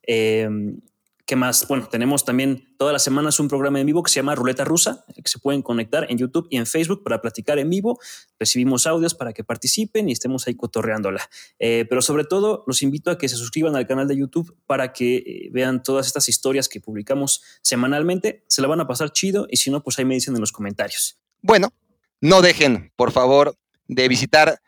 Eh, 0.07 0.49
¿Qué 1.31 1.37
más? 1.37 1.69
Bueno, 1.69 1.87
tenemos 1.89 2.25
también 2.25 2.75
todas 2.77 2.93
las 2.93 3.05
semanas 3.05 3.39
un 3.39 3.47
programa 3.47 3.79
en 3.79 3.87
vivo 3.87 4.03
que 4.03 4.11
se 4.11 4.17
llama 4.17 4.35
Ruleta 4.35 4.65
Rusa, 4.65 5.05
que 5.15 5.23
se 5.31 5.39
pueden 5.39 5.63
conectar 5.63 6.05
en 6.11 6.19
YouTube 6.19 6.49
y 6.51 6.57
en 6.57 6.67
Facebook 6.67 7.05
para 7.05 7.23
platicar 7.23 7.61
en 7.61 7.71
vivo. 7.71 8.01
Recibimos 8.37 8.85
audios 8.89 9.15
para 9.15 9.33
que 9.33 9.45
participen 9.45 10.09
y 10.09 10.13
estemos 10.13 10.49
ahí 10.49 10.57
cotorreándola. 10.57 11.23
Eh, 11.61 11.87
pero 11.89 12.03
sobre 12.03 12.25
todo, 12.25 12.65
los 12.67 12.83
invito 12.83 13.13
a 13.13 13.17
que 13.17 13.29
se 13.29 13.37
suscriban 13.37 13.77
al 13.77 13.87
canal 13.87 14.09
de 14.09 14.17
YouTube 14.17 14.57
para 14.67 14.93
que 14.93 15.19
eh, 15.19 15.51
vean 15.53 15.85
todas 15.85 16.09
estas 16.09 16.29
historias 16.29 16.69
que 16.69 16.81
publicamos 16.81 17.45
semanalmente. 17.63 18.45
Se 18.49 18.61
la 18.61 18.67
van 18.67 18.81
a 18.81 18.89
pasar 18.89 19.13
chido 19.13 19.47
y 19.49 19.59
si 19.59 19.71
no, 19.71 19.85
pues 19.85 20.01
ahí 20.01 20.05
me 20.05 20.15
dicen 20.15 20.35
en 20.35 20.41
los 20.41 20.51
comentarios. 20.51 21.21
Bueno, 21.43 21.73
no 22.21 22.43
dejen, 22.43 22.93
por 22.97 23.13
favor, 23.13 23.55
de 23.87 24.09
visitar 24.09 24.61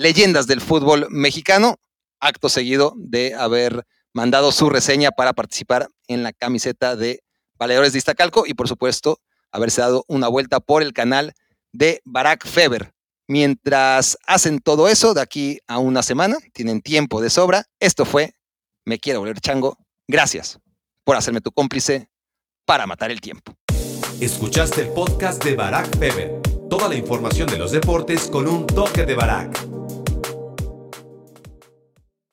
leyendas 0.00 0.46
del 0.46 0.62
fútbol 0.62 1.06
mexicano, 1.10 1.76
acto 2.20 2.48
seguido 2.48 2.94
de 2.96 3.34
haber 3.34 3.84
mandado 4.14 4.50
su 4.50 4.70
reseña 4.70 5.10
para 5.10 5.34
participar 5.34 5.88
en 6.08 6.22
la 6.22 6.32
camiseta 6.32 6.96
de 6.96 7.22
Valedores 7.58 7.92
de 7.92 7.98
Iztacalco 7.98 8.44
y 8.46 8.54
por 8.54 8.66
supuesto 8.66 9.18
haberse 9.52 9.82
dado 9.82 10.04
una 10.08 10.28
vuelta 10.28 10.58
por 10.58 10.82
el 10.82 10.94
canal 10.94 11.34
de 11.72 12.00
Barack 12.04 12.46
Feber. 12.46 12.92
Mientras 13.28 14.16
hacen 14.26 14.60
todo 14.60 14.88
eso, 14.88 15.12
de 15.12 15.20
aquí 15.20 15.58
a 15.68 15.78
una 15.78 16.02
semana, 16.02 16.38
tienen 16.54 16.80
tiempo 16.80 17.20
de 17.20 17.28
sobra. 17.28 17.66
Esto 17.78 18.06
fue 18.06 18.32
Me 18.86 18.98
Quiero 18.98 19.20
Volver 19.20 19.40
Chango. 19.40 19.76
Gracias 20.08 20.58
por 21.04 21.16
hacerme 21.16 21.42
tu 21.42 21.52
cómplice 21.52 22.08
para 22.64 22.86
matar 22.86 23.10
el 23.10 23.20
tiempo. 23.20 23.54
Escuchaste 24.18 24.80
el 24.80 24.88
podcast 24.88 25.44
de 25.44 25.54
Barack 25.54 25.98
Feber. 25.98 26.40
Toda 26.70 26.88
la 26.88 26.94
información 26.94 27.48
de 27.48 27.58
los 27.58 27.70
deportes 27.70 28.28
con 28.28 28.48
un 28.48 28.66
toque 28.66 29.04
de 29.04 29.14
Barack. 29.14 29.69